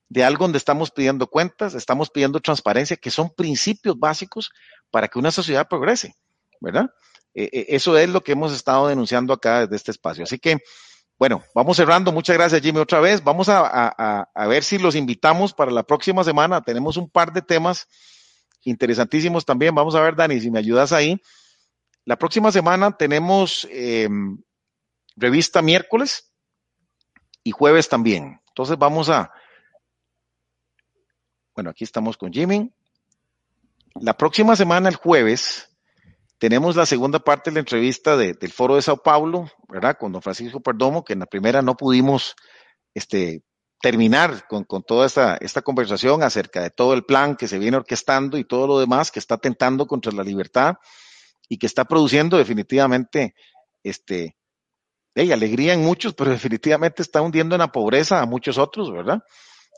de 0.09 0.23
algo 0.23 0.45
donde 0.45 0.57
estamos 0.57 0.89
pidiendo 0.91 1.27
cuentas, 1.27 1.75
estamos 1.75 2.09
pidiendo 2.09 2.39
transparencia, 2.39 2.97
que 2.97 3.11
son 3.11 3.29
principios 3.29 3.99
básicos 3.99 4.51
para 4.89 5.07
que 5.07 5.19
una 5.19 5.31
sociedad 5.31 5.67
progrese, 5.69 6.15
¿verdad? 6.59 6.89
Eh, 7.33 7.49
eh, 7.51 7.65
eso 7.69 7.97
es 7.97 8.09
lo 8.09 8.21
que 8.21 8.33
hemos 8.33 8.51
estado 8.53 8.87
denunciando 8.87 9.33
acá 9.33 9.61
desde 9.61 9.75
este 9.75 9.91
espacio. 9.91 10.23
Así 10.23 10.39
que, 10.39 10.57
bueno, 11.21 11.43
vamos 11.53 11.77
cerrando. 11.77 12.11
Muchas 12.11 12.35
gracias, 12.35 12.63
Jimmy, 12.63 12.79
otra 12.79 12.99
vez. 12.99 13.23
Vamos 13.23 13.47
a, 13.47 14.27
ver 14.49 14.63
si 14.63 14.79
los 14.79 14.95
invitamos 14.95 15.53
para 15.53 15.69
la 15.69 15.83
próxima 15.83 16.23
semana. 16.23 16.63
Tenemos 16.63 16.97
un 16.97 17.11
par 17.11 17.31
de 17.31 17.43
temas 17.43 17.87
interesantísimos 18.63 19.45
también. 19.45 19.75
Vamos 19.75 19.93
a 19.93 20.01
ver, 20.01 20.15
Dani, 20.15 20.39
si 20.39 20.49
me 20.49 20.57
ayudas 20.57 20.91
ahí. 20.91 21.21
La 22.05 22.17
próxima 22.17 22.51
semana 22.51 22.97
tenemos 22.97 23.67
em, 23.69 24.41
revista 25.15 25.61
miércoles 25.61 26.33
y 27.43 27.51
jueves 27.51 27.87
también. 27.87 28.41
Entonces 28.47 28.79
vamos 28.79 29.07
a... 29.09 29.31
Bueno, 31.53 31.69
aquí 31.69 31.83
estamos 31.83 32.17
con 32.17 32.33
Jimmy. 32.33 32.73
La 33.93 34.17
próxima 34.17 34.55
semana, 34.55 34.89
el 34.89 34.95
jueves, 34.95 35.70
tenemos 36.41 36.75
la 36.75 36.87
segunda 36.87 37.19
parte 37.19 37.51
de 37.51 37.53
la 37.53 37.59
entrevista 37.59 38.17
del 38.17 38.51
Foro 38.51 38.75
de 38.75 38.81
Sao 38.81 38.97
Paulo, 38.97 39.47
¿verdad? 39.69 39.95
Con 39.99 40.11
don 40.11 40.23
Francisco 40.23 40.59
Perdomo, 40.59 41.05
que 41.05 41.13
en 41.13 41.19
la 41.19 41.27
primera 41.27 41.61
no 41.61 41.77
pudimos 41.77 42.35
este, 42.95 43.43
terminar 43.79 44.47
con, 44.47 44.65
toda 44.65 45.05
esta, 45.05 45.37
esta 45.37 45.61
conversación 45.61 46.23
acerca 46.23 46.63
de 46.63 46.71
todo 46.71 46.95
el 46.95 47.05
plan 47.05 47.35
que 47.35 47.47
se 47.47 47.59
viene 47.59 47.77
orquestando 47.77 48.39
y 48.39 48.43
todo 48.43 48.65
lo 48.65 48.79
demás 48.79 49.11
que 49.11 49.19
está 49.19 49.37
tentando 49.37 49.85
contra 49.85 50.11
la 50.13 50.23
libertad 50.23 50.77
y 51.47 51.59
que 51.59 51.67
está 51.67 51.85
produciendo 51.85 52.37
definitivamente 52.37 53.35
este, 53.83 54.35
alegría 55.13 55.73
en 55.73 55.81
muchos, 55.81 56.15
pero 56.15 56.31
definitivamente 56.31 57.03
está 57.03 57.21
hundiendo 57.21 57.53
en 57.53 57.59
la 57.59 57.71
pobreza 57.71 58.19
a 58.19 58.25
muchos 58.25 58.57
otros, 58.57 58.91
¿verdad? 58.91 59.19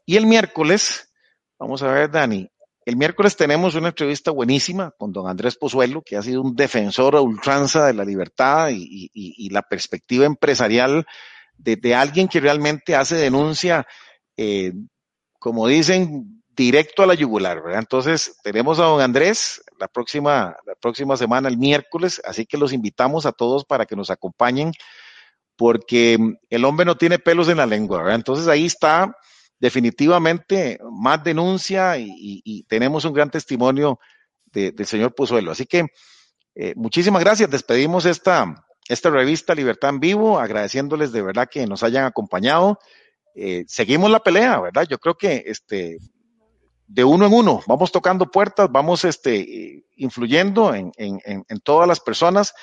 Y 0.06 0.16
el 0.16 0.28
miércoles, 0.28 1.12
vamos 1.60 1.84
a 1.84 1.92
ver, 1.92 2.10
Dani, 2.10 2.50
el 2.86 2.98
miércoles 2.98 3.36
tenemos 3.38 3.76
una 3.76 3.90
entrevista 3.90 4.32
buenísima 4.32 4.92
con 4.98 5.14
don 5.14 5.28
Andrés 5.28 5.56
Pozuelo, 5.56 6.02
que 6.02 6.18
ha 6.18 6.22
sido 6.22 6.42
un 6.42 6.56
defensor 6.56 7.16
a 7.16 7.22
ultranza 7.22 7.86
de 7.86 7.94
la 7.94 8.04
libertad 8.04 8.70
y, 8.72 9.50
la 9.50 9.62
perspectiva 9.62 10.26
empresarial 10.26 11.06
de, 11.58 11.96
alguien 11.96 12.28
que 12.28 12.40
realmente 12.40 12.96
hace 12.96 13.16
denuncia, 13.16 13.86
eh, 14.36 14.74
como 15.40 15.68
dicen, 15.68 16.44
directo 16.50 17.04
a 17.04 17.08
la 17.08 17.14
yugular, 17.14 17.62
¿verdad? 17.62 17.80
Entonces, 17.80 18.38
tenemos 18.44 18.80
a 18.80 18.84
don 18.84 19.02
Andrés 19.02 19.64
la 19.80 19.88
próxima, 19.88 20.56
la 20.66 20.76
próxima 20.76 21.16
semana, 21.16 21.48
el 21.50 21.58
miércoles, 21.58 22.22
así 22.26 22.46
que 22.46 22.58
los 22.58 22.74
invitamos 22.74 23.26
a 23.26 23.32
todos 23.32 23.66
para 23.66 23.86
que 23.86 23.96
nos 23.96 24.10
acompañen, 24.10 24.72
porque 25.56 26.18
el 26.50 26.66
hombre 26.66 26.86
no 26.86 26.98
tiene 26.98 27.20
pelos 27.20 27.48
en 27.48 27.58
la 27.58 27.66
lengua, 27.66 28.00
¿verdad? 28.00 28.16
Entonces, 28.16 28.48
ahí 28.48 28.66
está 28.66 29.16
definitivamente 29.64 30.78
más 30.92 31.24
denuncia 31.24 31.98
y, 31.98 32.66
tenemos 32.68 33.06
un 33.06 33.14
gran 33.14 33.32
testimonio 33.32 33.98
del 34.52 34.86
señor 34.86 35.16
Pozuelo. 35.16 35.52
Así 35.52 35.66
que 35.66 35.86
eh, 36.54 36.74
muchísimas 36.76 37.24
gracias. 37.24 37.50
Despedimos 37.50 38.06
esta, 38.06 38.66
esta 38.90 39.10
revista 39.10 39.56
Libertad 39.56 39.92
en 39.92 40.02
Vivo, 40.02 40.38
agradeciéndoles 40.38 41.14
de 41.14 41.22
verdad 41.22 41.48
que 41.50 41.66
nos 41.66 41.82
hayan 41.82 42.04
acompañado. 42.04 42.78
Eh, 43.36 43.64
seguimos 43.66 44.12
la 44.12 44.20
pelea, 44.20 44.60
¿verdad? 44.60 44.86
Yo 44.86 45.00
creo 45.00 45.16
que 45.16 45.46
este, 45.46 45.98
de 46.86 47.04
uno 47.06 47.28
en 47.28 47.34
uno, 47.34 47.62
vamos 47.66 47.90
tocando 47.94 48.30
puertas, 48.30 48.70
vamos 48.70 49.06
este, 49.06 49.86
influyendo 49.96 50.76
en, 50.76 50.92
en, 50.98 51.22
en 51.26 51.60
todas 51.62 51.88
las 51.88 52.02
personas. 52.02 52.54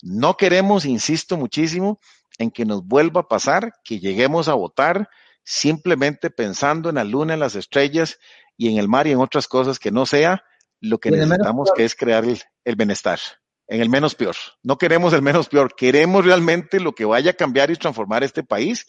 No 0.00 0.38
queremos, 0.38 0.86
insisto 0.86 1.36
muchísimo, 1.36 2.00
en 2.38 2.50
que 2.50 2.64
nos 2.64 2.82
vuelva 2.82 3.20
a 3.20 3.28
pasar, 3.28 3.74
que 3.84 4.00
lleguemos 4.00 4.48
a 4.48 4.54
votar 4.54 5.10
simplemente 5.46 6.28
pensando 6.28 6.88
en 6.88 6.96
la 6.96 7.04
luna, 7.04 7.34
en 7.34 7.40
las 7.40 7.54
estrellas 7.54 8.18
y 8.56 8.68
en 8.68 8.78
el 8.78 8.88
mar 8.88 9.06
y 9.06 9.12
en 9.12 9.20
otras 9.20 9.46
cosas 9.46 9.78
que 9.78 9.92
no 9.92 10.04
sea 10.04 10.44
lo 10.80 10.98
que 10.98 11.12
necesitamos, 11.12 11.70
que 11.74 11.84
es 11.84 11.94
crear 11.94 12.24
el, 12.24 12.76
bienestar, 12.76 13.20
en 13.68 13.80
el 13.80 13.88
menos 13.88 14.16
peor. 14.16 14.34
No 14.64 14.76
queremos 14.76 15.12
el 15.12 15.22
menos 15.22 15.48
peor, 15.48 15.74
queremos 15.76 16.24
realmente 16.24 16.80
lo 16.80 16.94
que 16.94 17.04
vaya 17.04 17.30
a 17.30 17.34
cambiar 17.34 17.70
y 17.70 17.76
transformar 17.76 18.24
este 18.24 18.42
país. 18.42 18.88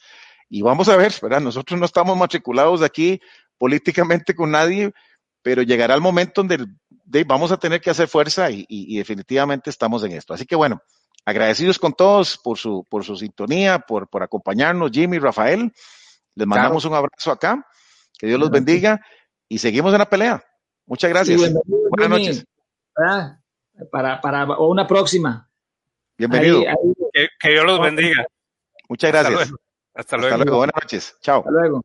Y 0.49 0.63
vamos 0.63 0.89
a 0.89 0.97
ver, 0.97 1.13
¿verdad? 1.21 1.41
Nosotros 1.41 1.79
no 1.79 1.85
estamos 1.85 2.17
matriculados 2.17 2.81
aquí 2.81 3.21
políticamente 3.59 4.33
con 4.35 4.49
nadie, 4.49 4.91
pero 5.43 5.61
llegará 5.61 5.93
el 5.93 6.01
momento 6.01 6.41
donde 6.43 6.67
vamos 7.23 7.51
a 7.51 7.57
tener 7.57 7.81
que 7.81 7.91
hacer 7.91 8.07
fuerza 8.07 8.49
y, 8.49 8.97
definitivamente 8.97 9.69
estamos 9.69 10.03
en 10.03 10.13
esto. 10.13 10.33
Así 10.33 10.47
que 10.47 10.55
bueno, 10.55 10.81
agradecidos 11.23 11.77
con 11.77 11.93
todos 11.93 12.35
por 12.35 12.57
su, 12.57 12.83
por 12.89 13.03
su 13.03 13.15
sintonía, 13.15 13.77
por, 13.77 14.09
por 14.09 14.23
acompañarnos, 14.23 14.89
Jimmy, 14.91 15.19
Rafael. 15.19 15.71
Les 16.37 16.45
mandamos 16.45 16.85
un 16.85 16.93
abrazo 16.93 17.31
acá. 17.31 17.65
Que 18.17 18.27
Dios 18.27 18.39
los 18.39 18.51
bendiga. 18.51 19.01
y 19.49 19.57
seguimos 19.57 19.91
en 19.93 19.99
la 19.99 20.09
pelea. 20.09 20.43
Muchas 20.85 21.09
gracias. 21.09 21.41
Buenas 21.65 22.09
noches. 22.09 22.45
Para, 23.91 24.21
para 24.21 24.45
una 24.59 24.85
próxima. 24.85 25.49
Bienvenido. 26.15 26.61
Que, 27.39 27.49
Dios 27.49 27.65
los 27.65 27.81
bendiga. 27.81 28.25
Muchas 28.87 29.11
gracias. 29.11 29.51
Hasta 29.95 30.17
luego. 30.17 30.35
Hasta 30.35 30.45
luego. 30.45 30.57
Buenas 30.57 30.75
noches. 30.75 31.17
Chao. 31.21 31.39
Hasta 31.39 31.51
luego. 31.51 31.83